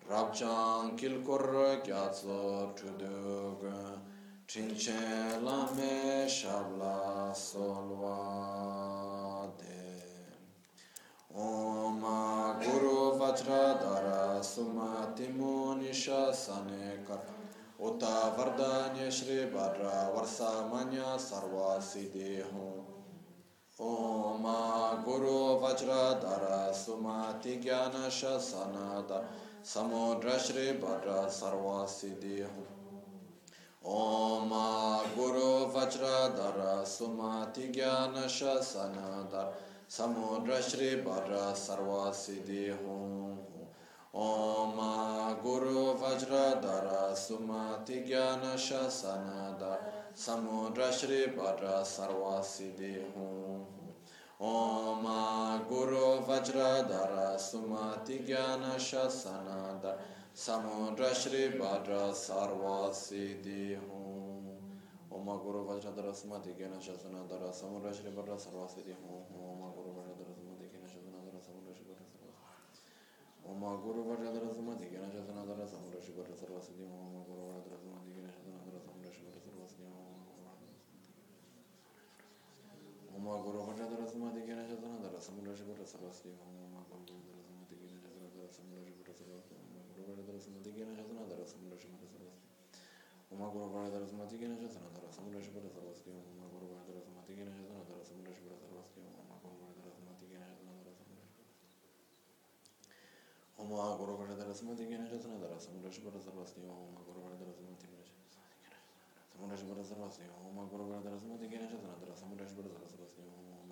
Rabchan 0.08 0.96
kilkor 0.96 1.82
gyatso 1.84 2.72
chudug 2.74 3.60
chinchen 4.46 5.44
lame 5.44 6.26
shabla 6.26 7.34
solwa 7.34 9.15
Guru 11.36 13.12
Vajradhara 13.18 14.40
Sumati 14.40 15.28
Munisha 15.36 16.32
Sanekar 16.32 17.20
Uta 17.78 18.32
Vardanya 18.34 19.10
Shri 19.12 19.44
Bhadra 19.52 20.14
Varsamanya 20.14 21.18
Sarva 21.18 21.78
Siddhi 21.78 22.42
Om 23.78 24.42
Guru 25.04 25.60
Vajra 25.60 26.18
Dara 26.18 26.72
Sumati 26.72 27.62
Gyana 27.62 28.08
Shasanada 28.08 29.24
Samudra 29.62 30.38
Shri 30.40 30.78
Bhadra 30.80 31.26
Sarva 31.28 31.84
Siddhi 31.86 32.46
Om 33.84 34.48
Guru 35.14 35.70
Vajra 35.70 36.34
Dara 36.34 36.82
Sumati 36.86 37.70
Gyana 37.70 38.24
Shasanada 38.24 39.52
Samudra 39.88 40.60
Shri 40.60 40.96
Bhadra 41.00 41.54
Sarva 41.54 42.10
Siddhi 42.12 42.74
Om 44.12 44.76
Guru 45.42 45.94
Vajradhara 45.94 47.14
Sumati 47.14 48.04
Gyana 48.04 48.56
Shasanada 48.56 49.78
Samudra 50.12 50.90
Shri 50.92 51.28
Bhadra 51.28 51.84
Sarva 51.84 52.40
Siddhi 52.42 53.00
Om 54.40 55.04
Guru 55.68 56.20
Vajradhara 56.26 57.36
Sumati 57.38 58.26
Gyana 58.26 58.74
Shasanada 58.74 59.98
Samudra 60.34 61.14
Shri 61.14 61.50
Bhadra 61.56 62.10
Sarva 62.12 62.90
Guru 65.38 65.64
Vajradhara 65.64 66.12
Sumati 66.12 66.52
Gyana 66.58 66.78
Shasanada 66.80 67.52
Samudra 67.54 67.94
Shri 67.94 68.10
Bhadra 68.10 68.36
Sarva 68.36 68.66
Siddhi 68.68 68.94
Om 68.94 69.22
Guru 69.28 69.54
Vajradhara 69.54 69.55
وما 73.48 73.70
غرب 73.84 74.08
جدرسما 74.22 74.74
ديگنا 74.74 75.08
شتنا 75.10 75.42
درس 75.50 75.74
امر 75.74 75.94
شکر 76.06 76.34
سرواسنی 76.40 76.84
وما 76.84 77.20
غرب 77.28 77.50
جدرسما 77.64 77.98
ديگنا 78.06 78.30
شتنا 78.34 78.58
درس 78.66 78.86
امر 78.92 79.06
شکر 79.16 79.34
سرواسنی 79.44 79.86
وما 83.14 83.34
غرب 83.44 83.68
جدرسما 83.78 84.28
ديگنا 84.36 84.64
شتنا 84.70 84.98
درس 85.04 85.30
امر 85.30 85.54
شکر 85.54 85.84
سرواسنی 85.92 86.32
وما 86.42 86.80
غرب 86.90 87.06
جدرسما 87.28 87.62
ديگنا 87.70 87.92
شتنا 88.00 88.28
درس 88.34 88.56
امر 88.60 88.76
شکر 88.80 89.14
سرواسنی 89.14 89.62
وما 89.70 89.88
غرب 89.98 90.16
جدرسما 90.26 90.54
ديگنا 90.60 90.94
شتنا 90.98 91.22
درس 91.30 91.54
امر 91.60 91.78
شکر 91.80 92.08
سرواسنی 92.08 92.52
وما 93.30 93.46
غرب 93.52 93.74
جدرسما 93.88 94.24
ديگنا 94.30 94.56
شتنا 94.56 94.88
درس 94.96 95.18
امر 95.20 95.40
شکر 95.46 95.64
سرواسنی 95.74 96.14
وما 96.26 96.46
غرب 96.52 96.72
جدرسما 96.88 97.20
ديگنا 97.28 97.52
شتنا 97.58 97.82
درس 97.90 98.12
امر 98.12 98.28
شکر 98.38 98.54
سرواسنی 98.62 99.25
ओम 103.61 103.71
गुरु 103.99 104.13
वरदर 104.19 104.53
सुमति 104.59 104.85
ज्ञान 104.89 105.05
शतनादर 105.11 105.57
समुद्र 105.67 105.91
शिवर 105.97 106.19
सर्वसिद्धि 106.27 106.69
ओम 106.77 106.95
गुरु 107.07 107.19
वरदर 107.25 107.49
सुमति 107.59 107.87
ज्ञान 111.47 111.67
शतनादर 111.71 112.15
समुद्र 112.21 112.47
शिवर 112.51 112.67
सर्वसिद्धि 112.93 113.29
ओम 113.31 113.71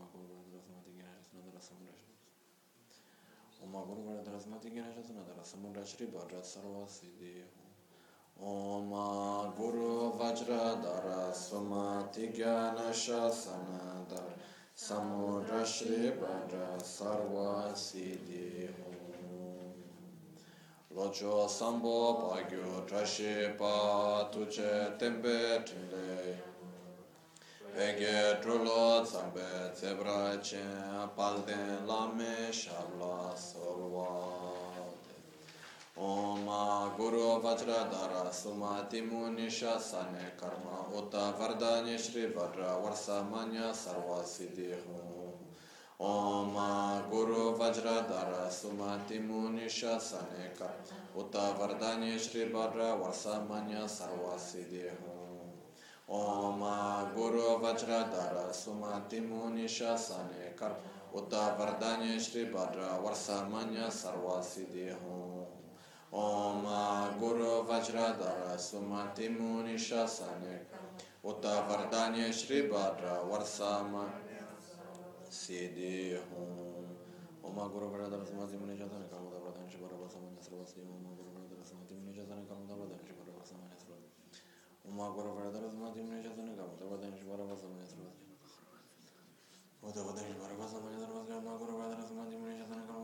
Om 3.62 3.72
Guru 3.72 4.02
Varadara 4.06 4.40
Samati 4.40 4.74
Gena 4.74 4.88
Jatanadara 4.88 4.88
Samudra 4.88 4.88
Shibara 4.88 4.88
Sarvasti 4.88 4.88
Om 4.88 4.88
Guru 4.88 4.88
Varadara 4.88 4.88
Samati 4.88 4.88
Gena 4.88 4.90
Samudra 5.04 5.04
Shibara 5.04 5.04
Sarvasti 5.04 5.04
Om 5.04 5.04
Guru 5.04 5.04
Varadara 5.04 5.04
Samati 5.04 5.04
Gena 5.04 5.04
Jatanadara 5.10 5.44
Samudra 5.44 5.84
Shibara 5.92 6.42
Sarvasti 6.42 7.44
Om 8.40 8.90
Guru 9.58 10.12
Varadara 10.12 11.34
Samati 11.34 12.32
Gena 12.34 12.94
Jatanadara 18.32 18.93
Locho 20.95 21.49
sambo 21.49 22.31
pagyo 22.31 22.87
trashi 22.87 23.51
pa 23.59 24.29
tuche 24.31 24.97
tempe 24.97 25.61
trile 25.67 26.39
pege 27.75 28.41
trulo 28.41 29.03
tsambe 29.03 29.73
tsebra 29.75 30.41
chen 30.41 31.11
palden 31.17 31.85
lame 31.85 32.53
shabla 32.53 33.35
solwa. 33.37 34.55
Om 35.97 36.47
Guru 36.97 37.41
Vajradhara 37.41 38.31
Sumati 38.31 39.01
Munisha 39.03 39.81
Sane 39.81 40.33
Karma 40.37 40.87
Uta 40.93 41.35
Vardanya 41.39 41.99
Shri 41.99 42.27
Vajra 42.27 42.81
Varsamanya 42.83 43.73
Sarva 43.73 44.23
Siddhi 44.25 44.75
ओम 46.02 46.54
गुरु 47.10 47.42
वज्रधर 47.60 48.34
सुमति 48.52 49.20
मुनि 49.20 49.70
शसनेक 49.70 50.62
उत 51.18 51.36
वरदान्य 51.60 52.18
श्री 52.20 52.46
भद्र 52.54 52.92
वर्षमन्य 53.00 53.88
सर्व 53.90 54.38
सिद्धि 54.42 54.84
ओम 56.12 56.62
गुरु 57.16 57.50
वज्रधर 57.64 58.52
सुमति 58.54 59.20
मुनि 59.22 59.68
शसनेक 59.70 60.64
उत 61.16 61.34
वरदान्य 61.60 62.20
श्री 62.20 62.46
भद्र 62.48 62.88
वर्षमन्य 63.02 63.90
सर्व 63.94 64.30
सिद्धि 64.46 64.90
ओम 66.16 66.64
गुरु 67.20 67.52
वज्रधर 67.66 68.58
सुमति 68.60 69.30
मुनि 69.32 69.78
शसनेक 69.80 71.26
उत 71.26 71.46
वरदान्य 71.68 72.32
श्री 72.34 72.62
भद्र 72.70 73.20
वर्षमन्य 73.26 74.23
سيديهم 75.35 76.95
وما 77.43 77.63
غورو 77.63 77.87
غرا 77.93 78.09
درس 78.09 78.31
ما 78.39 78.47
زي 78.47 78.57
مني 78.57 78.77
جاتنا 78.77 79.07
كم 79.13 79.27
دبر 79.35 79.51
دان 79.57 79.71
شبر 79.71 79.93
بس 80.03 80.15
ما 80.23 80.31
نسر 80.39 80.53
بس 80.63 80.77
يوم 80.77 81.03
ما 81.05 81.11
غورو 81.17 81.31
غرا 81.35 81.47
درس 81.53 81.73
ما 81.73 81.85
زي 81.89 81.97
مني 81.97 82.13
جاتنا 82.17 82.45
كم 82.49 82.67
دبر 82.71 82.87
دان 82.93 83.03
شبر 83.09 83.27
بس 83.41 83.53
ما 83.53 83.67
نسر 83.75 83.91
وما 84.85 85.07
غورو 85.15 85.31
غرا 85.37 85.51
درس 85.51 85.75
ما 85.75 85.91
زي 85.95 86.03
مني 86.03 86.23
جاتنا 86.23 86.55
كم 86.59 86.71
دبر 86.81 86.97
دان 87.03 87.15
شبر 87.21 87.39
بس 87.51 87.63
ما 87.71 87.77
نسر 87.83 87.99
بس 89.83 89.97
ما 89.97 90.03
دبر 90.03 90.13
دان 90.17 90.27
شبر 90.35 90.51
بس 90.61 90.73
ما 90.83 90.89
نسر 90.95 91.11
بس 91.19 91.29
ما 91.47 91.53
غورو 91.61 91.75
غرا 91.79 91.95
درس 91.95 92.11
ما 92.13 92.25
زي 92.31 92.37
مني 92.37 92.59
جاتنا 92.59 92.83
كم 92.89 93.04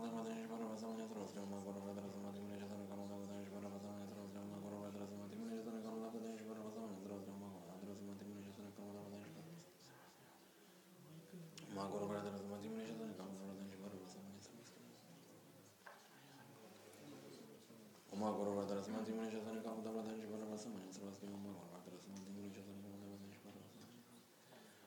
Mă 18.21 18.29
acolo 18.33 18.51
vă 18.57 18.63
adresăm, 18.67 18.95
ați 19.01 19.11
mână 19.17 19.29
și 19.33 19.39
să 19.47 19.51
ne 19.57 19.61
capătă 19.67 19.91
vă 19.95 20.01
și 20.21 20.27
vă 20.31 20.37
să 20.63 20.69
mână, 20.75 20.89
să 20.97 21.01
vă 21.05 21.11
schimbă 21.17 21.37
mă 21.45 21.51
acolo 21.53 21.71
vă 21.73 21.79
adresăm, 21.81 22.13
ați 22.17 22.31
mână 22.35 22.49
și 22.55 22.61
să 22.67 22.71
ne 22.75 22.81
capătă 22.85 23.07
vă 23.11 23.17
și 23.33 23.39
vă 23.45 23.51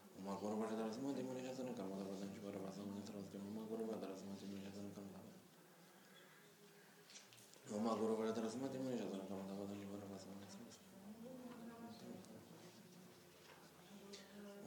să 0.07 0.19
mă 0.25 0.31
acolo 0.35 0.53
vă 0.59 0.63
adresăm, 0.65 0.87
ați 0.87 1.01
mână 1.03 1.45
și 1.49 1.55
să 1.57 1.63
ne 1.67 1.73
capătă 1.79 2.03
vă 2.07 2.13
și 2.33 2.39
vă 2.43 2.49
să 2.75 2.81
mână, 2.87 3.01
să 3.07 3.11
vă 3.15 3.21
schimbă 3.27 3.47
mă 3.57 3.61
acolo 3.65 3.81
vă 3.89 3.93
adresăm, 3.97 4.27
ați 4.33 4.45
mână 4.49 4.61
și 4.63 4.71
să 4.75 4.81
ne 4.85 4.91
capătă 4.97 5.23
vă 5.29 5.31
Mă 7.85 7.91
acolo 7.95 8.13
vă 8.17 8.23
adresăm, 8.25 8.45
ați 8.49 8.57
mână 8.63 8.73
și 8.73 8.79
să 8.85 8.89
ne 8.93 8.99
capătă 9.25 9.53
vă 9.57 9.65
și 9.79 9.85
vă 9.91 9.97
să 10.01 10.05
mână, 10.11 10.45
să 10.51 10.57
vă 10.57 10.69
schimbă 10.75 10.93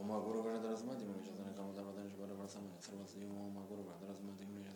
Om 0.00 0.10
Guru 0.26 0.40
Vardharasmati 0.44 1.04
Munishatana 1.08 1.52
Kamadavadanish 1.56 2.16
Vardharasmati 2.20 2.84
Sarvasya 2.84 3.26
Om 3.48 3.56
Guru 3.68 3.82
Vardharasmati 3.88 4.44
Munishatana 4.50 4.75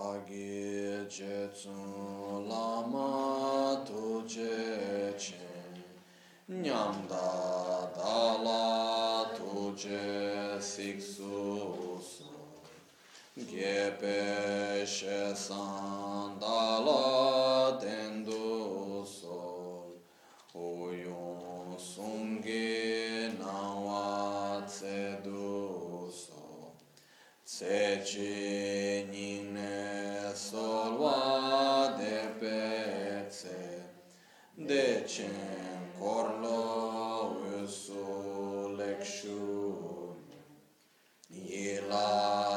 āgī 0.00 1.06
che 1.08 1.50
tsū 1.52 2.46
lāma 2.48 3.84
tu 3.84 4.24
che 4.26 5.12
che 5.18 5.50
ñam 6.48 7.06
dā 7.06 7.28
dā 7.96 8.20
tu 9.36 9.74
che 9.76 10.56
sik 10.60 11.00
su 11.00 11.98
su. 12.00 12.24
Gye 13.36 13.92
pe 14.00 14.84
she 14.86 15.34
san 15.34 16.38
dā 16.40 16.62
la 16.86 17.78
ten 17.78 18.24
du 18.24 19.04
so. 19.04 19.94
O 20.54 20.90
yung 20.92 21.78
sung 21.78 22.42
ge 22.42 23.30
na 23.38 23.58
wa 23.86 24.60
tse 24.66 25.20
du 25.22 26.10
so. 26.10 26.74
Tse 27.44 28.02
che 28.04 29.06
ni 29.10 29.39
decem 34.70 35.34
corlo 35.98 36.60
usul 37.62 38.74
lecțiune. 38.76 40.38
Ila 41.28 42.49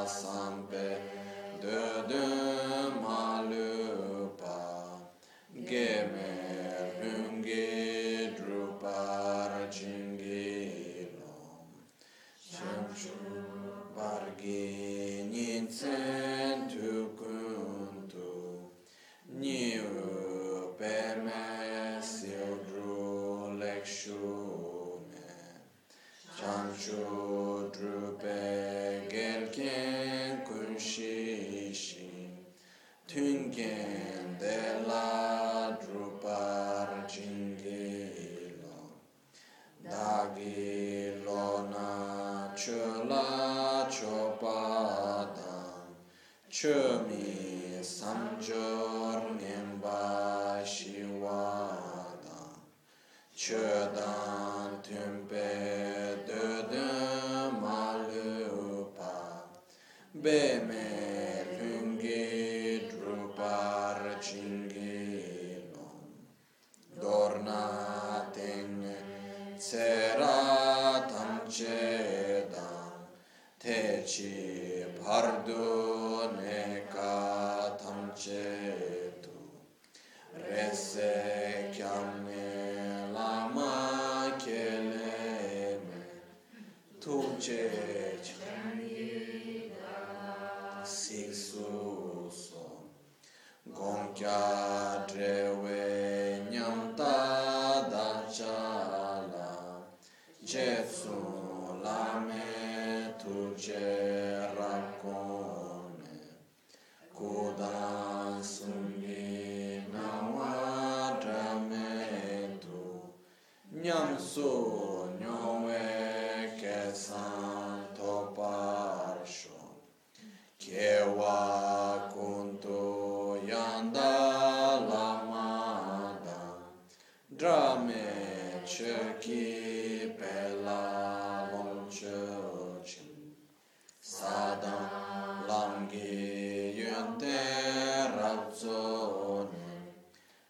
Razzone 138.93 140.01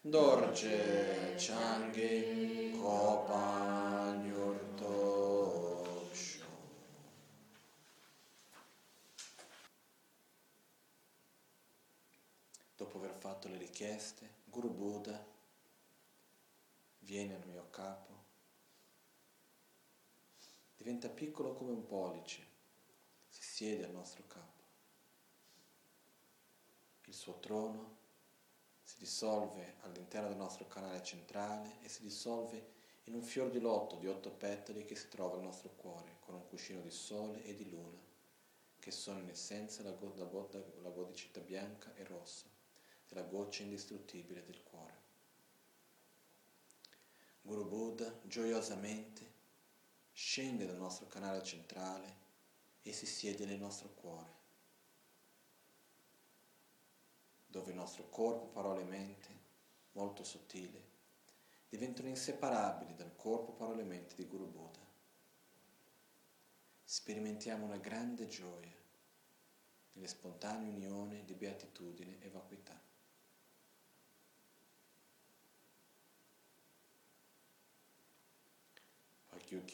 Dorce 0.02 1.34
Changi 1.38 2.76
Copan 2.78 4.22
Yurtosho 4.26 5.62
Dopo 12.76 12.98
aver 12.98 13.14
fatto 13.14 13.48
le 13.48 13.56
richieste, 13.56 14.34
Guru 14.44 14.68
Buddha 14.68 15.32
viene 16.98 17.34
al 17.34 17.46
mio 17.46 17.68
capo, 17.70 18.24
diventa 20.76 21.08
piccolo 21.08 21.54
come 21.54 21.70
un 21.70 21.86
pollice, 21.86 22.46
si 23.28 23.42
siede 23.42 23.84
al 23.84 23.92
nostro 23.92 24.24
capo. 24.26 24.62
Il 27.04 27.14
suo 27.14 27.38
trono 27.38 28.02
si 28.94 29.00
dissolve 29.00 29.74
all'interno 29.80 30.28
del 30.28 30.36
nostro 30.36 30.68
canale 30.68 31.02
centrale 31.02 31.78
e 31.82 31.88
si 31.88 32.02
dissolve 32.02 32.72
in 33.04 33.14
un 33.14 33.22
fior 33.22 33.50
di 33.50 33.58
lotto 33.58 33.96
di 33.96 34.06
otto 34.06 34.30
petali 34.30 34.84
che 34.84 34.94
si 34.94 35.08
trova 35.08 35.36
al 35.36 35.42
nostro 35.42 35.70
cuore, 35.70 36.18
con 36.20 36.34
un 36.34 36.46
cuscino 36.48 36.80
di 36.80 36.90
sole 36.90 37.44
e 37.44 37.56
di 37.56 37.68
luna, 37.68 37.98
che 38.78 38.90
sono 38.92 39.18
in 39.18 39.28
essenza 39.28 39.82
la, 39.82 39.90
go- 39.90 40.14
la, 40.16 40.24
go- 40.24 40.48
la 40.82 40.90
godicità 40.90 41.40
bianca 41.40 41.92
e 41.96 42.04
rossa 42.04 42.46
della 43.08 43.22
goccia 43.22 43.62
indistruttibile 43.62 44.44
del 44.44 44.62
cuore. 44.62 45.02
Guru 47.42 47.66
Buddha 47.66 48.20
gioiosamente 48.22 49.32
scende 50.12 50.66
dal 50.66 50.76
nostro 50.76 51.08
canale 51.08 51.42
centrale 51.42 52.22
e 52.82 52.92
si 52.92 53.06
siede 53.06 53.44
nel 53.44 53.58
nostro 53.58 53.88
cuore, 53.88 54.42
dove 57.54 57.70
il 57.70 57.76
nostro 57.76 58.08
corpo, 58.10 58.46
parole 58.46 58.80
e 58.80 58.84
mente, 58.84 59.28
molto 59.92 60.24
sottile, 60.24 60.82
diventano 61.68 62.08
inseparabili 62.08 62.96
dal 62.96 63.14
corpo, 63.14 63.52
parole 63.52 63.82
e 63.82 63.84
mente 63.84 64.16
di 64.16 64.26
Guru 64.26 64.50
Buddha. 64.50 64.80
Sperimentiamo 66.82 67.64
una 67.64 67.76
grande 67.76 68.26
gioia 68.26 68.74
nelle 69.92 70.08
spontanee 70.08 70.68
unioni 70.68 71.24
di 71.24 71.34
beatitudine 71.34 72.20
e 72.20 72.28
vacuità. 72.28 72.84
fior 79.44 79.64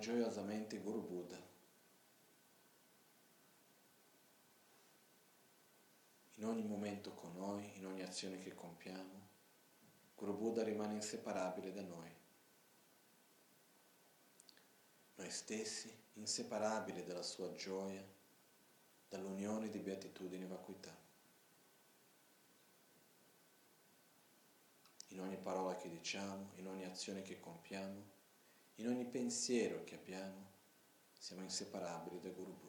gioiosamente 0.00 0.78
Guru 0.78 1.06
Buddha. 1.06 1.40
In 6.34 6.44
ogni 6.46 6.64
momento 6.64 7.12
con 7.12 7.32
noi, 7.34 7.76
in 7.76 7.86
ogni 7.86 8.02
azione 8.02 8.38
che 8.38 8.54
compiamo, 8.54 9.28
Guru 10.16 10.36
Buddha 10.36 10.64
rimane 10.64 10.94
inseparabile 10.94 11.72
da 11.72 11.82
noi. 11.82 12.12
Noi 15.14 15.30
stessi 15.30 15.94
inseparabili 16.14 17.04
dalla 17.04 17.22
sua 17.22 17.52
gioia, 17.52 18.04
dall'unione 19.08 19.68
di 19.68 19.78
beatitudine 19.78 20.44
e 20.44 20.48
vacuità. 20.48 21.08
in 25.10 25.20
ogni 25.20 25.36
parola 25.36 25.76
che 25.76 25.88
diciamo, 25.88 26.52
in 26.56 26.66
ogni 26.68 26.84
azione 26.84 27.22
che 27.22 27.40
compiamo, 27.40 28.18
in 28.80 28.86
ogni 28.86 29.04
pensiero 29.04 29.84
che 29.84 29.96
abbiamo, 29.96 30.48
siamo 31.18 31.42
inseparabili 31.42 32.18
da 32.18 32.30
Guru 32.30 32.56
Buddha. 32.58 32.68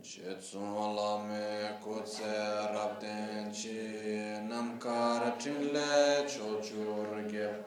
Jetsun 0.00 0.94
lame 0.96 1.78
kutse 1.80 2.24
rabden 2.24 3.50
chi 3.52 4.40
namkar 4.42 5.36
chinle 5.36 6.24
chochur 6.26 7.24
ge 7.26 7.64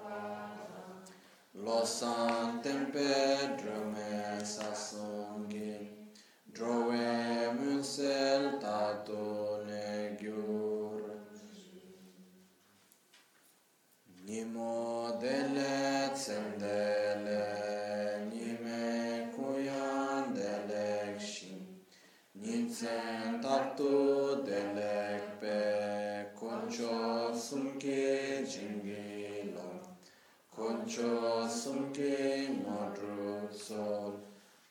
Losan 1.54 2.60
tempe 2.62 3.56
drume 3.56 4.44
sasongi 4.44 5.87
Droem 6.58 7.60
în 7.68 7.84
sel 7.84 8.58
tatone 8.60 10.18
gyur. 10.22 11.02
Nimo 14.26 15.18
dele 15.20 16.12
nime 18.30 19.32
cuian 19.36 20.34
delec 20.34 21.20
și 21.20 21.68
nițen 22.32 23.40
tartu 23.42 24.42
delec 24.44 25.40
pe 25.40 25.58
concios 26.40 27.52
înche 27.52 28.44
gingilo, 28.48 29.98
concios 30.56 31.66
înche 31.66 32.50
modru 32.66 33.50
sol. 33.58 34.27